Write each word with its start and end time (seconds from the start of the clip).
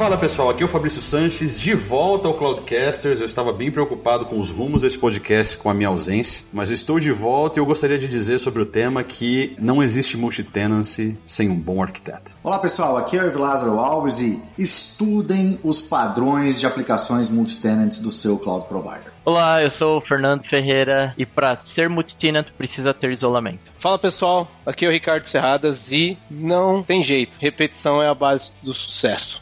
Fala 0.00 0.16
pessoal, 0.16 0.48
aqui 0.48 0.62
é 0.62 0.64
o 0.64 0.68
Fabrício 0.68 1.02
Sanches, 1.02 1.60
de 1.60 1.74
volta 1.74 2.26
ao 2.26 2.32
Cloudcasters. 2.32 3.20
Eu 3.20 3.26
estava 3.26 3.52
bem 3.52 3.70
preocupado 3.70 4.24
com 4.24 4.40
os 4.40 4.48
rumos 4.48 4.80
desse 4.80 4.96
podcast 4.96 5.58
com 5.58 5.68
a 5.68 5.74
minha 5.74 5.90
ausência, 5.90 6.46
mas 6.54 6.70
eu 6.70 6.74
estou 6.74 6.98
de 6.98 7.12
volta 7.12 7.58
e 7.58 7.60
eu 7.60 7.66
gostaria 7.66 7.98
de 7.98 8.08
dizer 8.08 8.38
sobre 8.38 8.62
o 8.62 8.64
tema 8.64 9.04
que 9.04 9.54
não 9.58 9.82
existe 9.82 10.16
multitenancy 10.16 11.18
sem 11.26 11.50
um 11.50 11.60
bom 11.60 11.82
arquiteto. 11.82 12.34
Olá 12.42 12.58
pessoal, 12.58 12.96
aqui 12.96 13.18
é 13.18 13.22
o 13.22 13.38
Lázaro 13.38 13.78
Alves 13.78 14.22
e 14.22 14.42
estudem 14.56 15.60
os 15.62 15.82
padrões 15.82 16.58
de 16.58 16.64
aplicações 16.64 17.28
multitenants 17.28 18.00
do 18.00 18.10
seu 18.10 18.38
cloud 18.38 18.68
provider. 18.68 19.12
Olá, 19.22 19.62
eu 19.62 19.68
sou 19.68 19.98
o 19.98 20.00
Fernando 20.00 20.44
Ferreira 20.44 21.14
e 21.18 21.26
para 21.26 21.60
ser 21.60 21.90
multitenant 21.90 22.46
precisa 22.56 22.94
ter 22.94 23.12
isolamento. 23.12 23.70
Fala 23.78 23.98
pessoal, 23.98 24.50
aqui 24.64 24.86
é 24.86 24.88
o 24.88 24.92
Ricardo 24.92 25.26
Serradas 25.26 25.92
e 25.92 26.16
não 26.30 26.82
tem 26.82 27.02
jeito, 27.02 27.36
repetição 27.38 28.02
é 28.02 28.08
a 28.08 28.14
base 28.14 28.50
do 28.62 28.72
sucesso. 28.72 29.38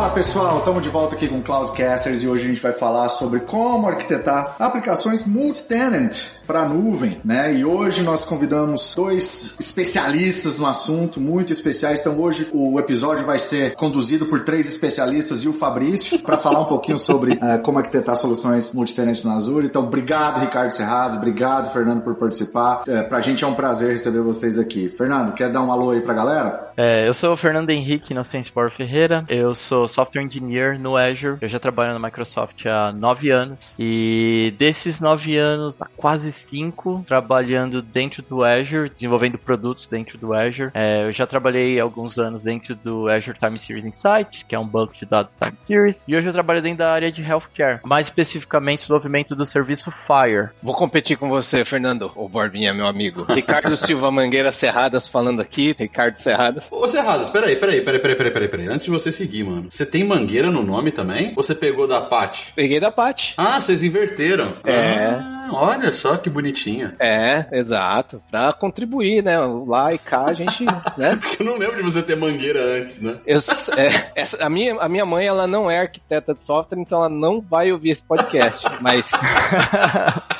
Fala 0.00 0.14
pessoal, 0.14 0.58
estamos 0.60 0.82
de 0.82 0.88
volta 0.88 1.14
aqui 1.14 1.28
com 1.28 1.42
Cloudcasters 1.42 2.22
e 2.22 2.26
hoje 2.26 2.44
a 2.44 2.48
gente 2.48 2.62
vai 2.62 2.72
falar 2.72 3.10
sobre 3.10 3.40
como 3.40 3.86
arquitetar 3.86 4.56
aplicações 4.58 5.26
multi-tenant 5.26 6.40
para 6.46 6.64
nuvem, 6.64 7.20
né? 7.22 7.54
E 7.54 7.66
hoje 7.66 8.02
nós 8.02 8.24
convidamos 8.24 8.94
dois 8.96 9.56
especialistas 9.60 10.58
no 10.58 10.66
assunto, 10.66 11.20
muito 11.20 11.52
especiais. 11.52 12.00
Então 12.00 12.18
hoje 12.18 12.48
o 12.50 12.80
episódio 12.80 13.26
vai 13.26 13.38
ser 13.38 13.74
conduzido 13.74 14.24
por 14.24 14.40
três 14.40 14.66
especialistas 14.66 15.44
e 15.44 15.48
o 15.48 15.52
Fabrício 15.52 16.18
para 16.22 16.38
falar 16.38 16.60
um 16.60 16.64
pouquinho 16.64 16.98
sobre 16.98 17.34
uh, 17.34 17.62
como 17.62 17.78
arquitetar 17.78 18.16
soluções 18.16 18.74
multi-tenant 18.74 19.22
no 19.22 19.32
Azure. 19.32 19.66
Então 19.66 19.84
obrigado 19.84 20.40
Ricardo 20.40 20.70
Serrados, 20.70 21.16
obrigado 21.18 21.72
Fernando 21.72 22.02
por 22.02 22.14
participar. 22.14 22.84
Uh, 22.88 23.06
pra 23.06 23.20
gente 23.20 23.44
é 23.44 23.46
um 23.46 23.54
prazer 23.54 23.92
receber 23.92 24.22
vocês 24.22 24.58
aqui. 24.58 24.88
Fernando, 24.88 25.34
quer 25.34 25.52
dar 25.52 25.60
um 25.60 25.70
alô 25.70 25.90
aí 25.90 26.00
pra 26.00 26.14
galera? 26.14 26.72
É, 26.76 27.06
eu 27.06 27.12
sou 27.12 27.32
o 27.32 27.36
Fernando 27.36 27.68
Henrique 27.70 28.12
Inocêncio 28.12 28.52
Ferreira. 28.76 29.24
Eu 29.28 29.54
sou 29.54 29.86
software 29.90 30.22
engineer 30.22 30.78
no 30.78 30.96
Azure. 30.96 31.38
Eu 31.40 31.48
já 31.48 31.58
trabalho 31.58 31.92
na 31.92 31.98
Microsoft 31.98 32.66
há 32.66 32.92
nove 32.92 33.30
anos. 33.30 33.74
E 33.78 34.54
desses 34.58 35.00
nove 35.00 35.36
anos, 35.36 35.80
há 35.80 35.86
quase 35.96 36.32
cinco 36.32 37.04
trabalhando 37.06 37.82
dentro 37.82 38.22
do 38.22 38.44
Azure, 38.44 38.88
desenvolvendo 38.88 39.38
produtos 39.38 39.86
dentro 39.86 40.18
do 40.18 40.32
Azure. 40.32 40.70
É, 40.74 41.04
eu 41.04 41.12
já 41.12 41.26
trabalhei 41.26 41.78
alguns 41.80 42.18
anos 42.18 42.44
dentro 42.44 42.74
do 42.74 43.08
Azure 43.08 43.38
Time 43.38 43.58
Series 43.58 43.84
Insights, 43.84 44.42
que 44.42 44.54
é 44.54 44.58
um 44.58 44.66
banco 44.66 44.94
de 44.94 45.04
dados 45.04 45.36
Time 45.36 45.56
Series. 45.66 46.04
E 46.06 46.16
hoje 46.16 46.26
eu 46.26 46.32
trabalho 46.32 46.62
dentro 46.62 46.78
da 46.78 46.92
área 46.92 47.10
de 47.10 47.22
healthcare, 47.22 47.80
mais 47.84 48.06
especificamente 48.06 48.80
desenvolvimento 48.80 49.34
do 49.34 49.44
serviço 49.44 49.92
Fire. 50.06 50.50
Vou 50.62 50.74
competir 50.74 51.16
com 51.16 51.28
você, 51.28 51.64
Fernando, 51.64 52.10
o 52.14 52.28
Borbinha, 52.28 52.72
meu 52.72 52.86
amigo. 52.86 53.26
Ricardo 53.28 53.76
Silva 53.76 54.10
Mangueira 54.10 54.52
Serradas 54.52 55.08
falando 55.08 55.40
aqui. 55.40 55.74
Ricardo 55.78 56.16
Serradas. 56.16 56.68
Ô 56.70 56.86
Serradas, 56.88 57.30
peraí, 57.30 57.56
peraí, 57.56 57.80
peraí, 57.80 58.00
peraí, 58.00 58.16
peraí, 58.16 58.32
peraí, 58.32 58.48
peraí. 58.48 58.68
Antes 58.68 58.84
de 58.84 58.90
você 58.90 59.12
seguir, 59.12 59.44
mano. 59.44 59.66
Você 59.80 59.86
tem 59.86 60.04
mangueira 60.04 60.50
no 60.50 60.62
nome 60.62 60.92
também? 60.92 61.32
Ou 61.34 61.42
você 61.42 61.54
pegou 61.54 61.88
da 61.88 62.02
Pat? 62.02 62.52
Peguei 62.54 62.78
da 62.78 62.90
Pat. 62.90 63.32
Ah, 63.38 63.58
vocês 63.58 63.82
inverteram. 63.82 64.58
É. 64.62 65.06
Ah, 65.06 65.48
olha 65.52 65.90
só 65.94 66.18
que 66.18 66.28
bonitinha. 66.28 66.94
É, 66.98 67.46
exato. 67.50 68.22
Pra 68.30 68.52
contribuir, 68.52 69.24
né? 69.24 69.38
Lá 69.38 69.94
e 69.94 69.96
cá 69.96 70.26
a 70.26 70.34
gente, 70.34 70.66
né? 70.98 71.16
Porque 71.16 71.42
eu 71.42 71.46
não 71.46 71.56
lembro 71.56 71.78
de 71.78 71.82
você 71.84 72.02
ter 72.02 72.14
mangueira 72.14 72.62
antes, 72.62 73.00
né? 73.00 73.16
Eu, 73.24 73.38
é, 73.38 74.12
essa, 74.14 74.44
a, 74.44 74.50
minha, 74.50 74.76
a 74.78 74.86
minha 74.86 75.06
mãe, 75.06 75.26
ela 75.26 75.46
não 75.46 75.70
é 75.70 75.80
arquiteta 75.80 76.34
de 76.34 76.44
software, 76.44 76.78
então 76.78 76.98
ela 76.98 77.08
não 77.08 77.40
vai 77.40 77.72
ouvir 77.72 77.88
esse 77.88 78.02
podcast. 78.02 78.62
Mas. 78.82 79.12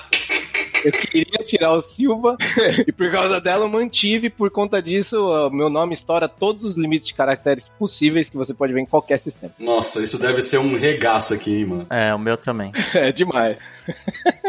Eu 0.85 0.93
queria 0.93 1.45
tirar 1.45 1.73
o 1.73 1.81
Silva 1.81 2.37
e 2.87 2.93
por 2.93 3.11
causa 3.11 3.41
dela 3.41 3.65
eu 3.65 3.69
mantive. 3.69 4.31
Por 4.31 4.51
conta 4.51 4.83
disso, 4.83 5.21
o 5.21 5.51
meu 5.51 5.69
nome 5.69 5.95
estoura 5.95 6.29
todos 6.29 6.65
os 6.65 6.77
limites 6.77 7.09
de 7.09 7.15
caracteres 7.15 7.69
possíveis 7.79 8.31
que 8.31 8.37
você 8.37 8.55
pode 8.55 8.73
ver 8.73 8.81
em 8.81 8.87
qualquer 8.87 9.19
sistema. 9.19 9.53
Nossa, 9.59 10.03
isso 10.03 10.19
deve 10.19 10.43
ser 10.43 10.59
um 10.59 10.77
regaço 10.77 11.35
aqui, 11.35 11.59
hein, 11.59 11.65
mano. 11.67 11.87
É, 11.91 12.15
o 12.15 12.19
meu 12.19 12.37
também. 12.37 12.73
É 12.93 13.13
demais. 13.13 13.57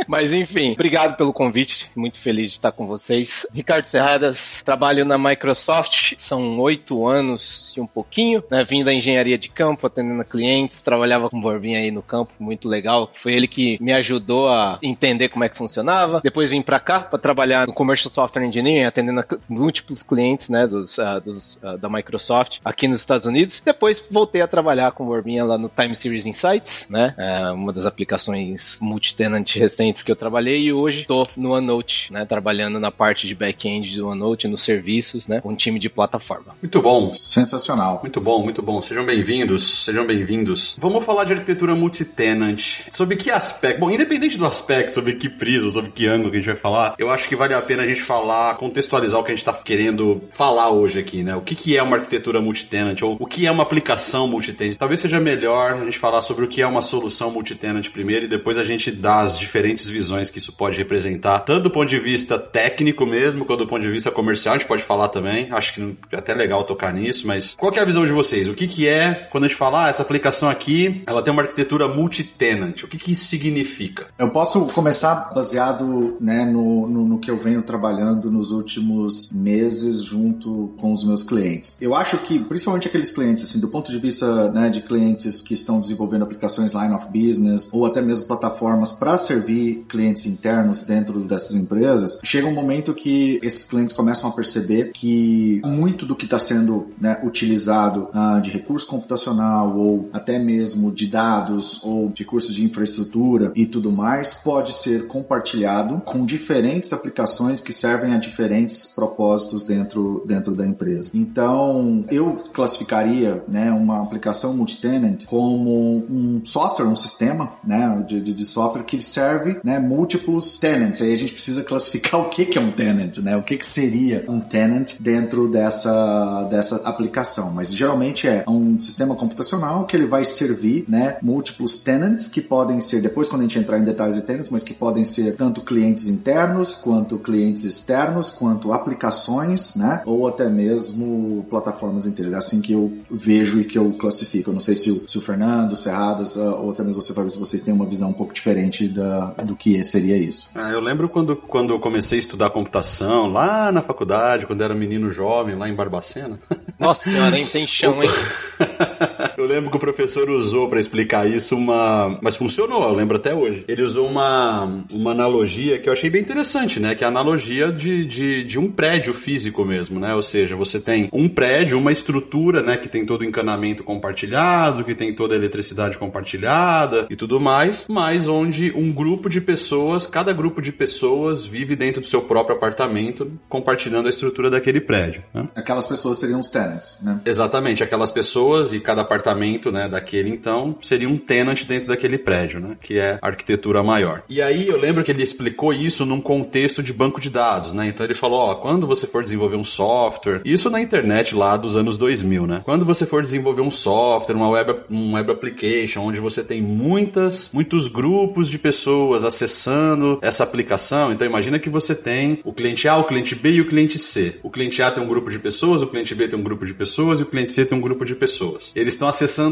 Mas 0.08 0.34
enfim, 0.34 0.74
obrigado 0.74 1.16
pelo 1.16 1.34
convite. 1.34 1.90
Muito 1.96 2.18
feliz 2.18 2.52
de 2.52 2.58
estar 2.58 2.72
com 2.72 2.88
vocês. 2.88 3.46
Ricardo 3.54 3.86
Serradas, 3.86 4.62
trabalho 4.64 5.06
na 5.06 5.18
Microsoft, 5.18 6.14
são 6.18 6.60
oito 6.60 7.08
anos 7.08 7.74
e 7.78 7.82
um 7.82 7.88
pouquinho, 7.88 8.44
né? 8.50 8.64
Vim 8.64 8.84
da 8.84 8.94
engenharia 8.94 9.38
de 9.38 9.50
campo, 9.50 9.88
atendendo 9.88 10.24
clientes, 10.26 10.82
trabalhava 10.82 11.30
com 11.30 11.38
o 11.38 11.42
Borbinha 11.42 11.80
aí 11.80 11.92
no 11.92 12.02
campo, 12.02 12.34
muito 12.40 12.68
legal. 12.68 13.12
Foi 13.14 13.34
ele 13.34 13.48
que 13.48 13.78
me 13.82 13.94
ajudou 13.94 14.50
a 14.50 14.80
entender 14.82 15.30
como 15.30 15.44
é 15.44 15.50
que 15.50 15.58
funcionava. 15.58 16.22
Depois 16.24 16.50
vim 16.50 16.62
para 16.62 16.80
cá 16.80 17.02
para 17.02 17.20
trabalhar 17.20 17.68
no 17.68 17.74
Commercial 17.74 18.12
Software 18.12 18.46
Engineering, 18.46 18.86
atendendo 18.86 19.24
múltiplos 19.48 20.04
clientes, 20.04 20.50
né, 20.50 20.68
dos, 20.68 20.98
uh, 20.98 21.22
dos 21.24 21.56
uh, 21.56 21.78
da 21.78 21.90
Microsoft 21.90 22.60
aqui 22.64 22.88
nos 22.88 23.00
Estados 23.00 23.26
Unidos. 23.26 23.62
Depois 23.66 24.04
voltei 24.10 24.42
a 24.42 24.48
trabalhar 24.48 24.92
com 24.92 25.04
o 25.04 25.08
Borbinha 25.08 25.44
lá 25.44 25.58
no 25.58 25.70
Time 25.70 25.96
Series 25.96 26.26
Insights, 26.26 26.88
né? 26.90 27.16
Uh, 27.18 27.54
uma 27.54 27.74
das 27.74 27.86
aplicações 27.86 28.78
multi 28.82 29.16
tenant 29.32 29.56
recentes 29.56 30.04
que 30.04 30.12
eu 30.12 30.16
trabalhei 30.16 30.62
e 30.62 30.74
hoje 30.74 31.02
estou 31.02 31.28
no 31.38 31.54
OneNote, 31.54 32.12
né, 32.12 32.26
trabalhando 32.26 32.80
na 32.80 32.92
parte 32.92 33.28
de 33.28 33.34
back-end 33.34 33.96
do 33.96 34.08
OneNote, 34.08 34.48
nos 34.48 34.64
serviços, 34.64 35.28
né, 35.28 35.42
um 35.46 35.56
time 35.56 35.80
de 35.80 35.90
plataforma. 35.90 36.56
Muito 36.62 36.82
bom. 36.82 37.14
Sensacional. 37.16 38.00
Muito 38.02 38.20
bom, 38.20 38.44
muito 38.44 38.62
bom. 38.62 38.82
Sejam 38.82 39.06
bem-vindos, 39.06 39.86
sejam 39.86 40.06
bem-vindos. 40.06 40.76
Vamos 40.80 41.06
falar 41.06 41.24
de 41.24 41.34
arquitetura 41.34 41.74
multi-tenant. 41.76 42.60
Sobre 42.92 43.16
que 43.16 43.32
aspecto? 43.32 43.80
Bom, 43.80 43.90
independente 43.90 44.38
do 44.38 44.46
aspecto, 44.46 44.96
sobre 44.96 45.16
que 45.16 45.30
prisma, 45.30 45.72
sobre 45.72 45.92
que 45.92 46.08
ângulo 46.08 46.30
que 46.30 46.38
a 46.38 46.40
gente 46.40 46.50
vai 46.50 46.60
falar, 46.60 46.96
eu 47.00 47.10
acho 47.10 47.30
que 47.30 47.36
vale 47.36 47.54
a 47.54 47.62
pena 47.62 47.84
a 47.84 47.88
gente 47.88 48.02
falar, 48.02 48.56
contextualizar 48.56 49.20
o 49.20 49.24
que 49.24 49.32
a 49.32 49.36
gente 49.36 49.48
está 49.48 49.54
querendo 49.54 50.22
falar 50.32 50.70
hoje 50.70 51.00
aqui, 51.00 51.24
né? 51.24 51.36
O 51.36 51.42
que, 51.42 51.56
que 51.56 51.78
é 51.78 51.84
uma 51.84 51.98
arquitetura 51.98 52.42
multi-tenant 52.42 53.02
ou 53.02 53.18
o 53.20 53.26
que 53.26 53.48
é 53.48 53.52
uma 53.52 53.64
aplicação 53.64 54.28
multi-tenant. 54.28 54.76
Talvez 54.76 55.00
seja 55.00 55.20
melhor 55.20 55.74
a 55.74 55.86
gente 55.86 55.98
falar 55.98 56.22
sobre 56.22 56.46
o 56.46 56.48
que 56.48 56.62
é 56.62 56.68
uma 56.68 56.82
solução 56.82 57.32
multi-tenant 57.32 57.88
primeiro 57.90 58.26
e 58.26 58.28
depois 58.28 58.58
a 58.58 58.64
gente 58.64 58.92
dá 58.92 59.21
as 59.22 59.38
diferentes 59.38 59.88
visões 59.88 60.30
que 60.30 60.38
isso 60.38 60.54
pode 60.54 60.78
representar, 60.78 61.40
tanto 61.40 61.64
do 61.64 61.72
ponto 61.72 61.88
de 61.88 62.00
vista 62.00 62.38
técnico 62.38 63.06
mesmo, 63.06 63.46
quanto 63.46 63.60
do 63.60 63.68
ponto 63.68 63.82
de 63.82 63.92
vista 63.92 64.12
comercial, 64.12 64.56
a 64.56 64.58
gente 64.58 64.68
pode 64.68 64.84
falar 64.84 65.10
também. 65.10 65.48
Acho 65.52 65.74
que 65.74 65.98
é 66.12 66.18
até 66.18 66.34
legal 66.34 66.64
tocar 66.64 66.94
nisso, 66.94 67.28
mas 67.28 67.56
qual 67.56 67.74
é 67.74 67.80
a 67.80 67.86
visão 67.86 68.06
de 68.06 68.12
vocês? 68.12 68.48
O 68.48 68.54
que, 68.54 68.68
que 68.68 68.88
é, 68.88 69.28
quando 69.32 69.46
a 69.46 69.48
gente 69.48 69.58
fala, 69.58 69.86
ah, 69.86 69.90
essa 69.90 70.02
aplicação 70.02 70.50
aqui, 70.50 71.04
ela 71.06 71.22
tem 71.22 71.32
uma 71.32 71.44
arquitetura 71.44 71.88
multi-tenant, 71.88 72.84
o 72.84 72.88
que, 72.88 72.98
que 72.98 73.12
isso 73.12 73.26
significa? 73.26 74.08
Eu 74.18 74.30
posso 74.30 74.66
começar 74.68 75.32
baseado 75.34 76.18
né, 76.20 76.46
no, 76.46 76.88
no, 76.88 77.06
no 77.06 77.20
que 77.20 77.30
eu 77.30 77.38
venho 77.38 77.62
trabalhando 77.62 78.32
nos 78.32 78.52
últimos 78.52 79.32
meses 79.32 80.04
junto 80.04 80.74
com 80.78 80.92
os 80.92 81.06
meus 81.06 81.24
clientes. 81.24 81.78
Eu 81.82 81.96
acho 81.96 82.18
que, 82.20 82.40
principalmente 82.40 82.88
aqueles 82.88 83.12
clientes, 83.12 83.44
assim, 83.44 83.60
do 83.60 83.70
ponto 83.70 83.92
de 83.92 84.00
vista 84.00 84.52
né, 84.52 84.70
de 84.70 84.82
clientes 84.82 85.42
que 85.42 85.54
estão 85.54 85.80
desenvolvendo 85.80 86.24
aplicações 86.24 86.74
line 86.74 86.94
of 86.94 87.06
business 87.08 87.70
ou 87.72 87.86
até 87.86 88.02
mesmo 88.02 88.26
plataformas 88.26 88.92
para 89.02 89.18
servir 89.18 89.84
clientes 89.90 90.28
internos 90.28 90.84
dentro 90.84 91.22
dessas 91.22 91.56
empresas, 91.56 92.20
chega 92.24 92.46
um 92.46 92.54
momento 92.54 92.94
que 92.94 93.40
esses 93.42 93.66
clientes 93.66 93.96
começam 93.96 94.30
a 94.30 94.32
perceber 94.32 94.92
que 94.92 95.60
muito 95.66 96.06
do 96.06 96.16
que 96.16 96.26
está 96.26 96.38
sendo 96.38 96.92
né, 97.02 97.20
utilizado 97.24 98.10
uh, 98.14 98.40
de 98.40 98.52
recurso 98.52 98.86
computacional 98.86 99.76
ou 99.76 100.08
até 100.14 100.38
mesmo 100.38 100.92
de 100.92 101.08
dados 101.08 101.84
ou 101.84 102.10
de 102.10 102.24
cursos 102.24 102.54
de 102.54 102.64
infraestrutura 102.64 103.52
e 103.56 103.66
tudo 103.66 103.92
mais 103.92 104.36
pode 104.36 104.72
ser 104.72 105.08
compartilhado 105.08 106.00
com 106.06 106.24
diferentes 106.24 106.94
aplicações 106.94 107.60
que 107.60 107.74
servem 107.74 108.14
a 108.14 108.20
diferentes 108.20 108.94
propósitos 108.96 109.64
dentro, 109.64 110.24
dentro 110.28 110.54
da 110.54 110.64
empresa. 110.68 111.10
Então, 111.12 112.06
eu 112.12 112.38
classificaria 112.54 113.44
né, 113.48 113.72
uma 113.72 114.04
aplicação 114.04 114.56
multi-tenant 114.56 115.26
como 115.26 116.06
um 116.08 116.42
software, 116.44 116.86
um 116.86 116.96
sistema 116.96 117.54
né, 117.64 118.06
de, 118.08 118.22
de, 118.22 118.32
de 118.32 118.46
software 118.46 118.91
que 118.98 119.06
serve 119.06 119.60
né, 119.64 119.80
múltiplos 119.80 120.58
tenants. 120.58 121.02
Aí 121.02 121.14
a 121.14 121.18
gente 121.18 121.34
precisa 121.34 121.64
classificar 121.64 122.20
o 122.22 122.30
que, 122.30 122.46
que 122.46 122.58
é 122.58 122.62
um 122.62 122.72
tenant, 122.72 123.18
né? 123.20 123.38
O 123.38 123.44
que, 123.44 123.56
que 123.56 123.66
seria 123.66 124.26
um 124.28 124.40
tenant 124.40 125.00
dentro 125.00 125.50
dessa, 125.50 126.44
dessa 126.50 126.76
aplicação. 126.88 127.54
Mas 127.54 127.74
geralmente 127.74 128.28
é 128.28 128.44
um 128.48 128.80
sistema 128.80 129.16
computacional 129.16 129.86
que 129.86 129.96
ele 129.96 130.06
vai 130.06 130.26
servir 130.26 130.86
né, 130.88 131.18
múltiplos 131.22 131.78
tenants 131.78 132.28
que 132.28 132.42
podem 132.42 132.82
ser, 132.82 133.02
depois 133.02 133.28
quando 133.28 133.42
a 133.42 133.44
gente 133.44 133.60
entrar 133.60 133.80
em 133.80 133.84
detalhes 133.84 134.16
de 134.16 134.24
tenants, 134.24 134.50
mas 134.50 134.64
que 134.64 134.74
podem 134.74 135.06
ser 135.06 135.36
tanto 135.36 135.62
clientes 135.62 136.08
internos, 136.08 136.76
quanto 136.76 137.18
clientes 137.18 137.64
externos, 137.64 138.30
quanto 138.30 138.74
aplicações, 138.74 139.76
né? 139.76 140.02
Ou 140.06 140.28
até 140.28 140.50
mesmo 140.50 141.46
plataformas 141.50 142.06
inteiras. 142.06 142.34
É 142.34 142.38
assim 142.38 142.62
que 142.62 142.74
eu 142.74 142.92
vejo 143.10 143.62
e 143.62 143.64
que 143.64 143.78
eu 143.78 143.92
classifico. 143.94 144.50
Eu 144.50 144.56
não 144.56 144.62
sei 144.62 144.76
se 144.76 144.92
o, 144.92 145.08
se 145.08 145.18
o 145.18 145.22
Fernando, 145.22 145.72
o 145.72 145.76
Serradas, 145.76 146.36
ou 146.36 146.72
até 146.72 146.84
mesmo 146.84 147.02
você 147.02 147.14
vai 147.14 147.24
ver 147.24 147.32
se 147.32 147.40
vocês 147.40 147.62
têm 147.62 147.74
uma 147.74 147.86
visão 147.86 148.10
um 148.10 148.14
pouco 148.14 148.34
diferente 148.34 148.81
parte 148.82 148.88
da, 148.88 149.26
do 149.44 149.56
que 149.56 149.84
seria 149.84 150.18
isso. 150.18 150.50
Ah, 150.56 150.70
eu 150.70 150.80
lembro 150.80 151.10
quando, 151.10 151.36
quando 151.36 151.74
eu 151.74 151.80
comecei 151.80 152.18
a 152.18 152.20
estudar 152.20 152.50
computação, 152.50 153.32
lá 153.32 153.72
na 153.72 153.82
faculdade, 153.82 154.46
quando 154.48 154.64
era 154.64 154.74
menino 154.74 155.12
jovem, 155.12 155.56
lá 155.56 155.70
em 155.70 155.76
Barbacena. 155.76 156.40
Nossa 156.80 157.10
senhora, 157.10 157.38
hein? 157.38 157.46
Tem 157.46 157.68
chão, 157.68 158.02
hein? 158.02 158.10
eu 159.42 159.48
lembro 159.48 159.72
que 159.72 159.78
o 159.78 159.80
professor 159.80 160.30
usou 160.30 160.70
para 160.70 160.80
explicar 160.80 161.28
isso 161.28 161.56
uma. 161.56 162.20
Mas 162.22 162.36
funcionou, 162.36 162.84
eu 162.84 162.94
lembro 162.94 163.18
até 163.18 163.34
hoje. 163.34 163.66
Ele 163.68 163.82
usou 163.82 164.08
uma, 164.08 164.86
uma 164.92 165.12
analogia 165.12 165.80
que 165.80 165.90
eu 165.90 165.94
achei 165.94 166.10
bem 166.10 166.22
interessante, 166.22 166.80
né? 166.80 166.96
Que 166.96 167.04
é 167.04 167.08
a 167.08 167.10
analogia 167.10 167.72
de, 167.72 168.06
de, 168.06 168.44
de 168.44 168.60
um 168.60 168.72
prédio 168.72 169.14
físico 169.14 169.66
mesmo, 169.66 170.00
né? 170.00 170.14
Ou 170.14 170.22
seja, 170.22 170.56
você 170.56 170.80
tem 170.80 171.10
um 171.12 171.28
prédio, 171.28 171.78
uma 171.78 171.92
estrutura, 171.92 172.62
né? 172.62 172.78
Que 172.78 172.88
tem 172.88 173.06
todo 173.06 173.22
o 173.22 173.26
encanamento 173.26 173.84
compartilhado, 173.84 174.84
que 174.84 174.96
tem 174.96 175.14
toda 175.14 175.34
a 175.34 175.38
eletricidade 175.38 175.98
compartilhada 175.98 177.08
e 177.10 177.16
tudo 177.16 177.40
mais, 177.40 177.88
mas 177.90 178.28
onde 178.28 178.72
um 178.76 178.92
grupo 178.92 179.30
de 179.30 179.42
pessoas, 179.42 180.06
cada 180.06 180.34
grupo 180.34 180.62
de 180.62 180.72
pessoas 180.72 181.46
vive 181.46 181.76
dentro 181.76 182.02
do 182.02 182.08
seu 182.08 182.22
próprio 182.22 182.56
apartamento, 182.56 183.32
compartilhando 183.50 184.06
a 184.06 184.10
estrutura 184.10 184.50
daquele 184.50 184.82
prédio. 184.82 185.24
Né? 185.34 185.48
Aquelas 185.56 185.88
pessoas 185.88 186.20
seriam 186.20 186.40
os 186.40 186.50
tenants, 186.50 187.00
né? 187.04 187.22
Exatamente, 187.26 187.84
aquelas 187.84 188.12
pessoas 188.12 188.74
e 188.74 188.80
cada 188.80 189.02
apartamento, 189.02 189.31
né, 189.72 189.88
daquele 189.88 190.30
então, 190.30 190.76
seria 190.82 191.10
um 191.10 191.18
tenant 191.18 191.64
dentro 191.66 191.88
daquele 191.88 192.18
prédio, 192.18 192.60
né? 192.60 192.78
Que 192.82 192.98
é 192.98 193.20
arquitetura 193.22 193.84
maior. 193.84 194.24
E 194.30 194.42
aí 194.42 194.68
eu 194.68 194.78
lembro 194.78 195.04
que 195.04 195.12
ele 195.12 195.24
explicou 195.24 195.74
isso 195.74 196.06
num 196.06 196.22
contexto 196.22 196.82
de 196.82 196.94
banco 196.94 197.20
de 197.20 197.30
dados, 197.30 197.74
né? 197.74 197.88
Então 197.88 198.06
ele 198.06 198.16
falou, 198.16 198.40
ó, 198.40 198.56
quando 198.56 198.88
você 198.88 199.08
for 199.08 199.24
desenvolver 199.24 199.56
um 199.56 199.64
software, 199.64 200.42
isso 200.46 200.70
na 200.70 200.82
internet 200.82 201.36
lá 201.36 201.58
dos 201.58 201.76
anos 201.76 201.98
2000, 201.98 202.48
né? 202.48 202.62
Quando 202.64 202.86
você 202.86 203.06
for 203.06 203.22
desenvolver 203.22 203.62
um 203.62 203.72
software, 203.72 204.36
uma 204.36 204.50
web, 204.50 204.76
um 204.90 205.14
web 205.14 205.32
application, 205.32 206.02
onde 206.02 206.20
você 206.20 206.44
tem 206.44 206.62
muitas, 206.62 207.52
muitos 207.54 207.88
grupos 207.88 208.50
de 208.50 208.58
pessoas 208.58 209.24
acessando 209.24 210.20
essa 210.22 210.44
aplicação, 210.44 211.12
então 211.12 211.26
imagina 211.26 211.60
que 211.60 211.70
você 211.70 211.96
tem 211.96 212.40
o 212.44 212.54
cliente 212.54 212.88
A, 212.88 212.98
o 212.98 213.04
cliente 213.04 213.36
B 213.36 213.52
e 213.52 213.62
o 213.62 213.68
cliente 213.68 214.00
C. 214.00 214.40
O 214.44 214.50
cliente 214.50 214.82
A 214.82 214.92
tem 214.92 215.04
um 215.04 215.08
grupo 215.08 215.30
de 215.30 215.40
pessoas, 215.40 215.82
o 215.82 215.88
cliente 215.88 216.14
B 216.16 216.28
tem 216.28 216.40
um 216.40 216.44
grupo 216.44 216.66
de 216.66 216.74
pessoas 216.74 217.20
e 217.20 217.24
o 217.24 217.26
cliente 217.26 217.52
C 217.52 217.66
tem 217.66 217.78
um 217.78 217.82
grupo 217.82 218.06
de 218.06 218.16
pessoas. 218.16 218.72
Eles 218.76 218.94
estão 218.94 219.08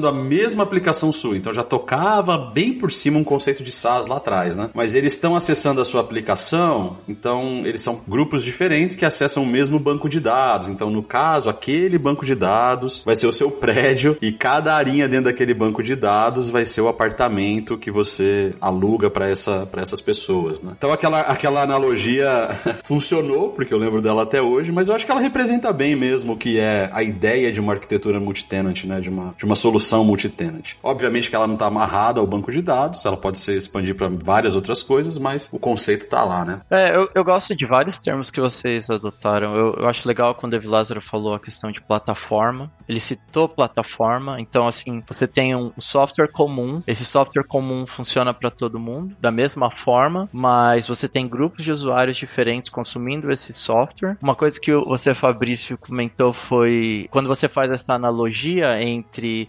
a 0.08 0.12
mesma 0.12 0.64
aplicação 0.64 1.12
sua, 1.12 1.38
então 1.38 1.54
já 1.54 1.64
tocava 1.64 2.38
bem 2.38 2.74
por 2.74 2.92
cima 2.92 3.20
um 3.20 3.24
conceito 3.24 3.64
de 3.64 3.72
SaaS 3.72 4.08
lá 4.08 4.18
atrás, 4.18 4.56
né? 4.56 4.70
Mas 4.74 4.96
eles 4.96 5.14
estão 5.14 5.36
acessando 5.36 5.82
a 5.82 5.86
sua 5.86 6.02
aplicação, 6.02 6.98
então 7.08 7.62
eles 7.66 7.82
são 7.82 8.02
grupos 8.08 8.44
diferentes 8.44 8.96
que 8.96 9.06
acessam 9.06 9.44
o 9.44 9.46
mesmo 9.46 9.80
banco 9.80 10.10
de 10.10 10.20
dados. 10.20 10.70
Então, 10.70 10.90
no 10.90 11.04
caso, 11.04 11.50
aquele 11.50 11.98
banco 11.98 12.26
de 12.26 12.36
dados 12.36 13.04
vai 13.06 13.16
ser 13.16 13.28
o 13.28 13.34
seu 13.34 13.52
prédio 13.52 14.18
e 14.22 14.32
cada 14.32 14.76
arinha 14.76 15.08
dentro 15.08 15.26
daquele 15.26 15.54
banco 15.54 15.84
de 15.84 15.96
dados 15.96 16.50
vai 16.50 16.66
ser 16.66 16.82
o 16.82 16.88
apartamento 16.88 17.78
que 17.78 17.92
você 17.92 18.54
aluga 18.60 19.10
para 19.10 19.30
essa, 19.30 19.68
essas 19.78 20.02
pessoas, 20.02 20.62
né? 20.62 20.74
Então, 20.78 20.92
aquela, 20.92 21.22
aquela 21.22 21.62
analogia 21.62 22.50
funcionou, 22.84 23.50
porque 23.50 23.74
eu 23.74 23.78
lembro 23.78 24.02
dela 24.02 24.24
até 24.24 24.42
hoje, 24.42 24.72
mas 24.72 24.90
eu 24.90 24.96
acho 24.96 25.06
que 25.06 25.12
ela 25.12 25.22
representa 25.22 25.72
bem 25.72 25.96
mesmo 25.96 26.34
o 26.34 26.38
que 26.38 26.60
é 26.60 26.90
a 26.94 27.04
ideia 27.04 27.52
de 27.52 27.60
uma 27.60 27.74
arquitetura 27.74 28.20
multitenant, 28.20 28.84
né? 28.86 29.00
De 29.00 29.10
uma, 29.10 29.34
de 29.38 29.46
uma 29.46 29.56
solução 29.60 30.04
multitenant. 30.04 30.76
Obviamente 30.82 31.30
que 31.30 31.36
ela 31.36 31.48
não 31.48 31.56
está 31.56 31.68
amarrada 31.68 32.20
ao 32.20 32.28
banco 32.28 32.52
de 32.52 32.62
dados, 32.62 33.06
ela 33.06 33.18
pode 33.18 33.38
ser 33.38 33.56
expandir 33.56 33.96
para 33.96 34.10
várias 34.10 34.56
outras 34.56 34.82
coisas, 34.82 35.18
mas 35.18 35.50
o 35.52 35.60
conceito 35.60 36.04
está 36.04 36.24
lá, 36.24 36.46
né? 36.46 36.62
É, 36.70 36.96
eu, 36.96 37.10
eu 37.14 37.24
gosto 37.24 37.56
de 37.56 37.66
vários 37.66 38.00
termos 38.00 38.32
que 38.32 38.40
vocês 38.40 38.90
adotaram. 38.90 39.56
Eu, 39.56 39.74
eu 39.76 39.88
acho 39.88 40.08
legal 40.08 40.34
quando 40.36 40.54
o 40.54 40.70
Lázaro 40.70 41.02
falou 41.02 41.34
a 41.34 41.40
questão 41.40 41.72
de 41.72 41.82
plataforma. 41.82 42.72
Ele 42.88 43.00
citou 43.00 43.48
plataforma, 43.48 44.40
então 44.40 44.68
assim, 44.68 45.04
você 45.08 45.28
tem 45.28 45.56
um 45.56 45.72
software 45.78 46.32
comum. 46.32 46.82
Esse 46.88 47.06
software 47.06 47.44
comum 47.44 47.86
funciona 47.86 48.34
para 48.34 48.50
todo 48.50 48.80
mundo 48.80 49.16
da 49.20 49.32
mesma 49.32 49.70
forma, 49.72 50.30
mas 50.32 50.88
você 50.88 51.08
tem 51.08 51.28
grupos 51.28 51.64
de 51.64 51.72
usuários 51.72 52.18
diferentes 52.18 52.70
consumindo 52.70 53.32
esse 53.32 53.54
software. 53.54 54.18
Uma 54.22 54.36
coisa 54.36 54.60
que 54.60 54.74
você, 54.74 55.14
Fabrício, 55.14 55.78
comentou 55.78 56.34
foi 56.34 57.08
quando 57.12 57.28
você 57.28 57.48
faz 57.48 57.72
essa 57.72 57.94
analogia 57.94 58.82
entre 58.82 59.49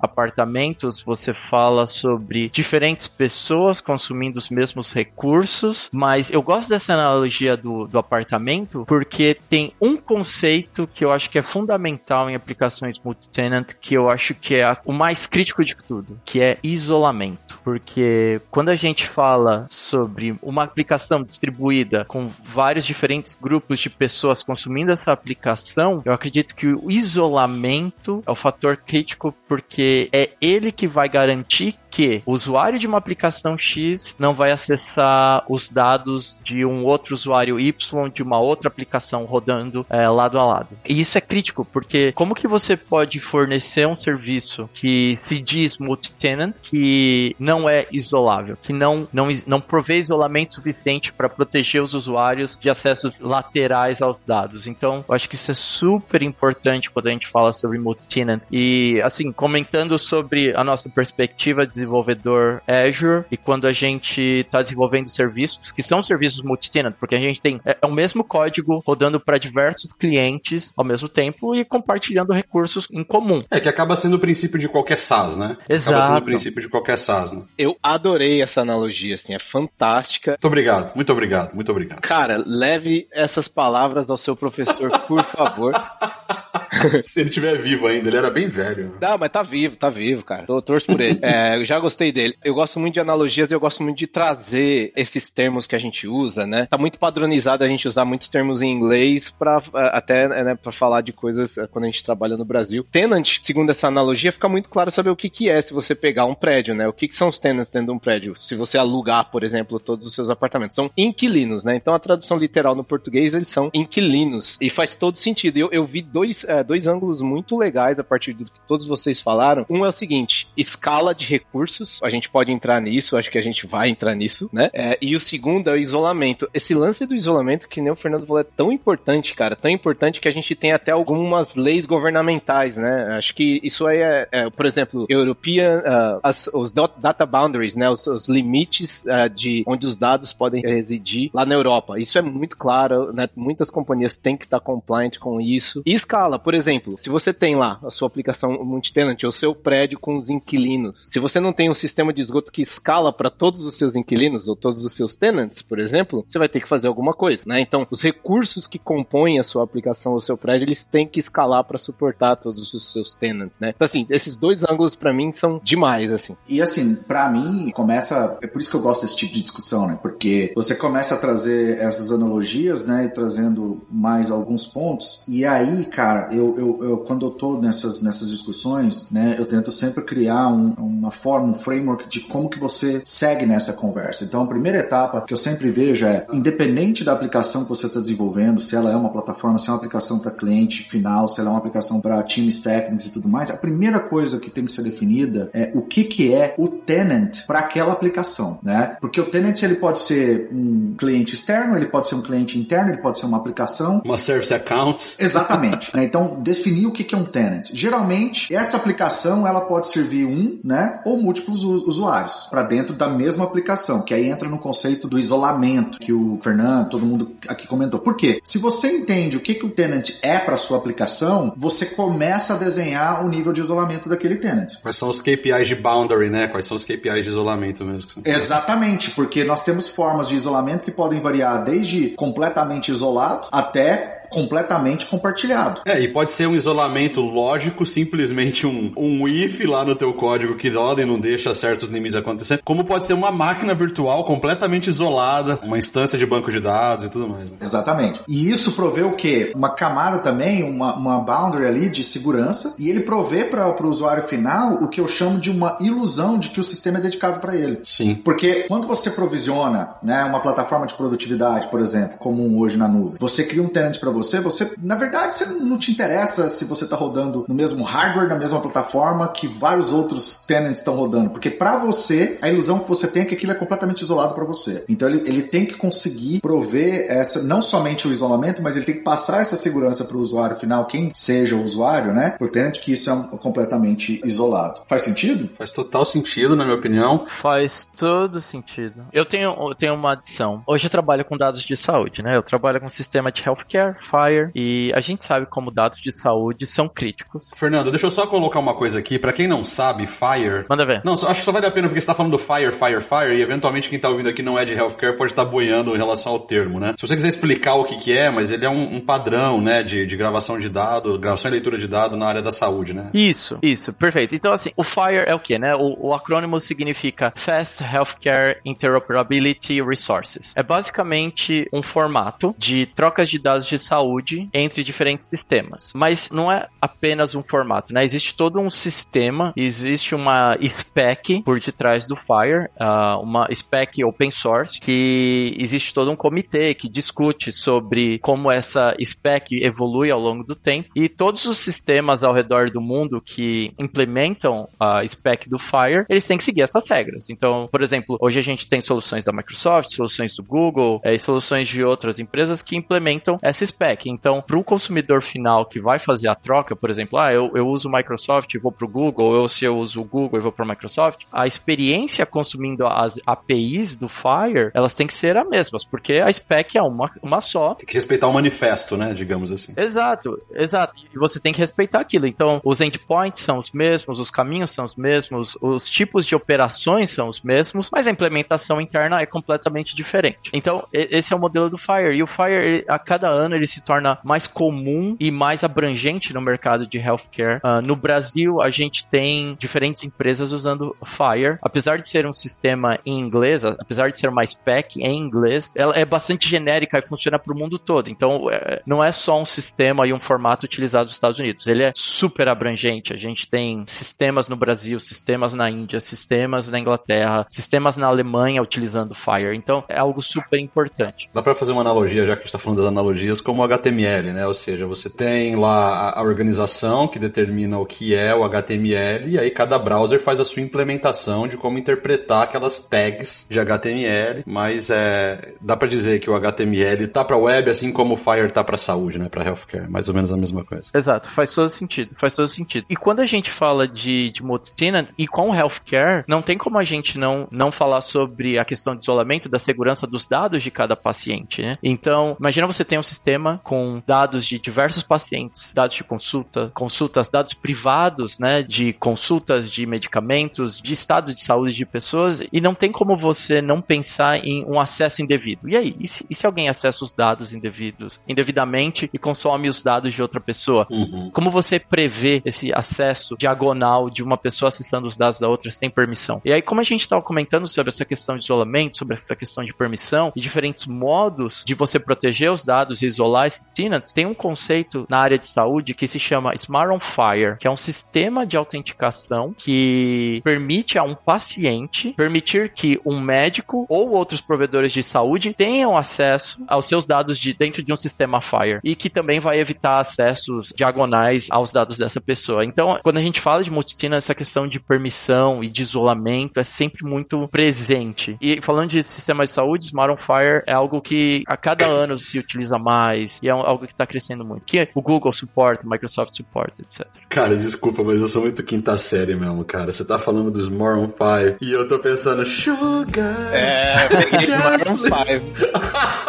apartamentos, 0.00 1.00
você 1.00 1.32
fala 1.50 1.86
sobre 1.86 2.48
diferentes 2.48 3.08
pessoas 3.08 3.80
consumindo 3.80 4.38
os 4.38 4.48
mesmos 4.48 4.92
recursos, 4.92 5.88
mas 5.92 6.30
eu 6.30 6.42
gosto 6.42 6.70
dessa 6.70 6.94
analogia 6.94 7.56
do, 7.56 7.86
do 7.86 7.98
apartamento 7.98 8.84
porque 8.86 9.36
tem 9.48 9.72
um 9.80 9.96
conceito 9.96 10.88
que 10.92 11.04
eu 11.04 11.12
acho 11.12 11.30
que 11.30 11.38
é 11.38 11.42
fundamental 11.42 12.30
em 12.30 12.34
aplicações 12.34 12.98
multi-tenant, 12.98 13.74
que 13.80 13.94
eu 13.94 14.08
acho 14.08 14.34
que 14.34 14.54
é 14.54 14.76
o 14.84 14.92
mais 14.92 15.26
crítico 15.26 15.64
de 15.64 15.74
tudo, 15.76 16.18
que 16.24 16.40
é 16.40 16.58
isolamento. 16.62 17.60
Porque 17.62 18.40
quando 18.50 18.70
a 18.70 18.74
gente 18.74 19.06
fala 19.06 19.66
sobre 19.68 20.36
uma 20.42 20.64
aplicação 20.64 21.22
distribuída 21.22 22.04
com 22.06 22.30
vários 22.44 22.86
diferentes 22.86 23.36
grupos 23.40 23.78
de 23.78 23.90
pessoas 23.90 24.42
consumindo 24.42 24.92
essa 24.92 25.12
aplicação, 25.12 26.02
eu 26.04 26.12
acredito 26.12 26.54
que 26.54 26.66
o 26.66 26.90
isolamento 26.90 28.22
é 28.26 28.30
o 28.30 28.34
fator 28.34 28.76
crítico 28.76 29.34
porque 29.48 29.89
é 30.12 30.30
ele 30.40 30.70
que 30.70 30.86
vai 30.86 31.08
garantir 31.08 31.76
que 31.90 32.22
o 32.24 32.32
usuário 32.32 32.78
de 32.78 32.86
uma 32.86 32.98
aplicação 32.98 33.58
X 33.58 34.16
não 34.18 34.32
vai 34.32 34.50
acessar 34.50 35.44
os 35.48 35.68
dados 35.68 36.38
de 36.44 36.64
um 36.64 36.84
outro 36.84 37.14
usuário 37.14 37.58
Y 37.58 38.08
de 38.12 38.22
uma 38.22 38.38
outra 38.38 38.68
aplicação 38.68 39.24
rodando 39.24 39.84
é, 39.90 40.08
lado 40.08 40.38
a 40.38 40.44
lado. 40.44 40.68
E 40.88 41.00
isso 41.00 41.18
é 41.18 41.20
crítico, 41.20 41.64
porque 41.64 42.12
como 42.12 42.34
que 42.34 42.46
você 42.46 42.76
pode 42.76 43.18
fornecer 43.18 43.86
um 43.86 43.96
serviço 43.96 44.68
que 44.72 45.14
se 45.16 45.40
diz 45.40 45.78
multi-tenant, 45.78 46.54
que 46.62 47.34
não 47.38 47.68
é 47.68 47.86
isolável, 47.92 48.56
que 48.60 48.72
não, 48.72 49.08
não, 49.12 49.28
não 49.46 49.60
provê 49.60 49.98
isolamento 49.98 50.54
suficiente 50.54 51.12
para 51.12 51.28
proteger 51.28 51.82
os 51.82 51.94
usuários 51.94 52.56
de 52.60 52.70
acessos 52.70 53.14
laterais 53.20 54.02
aos 54.02 54.20
dados. 54.26 54.66
Então, 54.66 55.04
eu 55.08 55.14
acho 55.14 55.28
que 55.28 55.34
isso 55.34 55.52
é 55.52 55.54
super 55.54 56.22
importante 56.22 56.90
quando 56.90 57.08
a 57.08 57.12
gente 57.12 57.28
fala 57.28 57.52
sobre 57.52 57.78
multi-tenant. 57.78 58.42
E, 58.50 59.00
assim, 59.02 59.32
comentando 59.32 59.98
sobre 59.98 60.54
a 60.54 60.62
nossa 60.62 60.88
perspectiva 60.88 61.66
de 61.66 61.79
desenvolvedor 61.80 62.62
Azure 62.66 63.24
e 63.30 63.36
quando 63.36 63.66
a 63.66 63.72
gente 63.72 64.22
está 64.40 64.62
desenvolvendo 64.62 65.08
serviços 65.08 65.72
que 65.72 65.82
são 65.82 66.02
serviços 66.02 66.42
multi-tenant, 66.42 66.94
porque 66.98 67.14
a 67.14 67.20
gente 67.20 67.40
tem 67.40 67.60
é, 67.64 67.76
é 67.80 67.86
o 67.86 67.92
mesmo 67.92 68.22
código 68.22 68.82
rodando 68.86 69.18
para 69.18 69.38
diversos 69.38 69.92
clientes 69.92 70.72
ao 70.76 70.84
mesmo 70.84 71.08
tempo 71.08 71.54
e 71.54 71.64
compartilhando 71.64 72.32
recursos 72.32 72.86
em 72.90 73.02
comum. 73.02 73.42
É 73.50 73.60
que 73.60 73.68
acaba 73.68 73.96
sendo 73.96 74.16
o 74.16 74.18
princípio 74.18 74.58
de 74.58 74.68
qualquer 74.68 74.98
SaaS, 74.98 75.36
né? 75.36 75.56
Exato. 75.68 75.96
Acaba 75.96 76.14
sendo 76.14 76.22
o 76.22 76.26
princípio 76.26 76.62
de 76.62 76.68
qualquer 76.68 76.98
SaaS, 76.98 77.32
né? 77.32 77.42
Eu 77.56 77.76
adorei 77.82 78.42
essa 78.42 78.60
analogia, 78.60 79.14
assim, 79.14 79.34
é 79.34 79.38
fantástica. 79.38 80.32
Muito 80.32 80.46
obrigado, 80.46 80.94
muito 80.94 81.12
obrigado, 81.12 81.54
muito 81.54 81.70
obrigado. 81.70 82.00
Cara, 82.00 82.42
leve 82.46 83.06
essas 83.12 83.48
palavras 83.48 84.10
ao 84.10 84.18
seu 84.18 84.36
professor, 84.36 84.90
por 85.00 85.24
favor. 85.24 85.72
Se 87.04 87.20
ele 87.20 87.28
estiver 87.28 87.58
vivo 87.58 87.86
ainda, 87.86 88.08
ele 88.08 88.16
era 88.16 88.30
bem 88.30 88.48
velho. 88.48 88.94
Não, 89.00 89.18
mas 89.18 89.30
tá 89.30 89.42
vivo, 89.42 89.76
tá 89.76 89.90
vivo, 89.90 90.24
cara. 90.24 90.44
Tô 90.44 90.60
torço 90.60 90.86
por 90.86 91.00
ele. 91.00 91.18
É, 91.22 91.56
eu 91.56 91.64
já 91.64 91.78
gostei 91.78 92.10
dele. 92.12 92.34
Eu 92.44 92.54
gosto 92.54 92.80
muito 92.80 92.94
de 92.94 93.00
analogias 93.00 93.50
e 93.50 93.54
eu 93.54 93.60
gosto 93.60 93.82
muito 93.82 93.98
de 93.98 94.06
trazer 94.06 94.92
esses 94.96 95.28
termos 95.28 95.66
que 95.66 95.76
a 95.76 95.78
gente 95.78 96.06
usa, 96.06 96.46
né? 96.46 96.66
Tá 96.70 96.78
muito 96.78 96.98
padronizado 96.98 97.64
a 97.64 97.68
gente 97.68 97.86
usar 97.86 98.04
muitos 98.04 98.28
termos 98.28 98.62
em 98.62 98.70
inglês 98.70 99.30
para 99.30 99.62
é, 99.74 99.90
até 99.96 100.28
né, 100.28 100.54
para 100.54 100.72
falar 100.72 101.00
de 101.02 101.12
coisas 101.12 101.56
é, 101.58 101.66
quando 101.66 101.84
a 101.84 101.88
gente 101.88 102.04
trabalha 102.04 102.36
no 102.36 102.44
Brasil. 102.44 102.86
Tenant, 102.90 103.38
segundo 103.42 103.70
essa 103.70 103.88
analogia, 103.88 104.32
fica 104.32 104.48
muito 104.48 104.68
claro 104.68 104.90
saber 104.90 105.10
o 105.10 105.16
que, 105.16 105.28
que 105.28 105.48
é 105.48 105.60
se 105.60 105.72
você 105.72 105.94
pegar 105.94 106.24
um 106.26 106.34
prédio, 106.34 106.74
né? 106.74 106.88
O 106.88 106.92
que, 106.92 107.08
que 107.08 107.14
são 107.14 107.28
os 107.28 107.38
tenants 107.38 107.70
dentro 107.70 107.88
de 107.88 107.92
um 107.92 107.98
prédio? 107.98 108.36
Se 108.36 108.54
você 108.54 108.78
alugar, 108.78 109.30
por 109.30 109.42
exemplo, 109.42 109.78
todos 109.78 110.06
os 110.06 110.14
seus 110.14 110.30
apartamentos. 110.30 110.74
São 110.74 110.90
inquilinos, 110.96 111.64
né? 111.64 111.76
Então 111.76 111.94
a 111.94 111.98
tradução 111.98 112.38
literal 112.38 112.74
no 112.74 112.84
português, 112.84 113.34
eles 113.34 113.48
são 113.48 113.70
inquilinos. 113.74 114.56
E 114.60 114.70
faz 114.70 114.94
todo 114.94 115.16
sentido. 115.16 115.58
Eu, 115.58 115.68
eu 115.72 115.84
vi 115.84 116.02
dois, 116.02 116.44
é, 116.44 116.62
dois 116.70 116.86
ângulos 116.86 117.20
muito 117.20 117.56
legais 117.56 117.98
a 117.98 118.04
partir 118.04 118.32
do 118.32 118.44
que 118.44 118.60
todos 118.68 118.86
vocês 118.86 119.20
falaram. 119.20 119.66
Um 119.68 119.84
é 119.84 119.88
o 119.88 119.92
seguinte: 119.92 120.46
escala 120.56 121.12
de 121.12 121.26
recursos. 121.26 121.98
A 122.00 122.08
gente 122.08 122.30
pode 122.30 122.52
entrar 122.52 122.80
nisso, 122.80 123.16
acho 123.16 123.28
que 123.28 123.38
a 123.38 123.42
gente 123.42 123.66
vai 123.66 123.88
entrar 123.88 124.14
nisso, 124.14 124.48
né? 124.52 124.70
É, 124.72 124.96
e 125.02 125.16
o 125.16 125.20
segundo 125.20 125.68
é 125.68 125.72
o 125.72 125.76
isolamento. 125.76 126.48
Esse 126.54 126.72
lance 126.72 127.04
do 127.06 127.14
isolamento, 127.14 127.68
que 127.68 127.80
nem 127.80 127.90
o 127.90 127.96
Fernando 127.96 128.24
falou, 128.24 128.40
é 128.40 128.44
tão 128.44 128.70
importante, 128.70 129.34
cara, 129.34 129.56
tão 129.56 129.68
importante 129.68 130.20
que 130.20 130.28
a 130.28 130.30
gente 130.30 130.54
tem 130.54 130.70
até 130.70 130.92
algumas 130.92 131.56
leis 131.56 131.86
governamentais, 131.86 132.76
né? 132.76 133.16
Acho 133.18 133.34
que 133.34 133.60
isso 133.64 133.84
aí 133.88 133.98
é, 133.98 134.28
é 134.30 134.50
por 134.50 134.64
exemplo, 134.64 135.06
European, 135.08 135.78
uh, 135.80 136.20
as, 136.22 136.48
os 136.54 136.72
data 136.72 137.26
boundaries, 137.26 137.74
né? 137.74 137.90
Os, 137.90 138.06
os 138.06 138.28
limites 138.28 139.02
uh, 139.06 139.28
de 139.28 139.64
onde 139.66 139.88
os 139.88 139.96
dados 139.96 140.32
podem 140.32 140.62
residir 140.62 141.30
lá 141.34 141.44
na 141.44 141.54
Europa. 141.56 141.98
Isso 141.98 142.16
é 142.16 142.22
muito 142.22 142.56
claro, 142.56 143.12
né? 143.12 143.28
Muitas 143.34 143.70
companhias 143.70 144.16
têm 144.16 144.36
que 144.36 144.44
estar 144.44 144.60
compliant 144.60 145.18
com 145.18 145.40
isso. 145.40 145.82
E 145.84 145.92
escala, 145.92 146.38
por 146.38 146.54
exemplo, 146.54 146.59
exemplo, 146.60 146.96
se 146.96 147.08
você 147.08 147.32
tem 147.32 147.56
lá 147.56 147.78
a 147.82 147.90
sua 147.90 148.06
aplicação 148.06 148.64
multitenant, 148.64 149.22
o 149.24 149.32
seu 149.32 149.54
prédio 149.54 149.98
com 149.98 150.16
os 150.16 150.30
inquilinos, 150.30 151.06
se 151.08 151.18
você 151.18 151.40
não 151.40 151.52
tem 151.52 151.70
um 151.70 151.74
sistema 151.74 152.12
de 152.12 152.22
esgoto 152.22 152.52
que 152.52 152.62
escala 152.62 153.12
para 153.12 153.30
todos 153.30 153.64
os 153.64 153.76
seus 153.76 153.96
inquilinos 153.96 154.48
ou 154.48 154.56
todos 154.56 154.84
os 154.84 154.92
seus 154.92 155.16
tenants, 155.16 155.62
por 155.62 155.78
exemplo, 155.78 156.24
você 156.26 156.38
vai 156.38 156.48
ter 156.48 156.60
que 156.60 156.68
fazer 156.68 156.88
alguma 156.88 157.12
coisa, 157.12 157.44
né? 157.46 157.60
Então, 157.60 157.86
os 157.90 158.02
recursos 158.02 158.66
que 158.66 158.78
compõem 158.78 159.38
a 159.38 159.42
sua 159.42 159.64
aplicação 159.64 160.12
ou 160.12 160.20
seu 160.20 160.36
prédio, 160.36 160.66
eles 160.66 160.84
têm 160.84 161.06
que 161.06 161.18
escalar 161.18 161.64
para 161.64 161.78
suportar 161.78 162.36
todos 162.36 162.72
os 162.74 162.92
seus 162.92 163.14
tenants, 163.14 163.58
né? 163.58 163.72
Então, 163.74 163.84
assim, 163.84 164.06
esses 164.10 164.36
dois 164.36 164.62
ângulos 164.64 164.94
para 164.94 165.12
mim 165.12 165.32
são 165.32 165.60
demais, 165.62 166.12
assim. 166.12 166.36
E 166.48 166.60
assim, 166.60 166.94
para 166.94 167.28
mim, 167.30 167.70
começa. 167.70 168.38
É 168.42 168.46
por 168.46 168.60
isso 168.60 168.70
que 168.70 168.76
eu 168.76 168.82
gosto 168.82 169.02
desse 169.02 169.16
tipo 169.16 169.32
de 169.32 169.40
discussão, 169.40 169.86
né? 169.86 169.98
Porque 170.00 170.52
você 170.54 170.74
começa 170.74 171.14
a 171.14 171.18
trazer 171.18 171.78
essas 171.78 172.12
analogias, 172.12 172.86
né? 172.86 173.06
E 173.06 173.08
trazendo 173.08 173.82
mais 173.90 174.30
alguns 174.30 174.66
pontos. 174.66 175.24
E 175.28 175.44
aí, 175.44 175.84
cara, 175.86 176.28
eu, 176.32 176.49
eu, 176.58 176.88
eu 176.88 176.96
quando 176.98 177.26
eu 177.26 177.30
tô 177.30 177.58
nessas, 177.58 178.02
nessas 178.02 178.28
discussões, 178.28 179.10
né? 179.10 179.36
Eu 179.38 179.46
tento 179.46 179.70
sempre 179.70 180.04
criar 180.04 180.48
um, 180.48 180.74
uma 180.78 181.10
forma, 181.10 181.48
um 181.48 181.54
framework 181.54 182.08
de 182.08 182.20
como 182.20 182.48
que 182.48 182.58
você 182.58 183.02
segue 183.04 183.46
nessa 183.46 183.74
conversa. 183.74 184.24
Então, 184.24 184.42
a 184.42 184.46
primeira 184.46 184.78
etapa 184.78 185.20
que 185.22 185.32
eu 185.32 185.36
sempre 185.36 185.70
vejo 185.70 186.06
é, 186.06 186.26
independente 186.32 187.04
da 187.04 187.12
aplicação 187.12 187.62
que 187.62 187.68
você 187.68 187.86
está 187.86 188.00
desenvolvendo, 188.00 188.60
se 188.60 188.76
ela 188.76 188.92
é 188.92 188.96
uma 188.96 189.10
plataforma, 189.10 189.58
se 189.58 189.68
é 189.68 189.72
uma 189.72 189.78
aplicação 189.78 190.18
para 190.18 190.30
cliente 190.30 190.88
final, 190.88 191.28
se 191.28 191.40
ela 191.40 191.50
é 191.50 191.52
uma 191.52 191.58
aplicação 191.58 192.00
para 192.00 192.22
times 192.22 192.60
técnicos 192.60 193.06
e 193.06 193.10
tudo 193.10 193.28
mais, 193.28 193.50
a 193.50 193.56
primeira 193.56 193.98
coisa 193.98 194.38
que 194.38 194.50
tem 194.50 194.64
que 194.64 194.72
ser 194.72 194.82
definida 194.82 195.50
é 195.52 195.70
o 195.74 195.82
que, 195.82 196.04
que 196.04 196.34
é 196.34 196.54
o 196.58 196.68
tenant 196.68 197.46
para 197.46 197.60
aquela 197.60 197.92
aplicação, 197.92 198.58
né? 198.62 198.96
Porque 199.00 199.20
o 199.20 199.30
tenant 199.30 199.62
ele 199.62 199.76
pode 199.76 199.98
ser 199.98 200.48
um 200.52 200.94
cliente 200.96 201.34
externo, 201.34 201.76
ele 201.76 201.86
pode 201.86 202.08
ser 202.08 202.14
um 202.14 202.22
cliente 202.22 202.58
interno, 202.58 202.90
ele 202.90 202.98
pode 202.98 203.18
ser 203.18 203.26
uma 203.26 203.38
aplicação. 203.38 204.02
Uma 204.04 204.16
service 204.16 204.52
account. 204.52 205.16
Exatamente. 205.18 205.94
né? 205.94 206.04
Então, 206.04 206.39
definir 206.40 206.86
o 206.86 206.92
que, 206.92 207.14
é 207.14 207.18
um 207.18 207.24
tenant. 207.24 207.70
Geralmente, 207.72 208.54
essa 208.54 208.76
aplicação 208.76 209.46
ela 209.46 209.62
pode 209.62 209.88
servir 209.88 210.24
um, 210.24 210.58
né? 210.62 211.00
Ou 211.04 211.20
múltiplos 211.20 211.62
usuários 211.62 212.46
para 212.50 212.62
dentro 212.62 212.94
da 212.94 213.08
mesma 213.08 213.44
aplicação, 213.44 214.02
que 214.02 214.14
aí 214.14 214.28
entra 214.28 214.48
no 214.48 214.58
conceito 214.58 215.08
do 215.08 215.18
isolamento 215.18 215.98
que 215.98 216.12
o 216.12 216.38
Fernando, 216.42 216.88
todo 216.88 217.06
mundo 217.06 217.32
aqui 217.48 217.66
comentou. 217.66 218.00
Por 218.00 218.16
quê? 218.16 218.40
Se 218.44 218.58
você 218.58 218.88
entende 218.88 219.36
o 219.36 219.40
que, 219.40 219.54
que 219.54 219.66
o 219.66 219.70
tenant 219.70 220.10
é 220.22 220.38
para 220.38 220.56
sua 220.56 220.78
aplicação, 220.78 221.52
você 221.56 221.86
começa 221.86 222.54
a 222.54 222.56
desenhar 222.56 223.24
o 223.24 223.28
nível 223.28 223.52
de 223.52 223.60
isolamento 223.60 224.08
daquele 224.08 224.36
tenant. 224.36 224.74
Quais 224.82 224.96
são 224.96 225.08
os 225.08 225.20
KPIs 225.20 225.68
de 225.68 225.74
boundary, 225.74 226.30
né? 226.30 226.46
Quais 226.48 226.66
são 226.66 226.76
os 226.76 226.84
KPIs 226.84 227.24
de 227.24 227.28
isolamento 227.28 227.84
mesmo? 227.84 228.10
Exatamente, 228.24 229.10
porque 229.12 229.44
nós 229.44 229.64
temos 229.64 229.88
formas 229.88 230.28
de 230.28 230.36
isolamento 230.36 230.84
que 230.84 230.90
podem 230.90 231.20
variar 231.20 231.64
desde 231.64 232.10
completamente 232.10 232.90
isolado 232.90 233.48
até 233.50 234.19
completamente 234.30 235.06
compartilhado. 235.06 235.82
É, 235.84 236.00
e 236.00 236.08
pode 236.08 236.32
ser 236.32 236.46
um 236.46 236.54
isolamento 236.54 237.20
lógico, 237.20 237.84
simplesmente 237.84 238.66
um, 238.66 238.92
um 238.96 239.28
if 239.28 239.60
lá 239.60 239.84
no 239.84 239.94
teu 239.94 240.12
código 240.14 240.56
que 240.56 240.68
roda 240.68 241.02
e 241.02 241.04
não 241.04 241.18
deixa 241.18 241.52
certos 241.52 241.88
limites 241.88 242.16
acontecer, 242.16 242.60
como 242.64 242.84
pode 242.84 243.04
ser 243.04 243.14
uma 243.14 243.30
máquina 243.30 243.74
virtual 243.74 244.24
completamente 244.24 244.88
isolada, 244.88 245.58
uma 245.62 245.78
instância 245.78 246.18
de 246.18 246.24
banco 246.24 246.50
de 246.50 246.60
dados 246.60 247.04
e 247.04 247.08
tudo 247.08 247.28
mais. 247.28 247.50
Né? 247.50 247.58
Exatamente. 247.60 248.20
E 248.28 248.50
isso 248.50 248.72
provê 248.72 249.02
o 249.02 249.12
quê? 249.12 249.52
Uma 249.54 249.70
camada 249.70 250.18
também, 250.18 250.62
uma, 250.62 250.94
uma 250.94 251.18
boundary 251.18 251.66
ali 251.66 251.88
de 251.88 252.04
segurança, 252.04 252.74
e 252.78 252.88
ele 252.88 253.00
provê 253.00 253.44
para 253.44 253.68
o 253.68 253.88
usuário 253.88 254.24
final 254.24 254.74
o 254.74 254.88
que 254.88 255.00
eu 255.00 255.06
chamo 255.06 255.38
de 255.38 255.50
uma 255.50 255.76
ilusão 255.80 256.38
de 256.38 256.50
que 256.50 256.60
o 256.60 256.64
sistema 256.64 256.98
é 256.98 257.00
dedicado 257.00 257.40
para 257.40 257.56
ele. 257.56 257.80
Sim. 257.82 258.14
Porque 258.14 258.64
quando 258.68 258.86
você 258.86 259.10
provisiona 259.10 259.90
né, 260.02 260.24
uma 260.24 260.40
plataforma 260.40 260.86
de 260.86 260.94
produtividade, 260.94 261.68
por 261.68 261.80
exemplo, 261.80 262.18
comum 262.18 262.58
hoje 262.58 262.76
na 262.76 262.88
nuvem, 262.88 263.16
você 263.18 263.44
cria 263.44 263.62
um 263.62 263.68
tenant 263.68 263.98
para 263.98 264.10
você 264.10 264.19
você, 264.22 264.40
você, 264.40 264.74
na 264.82 264.96
verdade, 264.96 265.34
você 265.34 265.46
não 265.46 265.78
te 265.78 265.90
interessa 265.90 266.48
se 266.48 266.64
você 266.66 266.84
está 266.84 266.96
rodando 266.96 267.44
no 267.48 267.54
mesmo 267.54 267.84
hardware, 267.84 268.28
na 268.28 268.36
mesma 268.36 268.60
plataforma 268.60 269.28
que 269.28 269.48
vários 269.48 269.92
outros 269.92 270.44
tenants 270.44 270.78
estão 270.78 270.94
rodando, 270.94 271.30
porque 271.30 271.50
para 271.50 271.78
você, 271.78 272.38
a 272.42 272.48
ilusão 272.48 272.78
que 272.80 272.88
você 272.88 273.08
tem 273.08 273.22
é 273.22 273.24
que 273.24 273.34
aquilo 273.34 273.52
é 273.52 273.54
completamente 273.54 274.02
isolado 274.02 274.34
para 274.34 274.44
você. 274.44 274.84
Então 274.88 275.08
ele, 275.08 275.28
ele 275.28 275.42
tem 275.42 275.64
que 275.64 275.74
conseguir 275.74 276.40
prover 276.40 277.06
essa, 277.08 277.42
não 277.42 277.62
somente 277.62 278.06
o 278.06 278.12
isolamento, 278.12 278.62
mas 278.62 278.76
ele 278.76 278.84
tem 278.84 278.96
que 278.96 279.02
passar 279.02 279.40
essa 279.40 279.56
segurança 279.56 280.04
para 280.04 280.16
o 280.16 280.20
usuário 280.20 280.56
final, 280.56 280.86
quem 280.86 281.12
seja 281.14 281.56
o 281.56 281.62
usuário, 281.62 282.12
né? 282.12 282.30
Por 282.38 282.50
tenant 282.50 282.78
que 282.78 282.92
isso 282.92 283.10
é 283.10 283.12
um, 283.12 283.22
completamente 283.22 284.20
isolado. 284.24 284.82
Faz 284.86 285.02
sentido? 285.02 285.48
Faz 285.56 285.70
total 285.70 286.04
sentido, 286.04 286.54
na 286.54 286.64
minha 286.64 286.76
opinião. 286.76 287.26
Faz 287.26 287.88
todo 287.96 288.40
sentido. 288.40 289.06
Eu 289.12 289.24
tenho, 289.24 289.50
eu 289.50 289.74
tenho 289.74 289.94
uma 289.94 290.12
adição. 290.12 290.62
Hoje 290.66 290.86
eu 290.86 290.90
trabalho 290.90 291.24
com 291.24 291.36
dados 291.36 291.62
de 291.62 291.76
saúde, 291.76 292.22
né? 292.22 292.36
Eu 292.36 292.42
trabalho 292.42 292.80
com 292.80 292.88
sistema 292.88 293.32
de 293.32 293.42
healthcare, 293.46 293.96
Fire 294.10 294.50
e 294.54 294.92
a 294.94 295.00
gente 295.00 295.24
sabe 295.24 295.46
como 295.46 295.70
dados 295.70 296.00
de 296.00 296.10
saúde 296.10 296.66
são 296.66 296.88
críticos. 296.88 297.50
Fernando, 297.54 297.90
deixa 297.90 298.06
eu 298.06 298.10
só 298.10 298.26
colocar 298.26 298.58
uma 298.58 298.74
coisa 298.74 298.98
aqui. 298.98 299.18
Para 299.18 299.32
quem 299.32 299.46
não 299.46 299.62
sabe, 299.62 300.06
Fire. 300.06 300.64
Manda 300.68 300.84
ver. 300.84 301.02
Não, 301.04 301.14
acho 301.14 301.26
que 301.26 301.42
só 301.42 301.52
vale 301.52 301.66
a 301.66 301.70
pena 301.70 301.88
porque 301.88 302.00
você 302.00 302.06
tá 302.06 302.14
falando 302.14 302.32
do 302.32 302.38
Fire, 302.38 302.72
Fire, 302.72 303.00
Fire 303.00 303.36
e 303.36 303.42
eventualmente 303.42 303.88
quem 303.88 303.98
tá 303.98 304.08
ouvindo 304.08 304.28
aqui 304.28 304.42
não 304.42 304.58
é 304.58 304.64
de 304.64 304.74
healthcare 304.74 305.16
pode 305.16 305.32
estar 305.32 305.44
tá 305.44 305.50
boiando 305.50 305.94
em 305.94 305.98
relação 305.98 306.32
ao 306.32 306.40
termo, 306.40 306.80
né? 306.80 306.94
Se 306.98 307.06
você 307.06 307.14
quiser 307.14 307.28
explicar 307.28 307.74
o 307.74 307.84
que, 307.84 307.96
que 307.96 308.16
é, 308.16 308.30
mas 308.30 308.50
ele 308.50 308.64
é 308.64 308.70
um, 308.70 308.96
um 308.96 309.00
padrão, 309.00 309.60
né, 309.60 309.82
de, 309.82 310.06
de 310.06 310.16
gravação 310.16 310.58
de 310.58 310.68
dado, 310.68 311.18
gravação 311.18 311.50
e 311.50 311.52
leitura 311.52 311.78
de 311.78 311.86
dado 311.86 312.16
na 312.16 312.26
área 312.26 312.42
da 312.42 312.52
saúde, 312.52 312.92
né? 312.92 313.10
Isso, 313.14 313.58
isso, 313.62 313.92
perfeito. 313.92 314.34
Então, 314.34 314.52
assim, 314.52 314.70
o 314.76 314.82
FHIR 314.82 315.24
é 315.26 315.34
o 315.34 315.40
que, 315.40 315.58
né? 315.58 315.74
O, 315.74 316.08
o 316.08 316.14
acrônimo 316.14 316.58
significa 316.60 317.32
Fast 317.36 317.82
Healthcare 317.82 318.58
Interoperability 318.64 319.82
Resources. 319.82 320.52
É 320.56 320.62
basicamente 320.62 321.68
um 321.72 321.82
formato 321.82 322.54
de 322.58 322.86
trocas 322.86 323.28
de 323.28 323.38
dados 323.38 323.66
de 323.66 323.78
saúde 323.78 323.99
saúde 324.00 324.48
entre 324.52 324.82
diferentes 324.82 325.28
sistemas. 325.28 325.92
Mas 325.94 326.30
não 326.30 326.50
é 326.50 326.68
apenas 326.80 327.34
um 327.34 327.42
formato, 327.42 327.92
né? 327.92 328.04
Existe 328.04 328.34
todo 328.34 328.58
um 328.58 328.70
sistema, 328.70 329.52
existe 329.56 330.14
uma 330.14 330.56
spec 330.66 331.42
por 331.42 331.60
detrás 331.60 332.06
do 332.06 332.16
Fire, 332.16 332.68
uh, 332.80 333.20
uma 333.22 333.46
spec 333.54 334.02
open 334.04 334.30
source, 334.30 334.80
que 334.80 335.54
existe 335.58 335.92
todo 335.92 336.10
um 336.10 336.16
comitê 336.16 336.74
que 336.74 336.88
discute 336.88 337.52
sobre 337.52 338.18
como 338.20 338.50
essa 338.50 338.96
spec 339.04 339.62
evolui 339.62 340.10
ao 340.10 340.20
longo 340.20 340.44
do 340.44 340.54
tempo 340.54 340.88
e 340.96 341.08
todos 341.08 341.44
os 341.44 341.58
sistemas 341.58 342.24
ao 342.24 342.32
redor 342.32 342.70
do 342.70 342.80
mundo 342.80 343.20
que 343.20 343.72
implementam 343.78 344.68
a 344.78 345.06
spec 345.06 345.48
do 345.48 345.58
Fire, 345.58 346.06
eles 346.08 346.26
têm 346.26 346.38
que 346.38 346.44
seguir 346.44 346.62
essas 346.62 346.88
regras. 346.88 347.28
Então, 347.28 347.68
por 347.70 347.82
exemplo, 347.82 348.16
hoje 348.20 348.38
a 348.38 348.42
gente 348.42 348.66
tem 348.66 348.80
soluções 348.80 349.24
da 349.24 349.32
Microsoft, 349.32 349.90
soluções 349.90 350.34
do 350.36 350.42
Google 350.42 351.00
é, 351.04 351.14
e 351.14 351.18
soluções 351.18 351.68
de 351.68 351.84
outras 351.84 352.18
empresas 352.18 352.62
que 352.62 352.76
implementam 352.76 353.38
essa 353.42 353.64
spec 353.64 353.89
feedback. 353.90 354.08
Então, 354.08 354.40
para 354.40 354.58
o 354.58 354.64
consumidor 354.64 355.22
final 355.22 355.64
que 355.66 355.80
vai 355.80 355.98
fazer 355.98 356.28
a 356.28 356.34
troca, 356.34 356.76
por 356.76 356.90
exemplo, 356.90 357.18
ah, 357.18 357.32
eu, 357.32 357.50
eu 357.54 357.66
uso 357.66 357.88
o 357.88 357.92
Microsoft 357.92 358.54
e 358.54 358.58
vou 358.58 358.72
para 358.72 358.86
o 358.86 358.88
Google, 358.88 359.32
ou 359.32 359.48
se 359.48 359.64
eu 359.64 359.76
uso 359.76 360.00
o 360.00 360.04
Google 360.04 360.38
e 360.38 360.42
vou 360.42 360.52
para 360.52 360.64
Microsoft, 360.64 361.24
a 361.32 361.46
experiência 361.46 362.24
consumindo 362.24 362.86
as 362.86 363.18
APIs 363.26 363.96
do 363.96 364.08
Fire, 364.08 364.70
elas 364.74 364.94
têm 364.94 365.06
que 365.06 365.14
ser 365.14 365.36
as 365.36 365.48
mesmas, 365.48 365.84
porque 365.84 366.14
a 366.14 366.32
spec 366.32 366.76
é 366.76 366.82
uma, 366.82 367.10
uma 367.22 367.40
só. 367.40 367.74
Tem 367.74 367.86
que 367.86 367.94
respeitar 367.94 368.28
o 368.28 368.32
manifesto, 368.32 368.96
né, 368.96 369.14
digamos 369.14 369.50
assim. 369.50 369.72
Exato, 369.76 370.40
exato. 370.52 370.94
E 371.12 371.18
você 371.18 371.40
tem 371.40 371.52
que 371.52 371.60
respeitar 371.60 372.00
aquilo. 372.00 372.26
Então, 372.26 372.60
os 372.64 372.80
endpoints 372.80 373.42
são 373.42 373.58
os 373.58 373.70
mesmos, 373.72 374.20
os 374.20 374.30
caminhos 374.30 374.70
são 374.70 374.84
os 374.84 374.94
mesmos, 374.94 375.56
os 375.60 375.88
tipos 375.88 376.24
de 376.24 376.34
operações 376.34 377.10
são 377.10 377.28
os 377.28 377.40
mesmos, 377.40 377.90
mas 377.92 378.06
a 378.06 378.10
implementação 378.10 378.80
interna 378.80 379.20
é 379.20 379.26
completamente 379.26 379.94
diferente. 379.94 380.50
Então, 380.52 380.86
esse 380.92 381.32
é 381.32 381.36
o 381.36 381.38
modelo 381.38 381.68
do 381.68 381.78
Fire. 381.78 382.14
E 382.14 382.22
o 382.22 382.26
Fire, 382.26 382.84
a 382.88 382.98
cada 382.98 383.28
ano, 383.28 383.54
ele 383.54 383.66
se 383.66 383.79
se 383.80 383.84
torna 383.84 384.18
mais 384.22 384.46
comum 384.46 385.16
e 385.18 385.30
mais 385.30 385.64
abrangente 385.64 386.34
no 386.34 386.40
mercado 386.40 386.86
de 386.86 386.98
healthcare. 386.98 387.60
Uh, 387.64 387.80
no 387.82 387.96
Brasil, 387.96 388.60
a 388.60 388.70
gente 388.70 389.06
tem 389.06 389.56
diferentes 389.58 390.04
empresas 390.04 390.52
usando 390.52 390.94
Fire. 391.04 391.58
Apesar 391.62 391.98
de 391.98 392.08
ser 392.08 392.26
um 392.26 392.34
sistema 392.34 392.98
em 393.04 393.18
inglês, 393.18 393.64
apesar 393.64 394.10
de 394.10 394.18
ser 394.18 394.30
mais 394.30 394.50
spec 394.50 394.96
em 394.96 395.18
inglês, 395.18 395.72
ela 395.74 395.96
é 395.96 396.04
bastante 396.04 396.48
genérica 396.48 396.98
e 396.98 397.02
funciona 397.02 397.38
para 397.38 397.54
o 397.54 397.56
mundo 397.56 397.78
todo. 397.78 398.10
Então, 398.10 398.50
é, 398.50 398.82
não 398.86 399.02
é 399.02 399.10
só 399.10 399.40
um 399.40 399.44
sistema 399.44 400.06
e 400.06 400.12
um 400.12 400.20
formato 400.20 400.66
utilizado 400.66 401.04
nos 401.04 401.14
Estados 401.14 401.38
Unidos. 401.38 401.66
Ele 401.66 401.84
é 401.84 401.92
super 401.94 402.48
abrangente. 402.48 403.12
A 403.12 403.16
gente 403.16 403.48
tem 403.48 403.84
sistemas 403.86 404.48
no 404.48 404.56
Brasil, 404.56 405.00
sistemas 405.00 405.54
na 405.54 405.70
Índia, 405.70 406.00
sistemas 406.00 406.68
na 406.68 406.78
Inglaterra, 406.78 407.46
sistemas 407.48 407.96
na 407.96 408.06
Alemanha 408.06 408.62
utilizando 408.62 409.14
Fire. 409.14 409.56
Então, 409.56 409.84
é 409.88 409.98
algo 409.98 410.20
super 410.20 410.58
importante. 410.58 411.30
Dá 411.32 411.42
para 411.42 411.54
fazer 411.54 411.72
uma 411.72 411.80
analogia, 411.80 412.26
já 412.26 412.34
que 412.34 412.40
a 412.40 412.42
gente 412.42 412.46
está 412.46 412.58
falando 412.58 412.78
das 412.78 412.86
analogias, 412.86 413.40
como 413.40 413.62
HTML, 413.70 414.32
né? 414.32 414.46
Ou 414.46 414.54
seja, 414.54 414.86
você 414.86 415.08
tem 415.08 415.56
lá 415.56 416.12
a, 416.16 416.22
organização 416.22 417.08
que 417.08 417.18
determina 417.18 417.78
o 417.78 417.86
que 417.86 418.14
é 418.14 418.34
o 418.34 418.44
HTML 418.44 419.30
e 419.30 419.38
aí 419.38 419.50
cada 419.50 419.78
browser 419.78 420.20
faz 420.20 420.38
a 420.38 420.44
sua 420.44 420.62
implementação 420.62 421.48
de 421.48 421.56
como 421.56 421.78
interpretar 421.78 422.42
aquelas 422.44 422.80
tags 422.80 423.46
de 423.50 423.58
HTML, 423.58 424.42
mas 424.46 424.90
é, 424.90 425.54
dá 425.60 425.76
para 425.76 425.88
dizer 425.88 426.20
que 426.20 426.30
o 426.30 426.34
HTML 426.34 427.08
tá 427.08 427.24
para 427.24 427.36
web 427.36 427.70
assim 427.70 427.92
como 427.92 428.14
o 428.14 428.16
Fire 428.16 428.50
tá 428.50 428.62
para 428.62 428.78
saúde, 428.78 429.18
né, 429.18 429.28
para 429.28 429.44
healthcare, 429.44 429.90
mais 429.90 430.08
ou 430.08 430.14
menos 430.14 430.32
a 430.32 430.36
mesma 430.36 430.64
coisa. 430.64 430.84
Exato, 430.94 431.28
faz 431.30 431.54
todo 431.54 431.70
sentido, 431.70 432.10
faz 432.16 432.34
todo 432.34 432.48
sentido. 432.48 432.86
E 432.88 432.96
quando 432.96 433.20
a 433.20 433.24
gente 433.24 433.50
fala 433.50 433.86
de, 433.86 434.30
de 434.30 434.42
multi-tenant 434.42 435.08
e 435.18 435.26
com 435.26 435.54
healthcare, 435.54 436.24
não 436.26 436.42
tem 436.42 436.56
como 436.56 436.78
a 436.78 436.84
gente 436.84 437.18
não 437.18 437.48
não 437.50 437.70
falar 437.70 438.00
sobre 438.00 438.58
a 438.58 438.64
questão 438.64 438.94
de 438.94 439.02
isolamento, 439.02 439.48
da 439.48 439.58
segurança 439.58 440.06
dos 440.06 440.26
dados 440.26 440.62
de 440.62 440.70
cada 440.70 440.94
paciente, 440.94 441.62
né? 441.62 441.78
Então, 441.82 442.36
imagina 442.38 442.66
você 442.66 442.84
tem 442.84 442.98
um 442.98 443.02
sistema 443.02 443.49
sistema 443.50 443.60
com 443.62 444.02
dados 444.06 444.46
de 444.46 444.58
diversos 444.58 445.02
pacientes, 445.02 445.72
dados 445.74 445.94
de 445.94 446.04
consulta, 446.04 446.70
consultas, 446.74 447.28
dados 447.28 447.54
privados, 447.54 448.38
né, 448.38 448.62
de 448.62 448.92
consultas 448.92 449.70
de 449.70 449.86
medicamentos, 449.86 450.80
de 450.80 450.92
estado 450.92 451.32
de 451.32 451.40
saúde 451.40 451.72
de 451.72 451.86
pessoas, 451.86 452.42
e 452.52 452.60
não 452.60 452.74
tem 452.74 452.92
como 452.92 453.16
você 453.16 453.60
não 453.60 453.80
pensar 453.80 454.38
em 454.44 454.64
um 454.64 454.78
acesso 454.78 455.22
indevido. 455.22 455.68
E 455.68 455.76
aí, 455.76 455.96
e 455.98 456.06
se, 456.06 456.26
e 456.28 456.34
se 456.34 456.46
alguém 456.46 456.68
acessa 456.68 457.04
os 457.04 457.12
dados 457.12 457.54
indevidos, 457.54 458.20
indevidamente 458.28 459.08
e 459.12 459.18
consome 459.18 459.68
os 459.68 459.82
dados 459.82 460.14
de 460.14 460.22
outra 460.22 460.40
pessoa? 460.40 460.86
Uhum. 460.90 461.30
Como 461.30 461.50
você 461.50 461.78
prevê 461.78 462.42
esse 462.44 462.72
acesso 462.74 463.36
diagonal 463.38 464.10
de 464.10 464.22
uma 464.22 464.36
pessoa 464.36 464.68
acessando 464.68 465.08
os 465.08 465.16
dados 465.16 465.40
da 465.40 465.48
outra 465.48 465.70
sem 465.70 465.90
permissão? 465.90 466.40
E 466.44 466.52
aí, 466.52 466.62
como 466.62 466.80
a 466.80 466.84
gente 466.84 467.00
estava 467.00 467.22
comentando 467.22 467.66
sobre 467.66 467.88
essa 467.88 468.04
questão 468.04 468.36
de 468.36 468.44
isolamento, 468.44 468.98
sobre 468.98 469.14
essa 469.14 469.34
questão 469.34 469.64
de 469.64 469.72
permissão 469.72 470.32
e 470.34 470.40
diferentes 470.40 470.86
modos 470.86 471.62
de 471.64 471.74
você 471.74 471.98
proteger 471.98 472.50
os 472.50 472.62
dados 472.62 473.02
e 473.02 473.06
isolar 473.06 473.39
esse 473.46 473.66
tenant, 473.72 474.04
tem 474.12 474.26
um 474.26 474.34
conceito 474.34 475.06
na 475.08 475.18
área 475.18 475.38
de 475.38 475.48
saúde 475.48 475.94
que 475.94 476.06
se 476.06 476.18
chama 476.18 476.54
Smart 476.54 476.92
on 476.92 477.00
Fire, 477.00 477.56
que 477.58 477.66
é 477.66 477.70
um 477.70 477.76
sistema 477.76 478.46
de 478.46 478.56
autenticação 478.56 479.54
que 479.56 480.40
permite 480.44 480.98
a 480.98 481.02
um 481.02 481.14
paciente 481.14 482.12
permitir 482.12 482.72
que 482.72 483.00
um 483.04 483.20
médico 483.20 483.86
ou 483.88 484.10
outros 484.10 484.40
provedores 484.40 484.92
de 484.92 485.02
saúde 485.02 485.52
tenham 485.52 485.96
acesso 485.96 486.58
aos 486.66 486.86
seus 486.86 487.06
dados 487.06 487.38
de 487.38 487.52
dentro 487.52 487.82
de 487.82 487.92
um 487.92 487.96
sistema 487.96 488.40
Fire 488.42 488.80
e 488.82 488.94
que 488.94 489.10
também 489.10 489.40
vai 489.40 489.58
evitar 489.58 489.98
acessos 489.98 490.72
diagonais 490.74 491.48
aos 491.50 491.72
dados 491.72 491.98
dessa 491.98 492.20
pessoa. 492.20 492.64
Então, 492.64 492.98
quando 493.02 493.18
a 493.18 493.22
gente 493.22 493.40
fala 493.40 493.62
de 493.62 493.70
multitina, 493.70 494.16
essa 494.16 494.34
questão 494.34 494.66
de 494.66 494.80
permissão 494.80 495.62
e 495.62 495.68
de 495.68 495.82
isolamento 495.82 496.58
é 496.58 496.64
sempre 496.64 497.04
muito 497.04 497.48
presente. 497.48 498.36
E 498.40 498.60
falando 498.60 498.90
de 498.90 499.02
sistema 499.02 499.44
de 499.44 499.50
saúde, 499.50 499.86
Smart 499.86 500.12
on 500.12 500.16
Fire 500.16 500.62
é 500.66 500.72
algo 500.72 501.00
que 501.00 501.42
a 501.46 501.56
cada 501.56 501.86
ano 501.86 502.18
se 502.18 502.38
utiliza 502.38 502.78
mais 502.78 503.29
e 503.42 503.48
é 503.48 503.50
algo 503.50 503.86
que 503.86 503.92
está 503.92 504.06
crescendo 504.06 504.44
muito. 504.44 504.64
Que 504.64 504.88
o 504.94 505.02
Google 505.02 505.32
suporta, 505.32 505.86
o 505.86 505.90
Microsoft 505.90 506.34
suporta, 506.34 506.82
etc. 506.82 507.06
Cara, 507.28 507.56
desculpa, 507.56 508.02
mas 508.02 508.20
eu 508.20 508.28
sou 508.28 508.42
muito 508.42 508.62
quinta 508.62 508.96
série 508.96 509.34
mesmo, 509.34 509.64
cara. 509.64 509.92
Você 509.92 510.04
tá 510.04 510.18
falando 510.18 510.50
dos 510.50 510.64
Smart 510.64 511.00
on 511.00 511.08
Fire 511.08 511.56
e 511.60 511.72
eu 511.72 511.86
tô 511.86 511.98
pensando, 511.98 512.44
Sugar. 512.46 513.52
É, 513.52 514.08
peguei 514.08 514.48
Smart 514.48 514.90
on 514.90 514.96
Fire. 514.96 515.42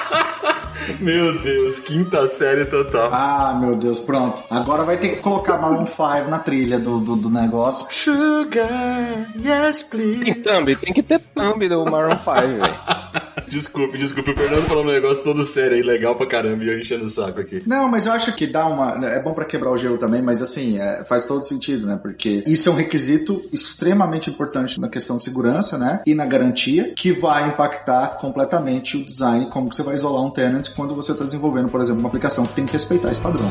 Meu 0.99 1.41
Deus, 1.41 1.79
quinta 1.79 2.27
série 2.27 2.65
total. 2.65 3.09
Ah, 3.11 3.57
meu 3.59 3.75
Deus, 3.75 3.99
pronto. 3.99 4.43
Agora 4.49 4.83
vai 4.83 4.97
ter 4.97 5.09
que 5.09 5.15
colocar 5.17 5.57
Maroon 5.57 5.85
5 5.85 6.29
na 6.29 6.39
trilha 6.39 6.79
do, 6.79 6.99
do, 6.99 7.15
do 7.15 7.29
negócio. 7.29 7.87
Sugar, 7.91 9.29
yes, 9.37 9.83
please. 9.83 10.23
Tem 10.25 10.33
thumb, 10.35 10.75
tem 10.75 10.93
que 10.93 11.03
ter 11.03 11.19
thumb 11.19 11.67
do 11.67 11.85
Maroon 11.85 12.17
5, 12.17 12.23
velho. 12.23 12.79
Desculpe, 13.47 13.97
desculpe. 13.97 14.31
O 14.31 14.35
Fernando 14.35 14.63
falou 14.63 14.83
um 14.83 14.91
negócio 14.91 15.23
todo 15.23 15.43
sério 15.43 15.75
aí, 15.75 15.81
legal 15.81 16.15
pra 16.15 16.25
caramba, 16.25 16.63
e 16.63 16.67
eu 16.67 16.79
enchendo 16.79 17.05
o 17.05 17.09
saco 17.09 17.39
aqui. 17.39 17.61
Não, 17.65 17.87
mas 17.87 18.05
eu 18.05 18.13
acho 18.13 18.33
que 18.33 18.47
dá 18.47 18.65
uma. 18.65 19.05
É 19.05 19.21
bom 19.21 19.33
para 19.33 19.45
quebrar 19.45 19.71
o 19.71 19.77
gelo 19.77 19.97
também, 19.97 20.21
mas 20.21 20.41
assim, 20.41 20.79
é, 20.79 21.03
faz 21.03 21.25
todo 21.25 21.43
sentido, 21.43 21.85
né? 21.85 21.99
Porque 22.01 22.43
isso 22.47 22.69
é 22.69 22.71
um 22.71 22.75
requisito 22.75 23.41
extremamente 23.53 24.29
importante 24.29 24.79
na 24.79 24.89
questão 24.89 25.17
de 25.17 25.23
segurança, 25.23 25.77
né? 25.77 26.01
E 26.05 26.13
na 26.13 26.25
garantia, 26.25 26.93
que 26.95 27.11
vai 27.11 27.47
impactar 27.47 28.17
completamente 28.19 28.97
o 28.97 29.05
design, 29.05 29.47
como 29.47 29.69
que 29.69 29.75
você 29.75 29.83
vai 29.83 29.95
isolar 29.95 30.23
um 30.23 30.29
tenant 30.29 30.69
quando 30.86 30.96
você 30.96 31.13
está 31.13 31.25
desenvolvendo, 31.25 31.68
por 31.68 31.82
exemplo, 31.82 32.00
uma 32.00 32.10
aplicação 32.10 32.46
que 32.46 32.54
tem 32.54 32.65
que 32.65 32.74
respeitar 32.74 33.10
esse 33.10 33.22
padrão. 33.22 33.50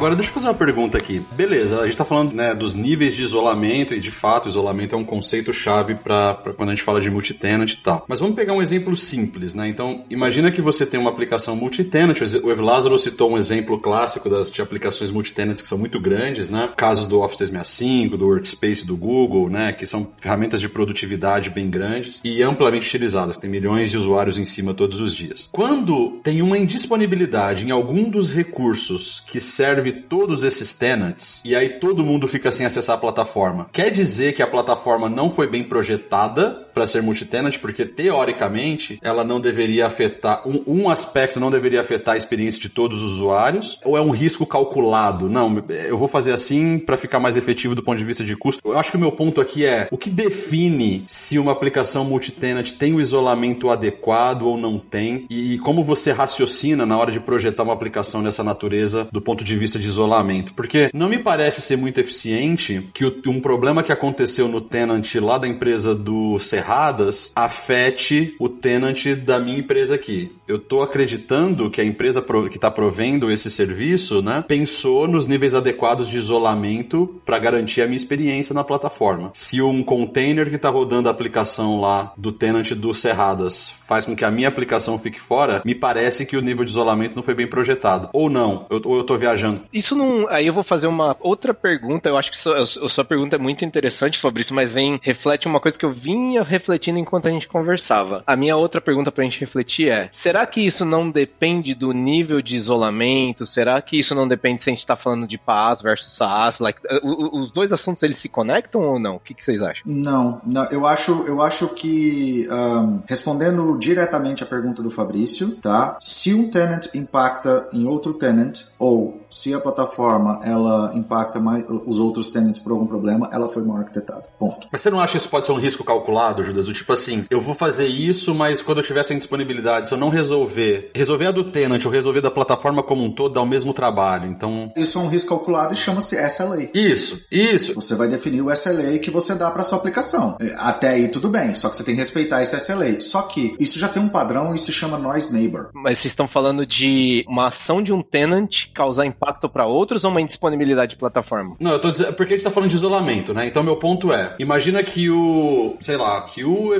Agora, 0.00 0.16
deixa 0.16 0.30
eu 0.30 0.34
fazer 0.34 0.46
uma 0.46 0.54
pergunta 0.54 0.96
aqui. 0.96 1.20
Beleza, 1.32 1.78
a 1.78 1.84
gente 1.84 1.98
tá 1.98 2.06
falando 2.06 2.32
né, 2.32 2.54
dos 2.54 2.72
níveis 2.72 3.14
de 3.14 3.20
isolamento, 3.20 3.92
e 3.92 4.00
de 4.00 4.10
fato, 4.10 4.48
isolamento 4.48 4.94
é 4.94 4.98
um 4.98 5.04
conceito 5.04 5.52
chave 5.52 5.94
para 5.94 6.38
quando 6.56 6.70
a 6.70 6.72
gente 6.74 6.82
fala 6.82 7.02
de 7.02 7.10
multitenant 7.10 7.70
e 7.70 7.76
tal. 7.76 8.06
Mas 8.08 8.18
vamos 8.18 8.34
pegar 8.34 8.54
um 8.54 8.62
exemplo 8.62 8.96
simples, 8.96 9.54
né? 9.54 9.68
Então, 9.68 10.02
imagina 10.08 10.50
que 10.50 10.62
você 10.62 10.86
tem 10.86 10.98
uma 10.98 11.10
aplicação 11.10 11.54
multitenant. 11.54 12.18
O 12.42 12.50
Evlázaro 12.50 12.98
citou 12.98 13.32
um 13.32 13.36
exemplo 13.36 13.78
clássico 13.78 14.30
das, 14.30 14.50
de 14.50 14.62
aplicações 14.62 15.12
multitenants 15.12 15.60
que 15.60 15.68
são 15.68 15.76
muito 15.76 16.00
grandes, 16.00 16.48
né? 16.48 16.70
Casos 16.74 17.06
do 17.06 17.20
Office 17.20 17.36
365, 17.36 18.16
do 18.16 18.26
Workspace 18.26 18.86
do 18.86 18.96
Google, 18.96 19.50
né? 19.50 19.70
Que 19.74 19.84
são 19.84 20.10
ferramentas 20.18 20.62
de 20.62 20.68
produtividade 20.70 21.50
bem 21.50 21.68
grandes 21.68 22.22
e 22.24 22.42
amplamente 22.42 22.86
utilizadas. 22.86 23.36
Tem 23.36 23.50
milhões 23.50 23.90
de 23.90 23.98
usuários 23.98 24.38
em 24.38 24.46
cima 24.46 24.72
todos 24.72 24.98
os 25.02 25.14
dias. 25.14 25.46
Quando 25.52 26.18
tem 26.22 26.40
uma 26.40 26.56
indisponibilidade 26.56 27.66
em 27.66 27.70
algum 27.70 28.08
dos 28.08 28.32
recursos 28.32 29.20
que 29.20 29.38
serve 29.38 29.89
todos 29.92 30.44
esses 30.44 30.72
tenants 30.72 31.42
e 31.44 31.54
aí 31.54 31.68
todo 31.68 32.04
mundo 32.04 32.28
fica 32.28 32.50
sem 32.50 32.66
acessar 32.66 32.96
a 32.96 33.00
plataforma. 33.00 33.68
Quer 33.72 33.90
dizer 33.90 34.32
que 34.32 34.42
a 34.42 34.46
plataforma 34.46 35.08
não 35.08 35.30
foi 35.30 35.48
bem 35.48 35.64
projetada 35.64 36.68
para 36.72 36.86
ser 36.86 37.02
multitenant, 37.02 37.58
porque 37.58 37.84
teoricamente 37.84 38.98
ela 39.02 39.24
não 39.24 39.40
deveria 39.40 39.86
afetar 39.86 40.46
um, 40.46 40.62
um, 40.66 40.90
aspecto 40.90 41.40
não 41.40 41.50
deveria 41.50 41.80
afetar 41.80 42.14
a 42.14 42.16
experiência 42.16 42.60
de 42.60 42.68
todos 42.68 43.02
os 43.02 43.12
usuários, 43.12 43.80
ou 43.84 43.96
é 43.96 44.00
um 44.00 44.10
risco 44.10 44.46
calculado? 44.46 45.28
Não, 45.28 45.62
eu 45.68 45.98
vou 45.98 46.08
fazer 46.08 46.32
assim 46.32 46.78
para 46.78 46.96
ficar 46.96 47.18
mais 47.18 47.36
efetivo 47.36 47.74
do 47.74 47.82
ponto 47.82 47.98
de 47.98 48.04
vista 48.04 48.24
de 48.24 48.36
custo. 48.36 48.60
Eu 48.64 48.78
acho 48.78 48.90
que 48.90 48.96
o 48.96 49.00
meu 49.00 49.12
ponto 49.12 49.40
aqui 49.40 49.64
é 49.64 49.88
o 49.90 49.98
que 49.98 50.10
define 50.10 51.04
se 51.06 51.38
uma 51.38 51.52
aplicação 51.52 52.04
multitenant 52.04 52.72
tem 52.72 52.94
o 52.94 53.00
isolamento 53.00 53.70
adequado 53.70 54.42
ou 54.42 54.56
não 54.56 54.78
tem 54.78 55.26
e 55.28 55.58
como 55.58 55.82
você 55.82 56.12
raciocina 56.12 56.86
na 56.86 56.96
hora 56.96 57.10
de 57.10 57.20
projetar 57.20 57.62
uma 57.62 57.72
aplicação 57.72 58.22
dessa 58.22 58.44
natureza 58.44 59.08
do 59.10 59.20
ponto 59.20 59.44
de 59.44 59.56
vista 59.56 59.78
de 59.80 59.88
isolamento, 59.88 60.52
porque 60.54 60.90
não 60.92 61.08
me 61.08 61.18
parece 61.18 61.60
ser 61.60 61.76
muito 61.76 61.98
eficiente 61.98 62.88
que 62.92 63.04
um 63.26 63.40
problema 63.40 63.82
que 63.82 63.92
aconteceu 63.92 64.48
no 64.48 64.60
tenant 64.60 65.14
lá 65.16 65.38
da 65.38 65.48
empresa 65.48 65.94
do 65.94 66.38
Serradas 66.38 67.32
afete 67.34 68.34
o 68.38 68.48
tenant 68.48 69.04
da 69.24 69.38
minha 69.38 69.58
empresa 69.58 69.94
aqui. 69.94 70.32
Eu 70.46 70.56
estou 70.56 70.82
acreditando 70.82 71.70
que 71.70 71.80
a 71.80 71.84
empresa 71.84 72.20
que 72.50 72.56
está 72.56 72.70
provendo 72.70 73.30
esse 73.30 73.50
serviço, 73.50 74.22
né, 74.22 74.44
pensou 74.46 75.06
nos 75.08 75.26
níveis 75.26 75.54
adequados 75.54 76.08
de 76.08 76.16
isolamento 76.16 77.20
para 77.24 77.38
garantir 77.38 77.82
a 77.82 77.86
minha 77.86 77.96
experiência 77.96 78.54
na 78.54 78.64
plataforma. 78.64 79.30
Se 79.34 79.62
um 79.62 79.82
container 79.82 80.48
que 80.48 80.56
está 80.56 80.68
rodando 80.68 81.08
a 81.08 81.12
aplicação 81.12 81.80
lá 81.80 82.12
do 82.16 82.32
tenant 82.32 82.70
do 82.72 82.94
Serradas 82.94 83.74
faz 83.86 84.04
com 84.04 84.14
que 84.14 84.24
a 84.24 84.30
minha 84.30 84.48
aplicação 84.48 84.98
fique 84.98 85.20
fora, 85.20 85.62
me 85.64 85.74
parece 85.74 86.24
que 86.24 86.36
o 86.36 86.40
nível 86.40 86.64
de 86.64 86.70
isolamento 86.70 87.16
não 87.16 87.22
foi 87.22 87.34
bem 87.34 87.46
projetado. 87.46 88.08
Ou 88.12 88.30
não, 88.30 88.66
eu, 88.70 88.80
ou 88.84 88.94
eu 88.96 89.00
estou 89.00 89.18
viajando. 89.18 89.62
Isso 89.72 89.94
não. 89.94 90.28
Aí 90.28 90.46
eu 90.46 90.54
vou 90.54 90.62
fazer 90.62 90.86
uma 90.86 91.16
outra 91.20 91.54
pergunta. 91.54 92.08
Eu 92.08 92.16
acho 92.16 92.30
que 92.30 92.38
sua, 92.38 92.66
sua 92.66 93.04
pergunta 93.04 93.36
é 93.36 93.38
muito 93.38 93.64
interessante, 93.64 94.18
Fabrício, 94.18 94.54
mas 94.54 94.72
vem, 94.72 94.98
reflete 95.02 95.46
uma 95.46 95.60
coisa 95.60 95.78
que 95.78 95.84
eu 95.84 95.92
vinha 95.92 96.42
refletindo 96.42 96.98
enquanto 96.98 97.26
a 97.26 97.30
gente 97.30 97.48
conversava. 97.48 98.22
A 98.26 98.36
minha 98.36 98.56
outra 98.56 98.80
pergunta 98.80 99.12
pra 99.12 99.24
gente 99.24 99.40
refletir 99.40 99.88
é: 99.88 100.08
será 100.12 100.46
que 100.46 100.60
isso 100.60 100.84
não 100.84 101.10
depende 101.10 101.74
do 101.74 101.92
nível 101.92 102.42
de 102.42 102.56
isolamento? 102.56 103.46
Será 103.46 103.80
que 103.80 103.98
isso 103.98 104.14
não 104.14 104.26
depende 104.26 104.62
se 104.62 104.70
a 104.70 104.72
gente 104.72 104.86
tá 104.86 104.96
falando 104.96 105.26
de 105.26 105.38
PaaS 105.38 105.82
versus 105.82 106.16
SaaS? 106.16 106.58
Like, 106.58 106.80
os 107.02 107.50
dois 107.50 107.72
assuntos 107.72 108.02
eles 108.02 108.18
se 108.18 108.28
conectam 108.28 108.82
ou 108.82 108.98
não? 108.98 109.16
O 109.16 109.20
que, 109.20 109.34
que 109.34 109.44
vocês 109.44 109.62
acham? 109.62 109.82
Não, 109.86 110.40
não 110.44 110.64
eu 110.66 110.86
acho, 110.86 111.24
eu 111.26 111.40
acho 111.40 111.68
que 111.68 112.48
um, 112.50 113.00
respondendo 113.06 113.76
diretamente 113.78 114.42
a 114.42 114.46
pergunta 114.46 114.82
do 114.82 114.90
Fabrício, 114.90 115.52
tá? 115.56 115.96
Se 116.00 116.34
um 116.34 116.50
tenant 116.50 116.86
impacta 116.94 117.68
em 117.72 117.86
outro 117.86 118.14
tenant 118.14 118.58
ou 118.78 119.20
se 119.30 119.54
a 119.54 119.59
plataforma 119.60 120.40
ela 120.42 120.92
impacta 120.94 121.40
mais 121.40 121.64
os 121.86 121.98
outros 121.98 122.30
tenants 122.30 122.58
por 122.58 122.72
algum 122.72 122.86
problema, 122.86 123.28
ela 123.32 123.48
foi 123.48 123.62
mal 123.62 123.78
arquitetada. 123.78 124.24
Ponto. 124.38 124.68
Mas 124.70 124.80
você 124.80 124.90
não 124.90 125.00
acha 125.00 125.12
que 125.12 125.18
isso 125.18 125.28
pode 125.28 125.46
ser 125.46 125.52
um 125.52 125.58
risco 125.58 125.84
calculado, 125.84 126.42
Judas? 126.42 126.66
Do 126.66 126.72
tipo 126.72 126.92
assim, 126.92 127.24
eu 127.30 127.40
vou 127.40 127.54
fazer 127.54 127.86
isso, 127.86 128.34
mas 128.34 128.60
quando 128.60 128.78
eu 128.78 128.84
tiver 128.84 129.00
essa 129.00 129.14
disponibilidade, 129.14 129.88
se 129.88 129.94
eu 129.94 129.98
não 129.98 130.08
resolver, 130.08 130.90
resolver 130.94 131.26
a 131.26 131.30
do 131.30 131.44
tenant 131.44 131.84
ou 131.84 131.90
resolver 131.90 132.20
da 132.20 132.30
plataforma 132.30 132.82
como 132.82 133.04
um 133.04 133.10
todo, 133.10 133.34
dá 133.34 133.42
o 133.42 133.46
mesmo 133.46 133.72
trabalho. 133.72 134.26
Então. 134.26 134.72
Isso 134.76 134.98
é 134.98 135.02
um 135.02 135.08
risco 135.08 135.30
calculado 135.30 135.72
e 135.74 135.76
chama-se 135.76 136.16
SLA. 136.16 136.68
Isso, 136.74 137.26
isso. 137.30 137.74
Você 137.74 137.94
vai 137.94 138.08
definir 138.08 138.42
o 138.42 138.52
SLA 138.52 138.98
que 138.98 139.10
você 139.10 139.34
dá 139.34 139.50
para 139.50 139.62
sua 139.62 139.78
aplicação. 139.78 140.36
Até 140.56 140.90
aí 140.90 141.08
tudo 141.08 141.28
bem, 141.28 141.54
só 141.54 141.68
que 141.68 141.76
você 141.76 141.84
tem 141.84 141.94
que 141.94 142.00
respeitar 142.00 142.42
esse 142.42 142.56
SLA. 142.56 143.00
Só 143.00 143.22
que 143.22 143.54
isso 143.58 143.78
já 143.78 143.88
tem 143.88 144.02
um 144.02 144.08
padrão 144.08 144.54
e 144.54 144.58
se 144.58 144.72
chama 144.72 144.98
noise 144.98 145.32
neighbor. 145.32 145.70
Mas 145.74 145.98
vocês 145.98 146.12
estão 146.12 146.26
falando 146.26 146.66
de 146.66 147.24
uma 147.28 147.48
ação 147.48 147.82
de 147.82 147.92
um 147.92 148.02
tenant 148.02 148.66
causar 148.74 149.06
impacto 149.06 149.48
para 149.50 149.66
outros 149.66 150.04
ou 150.04 150.10
uma 150.10 150.20
indisponibilidade 150.20 150.92
de 150.92 150.96
plataforma? 150.96 151.56
Não, 151.60 151.72
eu 151.72 151.78
tô 151.78 151.90
dizendo, 151.90 152.12
porque 152.14 152.34
a 152.34 152.36
gente 152.36 152.44
tá 152.44 152.50
falando 152.50 152.70
de 152.70 152.76
isolamento, 152.76 153.34
né? 153.34 153.46
Então 153.46 153.62
meu 153.62 153.76
ponto 153.76 154.12
é, 154.12 154.34
imagina 154.38 154.82
que 154.82 155.10
o, 155.10 155.76
sei 155.80 155.96
lá, 155.96 156.20
que 156.22 156.44
o, 156.44 156.70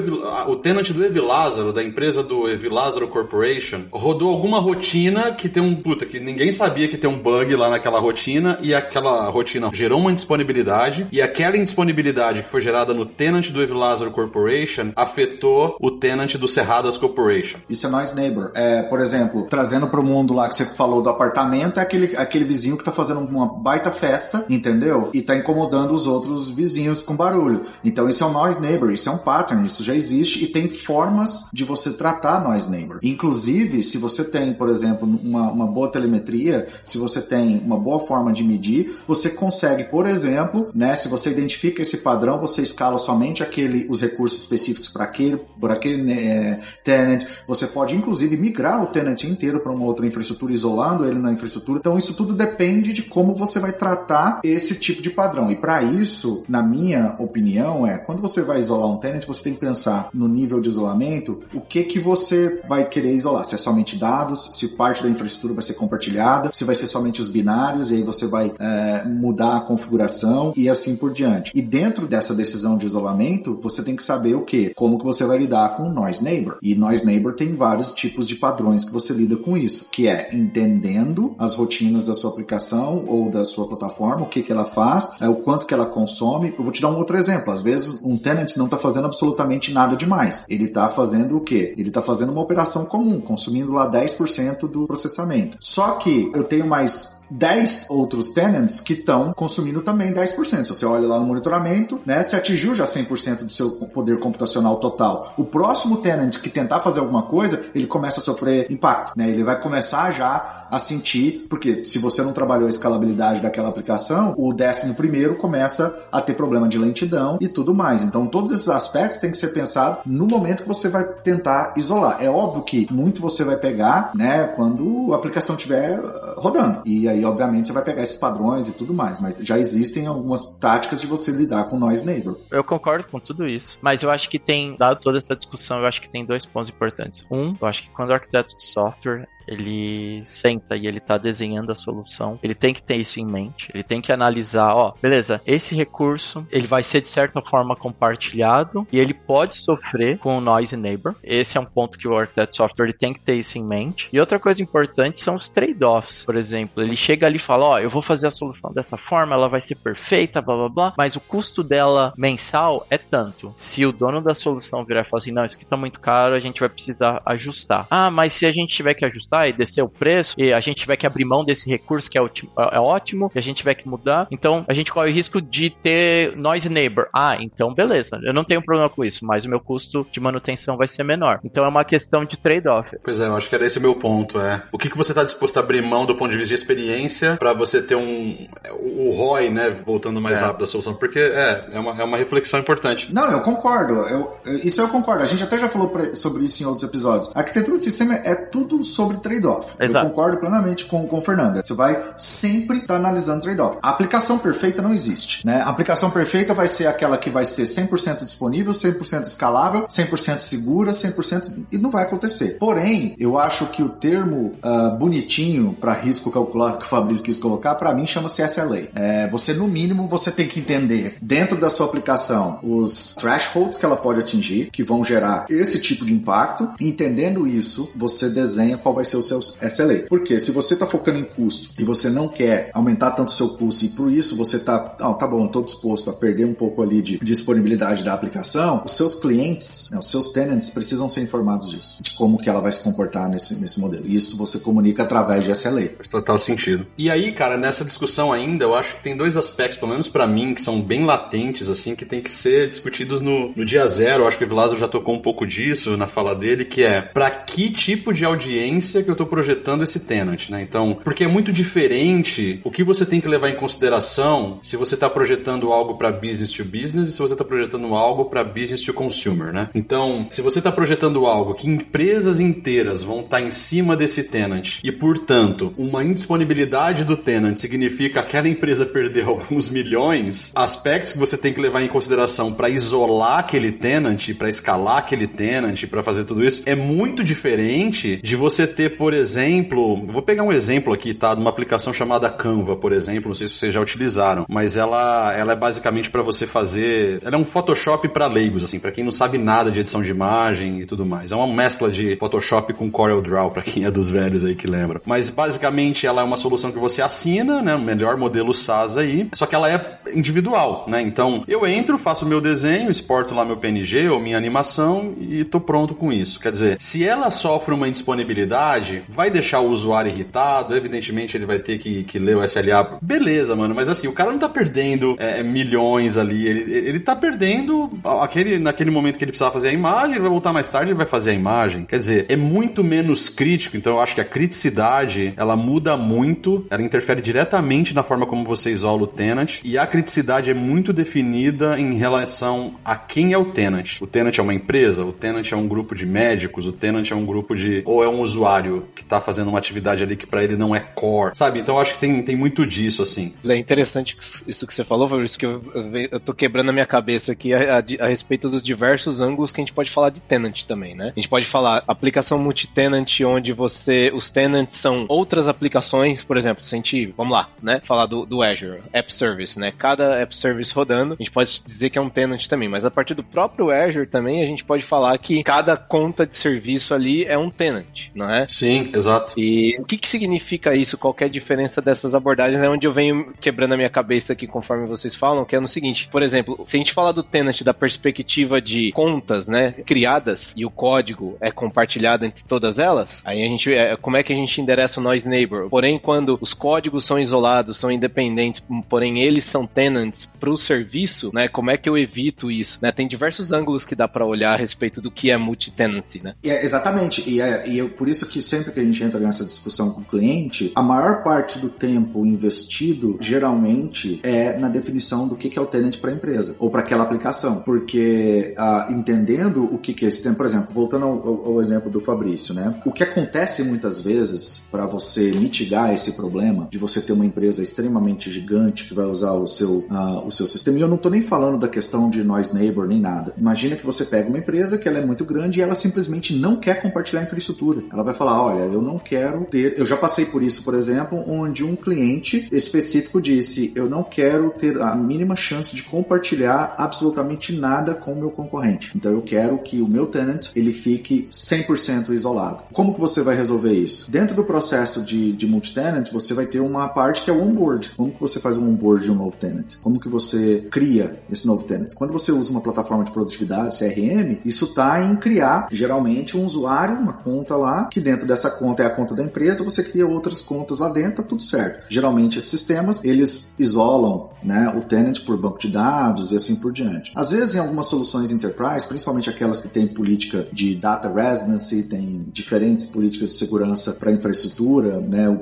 o 0.48 0.56
tenant 0.56 0.90
do 0.90 1.04
Evilázaro, 1.04 1.72
da 1.72 1.83
empresa 1.83 2.22
do 2.22 2.48
Evilázaro 2.48 3.09
Corporation, 3.09 3.83
rodou 3.92 4.30
alguma 4.30 4.61
rotina 4.61 5.33
que 5.33 5.48
tem 5.48 5.62
um, 5.62 5.74
puta, 5.74 6.06
que 6.06 6.20
ninguém 6.20 6.52
sabia 6.52 6.88
que 6.88 6.96
tem 6.96 7.09
um 7.09 7.18
bug 7.18 7.54
lá 7.56 7.70
naquela 7.70 7.98
rotina 7.98 8.59
e 8.62 8.74
aquela 8.74 9.28
rotina 9.28 9.70
gerou 9.72 10.00
uma 10.00 10.11
indisponibilidade 10.11 11.06
e 11.11 11.20
aquela 11.20 11.56
indisponibilidade 11.56 12.42
que 12.42 12.48
foi 12.48 12.61
gerada 12.61 12.94
no 12.94 13.04
tenant 13.04 13.50
do 13.50 13.62
Evilázaro 13.62 14.11
Corporation 14.11 14.92
afetou 14.96 15.76
o 15.80 15.90
tenant 15.90 16.35
do 16.37 16.48
Serradas 16.48 16.96
Corporation. 16.96 17.59
Isso 17.68 17.87
é 17.87 17.90
noise 17.90 18.14
neighbor. 18.14 18.50
É, 18.54 18.83
por 18.83 19.00
exemplo, 19.00 19.46
trazendo 19.48 19.87
para 19.88 20.00
o 20.00 20.04
mundo 20.04 20.35
lá 20.35 20.48
que 20.48 20.54
você 20.54 20.64
falou 20.64 21.02
do 21.02 21.09
apartamento, 21.09 21.80
é 21.80 21.83
aquele, 21.83 22.16
aquele 22.16 22.44
vizinho 22.50 22.76
que 22.76 22.84
tá 22.84 22.90
fazendo 22.90 23.20
uma 23.20 23.46
baita 23.46 23.92
festa, 23.92 24.44
entendeu? 24.50 25.10
E 25.14 25.22
tá 25.22 25.36
incomodando 25.36 25.92
os 25.92 26.08
outros 26.08 26.48
vizinhos 26.48 27.00
com 27.00 27.14
barulho. 27.14 27.62
Então 27.84 28.08
isso 28.08 28.24
é 28.24 28.26
um 28.26 28.32
noise 28.32 28.60
neighbor, 28.60 28.90
isso 28.90 29.08
é 29.08 29.12
um 29.12 29.18
pattern, 29.18 29.64
isso 29.64 29.84
já 29.84 29.94
existe 29.94 30.42
e 30.44 30.48
tem 30.48 30.68
formas 30.68 31.48
de 31.52 31.64
você 31.64 31.92
tratar 31.92 32.42
noise 32.42 32.68
neighbor. 32.68 32.98
Inclusive, 33.02 33.82
se 33.82 33.98
você 33.98 34.24
tem, 34.24 34.52
por 34.52 34.68
exemplo, 34.68 35.06
uma, 35.06 35.50
uma 35.50 35.66
boa 35.66 35.90
telemetria, 35.90 36.66
se 36.84 36.98
você 36.98 37.22
tem 37.22 37.58
uma 37.64 37.78
boa 37.78 38.00
forma 38.00 38.32
de 38.32 38.42
medir, 38.42 38.96
você 39.06 39.30
consegue, 39.30 39.84
por 39.84 40.06
exemplo, 40.06 40.70
né, 40.74 40.94
se 40.94 41.08
você 41.08 41.30
identifica 41.30 41.82
esse 41.82 41.98
padrão, 41.98 42.40
você 42.40 42.62
escala 42.62 42.98
somente 42.98 43.42
aquele, 43.42 43.86
os 43.88 44.00
recursos 44.00 44.40
específicos 44.40 44.88
para 44.88 45.04
aquele, 45.04 45.36
por 45.60 45.70
aquele 45.70 46.02
né, 46.02 46.60
tenant. 46.82 47.24
Você 47.46 47.66
pode, 47.66 47.94
inclusive, 47.94 48.36
migrar 48.36 48.82
o 48.82 48.88
tenant 48.88 49.22
inteiro 49.24 49.60
para 49.60 49.72
uma 49.72 49.84
outra 49.84 50.06
infraestrutura, 50.06 50.52
isolando 50.52 51.04
ele 51.04 51.18
na 51.18 51.32
infraestrutura. 51.32 51.78
Então, 51.78 51.96
isso 51.96 52.14
tudo 52.14 52.34
depende 52.40 52.94
de 52.94 53.03
como 53.03 53.35
você 53.35 53.61
vai 53.61 53.72
tratar 53.72 54.40
esse 54.42 54.81
tipo 54.81 55.03
de 55.03 55.11
padrão. 55.11 55.50
E 55.50 55.57
para 55.57 55.83
isso, 55.83 56.42
na 56.48 56.62
minha 56.62 57.14
opinião, 57.18 57.87
é 57.87 57.98
quando 57.98 58.22
você 58.22 58.40
vai 58.42 58.59
isolar 58.59 58.88
um 58.88 58.96
tenant, 58.96 59.26
você 59.26 59.42
tem 59.42 59.55
que 59.55 59.61
pensar 59.61 60.09
no 60.14 60.26
nível 60.26 60.59
de 60.59 60.70
isolamento, 60.70 61.42
o 61.53 61.61
que 61.61 61.83
que 61.83 61.98
você 61.98 62.62
vai 62.66 62.88
querer 62.88 63.12
isolar. 63.14 63.44
Se 63.44 63.57
é 63.57 63.59
somente 63.59 63.96
dados, 63.96 64.57
se 64.57 64.68
parte 64.68 65.03
da 65.03 65.11
infraestrutura 65.11 65.53
vai 65.53 65.62
ser 65.62 65.74
compartilhada, 65.74 66.50
se 66.53 66.64
vai 66.64 66.74
ser 66.74 66.87
somente 66.87 67.20
os 67.20 67.29
binários, 67.29 67.90
e 67.90 67.96
aí 67.96 68.03
você 68.03 68.26
vai 68.26 68.53
é, 68.59 69.05
mudar 69.05 69.59
a 69.59 69.61
configuração 69.61 70.55
e 70.57 70.68
assim 70.68 70.96
por 70.96 71.12
diante. 71.12 71.53
E 71.55 71.61
dentro 71.61 72.07
dessa 72.07 72.35
decisão 72.35 72.79
de 72.79 72.87
isolamento, 72.87 73.59
você 73.62 73.83
tem 73.83 73.94
que 73.94 74.03
saber 74.03 74.35
o 74.35 74.42
que? 74.42 74.72
Como 74.74 74.98
que 74.98 75.05
você 75.05 75.26
vai 75.26 75.37
lidar 75.37 75.76
com 75.76 75.85
o 75.85 75.92
noise 75.92 76.24
neighbor. 76.24 76.57
E 76.62 76.74
noise 76.74 77.05
neighbor 77.05 77.35
tem 77.35 77.55
vários 77.55 77.92
tipos 77.92 78.26
de 78.26 78.37
padrões 78.37 78.85
que 78.85 78.92
você 78.92 79.12
lida 79.12 79.37
com 79.37 79.57
isso, 79.57 79.88
que 79.90 80.09
é 80.09 80.35
entendendo 80.35 81.35
as 81.38 81.55
rotinas 81.55 82.07
da 82.07 82.14
sua 82.14 82.29
aplicação 82.30 83.04
ou 83.06 83.30
da 83.30 83.44
sua 83.44 83.66
plataforma, 83.66 84.22
o 84.22 84.28
que 84.28 84.42
que 84.42 84.52
ela 84.52 84.64
faz, 84.64 85.12
é, 85.20 85.28
o 85.28 85.36
quanto 85.36 85.66
que 85.66 85.74
ela 85.74 85.86
consome. 85.86 86.54
Eu 86.56 86.64
vou 86.64 86.72
te 86.72 86.82
dar 86.82 86.90
um 86.90 86.98
outro 86.98 87.16
exemplo. 87.16 87.52
Às 87.52 87.62
vezes 87.62 88.00
um 88.02 88.16
tenant 88.16 88.56
não 88.56 88.64
está 88.66 88.78
fazendo 88.78 89.06
absolutamente 89.06 89.72
nada 89.72 89.96
demais. 89.96 90.46
Ele 90.48 90.64
está 90.64 90.88
fazendo 90.88 91.36
o 91.36 91.40
quê? 91.40 91.74
Ele 91.76 91.88
está 91.88 92.02
fazendo 92.02 92.32
uma 92.32 92.40
operação 92.40 92.86
comum, 92.86 93.20
consumindo 93.20 93.72
lá 93.72 93.90
10% 93.90 94.68
do 94.68 94.86
processamento. 94.86 95.56
Só 95.60 95.92
que 95.92 96.30
eu 96.34 96.44
tenho 96.44 96.66
mais 96.66 97.19
10 97.30 97.86
outros 97.90 98.32
tenants 98.32 98.80
que 98.80 98.94
estão 98.94 99.32
consumindo 99.32 99.82
também 99.82 100.12
10%. 100.12 100.64
Se 100.64 100.74
você 100.74 100.86
olha 100.86 101.06
lá 101.06 101.18
no 101.18 101.26
monitoramento, 101.26 102.00
né, 102.04 102.22
você 102.22 102.36
atingiu 102.36 102.74
já 102.74 102.84
100% 102.84 103.44
do 103.44 103.52
seu 103.52 103.70
poder 103.70 104.18
computacional 104.18 104.76
total. 104.76 105.32
O 105.36 105.44
próximo 105.44 105.98
tenant 105.98 106.36
que 106.38 106.48
tentar 106.48 106.80
fazer 106.80 107.00
alguma 107.00 107.22
coisa, 107.22 107.62
ele 107.74 107.86
começa 107.86 108.20
a 108.20 108.22
sofrer 108.22 108.70
impacto, 108.70 109.12
né? 109.16 109.28
Ele 109.28 109.44
vai 109.44 109.60
começar 109.60 110.10
já 110.12 110.66
a 110.70 110.78
sentir, 110.78 111.46
porque 111.50 111.84
se 111.84 111.98
você 111.98 112.22
não 112.22 112.32
trabalhou 112.32 112.66
a 112.66 112.70
escalabilidade 112.70 113.40
daquela 113.40 113.68
aplicação, 113.68 114.34
o 114.38 114.52
décimo 114.52 114.94
primeiro 114.94 115.34
começa 115.34 116.04
a 116.12 116.20
ter 116.20 116.34
problema 116.34 116.68
de 116.68 116.78
lentidão 116.78 117.38
e 117.40 117.48
tudo 117.48 117.74
mais. 117.74 118.02
Então, 118.02 118.26
todos 118.26 118.52
esses 118.52 118.68
aspectos 118.68 119.18
têm 119.18 119.32
que 119.32 119.38
ser 119.38 119.48
pensados 119.48 119.98
no 120.06 120.26
momento 120.26 120.62
que 120.62 120.68
você 120.68 120.88
vai 120.88 121.02
tentar 121.02 121.74
isolar. 121.76 122.18
É 122.20 122.30
óbvio 122.30 122.62
que 122.62 122.86
muito 122.90 123.20
você 123.20 123.42
vai 123.42 123.56
pegar, 123.56 124.12
né, 124.14 124.44
quando 124.54 125.12
a 125.12 125.16
aplicação 125.16 125.56
estiver 125.56 126.00
rodando. 126.36 126.82
E 126.84 127.08
aí, 127.08 127.19
obviamente, 127.24 127.68
você 127.68 127.72
vai 127.72 127.85
pegar 127.85 128.02
esses 128.02 128.16
padrões 128.16 128.68
e 128.68 128.72
tudo 128.72 128.92
mais, 128.92 129.20
mas 129.20 129.38
já 129.38 129.59
existem 129.59 130.06
algumas 130.06 130.59
táticas 130.59 131.00
de 131.00 131.06
você 131.06 131.30
lidar 131.30 131.64
com 131.64 131.78
noise 131.78 132.04
neighbor. 132.04 132.38
Eu 132.50 132.64
concordo 132.64 133.06
com 133.06 133.18
tudo 133.18 133.46
isso, 133.46 133.78
mas 133.80 134.02
eu 134.02 134.11
acho 134.11 134.28
que 134.28 134.38
tem, 134.38 134.76
dado 134.76 135.00
toda 135.00 135.18
essa 135.18 135.35
discussão, 135.37 135.80
eu 135.80 135.87
acho 135.87 136.00
que 136.00 136.09
tem 136.09 136.24
dois 136.24 136.44
pontos 136.44 136.70
importantes. 136.70 137.26
Um, 137.30 137.54
eu 137.61 137.66
acho 137.66 137.83
que 137.83 137.90
quando 137.90 138.11
o 138.11 138.14
arquiteto 138.14 138.56
de 138.56 138.64
software 138.64 139.28
ele 139.50 140.22
senta 140.24 140.76
e 140.76 140.86
ele 140.86 140.98
está 140.98 141.18
desenhando 141.18 141.72
a 141.72 141.74
solução, 141.74 142.38
ele 142.42 142.54
tem 142.54 142.72
que 142.72 142.82
ter 142.82 142.96
isso 142.96 143.20
em 143.20 143.26
mente. 143.26 143.70
Ele 143.74 143.82
tem 143.82 144.00
que 144.00 144.12
analisar, 144.12 144.72
ó, 144.74 144.94
beleza, 145.02 145.40
esse 145.44 145.74
recurso 145.74 146.46
ele 146.50 146.66
vai 146.66 146.82
ser 146.82 147.00
de 147.00 147.08
certa 147.08 147.42
forma 147.42 147.74
compartilhado 147.74 148.86
e 148.92 148.98
ele 148.98 149.12
pode 149.12 149.56
sofrer 149.56 150.18
com 150.18 150.38
o 150.38 150.40
noise 150.40 150.76
neighbor. 150.76 151.14
Esse 151.22 151.58
é 151.58 151.60
um 151.60 151.64
ponto 151.64 151.98
que 151.98 152.06
o 152.06 152.16
arquiteto 152.16 152.56
software 152.56 152.86
ele 152.86 152.96
tem 152.96 153.12
que 153.12 153.20
ter 153.20 153.34
isso 153.34 153.58
em 153.58 153.66
mente. 153.66 154.08
E 154.12 154.20
outra 154.20 154.38
coisa 154.38 154.62
importante 154.62 155.20
são 155.20 155.34
os 155.34 155.48
trade-offs. 155.48 156.24
Por 156.24 156.36
exemplo, 156.36 156.82
ele 156.82 156.96
chega 156.96 157.26
ali 157.26 157.36
e 157.36 157.40
fala, 157.40 157.66
ó, 157.66 157.78
eu 157.78 157.90
vou 157.90 158.02
fazer 158.02 158.28
a 158.28 158.30
solução 158.30 158.72
dessa 158.72 158.96
forma, 158.96 159.34
ela 159.34 159.48
vai 159.48 159.60
ser 159.60 159.74
perfeita, 159.74 160.40
blá 160.40 160.54
blá 160.54 160.68
blá, 160.68 160.94
mas 160.96 161.16
o 161.16 161.20
custo 161.20 161.62
dela 161.62 162.12
mensal 162.16 162.86
é 162.88 162.98
tanto. 162.98 163.52
Se 163.56 163.84
o 163.84 163.92
dono 163.92 164.20
da 164.20 164.34
solução 164.34 164.84
virar 164.84 165.00
e 165.00 165.04
falar 165.04 165.18
assim, 165.18 165.32
não, 165.32 165.44
isso 165.44 165.56
aqui 165.56 165.66
tá 165.66 165.76
muito 165.76 165.98
caro, 166.00 166.34
a 166.34 166.38
gente 166.38 166.60
vai 166.60 166.68
precisar 166.68 167.20
ajustar. 167.26 167.86
Ah, 167.90 168.10
mas 168.10 168.32
se 168.32 168.46
a 168.46 168.52
gente 168.52 168.76
tiver 168.76 168.94
que 168.94 169.04
ajustar 169.04 169.39
e 169.48 169.53
descer 169.53 169.83
o 169.83 169.88
preço 169.88 170.35
e 170.38 170.53
a 170.53 170.61
gente 170.61 170.79
tiver 170.79 170.96
que 170.96 171.07
abrir 171.07 171.24
mão 171.24 171.44
desse 171.44 171.68
recurso 171.68 172.11
que 172.11 172.18
é, 172.18 172.22
ótimo, 172.22 172.50
é 172.57 172.81
ótimo 172.81 173.31
e 173.35 173.38
a 173.38 173.42
gente 173.42 173.59
tiver 173.59 173.74
que 173.74 173.88
mudar, 173.88 174.26
então 174.31 174.64
a 174.68 174.72
gente 174.72 174.92
corre 174.92 175.11
o 175.11 175.14
risco 175.14 175.40
de 175.40 175.70
ter 175.70 176.37
noise 176.37 176.68
neighbor. 176.68 177.09
Ah, 177.12 177.37
então 177.40 177.74
beleza, 177.74 178.18
eu 178.22 178.33
não 178.33 178.44
tenho 178.44 178.62
problema 178.62 178.88
com 178.88 179.05
isso, 179.05 179.24
mas 179.24 179.44
o 179.44 179.48
meu 179.48 179.61
custo 179.61 180.07
de 180.11 180.20
manutenção 180.20 180.76
vai 180.76 180.88
ser 180.88 181.05
menor. 181.05 181.40
Então 181.44 181.64
é 181.64 181.68
uma 181.68 181.85
questão 181.85 182.24
de 182.24 182.38
trade-off. 182.38 182.96
Pois 183.03 183.20
é, 183.20 183.26
eu 183.26 183.37
acho 183.37 183.48
que 183.48 183.55
era 183.55 183.66
esse 183.66 183.79
o 183.79 183.83
meu 183.83 183.94
ponto, 183.94 184.40
é. 184.40 184.62
O 184.72 184.79
que, 184.79 184.88
que 184.88 184.96
você 184.96 185.12
está 185.12 185.24
disposto 185.24 185.57
a 185.57 185.61
abrir 185.61 185.83
mão 185.83 186.07
do 186.07 186.14
ponto 186.14 186.31
de 186.31 186.37
vista 186.37 186.55
de 186.55 186.61
experiência 186.61 187.37
para 187.37 187.53
você 187.53 187.83
ter 187.83 187.94
um 187.94 188.48
o 188.81 189.11
ROI, 189.11 189.50
né, 189.50 189.70
voltando 189.85 190.20
mais 190.20 190.40
é. 190.40 190.44
rápido 190.44 190.64
à 190.64 190.66
solução, 190.66 190.94
porque 190.94 191.18
é, 191.18 191.68
é 191.72 191.81
uma, 191.81 192.00
é 192.00 192.05
uma 192.05 192.16
reflexão 192.16 192.61
importante. 192.61 193.12
Não, 193.12 193.31
eu 193.31 193.40
concordo. 193.40 193.94
Eu, 194.09 194.33
isso 194.62 194.81
eu 194.81 194.88
concordo. 194.88 195.22
A 195.22 195.26
gente 195.26 195.42
até 195.42 195.59
já 195.59 195.68
falou 195.68 195.88
pra, 195.88 196.14
sobre 196.14 196.44
isso 196.44 196.62
em 196.62 196.66
outros 196.66 196.88
episódios. 196.88 197.31
A 197.35 197.40
arquitetura 197.40 197.79
de 197.79 197.85
sistema 197.85 198.14
é 198.14 198.35
tudo 198.35 198.83
sobre 198.85 199.18
trade-off. 199.20 199.74
Eu 199.78 199.92
concordo 199.92 200.38
plenamente 200.38 200.85
com, 200.87 201.06
com 201.06 201.18
o 201.18 201.20
Fernando. 201.20 201.64
Você 201.64 201.74
vai 201.74 202.02
sempre 202.16 202.78
estar 202.78 202.94
tá 202.94 202.96
analisando 202.96 203.42
trade-off. 203.42 203.78
A 203.83 203.90
aplicação 203.90 204.38
perfeita 204.38 204.83
não 204.83 204.92
existe, 204.92 205.46
né? 205.46 205.62
A 205.62 205.68
aplicação 205.68 206.11
perfeita 206.11 206.54
vai 206.54 206.68
ser 206.68 206.87
aquela 206.87 207.16
que 207.16 207.30
vai 207.30 207.44
ser 207.44 207.62
100% 207.62 208.24
disponível, 208.24 208.72
100% 208.72 209.22
escalável, 209.22 209.87
100% 209.87 210.38
segura, 210.38 210.90
100% 210.90 211.52
e 211.70 211.78
não 211.78 211.90
vai 211.90 212.04
acontecer. 212.04 212.59
Porém, 212.59 213.14
eu 213.18 213.38
acho 213.38 213.66
que 213.66 213.83
o 213.83 213.88
termo 213.88 214.52
uh, 214.64 214.96
bonitinho 214.96 215.72
para 215.80 215.92
risco 215.92 216.30
calculado 216.30 216.78
que 216.78 216.85
o 216.85 216.88
Fabrício 216.88 217.24
quis 217.24 217.38
colocar, 217.38 217.74
para 217.74 217.94
mim 217.94 218.06
chama-se 218.06 218.42
SLA. 218.42 218.88
É, 218.94 219.28
você 219.28 219.52
no 219.52 219.68
mínimo 219.68 220.09
você 220.09 220.30
tem 220.30 220.48
que 220.48 220.61
entender 220.61 221.16
dentro 221.20 221.59
da 221.59 221.70
sua 221.70 221.87
aplicação 221.87 222.59
os 222.62 223.14
thresholds 223.14 223.76
que 223.76 223.85
ela 223.85 223.96
pode 223.96 224.20
atingir, 224.20 224.70
que 224.70 224.83
vão 224.83 225.04
gerar 225.04 225.46
esse 225.48 225.80
tipo 225.80 226.04
de 226.04 226.12
impacto. 226.12 226.70
Entendendo 226.80 227.46
isso, 227.46 227.92
você 227.96 228.28
desenha 228.28 228.78
qual 228.78 228.94
vai 228.94 229.04
ser 229.10 229.16
o 229.16 229.22
seu 229.22 229.40
SLA. 229.40 230.06
Porque 230.08 230.38
se 230.38 230.52
você 230.52 230.74
está 230.74 230.86
focando 230.86 231.18
em 231.18 231.24
custo 231.24 231.70
e 231.78 231.84
você 231.84 232.08
não 232.08 232.28
quer 232.28 232.70
aumentar 232.72 233.12
tanto 233.12 233.28
o 233.28 233.32
seu 233.32 233.50
custo 233.50 233.84
e 233.84 233.88
por 233.90 234.12
isso 234.12 234.36
você 234.36 234.56
está, 234.56 234.96
oh, 235.00 235.14
tá 235.14 235.26
bom, 235.26 235.46
estou 235.46 235.62
disposto 235.62 236.10
a 236.10 236.12
perder 236.12 236.44
um 236.44 236.54
pouco 236.54 236.82
ali 236.82 237.02
de 237.02 237.18
disponibilidade 237.18 238.04
da 238.04 238.12
aplicação, 238.12 238.82
os 238.84 238.92
seus 238.92 239.14
clientes, 239.14 239.90
né, 239.90 239.98
os 239.98 240.10
seus 240.10 240.30
tenants 240.30 240.70
precisam 240.70 241.08
ser 241.08 241.22
informados 241.22 241.70
disso, 241.70 242.02
de 242.02 242.12
como 242.12 242.38
que 242.38 242.48
ela 242.48 242.60
vai 242.60 242.72
se 242.72 242.82
comportar 242.82 243.28
nesse, 243.28 243.60
nesse 243.60 243.80
modelo. 243.80 244.06
Isso 244.06 244.36
você 244.36 244.58
comunica 244.58 245.02
através 245.02 245.44
de 245.44 245.50
SLA. 245.50 245.88
Faz 245.96 246.08
total 246.08 246.38
sentido. 246.38 246.86
E 246.96 247.10
aí, 247.10 247.32
cara, 247.32 247.56
nessa 247.56 247.84
discussão 247.84 248.32
ainda, 248.32 248.64
eu 248.64 248.74
acho 248.74 248.96
que 248.96 249.02
tem 249.02 249.16
dois 249.16 249.36
aspectos, 249.36 249.78
pelo 249.78 249.90
menos 249.90 250.08
para 250.08 250.26
mim, 250.26 250.54
que 250.54 250.62
são 250.62 250.80
bem 250.80 251.04
latentes, 251.04 251.68
assim, 251.68 251.94
que 251.94 252.04
tem 252.04 252.20
que 252.20 252.30
ser 252.30 252.68
discutidos 252.68 253.20
no, 253.20 253.52
no 253.54 253.64
dia 253.64 253.86
zero. 253.88 254.22
Eu 254.22 254.28
acho 254.28 254.38
que 254.38 254.44
o 254.44 254.48
Vilazo 254.48 254.76
já 254.76 254.88
tocou 254.88 255.14
um 255.14 255.22
pouco 255.22 255.46
disso 255.46 255.96
na 255.96 256.06
fala 256.06 256.34
dele, 256.34 256.64
que 256.64 256.82
é 256.82 257.00
para 257.00 257.30
que 257.30 257.70
tipo 257.70 258.12
de 258.12 258.24
audiência 258.24 258.99
que 259.02 259.10
eu 259.10 259.14
estou 259.14 259.26
projetando 259.26 259.82
esse 259.82 260.00
tenant, 260.00 260.48
né? 260.48 260.62
Então, 260.62 260.98
porque 261.02 261.24
é 261.24 261.28
muito 261.28 261.52
diferente 261.52 262.60
o 262.64 262.70
que 262.70 262.84
você 262.84 263.04
tem 263.04 263.20
que 263.20 263.28
levar 263.28 263.48
em 263.48 263.56
consideração 263.56 264.60
se 264.62 264.76
você 264.76 264.94
está 264.94 265.08
projetando 265.08 265.72
algo 265.72 265.94
para 265.94 266.10
business 266.10 266.52
to 266.52 266.64
business 266.64 267.10
e 267.10 267.12
se 267.12 267.18
você 267.18 267.34
está 267.34 267.44
projetando 267.44 267.94
algo 267.94 268.26
para 268.26 268.44
business 268.44 268.82
to 268.82 268.92
consumer, 268.92 269.52
né? 269.52 269.68
Então, 269.74 270.26
se 270.28 270.42
você 270.42 270.58
está 270.58 270.72
projetando 270.72 271.26
algo 271.26 271.54
que 271.54 271.68
empresas 271.68 272.40
inteiras 272.40 273.02
vão 273.02 273.20
estar 273.20 273.38
tá 273.38 273.42
em 273.42 273.50
cima 273.50 273.96
desse 273.96 274.24
tenant 274.24 274.80
e, 274.82 274.92
portanto, 274.92 275.72
uma 275.76 276.04
indisponibilidade 276.04 277.04
do 277.04 277.16
tenant 277.16 277.56
significa 277.56 278.20
aquela 278.20 278.48
empresa 278.48 278.86
perder 278.86 279.24
alguns 279.28 279.68
milhões, 279.68 280.52
aspectos 280.54 281.12
que 281.12 281.18
você 281.18 281.36
tem 281.36 281.52
que 281.52 281.60
levar 281.60 281.82
em 281.82 281.88
consideração 281.88 282.52
para 282.52 282.68
isolar 282.68 283.38
aquele 283.38 283.72
tenant, 283.72 284.34
para 284.34 284.48
escalar 284.48 284.98
aquele 284.98 285.26
tenant, 285.26 285.84
para 285.86 286.02
fazer 286.02 286.24
tudo 286.24 286.44
isso, 286.44 286.62
é 286.66 286.74
muito 286.74 287.22
diferente 287.22 288.20
de 288.22 288.36
você 288.36 288.66
ter, 288.66 288.89
por 288.90 289.14
exemplo, 289.14 290.05
vou 290.07 290.22
pegar 290.22 290.42
um 290.42 290.53
exemplo 290.53 290.92
aqui, 290.92 291.14
tá? 291.14 291.35
De 291.35 291.40
uma 291.40 291.50
aplicação 291.50 291.92
chamada 291.92 292.29
Canva, 292.29 292.76
por 292.76 292.92
exemplo, 292.92 293.29
não 293.29 293.35
sei 293.35 293.48
se 293.48 293.55
vocês 293.55 293.72
já 293.72 293.81
utilizaram, 293.81 294.46
mas 294.48 294.76
ela, 294.76 295.35
ela 295.37 295.53
é 295.53 295.57
basicamente 295.57 296.11
para 296.11 296.22
você 296.22 296.46
fazer, 296.46 297.20
ela 297.24 297.37
é 297.37 297.38
um 297.38 297.44
Photoshop 297.44 298.09
para 298.09 298.26
leigos, 298.26 298.64
assim, 298.64 298.79
para 298.79 298.92
quem 298.92 299.05
não 299.05 299.12
sabe 299.12 299.38
nada 299.38 299.70
de 299.70 299.81
edição 299.81 300.03
de 300.03 300.11
imagem 300.11 300.81
e 300.81 300.87
tudo 300.87 301.07
mais. 301.07 301.33
É 301.33 301.37
uma 301.37 301.46
mescla 301.46 301.90
de 301.90 302.16
Photoshop 302.16 302.72
com 302.74 302.90
Corel 302.90 303.20
Draw, 303.20 303.50
para 303.50 303.62
quem 303.62 303.85
é 303.85 303.90
dos 303.90 304.09
velhos 304.09 304.44
aí 304.44 304.55
que 304.55 304.66
lembra. 304.66 305.00
Mas 305.05 305.31
basicamente 305.31 306.07
ela 306.07 306.22
é 306.22 306.24
uma 306.24 306.37
solução 306.37 306.72
que 306.72 306.79
você 306.79 307.03
assina, 307.03 307.62
né? 307.62 307.74
O 307.74 307.81
melhor 307.81 308.16
modelo 308.16 308.53
SaaS 308.53 308.96
aí, 308.96 309.29
só 309.33 309.46
que 309.46 309.55
ela 309.55 309.70
é 309.70 309.98
individual, 310.14 310.85
né? 310.88 311.00
Então, 311.00 311.44
eu 311.46 311.66
entro, 311.66 311.98
faço 311.98 312.26
meu 312.26 312.40
desenho, 312.40 312.90
exporto 312.90 313.35
lá 313.35 313.44
meu 313.44 313.57
PNG 313.57 314.09
ou 314.09 314.20
minha 314.20 314.37
animação 314.37 315.14
e 315.20 315.44
tô 315.44 315.61
pronto 315.61 315.94
com 315.94 316.12
isso. 316.12 316.40
Quer 316.40 316.53
dizer, 316.53 316.76
se 316.81 317.05
ela 317.05 317.31
sofre 317.31 317.74
uma 317.74 317.88
indisponibilidade 317.88 318.79
vai 319.08 319.30
deixar 319.30 319.60
o 319.60 319.70
usuário 319.70 320.10
irritado, 320.10 320.76
evidentemente 320.76 321.36
ele 321.36 321.46
vai 321.46 321.58
ter 321.58 321.78
que, 321.78 322.04
que 322.04 322.18
ler 322.18 322.36
o 322.36 322.44
SLA. 322.44 322.98
Beleza, 323.00 323.54
mano, 323.56 323.74
mas 323.74 323.88
assim, 323.88 324.08
o 324.08 324.12
cara 324.12 324.30
não 324.30 324.38
tá 324.38 324.48
perdendo 324.48 325.16
é, 325.18 325.42
milhões 325.42 326.16
ali, 326.16 326.46
ele, 326.46 326.72
ele 326.72 327.00
tá 327.00 327.14
perdendo 327.14 327.90
aquele, 328.22 328.58
naquele 328.58 328.90
momento 328.90 329.18
que 329.18 329.24
ele 329.24 329.32
precisava 329.32 329.52
fazer 329.52 329.68
a 329.68 329.72
imagem, 329.72 330.12
ele 330.12 330.20
vai 330.20 330.30
voltar 330.30 330.52
mais 330.52 330.68
tarde, 330.68 330.90
ele 330.90 330.96
vai 330.96 331.06
fazer 331.06 331.30
a 331.30 331.34
imagem. 331.34 331.84
Quer 331.84 331.98
dizer, 331.98 332.26
é 332.28 332.36
muito 332.36 332.82
menos 332.82 333.28
crítico, 333.28 333.76
então 333.76 333.94
eu 333.94 334.00
acho 334.00 334.14
que 334.14 334.20
a 334.20 334.24
criticidade, 334.24 335.32
ela 335.36 335.56
muda 335.56 335.96
muito, 335.96 336.66
ela 336.70 336.82
interfere 336.82 337.20
diretamente 337.20 337.94
na 337.94 338.02
forma 338.02 338.26
como 338.26 338.44
você 338.44 338.70
isola 338.70 339.02
o 339.02 339.06
tenant, 339.06 339.60
e 339.64 339.78
a 339.78 339.86
criticidade 339.86 340.50
é 340.50 340.54
muito 340.54 340.92
definida 340.92 341.78
em 341.78 341.94
relação 341.94 342.74
a 342.84 342.96
quem 342.96 343.32
é 343.32 343.38
o 343.38 343.46
tenant. 343.46 344.00
O 344.00 344.06
tenant 344.06 344.36
é 344.38 344.42
uma 344.42 344.54
empresa, 344.54 345.04
o 345.04 345.12
tenant 345.12 345.50
é 345.50 345.56
um 345.56 345.66
grupo 345.66 345.94
de 345.94 346.06
médicos, 346.06 346.66
o 346.66 346.72
tenant 346.72 347.10
é 347.10 347.14
um 347.14 347.24
grupo 347.24 347.54
de. 347.54 347.82
ou 347.84 348.02
é 348.02 348.08
um 348.08 348.20
usuário 348.20 348.69
que 348.94 349.04
tá 349.04 349.20
fazendo 349.20 349.48
uma 349.48 349.59
atividade 349.59 350.02
ali 350.02 350.16
que 350.16 350.26
para 350.26 350.42
ele 350.42 350.56
não 350.56 350.74
é 350.74 350.80
core, 350.80 351.33
sabe? 351.35 351.61
Então 351.61 351.76
eu 351.76 351.80
acho 351.80 351.94
que 351.94 352.00
tem, 352.00 352.22
tem 352.22 352.37
muito 352.37 352.66
disso, 352.66 353.02
assim. 353.02 353.35
É 353.46 353.56
interessante 353.56 354.16
isso 354.46 354.66
que 354.66 354.74
você 354.74 354.85
falou, 354.85 355.22
isso 355.22 355.38
que 355.38 355.46
eu, 355.46 355.62
eu 356.11 356.20
tô 356.20 356.33
quebrando 356.33 356.70
a 356.70 356.72
minha 356.72 356.87
cabeça 356.87 357.33
aqui 357.33 357.52
a, 357.52 357.78
a, 357.78 358.04
a, 358.04 358.06
respeito 358.06 358.48
dos 358.48 358.62
diversos 358.62 359.20
ângulos 359.20 359.52
que 359.52 359.61
a 359.61 359.62
gente 359.62 359.72
pode 359.72 359.90
falar 359.90 360.11
de 360.11 360.20
tenant 360.20 360.64
também, 360.64 360.94
né? 360.94 361.12
A 361.16 361.20
gente 361.20 361.28
pode 361.28 361.46
falar 361.46 361.83
aplicação 361.87 362.38
multi-tenant, 362.38 363.20
onde 363.24 363.52
você. 363.52 364.11
os 364.14 364.30
tenants 364.30 364.76
são 364.76 365.06
outras 365.09 365.48
aplicações, 365.48 366.22
por 366.22 366.37
exemplo, 366.37 366.64
se 366.64 366.74
a 366.74 366.78
gente. 366.78 367.14
vamos 367.16 367.33
lá, 367.33 367.48
né? 367.62 367.80
Falar 367.85 368.06
do, 368.06 368.24
do 368.24 368.42
Azure, 368.42 368.80
App 368.92 369.12
Service, 369.12 369.59
né? 369.59 369.72
Cada 369.76 370.16
App 370.20 370.35
Service 370.37 370.72
rodando, 370.72 371.14
a 371.14 371.22
gente 371.22 371.33
pode 371.33 371.61
dizer 371.64 371.90
que 371.90 371.98
é 371.98 372.02
um 372.02 372.11
tenant 372.11 372.46
também, 372.46 372.68
mas 372.68 372.85
a 372.85 372.90
partir 372.90 373.14
do 373.14 373.24
próprio 373.24 373.70
Azure 373.70 374.06
também 374.06 374.42
a 374.42 374.46
gente 374.46 374.64
pode 374.64 374.85
falar 374.85 375.16
que 375.18 375.42
cada 375.42 375.76
conta 375.76 376.26
de 376.26 376.37
serviço 376.37 376.94
ali 376.94 377.24
é 377.24 377.37
um 377.37 377.50
tenant, 377.50 378.09
não 378.14 378.30
é? 378.30 378.46
Sim, 378.60 378.90
exato. 378.94 379.32
E 379.38 379.74
o 379.80 379.84
que, 379.86 379.96
que 379.96 380.06
significa 380.06 380.74
isso? 380.74 380.98
Qual 380.98 381.16
é 381.18 381.24
a 381.24 381.28
diferença 381.28 381.80
dessas 381.80 382.14
abordagens? 382.14 382.62
É 382.62 382.68
onde 382.68 382.86
eu 382.86 382.92
venho 382.92 383.32
quebrando 383.40 383.72
a 383.72 383.76
minha 383.76 383.88
cabeça 383.88 384.34
aqui 384.34 384.46
conforme 384.46 384.86
vocês 384.86 385.14
falam, 385.14 385.46
que 385.46 385.56
é 385.56 385.60
no 385.60 385.66
seguinte, 385.66 386.10
por 386.12 386.22
exemplo, 386.22 386.62
se 386.66 386.76
a 386.76 386.78
gente 386.78 386.92
falar 386.92 387.12
do 387.12 387.22
tenant 387.22 387.62
da 387.62 387.72
perspectiva 387.72 388.60
de 388.60 388.92
contas, 388.92 389.48
né, 389.48 389.72
criadas 389.86 390.52
e 390.54 390.66
o 390.66 390.70
código 390.70 391.38
é 391.40 391.50
compartilhado 391.50 392.26
entre 392.26 392.44
todas 392.44 392.78
elas, 392.78 393.22
aí 393.24 393.42
a 393.42 393.46
gente, 393.46 393.72
é, 393.72 393.96
como 393.96 394.18
é 394.18 394.22
que 394.22 394.32
a 394.32 394.36
gente 394.36 394.60
endereça 394.60 395.00
o 395.00 395.02
noise 395.02 395.26
neighbor? 395.26 395.70
Porém, 395.70 395.98
quando 395.98 396.36
os 396.42 396.52
códigos 396.52 397.06
são 397.06 397.18
isolados, 397.18 397.78
são 397.78 397.90
independentes, 397.90 398.62
porém 398.90 399.22
eles 399.22 399.46
são 399.46 399.66
tenants 399.66 400.26
para 400.38 400.50
o 400.50 400.56
serviço, 400.58 401.30
né, 401.32 401.48
como 401.48 401.70
é 401.70 401.78
que 401.78 401.88
eu 401.88 401.96
evito 401.96 402.50
isso? 402.50 402.78
Né, 402.82 402.92
tem 402.92 403.08
diversos 403.08 403.52
ângulos 403.52 403.86
que 403.86 403.94
dá 403.94 404.06
para 404.06 404.26
olhar 404.26 404.52
a 404.52 404.56
respeito 404.56 405.00
do 405.00 405.10
que 405.10 405.30
é 405.30 405.38
multi-tenancy, 405.38 406.22
né? 406.22 406.34
É, 406.44 406.62
exatamente, 406.62 407.26
e 407.26 407.40
é, 407.40 407.66
e 407.66 407.80
é 407.80 407.88
por 407.88 408.06
isso 408.06 408.28
que 408.28 408.49
sempre 408.50 408.72
que 408.72 408.80
a 408.80 408.84
gente 408.84 409.02
entra 409.02 409.20
nessa 409.20 409.44
discussão 409.44 409.90
com 409.90 410.00
o 410.00 410.04
cliente, 410.04 410.72
a 410.74 410.82
maior 410.82 411.22
parte 411.22 411.58
do 411.58 411.68
tempo 411.68 412.26
investido 412.26 413.16
geralmente 413.20 414.20
é 414.22 414.58
na 414.58 414.68
definição 414.68 415.28
do 415.28 415.36
que 415.36 415.56
é 415.56 415.62
o 415.62 415.66
tenant 415.66 415.96
para 415.98 416.10
a 416.10 416.14
empresa 416.14 416.56
ou 416.58 416.70
para 416.70 416.80
aquela 416.80 417.04
aplicação, 417.04 417.62
porque 417.62 418.54
ah, 418.58 418.88
entendendo 418.90 419.64
o 419.64 419.78
que 419.78 420.04
é 420.04 420.08
esse 420.08 420.22
tempo, 420.22 420.36
por 420.36 420.46
exemplo, 420.46 420.74
voltando 420.74 421.04
ao, 421.06 421.46
ao, 421.46 421.60
exemplo 421.60 421.90
do 421.90 422.00
Fabrício, 422.00 422.54
né? 422.54 422.80
O 422.84 422.92
que 422.92 423.02
acontece 423.02 423.62
muitas 423.64 424.00
vezes 424.00 424.68
para 424.70 424.86
você 424.86 425.32
mitigar 425.32 425.92
esse 425.92 426.12
problema 426.12 426.68
de 426.70 426.78
você 426.78 427.00
ter 427.00 427.12
uma 427.12 427.26
empresa 427.26 427.62
extremamente 427.62 428.30
gigante 428.30 428.86
que 428.86 428.94
vai 428.94 429.06
usar 429.06 429.32
o 429.32 429.46
seu, 429.46 429.86
uh, 429.90 430.26
o 430.26 430.30
seu 430.30 430.46
sistema, 430.46 430.78
e 430.78 430.80
eu 430.80 430.88
não 430.88 430.96
estou 430.96 431.10
nem 431.10 431.22
falando 431.22 431.58
da 431.58 431.68
questão 431.68 432.10
de 432.10 432.24
noise 432.24 432.54
neighbor 432.54 432.86
nem 432.86 433.00
nada. 433.00 433.32
Imagina 433.36 433.76
que 433.76 433.86
você 433.86 434.04
pega 434.04 434.28
uma 434.28 434.38
empresa 434.38 434.78
que 434.78 434.88
ela 434.88 434.98
é 434.98 435.04
muito 435.04 435.24
grande 435.24 435.60
e 435.60 435.62
ela 435.62 435.74
simplesmente 435.74 436.34
não 436.34 436.56
quer 436.56 436.80
compartilhar 436.80 437.22
infraestrutura. 437.22 437.82
Ela 437.92 438.02
vai 438.02 438.14
falar, 438.14 438.39
olha, 438.40 438.62
eu 438.62 438.83
não 438.83 438.98
quero 438.98 439.44
ter. 439.44 439.79
Eu 439.79 439.87
já 439.87 439.96
passei 439.96 440.26
por 440.26 440.42
isso, 440.42 440.64
por 440.64 440.74
exemplo, 440.74 441.22
onde 441.26 441.64
um 441.64 441.76
cliente 441.76 442.48
específico 442.53 443.20
disse: 443.20 443.72
Eu 443.74 443.88
não 443.88 444.03
quero 444.03 444.50
ter 444.50 444.81
a 444.81 444.94
mínima 444.94 445.37
chance 445.37 445.74
de 445.74 445.83
compartilhar 445.83 446.74
absolutamente 446.76 447.57
nada 447.57 447.94
com 447.94 448.12
o 448.12 448.16
meu 448.16 448.31
concorrente. 448.31 448.92
Então 448.96 449.12
eu 449.12 449.22
quero 449.22 449.59
que 449.59 449.81
o 449.81 449.88
meu 449.88 450.07
tenant 450.07 450.48
ele 450.55 450.72
fique 450.72 451.29
100% 451.31 452.11
isolado. 452.11 452.64
Como 452.72 452.94
que 452.94 453.00
você 453.00 453.22
vai 453.22 453.37
resolver 453.37 453.72
isso? 453.72 454.11
Dentro 454.11 454.35
do 454.35 454.44
processo 454.44 455.05
de, 455.05 455.33
de 455.33 455.46
multi-tenant, 455.46 456.11
você 456.12 456.35
vai 456.35 456.46
ter 456.46 456.61
uma 456.61 456.88
parte 456.88 457.22
que 457.22 457.31
é 457.31 457.33
o 457.33 457.42
onboard. 457.42 457.90
Como 457.96 458.12
que 458.12 458.20
você 458.20 458.40
faz 458.40 458.57
um 458.57 458.68
onboard 458.68 459.05
de 459.05 459.11
um 459.11 459.14
novo 459.14 459.37
tenant? 459.37 459.76
Como 459.83 460.00
que 460.00 460.09
você 460.09 460.66
cria 460.70 461.20
esse 461.31 461.46
novo 461.46 461.64
tenant? 461.64 461.94
Quando 461.94 462.12
você 462.12 462.33
usa 462.33 462.50
uma 462.50 462.61
plataforma 462.61 463.05
de 463.05 463.11
produtividade, 463.11 463.79
CRM, 463.79 464.38
isso 464.44 464.66
está 464.66 465.03
em 465.03 465.16
criar 465.16 465.68
geralmente 465.70 466.37
um 466.37 466.44
usuário, 466.44 466.96
uma 466.96 467.12
conta 467.12 467.57
lá, 467.57 467.85
que 467.85 468.00
dentro 468.00 468.19
dessa 468.26 468.50
conta 468.50 468.83
é 468.83 468.87
a 468.87 468.90
conta 468.90 469.14
da 469.14 469.22
empresa, 469.22 469.64
você 469.64 469.83
cria 469.83 470.06
outras 470.06 470.40
contas 470.40 470.78
lá 470.78 470.88
dentro, 470.88 471.22
tá 471.22 471.28
tudo 471.28 471.42
certo. 471.42 471.87
Geralmente 471.88 472.38
esses 472.38 472.50
sistemas, 472.50 473.04
eles 473.04 473.54
isolam 473.59 474.30
né, 474.42 474.72
o 474.76 474.83
tenant 474.83 475.20
por 475.24 475.37
banco 475.37 475.59
de 475.59 475.68
dados 475.68 476.33
e 476.33 476.37
assim 476.37 476.56
por 476.56 476.72
diante. 476.72 477.12
Às 477.14 477.30
vezes 477.30 477.54
em 477.54 477.59
algumas 477.59 477.87
soluções 477.87 478.30
enterprise, 478.30 478.87
principalmente 478.87 479.28
aquelas 479.28 479.61
que 479.61 479.68
têm 479.68 479.87
política 479.87 480.46
de 480.52 480.74
data 480.74 481.12
residency, 481.12 481.85
tem 481.85 482.26
diferentes 482.33 482.87
políticas 482.87 483.30
de 483.30 483.37
segurança 483.37 483.92
para 483.92 484.12
infraestrutura, 484.12 485.00
né, 485.00 485.38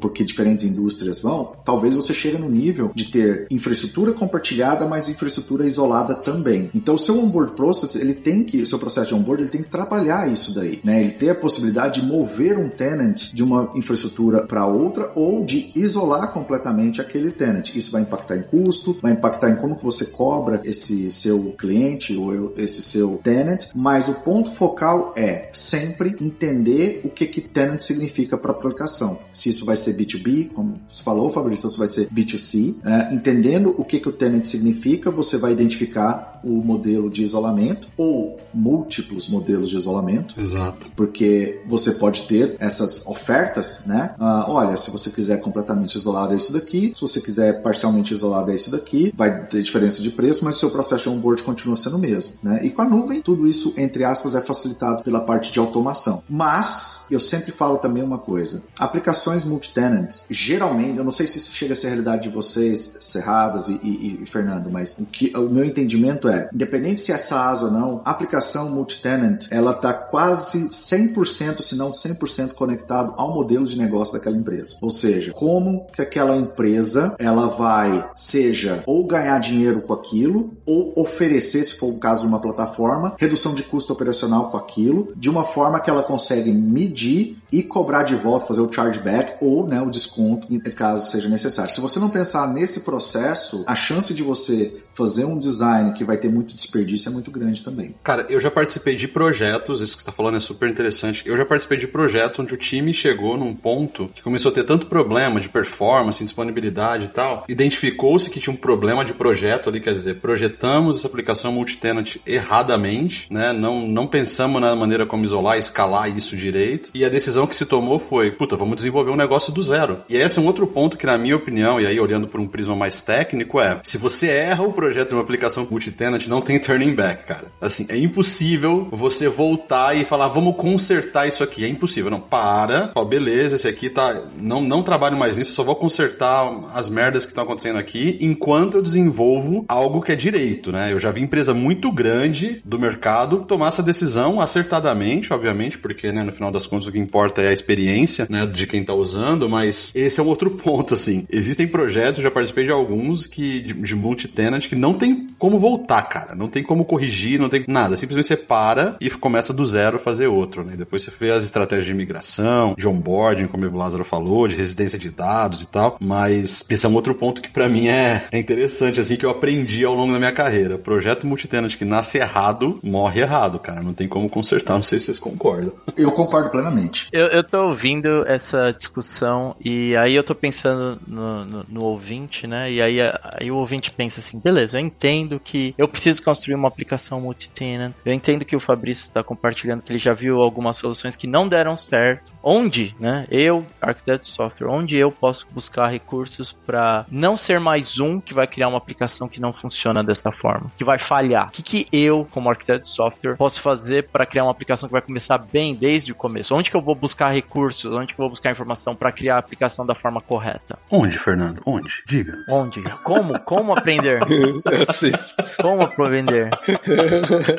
porque 0.00 0.24
diferentes 0.24 0.64
indústrias 0.64 1.20
vão, 1.20 1.52
talvez 1.64 1.94
você 1.94 2.12
chegue 2.12 2.38
no 2.38 2.48
nível 2.48 2.92
de 2.94 3.06
ter 3.06 3.46
infraestrutura 3.50 4.12
compartilhada, 4.12 4.86
mas 4.86 5.08
infraestrutura 5.08 5.66
isolada 5.66 6.14
também. 6.14 6.70
Então 6.74 6.94
o 6.94 6.98
seu 6.98 7.18
onboard 7.18 7.52
process, 7.52 7.96
ele 7.96 8.14
tem 8.14 8.44
que, 8.44 8.62
o 8.62 8.66
seu 8.66 8.78
processo 8.78 9.08
de 9.08 9.14
onboard, 9.14 9.42
ele 9.42 9.50
tem 9.50 9.62
que 9.62 9.70
trabalhar 9.70 10.30
isso 10.30 10.54
daí, 10.54 10.80
né? 10.84 11.00
Ele 11.00 11.10
ter 11.12 11.30
a 11.30 11.34
possibilidade 11.34 12.00
de 12.00 12.06
mover 12.08 12.58
um 12.58 12.68
tenant 12.68 13.32
de 13.32 13.42
uma 13.42 13.70
infraestrutura 13.74 14.46
para 14.46 14.66
outra 14.66 15.12
ou 15.14 15.44
de 15.44 15.70
isolar 15.74 16.32
completamente 16.32 17.00
aquele 17.00 17.30
tenant. 17.30 17.74
Isso 17.74 17.92
vai 17.92 18.02
impactar 18.02 18.36
em 18.36 18.42
custo, 18.42 18.98
vai 19.02 19.12
impactar 19.12 19.50
em 19.50 19.56
como 19.56 19.76
que 19.76 19.84
você 19.84 20.06
cobra 20.06 20.60
esse 20.64 21.10
seu 21.10 21.52
cliente 21.52 22.16
ou 22.16 22.54
esse 22.56 22.82
seu 22.82 23.20
tenant, 23.22 23.66
mas 23.74 24.08
o 24.08 24.14
ponto 24.22 24.50
focal 24.50 25.12
é 25.16 25.50
sempre 25.52 26.16
entender 26.20 27.02
o 27.04 27.08
que 27.08 27.26
que 27.26 27.40
tenant 27.40 27.80
significa 27.80 28.38
para 28.38 28.52
a 28.52 28.54
aplicação. 28.54 29.18
Se 29.32 29.50
isso 29.50 29.64
vai 29.64 29.76
ser 29.76 29.96
B2B, 29.96 30.50
como 30.52 30.80
você 30.90 31.02
falou, 31.02 31.30
Fabrício, 31.30 31.68
se 31.68 31.78
vai 31.78 31.88
ser 31.88 32.08
B2C, 32.08 32.76
né? 32.82 33.10
entendendo 33.12 33.74
o 33.76 33.84
que 33.84 34.00
que 34.00 34.08
o 34.08 34.12
tenant 34.12 34.44
significa, 34.44 35.10
você 35.10 35.36
vai 35.36 35.52
identificar 35.52 36.37
o 36.42 36.62
modelo 36.62 37.10
de 37.10 37.22
isolamento 37.22 37.88
ou 37.96 38.38
múltiplos 38.52 39.28
modelos 39.28 39.68
de 39.70 39.76
isolamento. 39.76 40.34
Exato. 40.40 40.90
Porque 40.96 41.62
você 41.66 41.92
pode 41.92 42.22
ter 42.22 42.56
essas 42.58 43.06
ofertas, 43.06 43.84
né? 43.86 44.14
Ah, 44.18 44.46
olha, 44.48 44.76
se 44.76 44.90
você 44.90 45.10
quiser 45.10 45.40
completamente 45.40 45.94
isolado 45.96 46.32
é 46.32 46.36
isso 46.36 46.52
daqui, 46.52 46.92
se 46.94 47.00
você 47.00 47.20
quiser 47.20 47.62
parcialmente 47.62 48.12
isolado 48.12 48.50
é 48.50 48.54
isso 48.54 48.70
daqui, 48.70 49.12
vai 49.16 49.46
ter 49.46 49.62
diferença 49.62 50.02
de 50.02 50.10
preço, 50.10 50.44
mas 50.44 50.56
o 50.56 50.58
seu 50.58 50.70
processo 50.70 51.04
de 51.04 51.08
onboard 51.10 51.42
continua 51.42 51.76
sendo 51.76 51.96
o 51.96 52.00
mesmo, 52.00 52.34
né? 52.42 52.60
E 52.64 52.70
com 52.70 52.82
a 52.82 52.84
nuvem, 52.84 53.22
tudo 53.22 53.46
isso, 53.46 53.74
entre 53.76 54.04
aspas, 54.04 54.34
é 54.34 54.42
facilitado 54.42 55.02
pela 55.02 55.20
parte 55.20 55.52
de 55.52 55.58
automação. 55.58 56.22
Mas, 56.28 57.06
eu 57.10 57.20
sempre 57.20 57.52
falo 57.52 57.78
também 57.78 58.02
uma 58.02 58.18
coisa, 58.18 58.62
aplicações 58.78 59.44
multi-tenants, 59.44 60.26
geralmente, 60.30 60.98
eu 60.98 61.04
não 61.04 61.10
sei 61.10 61.26
se 61.26 61.38
isso 61.38 61.52
chega 61.52 61.72
a 61.72 61.76
ser 61.76 61.88
a 61.88 61.90
realidade 61.90 62.22
de 62.22 62.28
vocês, 62.28 62.98
Cerradas 63.00 63.68
e, 63.68 63.74
e, 63.82 64.20
e 64.22 64.26
Fernando, 64.26 64.70
mas 64.70 64.96
o, 64.98 65.04
que, 65.04 65.34
o 65.36 65.48
meu 65.48 65.64
entendimento 65.64 66.27
é, 66.28 66.48
independente 66.52 67.00
se 67.00 67.12
é 67.12 67.18
SaaS 67.18 67.62
ou 67.62 67.70
não, 67.70 68.00
a 68.04 68.10
aplicação 68.10 68.70
multi-tenant, 68.70 69.46
ela 69.50 69.72
está 69.72 69.92
quase 69.92 70.70
100%, 70.70 71.60
se 71.60 71.76
não 71.76 71.90
100% 71.90 72.54
conectado 72.54 73.14
ao 73.16 73.34
modelo 73.34 73.64
de 73.64 73.76
negócio 73.76 74.14
daquela 74.14 74.36
empresa. 74.36 74.76
Ou 74.80 74.90
seja, 74.90 75.32
como 75.32 75.86
que 75.92 76.02
aquela 76.02 76.36
empresa, 76.36 77.14
ela 77.18 77.46
vai, 77.46 78.08
seja, 78.14 78.82
ou 78.86 79.06
ganhar 79.06 79.38
dinheiro 79.38 79.82
com 79.82 79.92
aquilo, 79.92 80.52
ou 80.64 80.92
oferecer, 80.96 81.64
se 81.64 81.74
for 81.74 81.88
o 81.88 81.98
caso 81.98 82.22
de 82.22 82.28
uma 82.28 82.40
plataforma, 82.40 83.14
redução 83.18 83.54
de 83.54 83.62
custo 83.62 83.92
operacional 83.92 84.50
com 84.50 84.56
aquilo, 84.56 85.12
de 85.16 85.28
uma 85.28 85.44
forma 85.44 85.80
que 85.80 85.90
ela 85.90 86.02
consegue 86.02 86.52
medir 86.52 87.38
e 87.50 87.62
cobrar 87.62 88.02
de 88.02 88.14
volta, 88.14 88.46
fazer 88.46 88.60
o 88.60 88.72
chargeback 88.72 89.36
ou 89.40 89.66
né, 89.66 89.80
o 89.80 89.90
desconto, 89.90 90.46
caso 90.78 91.10
seja 91.10 91.28
necessário. 91.28 91.72
Se 91.72 91.80
você 91.80 91.98
não 91.98 92.08
pensar 92.08 92.46
nesse 92.52 92.80
processo, 92.80 93.64
a 93.66 93.74
chance 93.74 94.14
de 94.14 94.22
você 94.22 94.76
fazer 94.98 95.24
um 95.24 95.38
design 95.38 95.92
que 95.92 96.02
vai 96.02 96.16
ter 96.16 96.28
muito 96.28 96.56
desperdício 96.56 97.08
é 97.08 97.12
muito 97.12 97.30
grande 97.30 97.62
também. 97.62 97.94
Cara, 98.02 98.26
eu 98.28 98.40
já 98.40 98.50
participei 98.50 98.96
de 98.96 99.06
projetos, 99.06 99.80
isso 99.80 99.96
que 99.96 100.02
você 100.02 100.08
está 100.08 100.12
falando 100.12 100.36
é 100.36 100.40
super 100.40 100.68
interessante. 100.68 101.22
Eu 101.24 101.36
já 101.36 101.46
participei 101.46 101.78
de 101.78 101.86
projetos 101.86 102.40
onde 102.40 102.52
o 102.52 102.56
time 102.56 102.92
chegou 102.92 103.38
num 103.38 103.54
ponto 103.54 104.10
que 104.12 104.20
começou 104.20 104.50
a 104.50 104.54
ter 104.54 104.64
tanto 104.64 104.88
problema 104.88 105.40
de 105.40 105.48
performance, 105.48 106.24
disponibilidade 106.24 107.04
e 107.04 107.08
tal. 107.08 107.44
Identificou-se 107.48 108.28
que 108.28 108.40
tinha 108.40 108.52
um 108.52 108.56
problema 108.56 109.04
de 109.04 109.14
projeto 109.14 109.68
ali, 109.68 109.78
quer 109.78 109.94
dizer, 109.94 110.16
projetamos 110.16 110.96
essa 110.96 111.06
aplicação 111.06 111.52
multitenant 111.52 112.16
erradamente, 112.26 113.32
né? 113.32 113.52
Não, 113.52 113.86
não 113.86 114.08
pensamos 114.08 114.60
na 114.60 114.74
maneira 114.74 115.06
como 115.06 115.24
isolar 115.24 115.58
escalar 115.58 116.10
isso 116.10 116.36
direito. 116.36 116.90
E 116.92 117.04
a 117.04 117.08
decisão 117.08 117.46
que 117.46 117.54
se 117.54 117.66
tomou 117.66 118.00
foi, 118.00 118.32
puta, 118.32 118.56
vamos 118.56 118.74
desenvolver 118.74 119.12
um 119.12 119.16
negócio 119.16 119.52
do 119.52 119.62
zero. 119.62 120.00
E 120.08 120.16
esse 120.16 120.40
é 120.40 120.42
um 120.42 120.46
outro 120.46 120.66
ponto 120.66 120.98
que, 120.98 121.06
na 121.06 121.16
minha 121.16 121.36
opinião, 121.36 121.80
e 121.80 121.86
aí 121.86 122.00
olhando 122.00 122.26
por 122.26 122.40
um 122.40 122.48
prisma 122.48 122.74
mais 122.74 123.00
técnico, 123.00 123.60
é 123.60 123.78
se 123.84 123.96
você 123.96 124.26
erra 124.28 124.64
o 124.64 124.72
projeto 124.72 124.87
de 124.92 125.14
uma 125.14 125.22
aplicação 125.22 125.66
multi-tenant 125.70 126.26
não 126.26 126.40
tem 126.40 126.58
turning 126.58 126.94
back, 126.94 127.24
cara. 127.26 127.46
Assim, 127.60 127.86
é 127.88 127.96
impossível 127.96 128.88
você 128.90 129.28
voltar 129.28 129.96
e 129.96 130.04
falar, 130.04 130.28
vamos 130.28 130.56
consertar 130.56 131.26
isso 131.26 131.42
aqui. 131.42 131.64
É 131.64 131.68
impossível. 131.68 132.10
Não, 132.10 132.20
para. 132.20 132.92
Ó, 132.94 133.04
beleza, 133.04 133.56
esse 133.56 133.68
aqui 133.68 133.88
tá. 133.90 134.24
Não, 134.36 134.60
não 134.60 134.82
trabalho 134.82 135.16
mais 135.16 135.36
nisso, 135.36 135.52
só 135.52 135.62
vou 135.62 135.76
consertar 135.76 136.68
as 136.74 136.88
merdas 136.88 137.24
que 137.24 137.30
estão 137.30 137.44
acontecendo 137.44 137.78
aqui 137.78 138.18
enquanto 138.20 138.76
eu 138.76 138.82
desenvolvo 138.82 139.64
algo 139.68 140.00
que 140.00 140.12
é 140.12 140.16
direito, 140.16 140.72
né? 140.72 140.92
Eu 140.92 140.98
já 140.98 141.10
vi 141.10 141.20
empresa 141.20 141.52
muito 141.52 141.90
grande 141.92 142.60
do 142.64 142.78
mercado 142.78 143.44
tomar 143.46 143.68
essa 143.68 143.82
decisão 143.82 144.40
acertadamente, 144.40 145.32
obviamente, 145.32 145.78
porque, 145.78 146.12
né, 146.12 146.22
no 146.22 146.32
final 146.32 146.50
das 146.50 146.66
contas 146.66 146.86
o 146.86 146.92
que 146.92 146.98
importa 146.98 147.42
é 147.42 147.48
a 147.48 147.52
experiência, 147.52 148.26
né, 148.28 148.46
de 148.46 148.66
quem 148.66 148.84
tá 148.84 148.94
usando, 148.94 149.48
mas 149.48 149.94
esse 149.94 150.20
é 150.20 150.22
um 150.22 150.26
outro 150.26 150.50
ponto, 150.58 150.94
assim. 150.94 151.26
Existem 151.30 151.66
projetos, 151.66 152.22
já 152.22 152.30
participei 152.30 152.64
de 152.64 152.70
alguns 152.70 153.26
que 153.26 153.60
de, 153.60 153.74
de 153.74 153.94
multi-tenant 153.94 154.66
que 154.68 154.74
não 154.78 154.94
tem 154.94 155.28
como 155.38 155.58
voltar, 155.58 156.02
cara. 156.02 156.34
Não 156.34 156.48
tem 156.48 156.62
como 156.62 156.84
corrigir, 156.84 157.38
não 157.38 157.48
tem 157.48 157.64
nada. 157.68 157.96
Simplesmente 157.96 158.26
você 158.26 158.36
para 158.36 158.96
e 159.00 159.08
começa 159.10 159.52
do 159.52 159.64
zero 159.64 159.96
a 159.96 160.00
fazer 160.00 160.26
outro, 160.26 160.64
né? 160.64 160.74
Depois 160.76 161.02
você 161.02 161.12
vê 161.18 161.30
as 161.30 161.44
estratégias 161.44 161.86
de 161.86 161.94
migração, 161.94 162.74
de 162.76 162.88
onboarding, 162.88 163.46
como 163.46 163.64
o 163.66 163.76
Lázaro 163.76 164.04
falou, 164.04 164.48
de 164.48 164.56
residência 164.56 164.98
de 164.98 165.10
dados 165.10 165.62
e 165.62 165.66
tal. 165.66 165.96
Mas 166.00 166.66
esse 166.68 166.84
é 166.84 166.88
um 166.88 166.94
outro 166.94 167.14
ponto 167.14 167.40
que 167.40 167.50
para 167.50 167.68
mim 167.68 167.88
é, 167.88 168.24
é 168.30 168.38
interessante, 168.38 169.00
assim, 169.00 169.16
que 169.16 169.24
eu 169.24 169.30
aprendi 169.30 169.84
ao 169.84 169.94
longo 169.94 170.12
da 170.12 170.18
minha 170.18 170.32
carreira. 170.32 170.78
Projeto 170.78 171.26
multi-tenant 171.26 171.76
que 171.76 171.84
nasce 171.84 172.18
errado, 172.18 172.78
morre 172.82 173.20
errado, 173.20 173.58
cara. 173.58 173.80
Não 173.82 173.94
tem 173.94 174.08
como 174.08 174.28
consertar. 174.28 174.74
Não 174.74 174.82
sei 174.82 174.98
se 174.98 175.06
vocês 175.06 175.18
concordam. 175.18 175.72
Eu 175.96 176.12
concordo 176.12 176.50
plenamente. 176.50 177.08
Eu, 177.12 177.26
eu 177.26 177.44
tô 177.44 177.68
ouvindo 177.68 178.24
essa 178.26 178.70
discussão 178.72 179.54
e 179.64 179.96
aí 179.96 180.14
eu 180.14 180.24
tô 180.24 180.34
pensando 180.34 180.98
no, 181.06 181.44
no, 181.44 181.66
no 181.68 181.82
ouvinte, 181.82 182.46
né? 182.46 182.70
E 182.70 182.82
aí, 182.82 182.98
aí 183.00 183.50
o 183.50 183.56
ouvinte 183.56 183.90
pensa 183.90 184.20
assim, 184.20 184.38
beleza, 184.38 184.57
eu 184.74 184.80
entendo 184.80 185.40
que 185.40 185.74
eu 185.76 185.88
preciso 185.88 186.22
construir 186.22 186.54
uma 186.54 186.68
aplicação 186.68 187.20
multi-tenant. 187.20 187.92
Eu 188.04 188.12
entendo 188.12 188.44
que 188.44 188.56
o 188.56 188.60
Fabrício 188.60 189.04
está 189.04 189.22
compartilhando 189.22 189.82
que 189.82 189.92
ele 189.92 189.98
já 189.98 190.12
viu 190.12 190.40
algumas 190.40 190.76
soluções 190.76 191.16
que 191.16 191.26
não 191.26 191.48
deram 191.48 191.76
certo. 191.76 192.32
Onde, 192.42 192.94
né? 192.98 193.26
Eu, 193.30 193.64
arquiteto 193.80 194.22
de 194.22 194.28
software, 194.28 194.68
onde 194.68 194.96
eu 194.96 195.10
posso 195.10 195.46
buscar 195.50 195.88
recursos 195.88 196.52
para 196.52 197.04
não 197.10 197.36
ser 197.36 197.60
mais 197.60 197.98
um 197.98 198.20
que 198.20 198.34
vai 198.34 198.46
criar 198.46 198.68
uma 198.68 198.78
aplicação 198.78 199.28
que 199.28 199.40
não 199.40 199.52
funciona 199.52 200.02
dessa 200.02 200.30
forma, 200.32 200.70
que 200.76 200.84
vai 200.84 200.98
falhar. 200.98 201.48
O 201.48 201.50
que, 201.50 201.62
que 201.62 201.88
eu, 201.92 202.26
como 202.30 202.48
arquiteto 202.48 202.82
de 202.82 202.88
software, 202.88 203.36
posso 203.36 203.60
fazer 203.60 204.08
para 204.08 204.26
criar 204.26 204.44
uma 204.44 204.50
aplicação 204.50 204.88
que 204.88 204.92
vai 204.92 205.02
começar 205.02 205.38
bem 205.38 205.74
desde 205.74 206.12
o 206.12 206.14
começo? 206.14 206.54
Onde 206.54 206.70
que 206.70 206.76
eu 206.76 206.82
vou 206.82 206.94
buscar 206.94 207.30
recursos? 207.30 207.92
Onde 207.92 208.14
que 208.14 208.20
eu 208.20 208.24
vou 208.24 208.30
buscar 208.30 208.50
informação 208.50 208.94
para 208.94 209.12
criar 209.12 209.36
a 209.36 209.38
aplicação 209.38 209.84
da 209.84 209.94
forma 209.94 210.20
correta? 210.20 210.78
Onde, 210.90 211.18
Fernando? 211.18 211.60
Onde? 211.66 212.02
Diga. 212.06 212.32
Onde? 212.48 212.82
Como? 213.02 213.38
Como 213.40 213.72
aprender? 213.72 214.20
Como 215.60 215.82
aprender? 215.82 216.50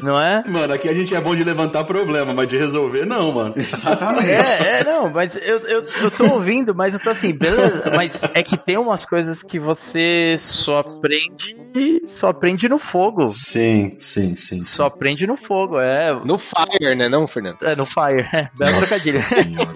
Não 0.04 0.20
é? 0.20 0.44
Mano, 0.48 0.74
aqui 0.74 0.90
a 0.90 0.94
gente 0.94 1.14
é 1.16 1.22
bom 1.22 1.36
de 1.36 1.44
levantar 1.44 1.84
problema, 1.84 2.34
mas 2.34 2.48
de 2.48 2.58
resolver 2.58 3.06
não, 3.06 3.32
mano. 3.32 3.54
Exatamente. 3.56 4.30
É, 4.30 4.80
é, 4.80 4.84
não, 4.84 5.10
mas 5.10 5.36
eu, 5.36 5.60
eu, 5.60 5.82
eu 6.02 6.12
tô 6.12 6.26
ouvindo, 6.34 6.74
mas 6.74 6.94
eu 6.94 7.00
tô 7.00 7.10
assim, 7.10 7.34
beleza, 7.34 7.84
mas 7.96 8.24
é 8.34 8.44
que 8.44 8.58
tem 8.58 8.78
umas 8.78 9.06
coisas 9.06 9.44
que 9.44 9.60
você 9.60 10.36
só 10.38 10.80
aprende 10.80 11.56
só 12.04 12.28
aprende 12.28 12.68
no 12.68 12.80
fogo. 12.80 13.30
Sim, 13.30 13.96
sim, 14.00 14.36
sim. 14.36 14.64
Só 14.66 14.88
aprende 14.88 15.28
no 15.28 15.38
fogo, 15.38 15.80
é. 15.80 16.14
No 16.26 16.38
Fire, 16.38 16.96
né, 16.96 17.08
não, 17.08 17.28
Fernando? 17.28 17.64
É, 17.64 17.76
no 17.76 17.86
Fire, 17.86 18.28
é. 18.34 18.50
Bela 18.58 18.78
trocadilho. 18.78 19.22
Senhora. 19.22 19.76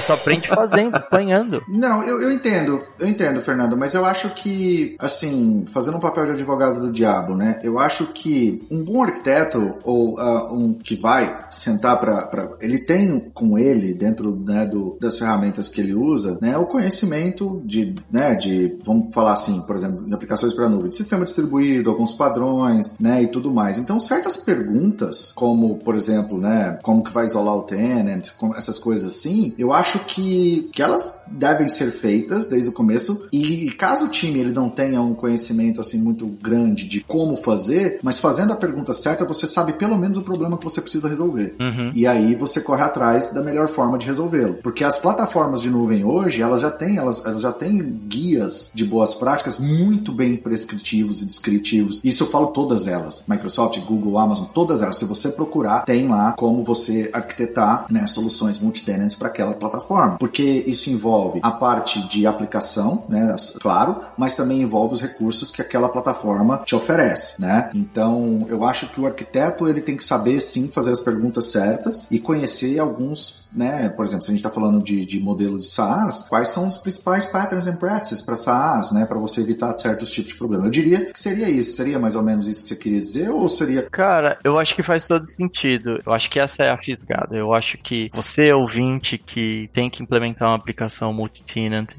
Só 0.00 0.14
aprende 0.14 0.48
fazendo, 0.48 0.96
apanhando. 0.96 1.62
Não, 1.68 2.02
eu, 2.02 2.20
eu 2.20 2.32
entendo, 2.32 2.84
eu 2.98 3.06
entendo, 3.06 3.40
Fernando, 3.40 3.76
mas 3.76 3.94
eu 3.94 4.04
acho 4.04 4.28
que, 4.30 4.96
assim, 4.98 5.64
fazendo 5.72 5.83
um 5.92 6.00
papel 6.00 6.26
de 6.26 6.32
advogado 6.32 6.80
do 6.80 6.92
diabo, 6.92 7.34
né? 7.34 7.58
Eu 7.62 7.78
acho 7.78 8.06
que 8.06 8.64
um 8.70 8.82
bom 8.82 9.02
arquiteto, 9.02 9.76
ou 9.84 10.18
uh, 10.18 10.54
um 10.54 10.74
que 10.74 10.94
vai 10.94 11.46
sentar 11.50 12.00
para. 12.00 12.56
Ele 12.60 12.78
tem 12.78 13.30
com 13.32 13.58
ele, 13.58 13.92
dentro 13.94 14.34
né, 14.36 14.66
do, 14.66 14.96
das 15.00 15.18
ferramentas 15.18 15.68
que 15.68 15.80
ele 15.80 15.94
usa, 15.94 16.38
né, 16.40 16.56
o 16.56 16.66
conhecimento 16.66 17.62
de, 17.64 17.94
né, 18.10 18.34
de, 18.34 18.76
vamos 18.84 19.12
falar 19.12 19.32
assim, 19.32 19.60
por 19.66 19.76
exemplo, 19.76 20.06
em 20.06 20.12
aplicações 20.12 20.54
para 20.54 20.68
nuvem, 20.68 20.88
de 20.88 20.96
sistema 20.96 21.24
distribuído, 21.24 21.90
alguns 21.90 22.12
padrões, 22.12 22.98
né, 22.98 23.22
e 23.22 23.28
tudo 23.28 23.52
mais. 23.52 23.78
Então, 23.78 23.98
certas 23.98 24.36
perguntas, 24.36 25.32
como, 25.34 25.76
por 25.78 25.94
exemplo, 25.94 26.38
né, 26.38 26.78
como 26.82 27.02
que 27.02 27.12
vai 27.12 27.24
isolar 27.24 27.56
o 27.56 27.62
tenant, 27.62 28.28
essas 28.56 28.78
coisas 28.78 29.06
assim, 29.06 29.54
eu 29.58 29.72
acho 29.72 29.98
que, 30.00 30.68
que 30.72 30.82
elas 30.82 31.24
devem 31.30 31.68
ser 31.68 31.90
feitas 31.90 32.48
desde 32.48 32.68
o 32.68 32.72
começo 32.72 33.26
e 33.32 33.70
caso 33.72 34.06
o 34.06 34.08
time 34.08 34.40
ele 34.40 34.52
não 34.52 34.68
tenha 34.68 35.00
um 35.00 35.14
conhecimento 35.14 35.73
assim 35.80 36.02
muito 36.02 36.26
grande 36.26 36.86
de 36.86 37.00
como 37.00 37.36
fazer, 37.36 37.98
mas 38.02 38.18
fazendo 38.18 38.52
a 38.52 38.56
pergunta 38.56 38.92
certa, 38.92 39.24
você 39.24 39.46
sabe 39.46 39.74
pelo 39.74 39.96
menos 39.96 40.16
o 40.16 40.22
problema 40.22 40.56
que 40.56 40.64
você 40.64 40.80
precisa 40.80 41.08
resolver. 41.08 41.54
Uhum. 41.60 41.92
E 41.94 42.06
aí 42.06 42.34
você 42.34 42.60
corre 42.60 42.82
atrás 42.82 43.32
da 43.32 43.42
melhor 43.42 43.68
forma 43.68 43.98
de 43.98 44.06
resolvê-lo. 44.06 44.54
Porque 44.62 44.84
as 44.84 44.98
plataformas 44.98 45.60
de 45.60 45.70
nuvem 45.70 46.04
hoje, 46.04 46.42
elas 46.42 46.60
já 46.60 46.70
têm, 46.70 46.96
elas, 46.96 47.24
elas 47.24 47.40
já 47.40 47.52
têm 47.52 47.82
guias 48.06 48.72
de 48.74 48.84
boas 48.84 49.14
práticas 49.14 49.58
muito 49.58 50.12
bem 50.12 50.36
prescritivos 50.36 51.22
e 51.22 51.26
descritivos. 51.26 52.00
Isso 52.04 52.24
eu 52.24 52.28
falo 52.28 52.48
todas 52.48 52.86
elas. 52.86 53.26
Microsoft, 53.28 53.78
Google, 53.80 54.18
Amazon, 54.18 54.46
todas 54.46 54.82
elas. 54.82 54.98
Se 54.98 55.04
você 55.04 55.30
procurar, 55.30 55.84
tem 55.84 56.08
lá 56.08 56.32
como 56.32 56.64
você 56.64 57.10
arquitetar 57.12 57.86
né, 57.90 58.06
soluções 58.06 58.58
multi-tenants 58.58 59.14
para 59.14 59.28
aquela 59.28 59.52
plataforma. 59.52 60.16
Porque 60.18 60.64
isso 60.66 60.90
envolve 60.90 61.40
a 61.42 61.50
parte 61.50 62.06
de 62.08 62.26
aplicação, 62.26 63.04
né, 63.08 63.34
claro, 63.60 64.00
mas 64.16 64.36
também 64.36 64.62
envolve 64.62 64.94
os 64.94 65.00
recursos 65.00 65.50
que 65.50 65.60
aquela 65.64 65.88
plataforma 65.88 66.62
te 66.64 66.74
oferece, 66.74 67.40
né? 67.40 67.70
Então, 67.74 68.46
eu 68.48 68.64
acho 68.64 68.88
que 68.88 69.00
o 69.00 69.06
arquiteto 69.06 69.68
ele 69.68 69.80
tem 69.80 69.96
que 69.96 70.04
saber 70.04 70.40
sim 70.40 70.68
fazer 70.68 70.92
as 70.92 71.00
perguntas 71.00 71.46
certas 71.46 72.06
e 72.10 72.18
conhecer 72.18 72.78
alguns, 72.78 73.43
né? 73.54 73.88
Por 73.88 74.04
exemplo, 74.04 74.24
se 74.24 74.30
a 74.30 74.34
gente 74.34 74.44
está 74.44 74.50
falando 74.50 74.82
de, 74.82 75.04
de 75.04 75.20
modelo 75.20 75.58
de 75.58 75.68
SaaS, 75.68 76.28
quais 76.28 76.48
são 76.48 76.66
os 76.66 76.78
principais 76.78 77.26
patterns 77.26 77.66
and 77.66 77.76
practices 77.76 78.24
para 78.24 78.36
SaaS, 78.36 78.92
né? 78.92 79.04
Para 79.06 79.18
você 79.18 79.40
evitar 79.40 79.76
certos 79.78 80.10
tipos 80.10 80.32
de 80.32 80.38
problema. 80.38 80.66
Eu 80.66 80.70
diria 80.70 81.12
que 81.12 81.20
seria 81.20 81.48
isso. 81.48 81.76
Seria 81.76 81.98
mais 81.98 82.16
ou 82.16 82.22
menos 82.22 82.46
isso 82.46 82.62
que 82.62 82.68
você 82.68 82.76
queria 82.76 83.00
dizer 83.00 83.30
ou 83.30 83.48
seria? 83.48 83.82
Cara, 83.90 84.38
eu 84.42 84.58
acho 84.58 84.74
que 84.74 84.82
faz 84.82 85.06
todo 85.06 85.26
sentido. 85.28 85.98
Eu 86.04 86.12
acho 86.12 86.30
que 86.30 86.40
essa 86.40 86.62
é 86.62 86.70
a 86.70 86.78
fisgada. 86.78 87.36
Eu 87.36 87.52
acho 87.54 87.78
que 87.78 88.10
você 88.14 88.52
ouvinte 88.52 89.18
que 89.18 89.68
tem 89.72 89.90
que 89.90 90.02
implementar 90.02 90.48
uma 90.48 90.56
aplicação 90.56 91.12
multi-tenant, 91.12 91.90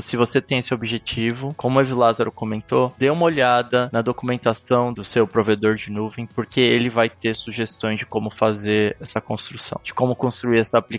se 0.00 0.16
você 0.16 0.40
tem 0.40 0.58
esse 0.58 0.72
objetivo, 0.74 1.54
como 1.56 1.78
o 1.78 1.82
Ev 1.82 1.92
Lázaro 1.92 2.30
comentou, 2.30 2.92
dê 2.98 3.10
uma 3.10 3.24
olhada 3.24 3.88
na 3.92 4.02
documentação 4.02 4.92
do 4.92 5.04
seu 5.04 5.26
provedor 5.26 5.74
de 5.74 5.90
nuvem, 5.90 6.26
porque 6.26 6.60
ele 6.60 6.88
vai 6.88 7.08
ter 7.08 7.34
sugestões 7.34 7.98
de 7.98 8.06
como 8.06 8.30
fazer 8.30 8.96
essa 9.00 9.20
construção, 9.20 9.80
de 9.82 9.94
como 9.94 10.14
construir 10.14 10.60
essa 10.60 10.78
aplicação. 10.78 10.93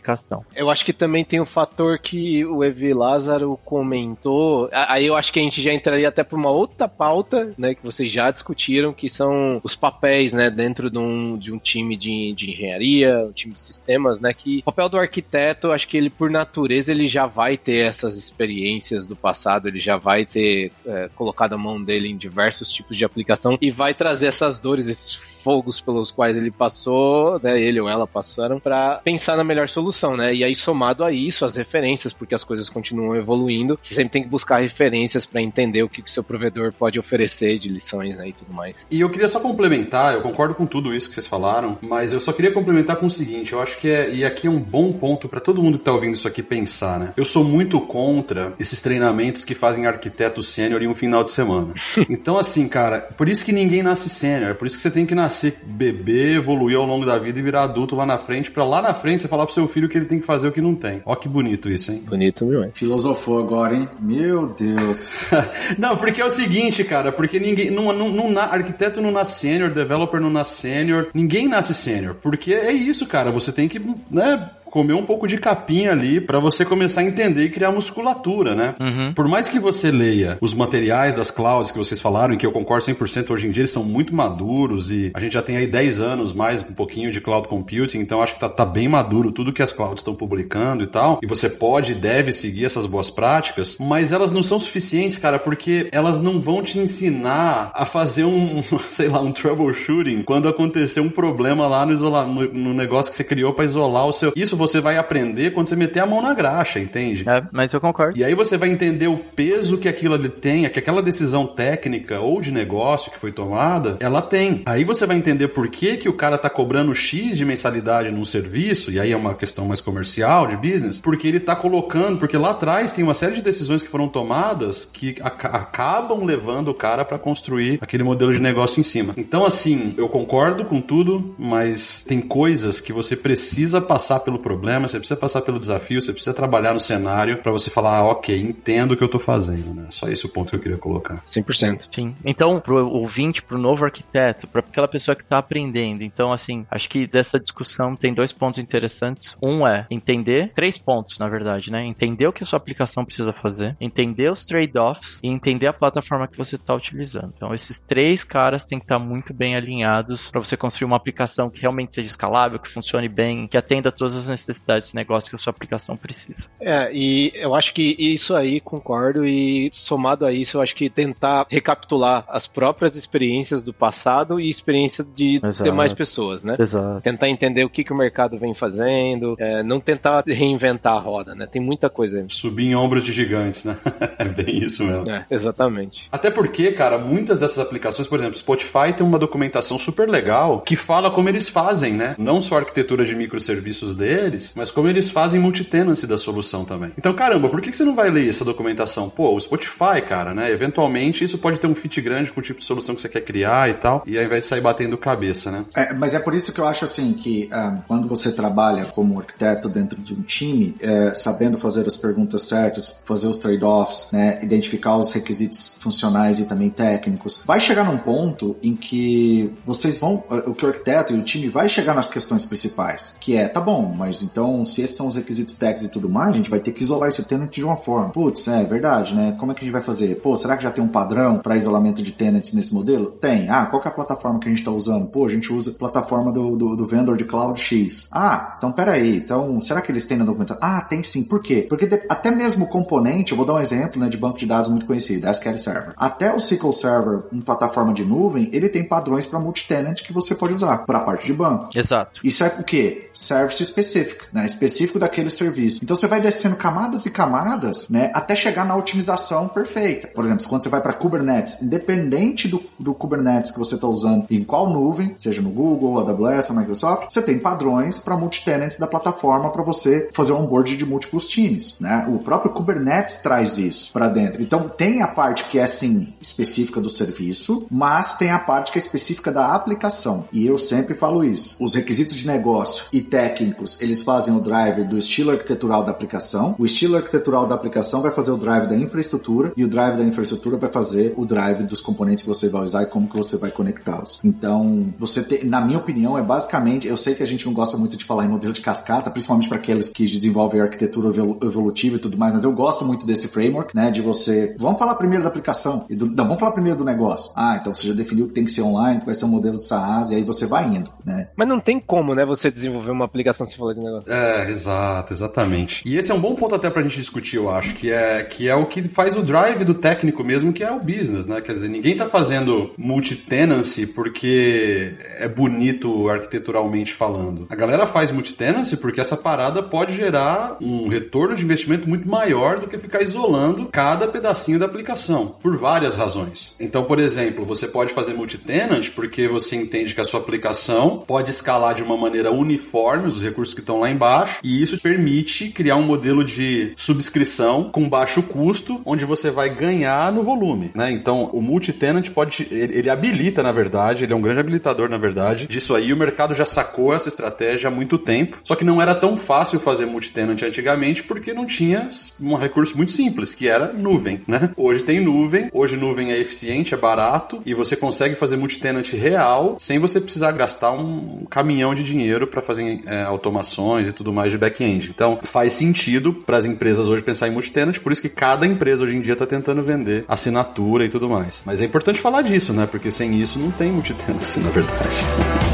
Eu 0.56 0.70
acho 0.70 0.86
que 0.86 0.94
também 0.94 1.24
tem 1.24 1.40
o 1.40 1.46
fator 1.46 2.00
que 2.00 2.46
o 2.46 2.64
Evi 2.64 2.94
Lázaro 2.94 3.60
comentou. 3.64 4.70
Aí 4.72 5.06
eu 5.06 5.16
acho 5.16 5.32
que 5.32 5.40
a 5.40 5.44
gente 5.44 5.62
já 5.62 5.74
entraria 5.74 6.08
até 6.08 6.24
para 6.24 6.38
uma 6.38 6.50
outra 6.50 6.88
pauta, 6.88 7.54
né, 7.58 7.74
que 7.74 7.84
vocês 7.84 8.12
já 8.12 8.32
discutiram, 8.32 8.94
que 8.94 9.10
são 9.10 9.60
os 9.64 9.76
papéis, 9.76 10.34
né, 10.34 10.50
dentro 10.50 10.90
de 10.90 10.98
um, 10.98 11.38
de 11.38 11.54
um 11.54 11.60
time 11.60 11.96
de, 11.96 12.34
de 12.34 12.52
engenharia, 12.52 13.26
um 13.28 13.32
time 13.32 13.54
de 13.54 13.60
sistemas, 13.60 14.20
né, 14.20 14.34
que 14.34 14.60
o 14.60 14.64
papel 14.64 14.90
do 14.90 14.98
arquiteto, 14.98 15.72
acho 15.72 15.88
que 15.88 15.98
ele 15.98 16.10
por 16.10 16.30
natureza 16.30 16.92
ele 16.92 17.08
já 17.08 17.26
vai 17.26 17.58
ter 17.58 17.78
essas 17.78 18.16
experiências 18.16 19.08
do 19.08 19.16
passado, 19.16 19.68
ele 19.68 19.80
já 19.80 19.98
vai 19.98 20.26
ter 20.26 20.72
é, 20.86 21.10
colocado 21.16 21.54
a 21.54 21.58
mão 21.58 21.82
dele 21.82 22.10
em 22.10 22.18
diversos 22.18 22.72
tipos 22.72 22.98
de 22.98 23.06
aplicação 23.06 23.58
e 23.62 23.70
vai 23.70 23.94
trazer 23.94 24.28
essas 24.28 24.60
dores, 24.60 24.88
esses 24.88 25.16
fogos 25.46 25.80
pelos 25.80 26.10
quais 26.10 26.36
ele 26.36 26.50
passou, 26.50 27.40
né, 27.42 27.62
ele 27.62 27.80
ou 27.80 27.88
ela 27.88 28.08
passaram, 28.08 28.60
para 28.60 28.96
pensar 29.04 29.38
na 29.38 29.44
melhor 29.44 29.70
solução, 29.70 29.85
né? 30.16 30.34
E 30.34 30.44
aí, 30.44 30.56
somado 30.56 31.04
a 31.04 31.12
isso, 31.12 31.46
as 31.46 31.56
referências, 31.56 32.14
porque 32.14 32.36
as 32.36 32.44
coisas 32.44 32.70
continuam 32.70 33.16
evoluindo, 33.16 33.78
você 33.82 33.96
sempre 33.96 34.12
tem 34.12 34.24
que 34.24 34.30
buscar 34.30 34.58
referências 34.58 35.26
para 35.26 35.42
entender 35.42 35.84
o 35.84 35.90
que 35.90 36.02
o 36.02 36.10
seu 36.10 36.24
provedor 36.24 36.74
pode 36.74 37.00
oferecer 37.00 37.58
de 37.58 37.70
lições 37.70 38.18
né, 38.18 38.30
e 38.30 38.34
tudo 38.34 38.54
mais. 38.54 38.86
E 38.90 39.02
eu 39.02 39.10
queria 39.10 39.28
só 39.28 39.40
complementar, 39.40 40.14
eu 40.14 40.22
concordo 40.22 40.56
com 40.56 40.66
tudo 40.66 40.94
isso 40.94 41.08
que 41.08 41.16
vocês 41.16 41.28
falaram, 41.28 41.78
mas 41.82 42.14
eu 42.14 42.20
só 42.20 42.32
queria 42.32 42.52
complementar 42.52 42.98
com 42.98 43.06
o 43.06 43.10
seguinte, 43.10 43.54
eu 43.54 43.62
acho 43.62 43.80
que 43.80 43.90
é, 43.90 44.14
e 44.14 44.26
aqui 44.26 44.48
é 44.48 44.50
um 44.50 44.60
bom 44.60 44.92
ponto 44.94 45.28
para 45.28 45.40
todo 45.40 45.62
mundo 45.62 45.78
que 45.78 45.84
tá 45.84 45.92
ouvindo 45.92 46.16
isso 46.16 46.28
aqui 46.28 46.42
pensar, 46.42 47.00
né? 47.00 47.14
Eu 47.16 47.26
sou 47.26 47.44
muito 47.44 47.80
contra 47.82 48.54
esses 48.60 48.82
treinamentos 48.82 49.46
que 49.46 49.56
fazem 49.56 49.86
arquiteto 49.86 50.42
sênior 50.42 50.82
em 50.82 50.88
um 50.88 50.96
final 50.96 51.24
de 51.24 51.32
semana. 51.32 51.74
então, 52.10 52.38
assim, 52.38 52.68
cara, 52.68 53.02
por 53.02 53.30
isso 53.30 53.46
que 53.46 53.52
ninguém 53.52 53.84
nasce 53.84 54.10
sênior, 54.10 54.52
é 54.52 54.54
por 54.54 54.68
isso 54.68 54.76
que 54.76 54.82
você 54.82 54.92
tem 54.92 55.06
que 55.06 55.16
nascer 55.16 55.60
bebê, 55.66 56.36
evoluir 56.36 56.78
ao 56.78 56.86
longo 56.86 57.06
da 57.06 57.18
vida 57.18 57.40
e 57.40 57.42
virar 57.42 57.64
adulto 57.64 57.96
lá 57.96 58.06
na 58.06 58.18
frente, 58.18 58.52
para 58.52 58.66
lá 58.66 58.82
na 58.82 58.94
frente 58.94 59.22
você 59.22 59.28
falar 59.28 59.46
pro 59.46 59.54
seu 59.54 59.68
filho 59.76 59.90
que 59.90 59.98
ele 59.98 60.06
tem 60.06 60.22
que 60.22 60.26
fazer 60.26 60.48
o 60.48 60.54
que 60.54 60.62
não 60.62 60.74
tem. 60.74 61.02
Ó 61.06 61.14
que 61.18 61.28
bonito 61.28 61.70
isso, 61.70 61.92
hein? 61.92 62.02
Bonito, 62.08 62.46
meu. 62.46 62.72
Filosofou 62.72 63.40
agora, 63.40 63.76
hein? 63.76 63.90
Meu 64.00 64.48
Deus. 64.48 65.12
não, 65.78 65.98
porque 65.98 66.22
é 66.22 66.26
o 66.26 66.32
seguinte, 66.32 66.82
cara, 66.86 67.12
porque 67.12 67.42
ninguém, 67.42 67.70
não, 67.70 67.92
não, 67.92 68.32
não, 68.32 68.40
arquiteto 68.42 69.02
não 69.02 69.12
nasce 69.12 69.42
sênior, 69.42 69.70
developer 69.70 70.22
não 70.22 70.30
nasce 70.30 70.62
sênior, 70.62 71.10
ninguém 71.14 71.50
nasce 71.50 71.74
sênior, 71.74 72.16
porque 72.16 72.54
é 72.54 72.72
isso, 72.72 73.06
cara, 73.06 73.32
você 73.32 73.52
tem 73.52 73.68
que, 73.68 73.78
né, 74.10 74.50
comer 74.76 74.94
um 74.94 75.06
pouco 75.06 75.26
de 75.26 75.38
capinha 75.38 75.94
ali 75.94 76.20
para 76.20 76.38
você 76.38 76.66
começar 76.66 77.00
a 77.00 77.06
entender 77.06 77.46
e 77.46 77.50
criar 77.50 77.72
musculatura, 77.72 78.54
né? 78.54 78.76
Uhum. 78.78 79.14
Por 79.14 79.26
mais 79.26 79.48
que 79.48 79.58
você 79.58 79.90
leia 79.90 80.38
os 80.42 80.54
materiais 80.54 81.16
das 81.16 81.32
clouds 81.32 81.72
que 81.72 81.78
vocês 81.78 82.02
falaram, 82.02 82.34
e 82.34 82.38
que 82.38 82.46
eu 82.46 82.52
concordo 82.52 82.84
100%, 82.84 83.32
hoje 83.32 83.48
em 83.48 83.52
dia 83.52 83.62
eles 83.62 83.72
são 83.72 83.86
muito 83.86 84.14
maduros 84.14 84.92
e 84.92 85.12
a 85.14 85.20
gente 85.22 85.32
já 85.32 85.42
tem 85.42 85.56
aí 85.56 85.66
10 85.66 86.02
anos 86.02 86.34
mais 86.34 86.62
um 86.70 86.74
pouquinho 86.74 87.10
de 87.10 87.22
cloud 87.22 87.48
computing, 87.48 88.00
então 88.00 88.22
acho 88.22 88.34
que 88.34 88.40
tá, 88.42 88.50
tá 88.50 88.66
bem 88.66 88.90
maduro 88.90 89.32
tudo 89.32 89.54
que 89.54 89.62
as 89.62 89.72
clouds 89.72 90.02
estão 90.02 90.14
publicando 90.14 90.84
e 90.84 90.88
tal. 90.88 91.22
E 91.24 91.26
você 91.26 91.50
pode 91.50 91.94
e 91.94 91.96
deve 91.96 92.34
seguir 92.34 92.66
essas 92.66 92.86
boas 92.86 93.10
práticas, 93.10 93.78
mas 93.80 94.12
elas 94.12 94.34
não 94.34 94.44
são 94.44 94.60
suficientes, 94.60 95.18
cara, 95.18 95.40
porque 95.40 95.88
elas 95.94 96.22
não 96.22 96.42
vão 96.42 96.62
te 96.62 96.78
ensinar 96.78 97.72
a 97.74 97.86
fazer 97.86 98.26
um, 98.26 98.62
sei 98.92 99.08
lá, 99.08 99.22
um 99.22 99.32
troubleshooting 99.32 100.24
quando 100.24 100.50
acontecer 100.50 101.00
um 101.00 101.10
problema 101.10 101.66
lá 101.66 101.86
no, 101.86 101.94
isola, 101.94 102.26
no, 102.26 102.44
no 102.52 102.74
negócio 102.74 103.10
que 103.10 103.16
você 103.16 103.24
criou 103.24 103.54
para 103.54 103.64
isolar 103.64 104.06
o 104.06 104.12
seu. 104.12 104.34
Isso 104.36 104.65
você 104.68 104.82
vai 104.82 104.98
aprender 104.98 105.54
quando 105.54 105.68
você 105.68 105.76
meter 105.76 106.00
a 106.00 106.06
mão 106.06 106.22
na 106.22 106.34
graxa, 106.34 106.80
entende? 106.80 107.28
É, 107.28 107.44
mas 107.52 107.74
eu 107.74 107.82
concordo. 107.82 108.18
E 108.18 108.24
aí 108.24 108.34
você 108.34 108.58
vai 108.58 108.70
entender 108.70 109.08
o 109.08 109.18
peso 109.18 109.78
que 109.78 109.88
aquilo 109.88 110.16
ali 110.16 110.30
tem, 110.30 110.68
que 110.70 110.80
aquela 110.80 111.02
decisão 111.02 111.46
técnica 111.46 112.20
ou 112.20 112.42
de 112.42 112.52
negócio 112.52 113.12
que 113.12 113.20
foi 113.20 113.32
tomada, 113.32 113.98
ela 114.00 114.22
tem. 114.22 114.64
Aí 114.66 114.84
você 114.84 115.06
vai 115.06 115.18
entender 115.18 115.50
por 115.50 115.68
que, 115.68 115.98
que 115.98 116.10
o 116.10 116.14
cara 116.14 116.38
tá 116.38 116.50
cobrando 116.50 116.94
X 116.94 117.38
de 117.38 117.46
mensalidade 117.46 118.12
num 118.12 118.26
serviço, 118.26 118.92
e 118.92 119.00
aí 119.00 119.12
é 119.12 119.18
uma 119.18 119.36
questão 119.36 119.66
mais 119.66 119.80
comercial, 119.80 120.48
de 120.48 120.58
business, 120.58 121.00
porque 121.00 121.28
ele 121.28 121.40
tá 121.40 121.56
colocando, 121.56 122.20
porque 122.20 122.38
lá 122.38 122.52
atrás 122.52 122.92
tem 122.92 123.04
uma 123.04 123.14
série 123.14 123.36
de 123.36 123.42
decisões 123.42 123.82
que 123.82 123.88
foram 123.88 124.08
tomadas 124.08 124.86
que 124.86 125.16
ac 125.22 125.46
acabam 125.46 126.24
levando 126.24 126.70
o 126.70 126.74
cara 126.74 127.06
para 127.06 127.18
construir 127.20 127.78
aquele 127.82 128.04
modelo 128.04 128.32
de 128.32 128.40
negócio 128.40 128.80
em 128.80 128.84
cima. 128.84 129.14
Então, 129.18 129.46
assim, 129.46 129.94
eu 129.98 130.10
concordo 130.10 130.66
com 130.66 130.82
tudo, 130.82 131.36
mas 131.38 132.06
tem 132.06 132.22
coisas 132.22 132.80
que 132.80 132.94
você 132.94 133.16
precisa 133.16 133.80
passar 133.82 134.20
pelo 134.22 134.40
problema, 134.46 134.88
você 134.88 135.00
precisa 135.00 135.20
passar 135.20 135.42
pelo 135.42 135.60
desafio, 135.60 136.00
você 136.00 136.14
precisa 136.14 136.36
trabalhar 136.36 136.72
no 136.72 136.80
cenário 136.80 137.42
para 137.42 137.52
você 137.52 137.72
falar, 137.72 137.98
ah, 137.98 138.06
ok, 138.06 138.40
entendo 138.40 138.92
o 138.92 138.98
que 138.98 139.04
eu 139.04 139.08
tô 139.08 139.18
fazendo, 139.18 139.74
né? 139.74 139.88
Só 139.90 140.08
esse 140.08 140.28
o 140.28 140.30
ponto 140.30 140.52
que 140.52 140.56
eu 140.56 140.60
queria 140.60 140.78
colocar. 140.78 141.24
100%. 141.26 141.88
Sim. 141.90 142.14
Então, 142.24 142.60
pro 142.60 142.88
ouvinte, 142.88 143.42
pro 143.42 143.58
novo 143.58 143.84
arquiteto, 143.84 144.46
para 144.46 144.60
aquela 144.60 144.88
pessoa 144.88 145.16
que 145.16 145.26
tá 145.26 145.40
aprendendo. 145.40 146.04
Então, 146.04 146.32
assim, 146.32 146.64
acho 146.70 146.88
que 146.88 147.08
dessa 147.08 147.40
discussão 147.40 147.96
tem 147.96 148.14
dois 148.14 148.32
pontos 148.32 148.60
interessantes. 148.60 149.36
Um 149.42 149.66
é 149.66 149.88
entender, 149.90 150.52
três 150.54 150.78
pontos, 150.78 151.18
na 151.18 151.28
verdade, 151.28 151.72
né? 151.72 151.84
Entender 151.84 152.28
o 152.28 152.34
que 152.34 152.44
a 152.44 152.46
sua 152.46 152.58
aplicação 152.58 153.04
precisa 153.04 153.34
fazer, 153.34 153.76
entender 153.82 154.32
os 154.32 154.46
trade-offs 154.46 155.20
e 155.24 155.28
entender 155.28 155.66
a 155.66 155.74
plataforma 155.74 156.28
que 156.28 156.38
você 156.38 156.56
está 156.56 156.76
utilizando. 156.76 157.34
Então, 157.36 157.52
esses 157.56 157.80
três 157.80 158.24
caras 158.24 158.64
têm 158.64 158.78
que 158.78 158.86
estar 158.86 159.00
muito 159.00 159.34
bem 159.34 159.56
alinhados 159.56 160.30
para 160.30 160.40
você 160.40 160.56
construir 160.56 160.86
uma 160.86 160.98
aplicação 160.98 161.50
que 161.50 161.62
realmente 161.62 161.96
seja 161.96 162.10
escalável, 162.10 162.60
que 162.60 162.70
funcione 162.70 163.10
bem, 163.10 163.48
que 163.48 163.58
atenda 163.58 163.92
todas 163.92 164.16
as 164.16 164.35
necessidades 164.42 164.90
de 164.90 164.96
negócio 164.96 165.30
que 165.30 165.36
a 165.36 165.40
sua 165.40 165.52
aplicação 165.52 165.96
precisa. 165.96 166.48
É, 166.60 166.90
e 166.94 167.32
eu 167.36 167.56
acho 167.56 167.74
que 167.74 167.96
isso 167.98 168.36
aí 168.36 168.60
concordo 168.60 169.26
e 169.26 169.70
somado 169.72 170.26
a 170.26 170.32
isso, 170.32 170.58
eu 170.58 170.62
acho 170.62 170.76
que 170.76 170.90
tentar 170.90 171.46
recapitular 171.50 172.26
as 172.28 172.48
próprias 172.48 172.96
experiências 172.96 173.64
do 173.64 173.74
passado 173.74 174.40
e 174.40 174.50
experiência 174.50 175.04
de 175.04 175.40
Exato. 175.44 175.64
demais 175.64 175.94
pessoas, 175.94 176.44
né? 176.44 176.56
Exato. 176.60 177.02
Tentar 177.02 177.30
entender 177.30 177.64
o 177.64 177.70
que, 177.70 177.84
que 177.84 177.94
o 177.94 177.98
mercado 177.98 178.38
vem 178.38 178.54
fazendo, 178.54 179.36
é, 179.38 179.64
não 179.64 179.80
tentar 179.80 180.24
reinventar 180.26 180.94
a 180.94 181.00
roda, 181.00 181.36
né? 181.36 181.48
Tem 181.48 181.62
muita 181.62 181.90
coisa 181.90 182.20
aí. 182.20 182.26
Subir 182.30 182.66
em 182.66 182.76
ombros 182.76 183.04
de 183.04 183.14
gigantes, 183.14 183.66
né? 183.66 183.78
é 184.18 184.26
bem 184.26 184.64
isso 184.64 184.84
mesmo. 184.84 185.10
É, 185.10 185.26
exatamente. 185.30 186.08
Até 186.12 186.30
porque, 186.30 186.72
cara, 186.72 186.98
muitas 186.98 187.40
dessas 187.40 187.60
aplicações, 187.60 188.08
por 188.08 188.20
exemplo, 188.20 188.38
Spotify 188.38 188.94
tem 188.96 189.06
uma 189.06 189.20
documentação 189.20 189.78
super 189.78 190.10
legal 190.10 190.62
que 190.62 190.76
fala 190.76 191.12
como 191.12 191.30
eles 191.30 191.48
fazem, 191.48 191.94
né? 191.94 192.16
Não 192.18 192.42
só 192.42 192.56
a 192.56 192.60
arquitetura 192.60 193.06
de 193.06 193.16
microserviços 193.16 193.96
deles, 193.96 194.25
mas 194.56 194.72
como 194.72 194.88
eles 194.88 195.10
fazem 195.10 195.40
multitenancy 195.40 196.08
da 196.08 196.18
solução 196.18 196.66
também. 196.66 196.92
Então, 196.98 197.14
caramba, 197.14 197.50
por 197.50 197.62
que 197.62 197.72
você 197.72 197.84
não 197.84 197.96
vai 197.96 198.10
ler 198.10 198.30
essa 198.30 198.46
documentação? 198.46 199.10
Pô, 199.10 199.34
o 199.36 199.40
Spotify, 199.40 200.02
cara, 200.08 200.34
né? 200.34 200.52
Eventualmente 200.52 201.24
isso 201.24 201.38
pode 201.38 201.60
ter 201.60 201.68
um 201.68 201.76
fit 201.76 202.02
grande 202.02 202.32
com 202.32 202.40
o 202.40 202.44
tipo 202.44 202.60
de 202.60 202.66
solução 202.66 202.96
que 202.96 203.02
você 203.02 203.10
quer 203.10 203.22
criar 203.22 203.70
e 203.70 203.74
tal, 203.74 204.04
e 204.06 204.18
ao 204.18 204.24
invés 204.24 204.42
de 204.42 204.48
sair 204.48 204.62
batendo 204.62 204.98
cabeça, 204.98 205.52
né? 205.52 205.66
É, 205.76 205.94
mas 205.94 206.14
é 206.14 206.20
por 206.20 206.34
isso 206.34 206.54
que 206.54 206.60
eu 206.60 206.68
acho 206.68 206.86
assim 206.86 207.14
que 207.14 207.48
ah, 207.52 207.78
quando 207.88 208.08
você 208.08 208.32
trabalha 208.32 208.86
como 208.86 209.20
arquiteto 209.20 209.70
dentro 209.70 210.00
de 210.02 210.14
um 210.14 210.22
time, 210.22 210.76
é, 210.80 211.14
sabendo 211.16 211.58
fazer 211.58 211.88
as 211.88 211.98
perguntas 211.98 212.48
certas, 212.48 213.04
fazer 213.06 213.28
os 213.28 213.38
trade-offs, 213.38 214.12
né, 214.12 214.40
identificar 214.42 214.98
os 214.98 215.12
requisitos 215.14 215.78
funcionais 215.80 216.40
e 216.40 216.46
também 216.46 216.70
técnicos, 216.70 217.44
vai 217.46 217.60
chegar 217.60 217.84
num 217.84 217.98
ponto 217.98 218.56
em 218.62 218.76
que 218.76 219.52
vocês 219.66 219.98
vão, 219.98 220.24
o 220.46 220.54
que 220.54 220.66
o 220.66 220.70
arquiteto 220.70 221.14
e 221.14 221.18
o 221.18 221.22
time 221.22 221.50
vai 221.50 221.70
chegar 221.70 221.94
nas 221.94 222.08
questões 222.08 222.46
principais, 222.46 223.16
que 223.20 223.36
é, 223.36 223.48
tá 223.48 223.62
bom, 223.62 223.94
mas 223.96 224.15
então 224.22 224.64
se 224.66 224.82
esses 224.82 224.96
são 224.96 225.08
os 225.08 225.16
requisitos 225.16 225.56
técnicos 225.56 225.86
e 225.86 225.92
tudo 225.92 226.10
mais, 226.10 226.30
a 226.30 226.34
gente 226.34 226.50
vai 226.50 226.60
ter 226.60 226.72
que 226.72 226.84
isolar 226.84 227.10
esse 227.10 227.28
tenant 227.28 227.50
de 227.50 227.64
uma 227.64 227.78
forma. 227.78 228.10
Putz, 228.10 228.48
é 228.48 228.64
verdade, 228.64 229.14
né? 229.16 229.36
Como 229.40 229.52
é 229.52 229.56
que 229.56 229.62
a 229.62 229.66
gente 229.66 229.74
vai 229.74 229.82
fazer? 229.82 230.16
Pô, 230.16 230.36
será 230.36 230.58
que 230.58 230.64
já 230.64 230.72
tem 230.72 230.84
um 230.84 230.88
padrão 230.88 231.40
para 231.40 231.56
isolamento 231.56 232.02
de 232.02 232.12
tenants 232.12 232.54
nesse 232.54 232.74
modelo? 232.74 233.12
Tem. 233.12 233.50
Ah, 233.50 233.66
qual 233.66 233.82
é 233.84 233.88
a 233.88 233.92
plataforma 233.92 234.40
que 234.40 234.48
a 234.48 234.50
gente 234.50 234.60
está 234.60 234.72
usando? 234.72 235.12
Pô, 235.12 235.26
a 235.26 235.30
gente 235.30 235.52
usa 235.52 235.72
a 235.72 235.78
plataforma 235.78 236.32
do, 236.32 236.56
do, 236.56 236.76
do 236.76 236.86
vendor 236.86 237.18
de 237.18 237.26
cloud 237.26 237.60
X. 237.60 238.10
Ah, 238.12 238.56
então 238.58 238.72
peraí. 238.72 239.18
Então, 239.18 239.60
será 239.62 239.82
que 239.82 239.92
eles 239.92 240.06
têm 240.06 240.18
na 240.18 240.26
documentação? 240.26 240.60
Ah, 240.62 240.82
tem 240.82 241.04
sim. 241.04 241.24
Por 241.24 241.42
quê? 241.42 241.66
Porque 241.68 241.86
de, 241.86 242.02
até 242.10 242.32
mesmo 242.32 242.66
o 242.66 242.68
componente, 242.68 243.32
eu 243.32 243.38
vou 243.38 243.46
dar 243.46 243.54
um 243.54 243.60
exemplo 243.60 244.00
né, 244.00 244.08
de 244.08 244.18
banco 244.18 244.38
de 244.38 244.46
dados 244.46 244.70
muito 244.70 244.86
conhecido, 244.86 245.28
SQL 245.30 245.58
Server. 245.58 245.94
Até 245.98 246.34
o 246.34 246.38
SQL 246.38 246.72
Server 246.72 247.24
em 247.34 247.42
plataforma 247.42 247.94
de 247.94 248.04
nuvem, 248.04 248.50
ele 248.52 248.70
tem 248.70 248.84
padrões 248.84 249.26
para 249.26 249.40
multi-tenant 249.40 250.02
que 250.02 250.14
você 250.14 250.36
pode 250.36 250.54
usar 250.54 250.86
para 250.86 251.00
a 251.00 251.02
parte 251.02 251.26
de 251.26 251.34
banco. 251.34 251.70
Exato. 251.76 252.20
Isso 252.24 252.44
é 252.44 252.48
o 252.60 252.64
quê? 252.64 253.10
Service 253.14 253.62
específico, 253.62 254.05
né? 254.32 254.46
Específico 254.46 255.00
daquele 255.00 255.30
serviço. 255.30 255.80
Então 255.84 255.96
você 255.96 256.08
vai 256.08 256.22
descendo 256.22 256.56
camadas 256.56 257.06
e 257.06 257.12
camadas, 257.12 257.90
né? 257.90 258.12
Até 258.14 258.36
chegar 258.36 258.66
na 258.66 258.76
otimização 258.76 259.48
perfeita. 259.48 260.08
Por 260.08 260.26
exemplo, 260.26 260.46
quando 260.48 260.64
você 260.64 260.70
vai 260.70 260.82
para 260.82 260.94
Kubernetes, 260.94 261.62
independente 261.62 262.48
do, 262.48 262.62
do 262.80 262.94
Kubernetes 262.94 263.52
que 263.52 263.60
você 263.60 263.76
está 263.76 263.88
usando, 263.88 264.26
em 264.30 264.44
qual 264.44 264.70
nuvem, 264.70 265.14
seja 265.18 265.42
no 265.42 265.50
Google, 265.50 266.00
AWS, 266.00 266.50
Microsoft, 266.52 267.12
você 267.12 267.22
tem 267.22 267.40
padrões 267.40 268.00
para 268.00 268.18
multi-tenant 268.18 268.78
da 268.78 268.88
plataforma 268.88 269.50
para 269.50 269.64
você 269.64 270.10
fazer 270.14 270.34
um 270.34 270.44
onboard 270.44 270.76
de 270.76 270.86
múltiplos 270.86 271.28
times, 271.28 271.80
né? 271.80 272.06
O 272.10 272.20
próprio 272.20 272.52
Kubernetes 272.52 273.16
traz 273.16 273.58
isso 273.58 273.92
para 273.92 274.08
dentro. 274.08 274.42
Então 274.42 274.70
tem 274.70 275.02
a 275.02 275.08
parte 275.08 275.46
que 275.46 275.60
é 275.60 275.66
sim 275.66 276.14
específica 276.22 276.80
do 276.80 276.90
serviço, 276.90 277.68
mas 277.70 278.18
tem 278.18 278.32
a 278.32 278.40
parte 278.40 278.72
que 278.72 278.78
é 278.78 278.82
específica 278.82 279.32
da 279.32 279.54
aplicação. 279.54 280.28
E 280.32 280.46
eu 280.46 280.58
sempre 280.58 280.94
falo 280.94 281.24
isso. 281.24 281.58
Os 281.60 281.76
requisitos 281.76 282.16
de 282.16 282.28
negócio 282.28 282.86
e 282.92 283.02
técnicos, 283.02 283.82
eles 283.82 283.95
fazem 284.04 284.36
o 284.36 284.40
drive 284.40 284.84
do 284.84 284.98
estilo 284.98 285.32
arquitetural 285.32 285.84
da 285.84 285.92
aplicação. 285.92 286.56
O 286.58 286.66
estilo 286.66 286.96
arquitetural 286.96 287.48
da 287.48 287.56
aplicação 287.56 288.02
vai 288.02 288.12
fazer 288.12 288.32
o 288.32 288.38
drive 288.38 288.68
da 288.68 288.76
infraestrutura 288.76 289.54
e 289.56 289.64
o 289.64 289.68
drive 289.68 289.98
da 289.98 290.04
infraestrutura 290.04 290.58
vai 290.58 290.72
fazer 290.72 291.14
o 291.18 291.26
drive 291.26 291.64
dos 291.64 291.82
componentes 291.82 292.24
que 292.24 292.30
você 292.30 292.50
vai 292.50 292.64
usar 292.64 292.84
e 292.84 292.86
como 292.88 293.08
que 293.08 293.16
você 293.16 293.38
vai 293.38 293.52
conectá-los. 293.52 294.20
Então, 294.24 294.94
você 294.98 295.24
tem, 295.24 295.44
na 295.46 295.62
minha 295.62 295.78
opinião, 295.78 296.18
é 296.18 296.22
basicamente, 296.22 296.88
eu 296.88 296.98
sei 296.98 297.16
que 297.16 297.24
a 297.24 297.28
gente 297.28 297.46
não 297.46 297.54
gosta 297.54 297.78
muito 297.78 297.98
de 297.98 298.06
falar 298.06 298.26
em 298.26 298.28
modelo 298.28 298.54
de 298.54 298.62
cascata, 298.62 299.10
principalmente 299.10 299.48
para 299.48 299.58
aqueles 299.58 299.90
que 299.90 300.06
desenvolvem 300.06 300.62
arquitetura 300.62 301.10
evolutiva 301.44 301.96
e 301.96 302.00
tudo 302.00 302.18
mais, 302.18 302.34
mas 302.34 302.44
eu 302.44 302.52
gosto 302.52 302.86
muito 302.86 303.06
desse 303.06 303.28
framework, 303.28 303.76
né, 303.76 303.92
de 303.92 304.02
você, 304.02 304.56
vamos 304.60 304.80
falar 304.80 304.96
primeiro 304.96 305.24
da 305.24 305.30
aplicação, 305.30 305.86
do, 305.90 306.08
não, 306.08 306.26
vamos 306.26 306.40
falar 306.40 306.52
primeiro 306.52 306.78
do 306.78 306.86
negócio. 306.86 307.32
Ah, 307.36 307.58
então 307.60 307.74
você 307.74 307.88
já 307.88 307.94
definiu 307.94 308.28
que 308.28 308.34
tem 308.34 308.46
que 308.46 308.52
ser 308.52 308.62
online, 308.62 309.00
que 309.00 309.06
vai 309.06 309.16
ser 309.16 309.26
um 309.26 309.30
modelo 309.30 309.58
de 309.58 309.64
SaaS, 309.66 310.12
e 310.12 310.16
aí 310.16 310.24
você 310.24 310.46
vai 310.46 310.68
indo, 310.68 310.92
né? 311.04 311.30
Mas 311.36 311.48
não 311.48 311.60
tem 311.60 311.80
como, 311.80 312.14
né, 312.16 312.26
você 312.26 312.52
desenvolver 312.52 312.92
uma 312.92 313.06
aplicação 313.06 313.46
sem 313.46 313.58
falar 313.58 313.74
de 313.74 313.80
negócio. 313.86 314.12
É, 314.12 314.52
exato, 314.52 315.14
exatamente. 315.14 315.84
E 315.86 315.98
esse 315.98 316.12
é 316.12 316.16
um 316.16 316.20
bom 316.20 316.36
ponto 316.36 316.56
até 316.56 316.70
pra 316.70 316.82
gente 316.82 316.96
discutir, 316.96 317.38
eu 317.38 317.50
acho, 317.50 317.76
que 317.76 317.92
é, 317.92 318.24
que 318.24 318.48
é 318.48 318.56
o 318.56 318.66
que 318.66 318.84
faz 318.84 319.16
o 319.16 319.24
drive 319.24 319.64
do 319.64 319.74
técnico 319.74 320.24
mesmo, 320.24 320.54
que 320.54 320.64
é 320.64 320.72
o 320.72 320.80
business, 320.80 321.28
né? 321.28 321.42
Quer 321.42 321.54
dizer, 321.54 321.68
ninguém 321.68 321.98
tá 321.98 322.08
fazendo 322.08 322.72
multi-tenancy 322.78 323.88
porque 323.88 324.94
é 325.20 325.28
bonito 325.28 326.10
arquiteturalmente 326.10 326.94
falando. 326.94 327.46
A 327.50 327.56
galera 327.56 327.88
faz 327.88 328.12
multi-tenancy 328.12 328.78
porque 328.78 329.02
essa 329.02 329.18
parada 329.18 329.62
pode 329.62 329.96
gerar 329.96 330.58
um 330.62 330.88
retorno 330.88 331.36
de 331.36 331.44
investimento 331.44 331.88
muito 331.88 332.08
maior 332.08 332.60
do 332.60 332.68
que 332.68 332.78
ficar 332.78 333.02
isolando 333.02 333.68
cada 333.72 334.08
pedacinho 334.08 334.60
da 334.60 334.66
aplicação, 334.66 335.36
por 335.42 335.58
várias 335.58 335.96
razões. 335.96 336.56
Então, 336.60 336.84
por 336.86 337.00
exemplo, 337.00 337.46
você 337.46 337.68
pode 337.68 337.94
fazer 337.94 338.14
multi-tenant 338.14 338.90
porque 338.92 339.28
você 339.28 339.56
entende 339.56 339.94
que 339.94 340.02
a 340.02 340.06
sua 340.06 340.20
aplicação 340.20 341.04
pode 341.06 341.30
escalar 341.30 341.76
de 341.76 341.84
uma 341.84 341.98
maneira 341.98 342.32
uniforme 342.32 343.08
os 343.08 343.22
recursos 343.22 343.54
que 343.54 343.60
estão 343.60 343.75
lá 343.80 343.90
embaixo, 343.90 344.40
e 344.44 344.62
isso 344.62 344.80
permite 344.80 345.50
criar 345.50 345.76
um 345.76 345.84
modelo 345.84 346.24
de 346.24 346.74
subscrição 346.76 347.70
com 347.72 347.88
baixo 347.90 348.22
custo, 348.24 348.82
onde 348.86 349.06
você 349.06 349.32
vai 349.32 349.50
ganhar 349.50 350.12
no 350.12 350.24
volume, 350.24 350.72
né? 350.74 350.92
Então, 350.92 351.30
o 351.34 351.42
multi-tenant 351.42 352.10
pode, 352.10 352.48
ele, 352.52 352.80
ele 352.80 352.90
habilita, 352.90 353.44
na 353.44 353.52
verdade, 353.52 354.04
ele 354.04 354.14
é 354.14 354.16
um 354.16 354.22
grande 354.22 354.40
habilitador, 354.40 354.90
na 354.90 354.98
verdade, 354.98 355.48
disso 355.48 355.76
aí. 355.76 355.92
O 355.94 355.98
mercado 355.98 356.34
já 356.34 356.46
sacou 356.46 356.94
essa 356.94 357.10
estratégia 357.10 357.68
há 357.68 357.72
muito 357.72 357.98
tempo, 357.98 358.40
só 358.44 358.56
que 358.56 358.66
não 358.66 358.82
era 358.82 358.96
tão 358.96 359.18
fácil 359.18 359.60
fazer 359.60 359.86
multi-tenant 359.86 360.42
antigamente 360.44 361.04
porque 361.04 361.34
não 361.34 361.46
tinha 361.46 361.88
um 362.22 362.36
recurso 362.36 362.76
muito 362.76 362.92
simples, 362.92 363.34
que 363.34 363.48
era 363.48 363.72
nuvem, 363.74 364.22
né? 364.28 364.50
Hoje 364.58 364.84
tem 364.84 365.00
nuvem, 365.00 365.50
hoje 365.54 365.78
nuvem 365.78 366.12
é 366.12 366.20
eficiente, 366.20 366.74
é 366.74 366.78
barato 366.78 367.42
e 367.46 367.54
você 367.54 367.76
consegue 367.76 368.16
fazer 368.16 368.36
multi-tenant 368.38 368.92
real 368.94 369.56
sem 369.60 369.80
você 369.80 370.00
precisar 370.02 370.32
gastar 370.32 370.72
um 370.72 371.26
caminhão 371.30 371.74
de 371.74 371.84
dinheiro 371.84 372.28
para 372.28 372.42
fazer 372.42 372.82
é, 372.86 373.04
automação 373.04 373.55
e 373.88 373.94
tudo 373.94 374.12
mais 374.12 374.32
de 374.32 374.38
back-end. 374.38 374.92
Então, 374.94 375.20
faz 375.24 375.54
sentido 375.54 376.14
para 376.14 376.38
as 376.38 376.46
empresas 376.46 376.88
hoje 376.88 377.04
pensar 377.04 377.28
em 377.28 377.32
multitenant, 377.32 377.80
por 377.80 377.92
isso 377.92 378.02
que 378.02 378.10
cada 378.10 378.46
empresa 378.46 378.84
hoje 378.84 378.96
em 378.96 379.02
dia 379.02 379.14
está 379.14 379.26
tentando 379.26 379.64
vender 379.64 380.06
assinatura 380.08 380.86
e 380.86 380.90
tudo 380.90 381.10
mais. 381.10 381.44
Mas 381.46 381.62
é 381.62 381.66
importante 381.66 382.02
falar 382.02 382.22
disso, 382.22 382.54
né? 382.54 382.68
Porque 382.70 382.92
sem 382.92 383.20
isso 383.22 383.40
não 383.40 383.52
tem 383.52 383.72
multitenancy, 383.72 384.40
na 384.42 384.50
verdade. 384.50 385.45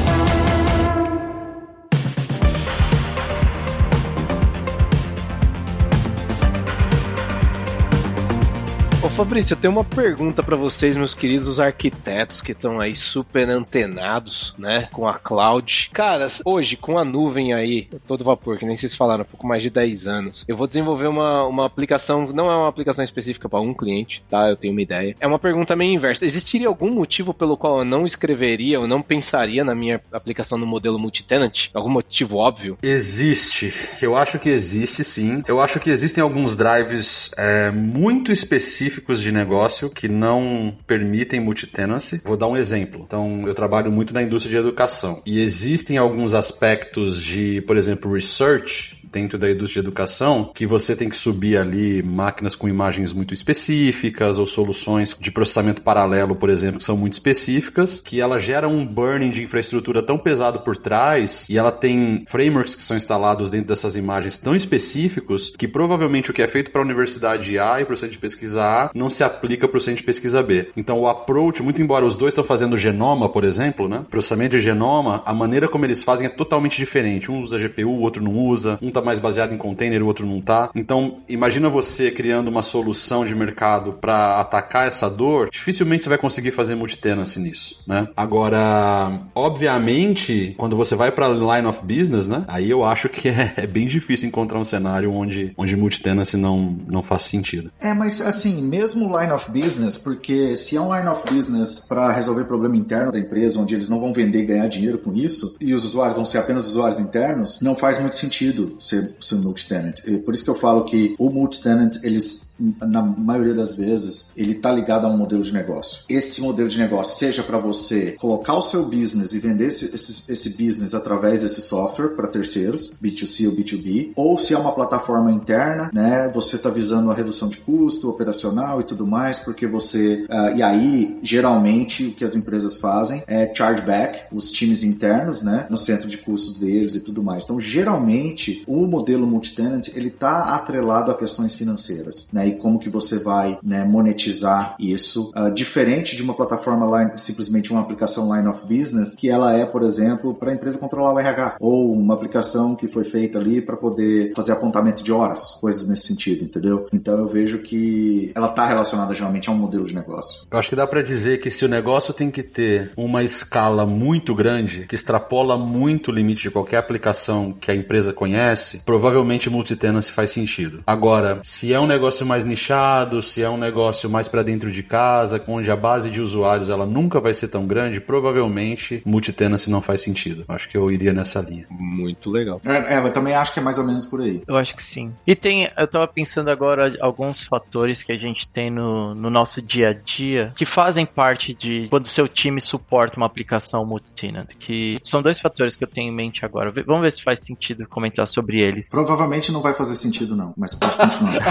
Fabrício, 9.22 9.54
eu 9.54 9.58
tenho 9.58 9.72
uma 9.72 9.84
pergunta 9.84 10.42
para 10.42 10.56
vocês, 10.56 10.98
meus 10.98 11.14
queridos 11.14 11.60
arquitetos 11.60 12.42
que 12.42 12.54
estão 12.54 12.80
aí 12.80 12.96
super 12.96 13.48
antenados, 13.48 14.56
né, 14.58 14.90
com 14.92 15.08
a 15.08 15.14
cloud. 15.14 15.92
Cara, 15.94 16.28
hoje 16.44 16.76
com 16.76 16.98
a 16.98 17.06
nuvem 17.06 17.54
aí, 17.54 17.88
todo 18.08 18.24
vapor, 18.24 18.58
que 18.58 18.66
nem 18.66 18.76
vocês 18.76 18.96
falaram, 18.96 19.24
pouco 19.24 19.46
mais 19.46 19.62
de 19.62 19.70
10 19.70 20.08
anos, 20.08 20.44
eu 20.48 20.58
vou 20.58 20.66
desenvolver 20.66 21.06
uma, 21.06 21.46
uma 21.46 21.68
aplicação, 21.68 22.26
não 22.34 22.50
é 22.50 22.56
uma 22.56 22.68
aplicação 22.68 23.04
específica 23.04 23.48
para 23.48 23.60
um 23.60 23.76
cliente, 23.76 24.24
tá? 24.28 24.50
Eu 24.50 24.56
tenho 24.56 24.74
uma 24.74 24.82
ideia. 24.82 25.16
É 25.20 25.28
uma 25.28 25.38
pergunta 25.38 25.76
meio 25.76 25.94
inversa. 25.94 26.26
Existiria 26.26 26.68
algum 26.68 26.90
motivo 26.92 27.32
pelo 27.32 27.56
qual 27.56 27.78
eu 27.78 27.86
não 27.86 28.08
escreveria 28.08 28.80
ou 28.80 28.88
não 28.88 29.04
pensaria 29.04 29.64
na 29.64 29.76
minha 29.76 30.02
aplicação 30.12 30.58
no 30.58 30.66
modelo 30.66 30.98
multitenant? 30.98 31.70
Algum 31.76 31.90
motivo 31.92 32.38
óbvio? 32.38 32.76
Existe. 32.82 33.72
Eu 34.02 34.18
acho 34.18 34.40
que 34.40 34.50
existe 34.50 35.04
sim. 35.04 35.44
Eu 35.48 35.62
acho 35.62 35.80
que 35.80 35.92
existem 35.92 36.24
alguns 36.24 36.56
drives 36.56 37.32
é, 37.38 37.70
muito 37.70 38.32
específicos 38.32 39.11
tipos 39.12 39.22
de 39.22 39.32
negócio 39.32 39.90
que 39.90 40.08
não 40.08 40.74
permitem 40.88 41.40
multitenancy. 41.40 42.22
Vou 42.24 42.38
dar 42.38 42.48
um 42.48 42.56
exemplo. 42.56 43.04
Então, 43.06 43.44
eu 43.46 43.54
trabalho 43.54 43.92
muito 43.92 44.14
na 44.14 44.24
indústria 44.24 44.52
de 44.52 44.68
educação 44.68 45.22
e 45.26 45.40
existem 45.40 45.98
alguns 45.98 46.34
aspectos 46.34 47.22
de, 47.22 47.62
por 47.62 47.76
exemplo, 47.76 48.14
research 48.14 49.01
dentro 49.12 49.38
da 49.38 49.50
indústria 49.50 49.82
de 49.82 49.88
educação 49.88 50.52
que 50.54 50.66
você 50.66 50.96
tem 50.96 51.10
que 51.10 51.18
subir 51.18 51.58
ali 51.58 52.02
máquinas 52.02 52.56
com 52.56 52.68
imagens 52.68 53.14
muito 53.14 53.34
específicas 53.34 54.38
ou 54.38 54.46
soluções 54.46 55.16
de 55.20 55.32
processamento 55.32 55.82
paralelo, 55.82 56.36
por 56.36 56.50
exemplo, 56.50 56.80
que 56.80 56.84
são 56.84 56.98
muito 56.98 57.14
específicas, 57.14 58.02
que 58.02 58.22
ela 58.22 58.40
gera 58.40 58.68
um 58.68 58.86
burning 58.86 59.32
de 59.32 59.44
infraestrutura 59.44 60.02
tão 60.02 60.18
pesado 60.18 60.60
por 60.60 60.78
trás 60.78 61.48
e 61.50 61.58
ela 61.58 61.72
tem 61.72 62.24
frameworks 62.28 62.76
que 62.76 62.82
são 62.82 62.98
instalados 62.98 63.52
dentro 63.52 63.68
dessas 63.68 63.96
imagens 63.96 64.38
tão 64.38 64.56
específicos 64.56 65.54
que 65.58 65.68
provavelmente 65.68 66.32
o 66.32 66.34
que 66.34 66.42
é 66.42 66.48
feito 66.48 66.72
para 66.72 66.82
a 66.82 66.86
universidade 66.86 67.58
A 67.60 67.82
e 67.82 67.86
para 67.86 67.94
o 67.94 67.98
centro 67.98 68.14
de 68.14 68.20
pesquisa 68.20 68.64
A 68.64 68.92
não 68.94 69.10
se 69.10 69.24
aplica 69.24 69.68
para 69.68 69.78
o 69.78 69.82
centro 69.82 70.00
de 70.02 70.06
pesquisa 70.06 70.42
B. 70.42 70.70
Então 70.76 71.00
o 71.00 71.08
approach, 71.08 71.62
muito 71.62 71.82
embora 71.82 72.06
os 72.06 72.18
dois 72.18 72.32
estão 72.32 72.44
fazendo 72.44 72.78
genoma, 72.78 73.30
por 73.30 73.44
exemplo, 73.44 73.88
né? 73.88 74.06
Processamento 74.10 74.58
de 74.58 74.62
genoma, 74.62 75.22
a 75.26 75.34
maneira 75.34 75.68
como 75.68 75.86
eles 75.86 76.04
fazem 76.04 76.28
é 76.28 76.30
totalmente 76.30 76.78
diferente. 76.78 77.32
Um 77.32 77.40
usa 77.40 77.58
GPU, 77.58 77.90
o 77.90 78.02
outro 78.02 78.24
não 78.24 78.34
usa. 78.34 78.78
Um 78.82 78.92
tá 79.02 79.06
mais 79.06 79.20
baseado 79.20 79.54
em 79.54 79.58
container, 79.58 80.02
o 80.02 80.06
outro 80.06 80.26
não 80.26 80.40
tá. 80.40 80.70
Então, 80.76 81.18
imagina 81.28 81.70
você 81.70 82.12
criando 82.12 82.48
uma 82.48 82.62
solução 82.62 83.26
de 83.26 83.36
mercado 83.36 83.94
para 83.94 84.40
atacar 84.40 84.88
essa 84.88 85.10
dor, 85.10 85.50
dificilmente 85.50 86.04
você 86.04 86.10
vai 86.10 86.18
conseguir 86.18 86.52
fazer 86.52 86.76
multitenancy 86.76 87.40
nisso, 87.40 87.84
né? 87.88 88.08
Agora, 88.16 89.20
obviamente, 89.36 90.54
quando 90.58 90.78
você 90.78 90.96
vai 90.96 91.12
para 91.12 91.28
line 91.28 91.68
of 91.68 91.82
business, 91.84 92.28
né? 92.28 92.46
Aí 92.48 92.70
eu 92.70 92.86
acho 92.86 93.10
que 93.10 93.28
é, 93.30 93.54
é, 93.58 93.68
bem 93.68 93.88
difícil 93.88 94.28
encontrar 94.28 94.60
um 94.60 94.66
cenário 94.66 95.12
onde, 95.12 95.54
onde 95.58 95.76
multitenancy 95.76 96.38
não, 96.38 96.78
não 96.88 97.02
faz 97.02 97.24
sentido. 97.24 97.72
É, 97.80 97.94
mas 97.94 98.22
assim, 98.22 98.62
mesmo 98.62 99.20
line 99.20 99.32
of 99.32 99.50
business, 99.52 99.98
porque 99.98 100.56
se 100.56 100.78
é 100.78 100.82
um 100.82 100.96
line 100.96 101.08
of 101.08 101.24
business 101.34 101.86
para 101.88 102.12
resolver 102.12 102.44
problema 102.46 102.76
interno 102.76 103.12
da 103.12 103.20
empresa, 103.20 103.60
onde 103.60 103.74
eles 103.74 103.90
não 103.90 104.00
vão 104.00 104.14
vender 104.14 104.40
e 104.40 104.46
ganhar 104.46 104.68
dinheiro 104.68 104.98
com 104.98 105.14
isso, 105.14 105.56
e 105.60 105.74
os 105.74 105.84
usuários 105.84 106.18
vão 106.18 106.26
ser 106.26 106.38
apenas 106.38 106.68
usuários 106.68 107.00
internos, 107.00 107.60
não 107.62 107.76
faz 107.76 108.00
muito 108.00 108.16
sentido 108.16 108.76
ser, 108.92 109.16
ser 109.20 109.36
multi-tenant. 109.36 109.96
Por 110.26 110.34
isso 110.34 110.44
que 110.44 110.50
eu 110.50 110.56
falo 110.56 110.84
que 110.84 111.16
o 111.18 111.30
multi-tenant, 111.30 111.98
eles, 112.04 112.56
na 112.80 113.02
maioria 113.02 113.54
das 113.54 113.76
vezes, 113.76 114.32
ele 114.36 114.56
tá 114.56 114.72
ligado 114.72 115.06
a 115.08 115.10
um 115.10 115.18
modelo 115.18 115.42
de 115.42 115.54
negócio. 115.54 116.04
Esse 116.10 116.42
modelo 116.42 116.68
de 116.68 116.78
negócio, 116.78 117.18
seja 117.18 117.42
para 117.42 117.58
você 117.58 118.12
colocar 118.20 118.56
o 118.56 118.62
seu 118.62 118.86
business 118.86 119.34
e 119.34 119.40
vender 119.40 119.68
esse, 119.68 119.96
esse, 119.96 120.32
esse 120.32 120.50
business 120.50 120.94
através 120.94 121.42
desse 121.42 121.62
software 121.62 122.10
para 122.10 122.28
terceiros, 122.28 123.00
B2C 123.02 123.48
ou 123.48 123.56
B2B, 123.56 124.12
ou 124.16 124.38
se 124.38 124.54
é 124.54 124.58
uma 124.58 124.74
plataforma 124.74 125.32
interna, 125.32 125.90
né, 125.94 126.30
você 126.34 126.58
tá 126.58 126.70
visando 126.70 127.10
a 127.12 127.14
redução 127.14 127.48
de 127.48 127.58
custo 127.58 128.10
operacional 128.10 128.82
e 128.82 128.84
tudo 128.84 129.08
mais, 129.08 129.40
porque 129.40 129.66
você, 129.66 130.26
uh, 130.30 130.58
e 130.58 130.62
aí, 130.62 131.20
geralmente, 131.24 132.08
o 132.08 132.14
que 132.14 132.26
as 132.26 132.36
empresas 132.36 132.78
fazem 132.78 133.24
é 133.28 133.54
chargeback, 133.54 134.26
os 134.32 134.52
times 134.52 134.84
internos, 134.84 135.42
né, 135.42 135.66
no 135.70 135.78
centro 135.78 136.08
de 136.08 136.18
custos 136.18 136.60
deles 136.60 136.96
e 136.96 137.02
tudo 137.02 137.24
mais. 137.24 137.44
Então, 137.44 137.60
geralmente, 137.60 138.64
o 138.68 138.81
modelo 138.88 139.28
multitenant 139.28 139.88
ele 139.96 140.08
está 140.08 140.56
atrelado 140.56 141.12
a 141.12 141.16
questões 141.16 141.54
financeiras, 141.54 142.28
né? 142.32 142.48
E 142.48 142.56
como 142.56 142.80
que 142.80 142.90
você 142.90 143.20
vai 143.20 143.58
né, 143.64 143.84
monetizar 143.84 144.76
isso, 144.80 145.32
uh, 145.36 145.52
diferente 145.52 146.16
de 146.16 146.24
uma 146.24 146.34
plataforma 146.34 147.00
line, 147.00 147.12
simplesmente 147.18 147.72
uma 147.72 147.82
aplicação 147.82 148.36
line 148.36 148.48
of 148.48 148.62
business, 148.66 149.16
que 149.16 149.30
ela 149.30 149.54
é, 149.54 149.66
por 149.66 149.84
exemplo, 149.84 150.34
para 150.34 150.52
a 150.52 150.54
empresa 150.54 150.78
controlar 150.78 151.14
o 151.14 151.20
RH, 151.20 151.58
ou 151.60 151.94
uma 151.94 152.14
aplicação 152.14 152.76
que 152.76 152.88
foi 152.88 153.04
feita 153.04 153.40
ali 153.40 153.62
para 153.62 153.78
poder 153.78 154.34
fazer 154.36 154.52
apontamento 154.54 155.04
de 155.04 155.12
horas, 155.12 155.58
coisas 155.62 155.88
nesse 155.88 156.08
sentido, 156.08 156.44
entendeu? 156.44 156.88
Então 156.94 157.18
eu 157.18 157.28
vejo 157.28 157.60
que 157.60 158.32
ela 158.36 158.48
está 158.48 158.66
relacionada 158.66 159.14
geralmente 159.14 159.50
a 159.50 159.54
um 159.54 159.58
modelo 159.58 159.86
de 159.86 159.96
negócio. 159.96 160.46
Eu 160.50 160.60
acho 160.60 160.70
que 160.70 160.76
dá 160.76 160.88
para 160.88 161.02
dizer 161.02 161.40
que 161.40 161.50
se 161.50 161.66
o 161.66 161.70
negócio 161.70 162.14
tem 162.14 162.30
que 162.30 162.44
ter 162.44 162.92
uma 162.96 163.24
escala 163.24 163.86
muito 163.86 164.34
grande, 164.36 164.86
que 164.88 164.96
extrapola 164.96 165.58
muito 165.58 166.12
o 166.12 166.14
limite 166.14 166.44
de 166.44 166.52
qualquer 166.52 166.78
aplicação 166.78 167.54
que 167.54 167.72
a 167.72 167.76
empresa 167.76 168.14
conhece, 168.14 168.71
provavelmente 168.80 169.50
multitenancy 169.50 170.12
faz 170.12 170.32
sentido. 170.32 170.84
Agora, 170.86 171.40
se 171.44 171.74
é 171.74 171.80
um 171.80 171.88
negócio 171.88 172.26
mais 172.26 172.46
nichado, 172.46 173.22
se 173.22 173.44
é 173.44 173.50
um 173.50 173.58
negócio 173.58 174.10
mais 174.10 174.28
para 174.28 174.44
dentro 174.44 174.72
de 174.72 174.84
casa, 174.84 175.42
onde 175.48 175.70
a 175.70 175.76
base 175.76 176.10
de 176.10 176.22
usuários 176.22 176.70
ela 176.70 176.86
nunca 176.86 177.20
vai 177.20 177.34
ser 177.34 177.50
tão 177.50 177.66
grande, 177.66 178.00
provavelmente 178.00 179.02
multitenancy 179.06 179.70
não 179.70 179.82
faz 179.82 180.02
sentido. 180.02 180.46
Acho 180.48 180.70
que 180.70 180.78
eu 180.78 180.92
iria 180.92 181.14
nessa 181.14 181.42
linha. 181.42 181.66
Muito 181.70 182.30
legal. 182.30 182.62
É, 182.66 182.96
é, 182.96 182.98
eu 183.00 183.12
também 183.12 183.36
acho 183.36 183.54
que 183.54 183.60
é 183.60 183.64
mais 183.64 183.78
ou 183.78 183.86
menos 183.86 184.06
por 184.06 184.22
aí. 184.22 184.42
Eu 184.48 184.58
acho 184.58 184.76
que 184.76 184.84
sim. 184.84 185.14
E 185.26 185.36
tem, 185.36 185.70
eu 185.78 185.88
tava 185.88 186.08
pensando 186.08 186.50
agora 186.50 186.96
alguns 187.02 187.44
fatores 187.44 188.04
que 188.04 188.12
a 188.12 188.18
gente 188.18 188.48
tem 188.48 188.70
no, 188.70 189.14
no 189.16 189.30
nosso 189.30 189.62
dia 189.62 189.90
a 189.90 189.94
dia 189.94 190.54
que 190.56 190.66
fazem 190.66 191.06
parte 191.06 191.54
de 191.54 191.88
quando 191.90 192.06
o 192.06 192.10
seu 192.10 192.28
time 192.28 192.62
suporta 192.62 193.18
uma 193.18 193.26
aplicação 193.26 193.86
multitenant, 193.86 194.48
que 194.60 195.00
são 195.04 195.22
dois 195.22 195.40
fatores 195.40 195.76
que 195.76 195.84
eu 195.84 195.88
tenho 195.88 196.12
em 196.12 196.16
mente 196.16 196.46
agora. 196.46 196.72
Vamos 196.86 197.02
ver 197.02 197.12
se 197.12 197.24
faz 197.24 197.44
sentido 197.44 197.88
comentar 197.88 198.28
sobre 198.28 198.51
eles 198.60 198.82
deles. 198.82 198.90
Provavelmente 198.90 199.52
não 199.52 199.62
vai 199.62 199.74
fazer 199.74 199.96
sentido, 199.96 200.36
não, 200.36 200.54
mas 200.58 200.74
pode 200.74 200.98
continuar. 200.98 201.42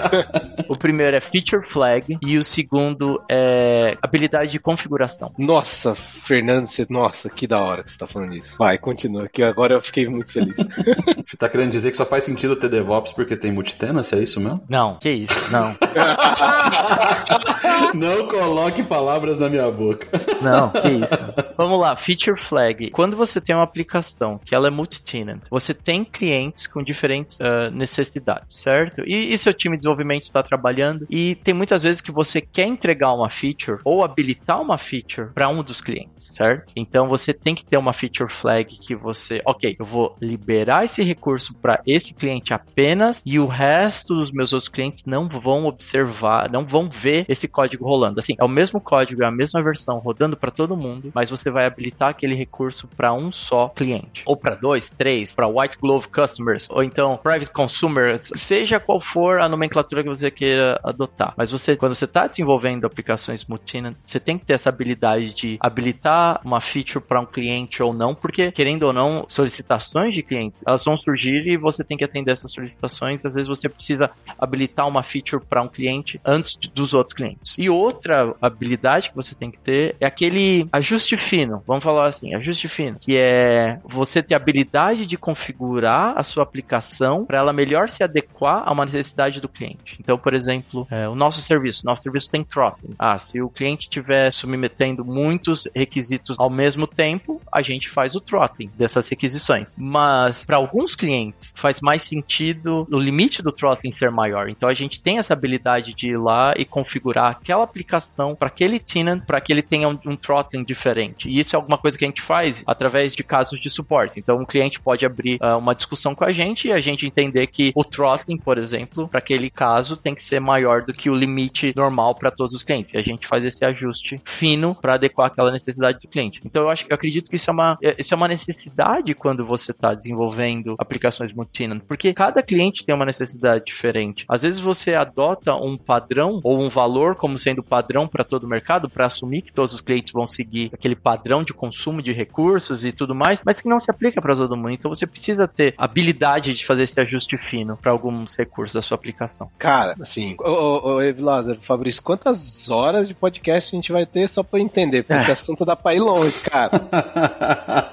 o 0.68 0.76
primeiro 0.76 1.16
é 1.16 1.20
Feature 1.20 1.66
Flag 1.66 2.18
e 2.22 2.38
o 2.38 2.44
segundo 2.44 3.22
é 3.30 3.96
habilidade 4.02 4.50
de 4.52 4.58
configuração. 4.58 5.32
Nossa, 5.38 5.94
Fernando, 5.94 6.66
você... 6.66 6.86
nossa, 6.88 7.28
que 7.28 7.46
da 7.46 7.60
hora 7.60 7.84
que 7.84 7.92
você 7.92 7.98
tá 7.98 8.06
falando 8.06 8.34
isso. 8.34 8.56
Vai, 8.58 8.78
continua, 8.78 9.28
que 9.28 9.42
agora 9.42 9.74
eu 9.74 9.82
fiquei 9.82 10.08
muito 10.08 10.32
feliz. 10.32 10.56
você 11.26 11.36
tá 11.36 11.48
querendo 11.48 11.70
dizer 11.70 11.90
que 11.90 11.96
só 11.96 12.06
faz 12.06 12.24
sentido 12.24 12.56
ter 12.56 12.68
DevOps 12.68 13.12
porque 13.12 13.36
tem 13.36 13.52
multitenance, 13.52 14.14
é 14.14 14.18
isso 14.18 14.40
mesmo? 14.40 14.62
Não, 14.68 14.98
que 14.98 15.10
isso, 15.10 15.50
não. 15.50 15.76
não 17.94 18.26
coloque 18.28 18.82
palavras 18.82 19.38
na 19.38 19.48
minha 19.48 19.70
boca. 19.70 20.06
Não, 20.40 20.70
que 20.70 20.88
isso. 20.88 21.14
Vamos 21.56 21.78
lá, 21.78 21.94
Feature 21.96 22.40
Flag. 22.40 22.90
Quando 22.90 23.16
você 23.16 23.40
tem 23.40 23.54
uma 23.54 23.64
aplicação 23.64 24.40
que 24.44 24.54
ela 24.54 24.68
é 24.68 24.70
multi-tenant, 24.70 25.42
você 25.50 25.74
tem 25.74 26.04
clientes 26.04 26.66
com 26.66 26.82
diferentes 26.82 27.38
uh, 27.38 27.70
necessidades, 27.72 28.56
certo? 28.62 29.02
E, 29.06 29.32
e 29.32 29.38
seu 29.38 29.52
time 29.52 29.76
de 29.76 29.82
desenvolvimento 29.82 30.22
está 30.22 30.42
trabalhando 30.42 31.06
e 31.10 31.34
tem 31.34 31.52
muitas 31.52 31.82
vezes 31.82 32.00
que 32.00 32.12
você 32.12 32.40
quer 32.40 32.66
entregar 32.66 33.12
uma 33.12 33.28
feature 33.28 33.80
ou 33.84 34.04
habilitar 34.04 34.60
uma 34.60 34.78
feature 34.78 35.28
para 35.34 35.48
um 35.48 35.62
dos 35.62 35.80
clientes, 35.80 36.28
certo? 36.32 36.72
Então 36.74 37.08
você 37.08 37.32
tem 37.32 37.54
que 37.54 37.64
ter 37.64 37.76
uma 37.76 37.92
feature 37.92 38.30
flag 38.30 38.78
que 38.78 38.94
você, 38.94 39.42
ok, 39.44 39.76
eu 39.78 39.84
vou 39.84 40.16
liberar 40.20 40.84
esse 40.84 41.02
recurso 41.02 41.54
para 41.54 41.80
esse 41.86 42.14
cliente 42.14 42.54
apenas 42.54 43.22
e 43.26 43.38
o 43.38 43.46
resto 43.46 44.14
dos 44.14 44.30
meus 44.30 44.52
outros 44.52 44.68
clientes 44.68 45.04
não 45.04 45.28
vão 45.28 45.66
observar, 45.66 46.50
não 46.50 46.64
vão 46.64 46.88
ver 46.88 47.24
esse 47.28 47.46
código 47.48 47.79
rolando. 47.80 48.20
Assim, 48.20 48.34
é 48.38 48.44
o 48.44 48.48
mesmo 48.48 48.80
código, 48.80 49.22
é 49.22 49.26
a 49.26 49.30
mesma 49.30 49.62
versão 49.62 49.98
rodando 49.98 50.36
para 50.36 50.50
todo 50.50 50.76
mundo, 50.76 51.10
mas 51.14 51.30
você 51.30 51.50
vai 51.50 51.66
habilitar 51.66 52.10
aquele 52.10 52.34
recurso 52.34 52.88
para 52.88 53.12
um 53.12 53.32
só 53.32 53.68
cliente 53.68 54.22
ou 54.26 54.36
para 54.36 54.54
dois, 54.54 54.90
três, 54.90 55.34
para 55.34 55.48
white 55.48 55.76
glove 55.80 56.08
Customers, 56.08 56.68
ou 56.70 56.82
então 56.82 57.18
Private 57.22 57.52
Consumers, 57.52 58.30
seja 58.34 58.80
qual 58.80 59.00
for 59.00 59.40
a 59.40 59.48
nomenclatura 59.48 60.02
que 60.02 60.08
você 60.08 60.30
queira 60.30 60.78
adotar. 60.82 61.34
Mas 61.36 61.50
você, 61.50 61.76
quando 61.76 61.94
você 61.94 62.04
está 62.04 62.26
desenvolvendo 62.26 62.84
aplicações 62.84 63.44
multi-tenant, 63.44 63.96
você 64.04 64.20
tem 64.20 64.38
que 64.38 64.44
ter 64.44 64.54
essa 64.54 64.68
habilidade 64.68 65.34
de 65.34 65.58
habilitar 65.60 66.40
uma 66.44 66.60
feature 66.60 67.04
para 67.04 67.20
um 67.20 67.26
cliente 67.26 67.82
ou 67.82 67.92
não, 67.92 68.14
porque, 68.14 68.50
querendo 68.52 68.84
ou 68.84 68.92
não, 68.92 69.24
solicitações 69.28 70.14
de 70.14 70.22
clientes, 70.22 70.62
elas 70.66 70.84
vão 70.84 70.96
surgir 70.96 71.46
e 71.46 71.56
você 71.56 71.84
tem 71.84 71.96
que 71.96 72.04
atender 72.04 72.32
essas 72.32 72.52
solicitações. 72.52 73.24
Às 73.24 73.34
vezes 73.34 73.48
você 73.48 73.68
precisa 73.68 74.10
habilitar 74.38 74.86
uma 74.86 75.02
feature 75.02 75.42
para 75.44 75.62
um 75.62 75.68
cliente 75.68 76.20
antes 76.24 76.56
dos 76.74 76.94
outros 76.94 77.14
clientes. 77.14 77.54
E 77.56 77.69
outra 77.70 78.34
habilidade 78.40 79.10
que 79.10 79.16
você 79.16 79.34
tem 79.34 79.50
que 79.50 79.58
ter 79.58 79.96
é 80.00 80.06
aquele 80.06 80.66
ajuste 80.72 81.16
fino. 81.16 81.62
Vamos 81.66 81.84
falar 81.84 82.08
assim, 82.08 82.34
ajuste 82.34 82.68
fino, 82.68 82.98
que 82.98 83.16
é 83.16 83.78
você 83.84 84.22
ter 84.22 84.34
a 84.34 84.36
habilidade 84.36 85.06
de 85.06 85.16
configurar 85.16 86.14
a 86.16 86.22
sua 86.22 86.42
aplicação 86.42 87.24
para 87.24 87.38
ela 87.38 87.52
melhor 87.52 87.88
se 87.88 88.02
adequar 88.02 88.62
a 88.66 88.72
uma 88.72 88.84
necessidade 88.84 89.40
do 89.40 89.48
cliente. 89.48 89.96
Então, 90.00 90.18
por 90.18 90.34
exemplo, 90.34 90.86
é, 90.90 91.08
o 91.08 91.14
nosso 91.14 91.40
serviço, 91.40 91.84
nosso 91.84 92.02
serviço 92.02 92.30
tem 92.30 92.44
throttling. 92.44 92.94
Ah, 92.98 93.18
se 93.18 93.40
o 93.40 93.48
cliente 93.48 93.82
estiver 93.82 94.32
submetendo 94.32 95.04
muitos 95.04 95.68
requisitos 95.74 96.36
ao 96.38 96.50
mesmo 96.50 96.86
tempo, 96.86 97.40
a 97.52 97.62
gente 97.62 97.88
faz 97.88 98.14
o 98.14 98.20
throttling 98.20 98.70
dessas 98.76 99.08
requisições. 99.08 99.76
Mas 99.78 100.44
para 100.44 100.56
alguns 100.56 100.94
clientes 100.94 101.54
faz 101.56 101.80
mais 101.80 102.02
sentido 102.02 102.86
o 102.90 102.98
limite 102.98 103.42
do 103.42 103.52
throttling 103.52 103.92
ser 103.92 104.10
maior. 104.10 104.48
Então 104.48 104.68
a 104.68 104.74
gente 104.74 105.00
tem 105.00 105.18
essa 105.18 105.34
habilidade 105.34 105.94
de 105.94 106.10
ir 106.10 106.18
lá 106.18 106.54
e 106.56 106.64
configurar 106.64 107.30
aquela 107.30 107.59
aplicação 107.64 108.34
para 108.34 108.48
aquele 108.48 108.78
tenant 108.78 109.24
para 109.24 109.40
que 109.40 109.52
ele 109.52 109.62
tenha 109.62 109.88
um, 109.88 109.98
um 110.06 110.16
throttling 110.16 110.64
diferente. 110.64 111.28
E 111.28 111.38
isso 111.38 111.54
é 111.54 111.56
alguma 111.56 111.78
coisa 111.78 111.98
que 111.98 112.04
a 112.04 112.08
gente 112.08 112.22
faz 112.22 112.64
através 112.66 113.14
de 113.14 113.22
casos 113.22 113.60
de 113.60 113.70
suporte. 113.70 114.18
Então 114.18 114.38
um 114.38 114.44
cliente 114.44 114.80
pode 114.80 115.04
abrir 115.04 115.38
uh, 115.42 115.58
uma 115.58 115.74
discussão 115.74 116.14
com 116.14 116.24
a 116.24 116.32
gente 116.32 116.68
e 116.68 116.72
a 116.72 116.80
gente 116.80 117.06
entender 117.06 117.46
que 117.46 117.72
o 117.74 117.84
throttling, 117.84 118.38
por 118.38 118.58
exemplo, 118.58 119.08
para 119.08 119.18
aquele 119.18 119.50
caso 119.50 119.96
tem 119.96 120.14
que 120.14 120.22
ser 120.22 120.40
maior 120.40 120.82
do 120.82 120.92
que 120.92 121.10
o 121.10 121.14
limite 121.14 121.72
normal 121.76 122.14
para 122.14 122.30
todos 122.30 122.54
os 122.54 122.62
clientes. 122.62 122.94
E 122.94 122.98
a 122.98 123.02
gente 123.02 123.26
faz 123.26 123.44
esse 123.44 123.64
ajuste 123.64 124.20
fino 124.24 124.74
para 124.74 124.94
adequar 124.94 125.28
aquela 125.28 125.50
necessidade 125.50 126.00
do 126.00 126.08
cliente. 126.08 126.40
Então 126.44 126.64
eu 126.64 126.70
acho, 126.70 126.86
eu 126.88 126.94
acredito 126.94 127.30
que 127.30 127.36
isso 127.36 127.50
é 127.50 127.52
uma, 127.52 127.78
é, 127.82 127.96
isso 127.98 128.14
é 128.14 128.16
uma 128.16 128.28
necessidade 128.28 129.14
quando 129.14 129.44
você 129.44 129.70
está 129.72 129.94
desenvolvendo 129.94 130.74
aplicações 130.78 131.32
multi-tenant, 131.32 131.82
porque 131.86 132.12
cada 132.12 132.42
cliente 132.42 132.84
tem 132.84 132.94
uma 132.94 133.04
necessidade 133.04 133.64
diferente. 133.64 134.24
Às 134.28 134.42
vezes 134.42 134.60
você 134.60 134.94
adota 134.94 135.54
um 135.54 135.76
padrão 135.76 136.40
ou 136.42 136.60
um 136.60 136.68
valor 136.68 137.14
como 137.16 137.36
sendo 137.36 137.49
padrão 137.62 138.06
para 138.06 138.24
todo 138.24 138.44
o 138.44 138.48
mercado 138.48 138.88
para 138.88 139.06
assumir 139.06 139.42
que 139.42 139.52
todos 139.52 139.74
os 139.74 139.80
clientes 139.80 140.12
vão 140.12 140.28
seguir 140.28 140.70
aquele 140.72 140.96
padrão 140.96 141.42
de 141.42 141.52
consumo 141.52 142.02
de 142.02 142.12
recursos 142.12 142.84
e 142.84 142.92
tudo 142.92 143.14
mais, 143.14 143.40
mas 143.44 143.60
que 143.60 143.68
não 143.68 143.80
se 143.80 143.90
aplica 143.90 144.20
para 144.20 144.36
todo 144.36 144.56
mundo. 144.56 144.72
Então 144.72 144.94
você 144.94 145.06
precisa 145.06 145.46
ter 145.48 145.74
habilidade 145.76 146.54
de 146.54 146.64
fazer 146.64 146.84
esse 146.84 147.00
ajuste 147.00 147.36
fino 147.36 147.76
para 147.76 147.92
alguns 147.92 148.36
recursos 148.36 148.74
da 148.74 148.82
sua 148.82 148.94
aplicação. 148.94 149.50
Cara, 149.58 149.94
assim, 150.00 150.36
ô, 150.38 150.50
ô, 150.50 150.96
ô 150.96 151.00
Lázaro, 151.18 151.58
Fabrício, 151.60 152.02
quantas 152.02 152.70
horas 152.70 153.08
de 153.08 153.14
podcast 153.14 153.74
a 153.74 153.76
gente 153.76 153.92
vai 153.92 154.06
ter 154.06 154.28
só 154.28 154.42
para 154.42 154.60
entender? 154.60 155.02
Porque 155.02 155.22
esse 155.22 155.30
assunto 155.32 155.64
dá 155.64 155.76
para 155.76 155.94
ir 155.94 156.00
longe, 156.00 156.38
cara. 156.40 156.70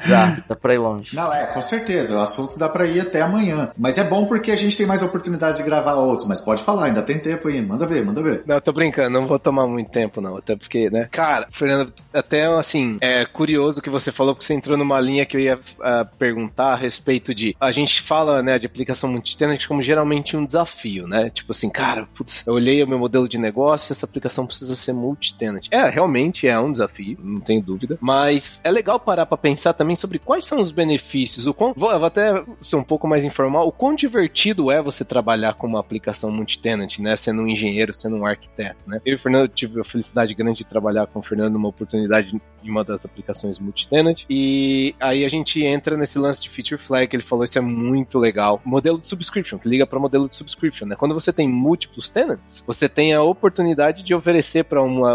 dá, 0.08 0.44
dá 0.48 0.56
para 0.56 0.74
ir 0.74 0.78
longe. 0.78 1.16
Não, 1.16 1.34
é, 1.34 1.46
com 1.48 1.62
certeza. 1.62 2.18
O 2.18 2.22
assunto 2.22 2.58
dá 2.58 2.70
para 2.70 2.86
ir 2.86 3.02
até 3.02 3.22
amanhã. 3.22 3.72
Mas 3.78 3.98
é 3.98 4.04
bom 4.04 4.26
porque 4.26 4.52
a 4.52 4.56
gente 4.56 4.78
tem 4.78 4.86
mais 4.86 5.04
oportunidade 5.04 5.58
de 5.58 5.64
gravar 5.64 5.96
outros. 5.96 6.28
Mas 6.28 6.42
pode 6.42 6.64
falar, 6.64 6.86
ainda 6.86 7.02
tem 7.02 7.20
tempo 7.20 7.48
aí. 7.48 7.62
Manda 7.62 7.86
ver, 7.86 8.06
manda 8.06 8.22
ver. 8.22 8.44
Não, 8.46 8.60
tô 8.60 8.72
brincando, 8.72 9.10
não 9.10 9.28
vou 9.28 9.40
tomar 9.48 9.66
muito 9.66 9.90
tempo, 9.90 10.20
não. 10.20 10.36
Até 10.36 10.58
porque, 10.58 10.90
né? 10.90 11.08
Cara, 11.10 11.48
Fernando, 11.50 11.94
até 12.14 12.46
assim, 12.46 12.98
é 13.00 13.26
curioso 13.26 13.82
que 13.82 13.90
você 13.90 14.12
falou, 14.12 14.36
porque 14.36 14.46
você 14.46 14.54
entrou 14.54 14.78
numa 14.78 15.00
linha 15.00 15.26
que 15.26 15.38
eu 15.38 15.42
ia 15.42 15.56
uh, 15.56 16.18
perguntar 16.18 16.74
a 16.74 16.76
respeito 16.76 17.34
de. 17.34 17.56
A 17.60 17.72
gente 17.72 18.02
fala, 18.02 18.44
né, 18.44 18.60
de 18.60 18.66
aplicação 18.66 19.10
multitenant 19.10 19.66
como 19.66 19.82
geralmente 19.82 20.36
um 20.36 20.44
desafio, 20.44 21.08
né? 21.08 21.30
Tipo 21.30 21.54
assim, 21.54 21.70
cara, 21.70 22.08
putz, 22.14 22.46
eu 22.46 22.54
olhei 22.54 22.84
o 22.84 22.88
meu 22.88 23.00
modelo 23.00 23.30
de 23.30 23.38
negócio, 23.38 23.94
essa 23.94 24.06
aplicação 24.06 24.46
precisa 24.46 24.76
ser 24.76 24.92
multitenant. 24.92 25.68
É, 25.72 25.88
realmente 25.88 26.46
é 26.46 26.60
um 26.60 26.72
desafio, 26.72 27.18
não 27.22 27.40
tenho 27.40 27.62
dúvida. 27.62 27.98
Mas 28.02 28.60
é 28.66 28.72
legal 28.72 29.00
parar 29.00 29.26
para 29.26 29.38
pensar 29.38 29.74
também 29.74 29.96
sobre 29.96 30.20
quais 30.20 30.44
são 30.44 30.60
os 30.60 30.72
benefícios. 30.72 31.48
O 31.48 31.54
quão, 31.54 31.74
vou, 31.76 31.90
vou 31.90 32.06
até 32.06 32.44
ser 32.60 32.76
um 32.76 32.84
pouco 32.84 33.08
mais 33.08 33.24
informal. 33.24 33.66
O 33.66 33.72
quão 33.72 33.96
divertido 33.96 34.70
é 34.70 34.82
você 34.82 35.06
trabalhar 35.06 35.54
com 35.54 35.68
uma 35.68 35.80
aplicação 35.80 36.30
multitenant, 36.30 37.00
né? 37.00 37.16
Sendo 37.16 37.44
um 37.44 37.48
engenheiro, 37.48 37.94
sendo 37.94 38.18
um 38.18 38.26
arquiteto, 38.26 38.80
né? 38.86 39.00
Eu 39.06 39.14
e 39.14 39.16
o 39.16 39.20
Fernando 39.20 39.37
tive 39.46 39.82
a 39.82 39.84
felicidade 39.84 40.34
grande 40.34 40.60
de 40.60 40.66
trabalhar 40.66 41.08
com 41.08 41.20
o 41.20 41.24
Fernando 41.24 41.54
numa 41.54 41.68
oportunidade 41.68 42.40
de 42.64 42.72
uma 42.72 42.84
das 42.84 43.06
aplicações 43.06 43.60
multitenant. 43.60 44.24
E 44.30 44.96
aí 45.00 45.26
a 45.26 45.30
gente 45.30 45.64
entra 45.64 45.98
nesse 45.98 46.18
lance 46.18 46.42
de 46.42 46.50
feature 46.50 46.80
flag, 46.80 47.14
ele 47.14 47.24
falou 47.24 47.44
isso 47.44 47.58
é 47.58 47.62
muito 47.62 48.18
legal. 48.18 48.62
Modelo 48.64 49.00
de 49.00 49.08
subscription, 49.08 49.60
que 49.60 49.68
liga 49.68 49.86
para 49.86 50.00
modelo 50.00 50.30
de 50.30 50.36
subscription, 50.36 50.88
né? 50.88 50.96
Quando 50.96 51.14
você 51.14 51.34
tem 51.34 51.48
múltiplos 51.48 52.10
tenants, 52.10 52.64
você 52.66 52.88
tem 52.88 53.14
a 53.14 53.22
oportunidade 53.22 54.04
de 54.04 54.14
oferecer 54.14 54.64
para 54.64 54.82
um, 54.84 55.06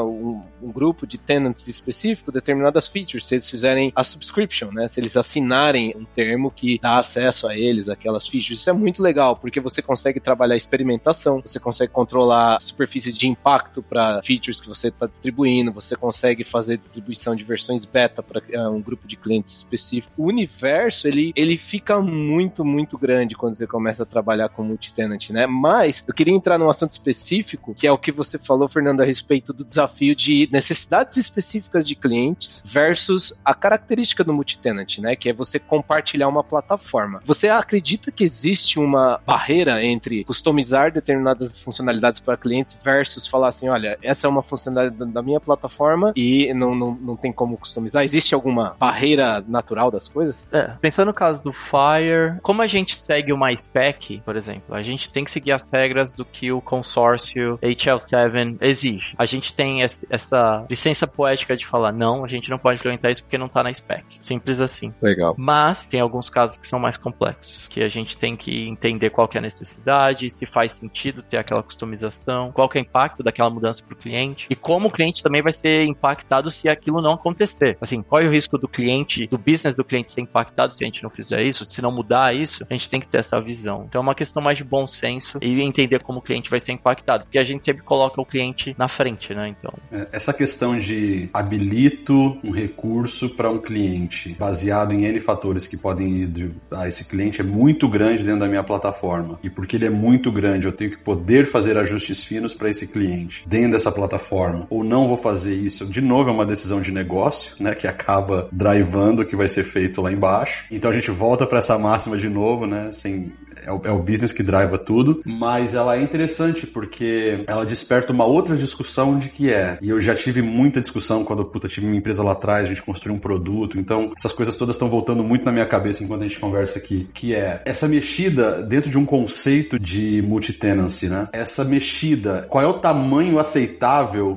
um, 0.62 0.72
grupo 0.72 1.06
de 1.06 1.18
tenants 1.18 1.66
específico 1.68 2.32
determinadas 2.32 2.88
features, 2.88 3.26
se 3.26 3.36
eles 3.36 3.50
fizerem 3.50 3.92
a 3.94 4.04
subscription, 4.04 4.70
né? 4.72 4.88
Se 4.88 5.00
eles 5.00 5.16
assinarem 5.16 5.94
um 5.96 6.04
termo 6.04 6.50
que 6.50 6.78
dá 6.80 6.98
acesso 6.98 7.46
a 7.46 7.56
eles, 7.56 7.88
aquelas 7.88 8.26
features. 8.26 8.60
Isso 8.60 8.70
é 8.70 8.72
muito 8.72 9.02
legal, 9.02 9.36
porque 9.36 9.60
você 9.60 9.82
consegue 9.82 10.20
trabalhar 10.20 10.56
experimentação, 10.56 11.40
você 11.40 11.58
consegue 11.58 11.92
controlar 11.92 12.56
a 12.56 12.60
superfície 12.60 13.12
de 13.12 13.26
impacto 13.26 13.82
para 13.82 14.11
features 14.22 14.60
que 14.60 14.68
você 14.68 14.88
está 14.88 15.06
distribuindo, 15.06 15.72
você 15.72 15.96
consegue 15.96 16.44
fazer 16.44 16.76
distribuição 16.76 17.34
de 17.34 17.44
versões 17.44 17.84
beta 17.84 18.22
para 18.22 18.40
uh, 18.40 18.70
um 18.70 18.80
grupo 18.80 19.06
de 19.06 19.16
clientes 19.16 19.56
específico. 19.56 20.12
O 20.16 20.26
universo, 20.26 21.06
ele, 21.06 21.32
ele 21.36 21.56
fica 21.56 22.00
muito, 22.00 22.64
muito 22.64 22.98
grande 22.98 23.34
quando 23.34 23.54
você 23.54 23.66
começa 23.66 24.02
a 24.02 24.06
trabalhar 24.06 24.48
com 24.48 24.62
multitenant, 24.62 25.30
né? 25.30 25.46
Mas 25.46 26.04
eu 26.06 26.14
queria 26.14 26.34
entrar 26.34 26.58
num 26.58 26.68
assunto 26.68 26.92
específico, 26.92 27.74
que 27.74 27.86
é 27.86 27.92
o 27.92 27.98
que 27.98 28.12
você 28.12 28.38
falou, 28.38 28.68
Fernando, 28.68 29.00
a 29.00 29.04
respeito 29.04 29.52
do 29.52 29.64
desafio 29.64 30.14
de 30.14 30.48
necessidades 30.52 31.16
específicas 31.16 31.86
de 31.86 31.94
clientes 31.94 32.62
versus 32.66 33.32
a 33.44 33.54
característica 33.54 34.24
do 34.24 34.32
multitenant, 34.32 34.98
né? 34.98 35.16
Que 35.16 35.30
é 35.30 35.32
você 35.32 35.58
compartilhar 35.58 36.28
uma 36.28 36.44
plataforma. 36.44 37.20
Você 37.24 37.48
acredita 37.48 38.10
que 38.10 38.24
existe 38.24 38.78
uma 38.78 39.20
barreira 39.26 39.84
entre 39.84 40.24
customizar 40.24 40.92
determinadas 40.92 41.52
funcionalidades 41.60 42.20
para 42.20 42.36
clientes 42.36 42.76
versus 42.82 43.26
falar 43.26 43.48
assim, 43.48 43.68
olha, 43.68 43.91
essa 44.02 44.26
é 44.26 44.30
uma 44.30 44.42
funcionalidade 44.42 45.12
da 45.12 45.22
minha 45.22 45.40
plataforma 45.40 46.12
e 46.16 46.52
não, 46.54 46.74
não, 46.74 46.94
não 46.94 47.16
tem 47.16 47.32
como 47.32 47.56
customizar? 47.56 48.04
Existe 48.04 48.34
alguma 48.34 48.76
barreira 48.78 49.42
natural 49.46 49.90
das 49.90 50.08
coisas? 50.08 50.44
É, 50.52 50.72
pensando 50.80 51.08
no 51.08 51.14
caso 51.14 51.42
do 51.42 51.52
Fire, 51.52 52.40
como 52.42 52.62
a 52.62 52.66
gente 52.66 52.94
segue 52.96 53.32
uma 53.32 53.54
spec, 53.54 54.22
por 54.24 54.36
exemplo, 54.36 54.74
a 54.74 54.82
gente 54.82 55.10
tem 55.10 55.24
que 55.24 55.32
seguir 55.32 55.52
as 55.52 55.68
regras 55.70 56.14
do 56.14 56.24
que 56.24 56.52
o 56.52 56.60
consórcio 56.60 57.58
HL7 57.58 58.58
exige. 58.60 59.14
A 59.18 59.24
gente 59.24 59.54
tem 59.54 59.82
essa 59.82 60.64
licença 60.68 61.06
poética 61.06 61.56
de 61.56 61.66
falar, 61.66 61.92
não, 61.92 62.24
a 62.24 62.28
gente 62.28 62.50
não 62.50 62.58
pode 62.58 62.78
implementar 62.78 63.10
isso 63.10 63.22
porque 63.22 63.38
não 63.38 63.46
está 63.46 63.62
na 63.62 63.72
spec. 63.72 64.04
Simples 64.22 64.60
assim. 64.60 64.92
Legal. 65.00 65.34
Mas 65.36 65.84
tem 65.84 66.00
alguns 66.00 66.30
casos 66.30 66.56
que 66.56 66.66
são 66.66 66.78
mais 66.78 66.96
complexos, 66.96 67.68
que 67.68 67.82
a 67.82 67.88
gente 67.88 68.16
tem 68.16 68.36
que 68.36 68.68
entender 68.68 69.10
qual 69.10 69.28
que 69.28 69.36
é 69.36 69.40
a 69.40 69.42
necessidade, 69.42 70.30
se 70.30 70.46
faz 70.46 70.74
sentido 70.74 71.22
ter 71.22 71.36
aquela 71.36 71.62
customização, 71.62 72.52
qual 72.52 72.68
que 72.68 72.78
é 72.78 72.80
o 72.80 72.82
impacto 72.82 73.22
daquela 73.22 73.50
mudança 73.50 73.81
para 73.82 73.94
o 73.94 73.96
cliente 73.96 74.46
e 74.48 74.54
como 74.54 74.88
o 74.88 74.90
cliente 74.90 75.22
também 75.22 75.42
vai 75.42 75.52
ser 75.52 75.84
impactado 75.84 76.50
se 76.50 76.68
aquilo 76.68 77.00
não 77.00 77.12
acontecer. 77.12 77.76
Assim, 77.80 78.02
qual 78.02 78.20
é 78.20 78.26
o 78.26 78.30
risco 78.30 78.58
do 78.58 78.68
cliente, 78.68 79.26
do 79.26 79.38
business 79.38 79.76
do 79.76 79.84
cliente 79.84 80.12
ser 80.12 80.20
impactado 80.20 80.74
se 80.74 80.84
a 80.84 80.86
gente 80.86 81.02
não 81.02 81.10
fizer 81.10 81.42
isso, 81.42 81.64
se 81.64 81.82
não 81.82 81.92
mudar 81.92 82.34
isso, 82.34 82.64
a 82.68 82.74
gente 82.74 82.88
tem 82.88 83.00
que 83.00 83.06
ter 83.06 83.18
essa 83.18 83.40
visão. 83.40 83.84
Então 83.88 84.00
é 84.00 84.02
uma 84.02 84.14
questão 84.14 84.42
mais 84.42 84.58
de 84.58 84.64
bom 84.64 84.86
senso 84.86 85.38
e 85.40 85.62
entender 85.62 86.00
como 86.00 86.18
o 86.18 86.22
cliente 86.22 86.50
vai 86.50 86.60
ser 86.60 86.72
impactado, 86.72 87.24
porque 87.24 87.38
a 87.38 87.44
gente 87.44 87.64
sempre 87.64 87.82
coloca 87.82 88.20
o 88.20 88.26
cliente 88.26 88.74
na 88.78 88.88
frente, 88.88 89.34
né? 89.34 89.48
Então. 89.48 89.72
É, 89.90 90.08
essa 90.12 90.32
questão 90.32 90.78
de 90.78 91.28
habilito 91.32 92.38
um 92.42 92.50
recurso 92.50 93.36
para 93.36 93.50
um 93.50 93.58
cliente 93.58 94.34
baseado 94.38 94.92
em 94.92 95.04
N 95.04 95.20
fatores 95.20 95.66
que 95.66 95.76
podem 95.76 96.22
ir 96.22 96.26
de, 96.26 96.50
ah, 96.70 96.88
esse 96.88 97.08
cliente 97.08 97.40
é 97.40 97.44
muito 97.44 97.88
grande 97.88 98.22
dentro 98.22 98.40
da 98.40 98.48
minha 98.48 98.62
plataforma 98.62 99.38
e 99.42 99.50
porque 99.50 99.76
ele 99.76 99.86
é 99.86 99.90
muito 99.90 100.30
grande 100.30 100.66
eu 100.66 100.72
tenho 100.72 100.90
que 100.90 100.98
poder 100.98 101.46
fazer 101.46 101.76
ajustes 101.78 102.24
finos 102.24 102.54
para 102.54 102.70
esse 102.70 102.92
cliente 102.92 103.44
dentro 103.46 103.71
dessa 103.72 103.90
plataforma 103.90 104.66
ou 104.70 104.84
não 104.84 105.08
vou 105.08 105.16
fazer 105.16 105.54
isso. 105.54 105.86
De 105.86 106.00
novo 106.00 106.30
é 106.30 106.32
uma 106.32 106.46
decisão 106.46 106.80
de 106.80 106.92
negócio, 106.92 107.56
né, 107.58 107.74
que 107.74 107.86
acaba 107.86 108.48
drivando 108.52 109.22
o 109.22 109.24
que 109.24 109.36
vai 109.36 109.48
ser 109.48 109.64
feito 109.64 110.00
lá 110.00 110.12
embaixo. 110.12 110.64
Então 110.70 110.90
a 110.90 110.94
gente 110.94 111.10
volta 111.10 111.46
para 111.46 111.58
essa 111.58 111.76
máxima 111.78 112.16
de 112.16 112.28
novo, 112.28 112.66
né, 112.66 112.90
sem 112.92 113.32
é 113.64 113.72
o, 113.72 113.80
é 113.84 113.90
o 113.90 113.98
business 113.98 114.32
que 114.32 114.42
driva 114.42 114.78
tudo, 114.78 115.22
mas 115.24 115.74
ela 115.74 115.96
é 115.96 116.02
interessante 116.02 116.66
porque 116.66 117.44
ela 117.46 117.64
desperta 117.64 118.12
uma 118.12 118.24
outra 118.24 118.56
discussão 118.56 119.18
de 119.18 119.28
que 119.28 119.50
é, 119.50 119.78
e 119.80 119.88
eu 119.88 120.00
já 120.00 120.14
tive 120.14 120.42
muita 120.42 120.80
discussão 120.80 121.24
quando 121.24 121.44
puta, 121.44 121.68
tive 121.68 121.86
uma 121.86 121.96
empresa 121.96 122.22
lá 122.22 122.32
atrás, 122.32 122.66
a 122.66 122.68
gente 122.68 122.82
construiu 122.82 123.16
um 123.16 123.20
produto, 123.20 123.78
então 123.78 124.12
essas 124.16 124.32
coisas 124.32 124.56
todas 124.56 124.76
estão 124.76 124.88
voltando 124.88 125.22
muito 125.22 125.44
na 125.44 125.52
minha 125.52 125.66
cabeça 125.66 126.02
enquanto 126.02 126.22
a 126.22 126.24
gente 126.24 126.38
conversa 126.38 126.78
aqui, 126.78 127.08
que 127.14 127.34
é 127.34 127.62
essa 127.64 127.88
mexida 127.88 128.62
dentro 128.62 128.90
de 128.90 128.98
um 128.98 129.04
conceito 129.04 129.78
de 129.78 130.22
multi-tenancy, 130.22 131.08
né? 131.08 131.28
Essa 131.32 131.64
mexida, 131.64 132.46
qual 132.48 132.62
é 132.62 132.66
o 132.66 132.74
tamanho 132.74 133.38
aceitável 133.38 133.61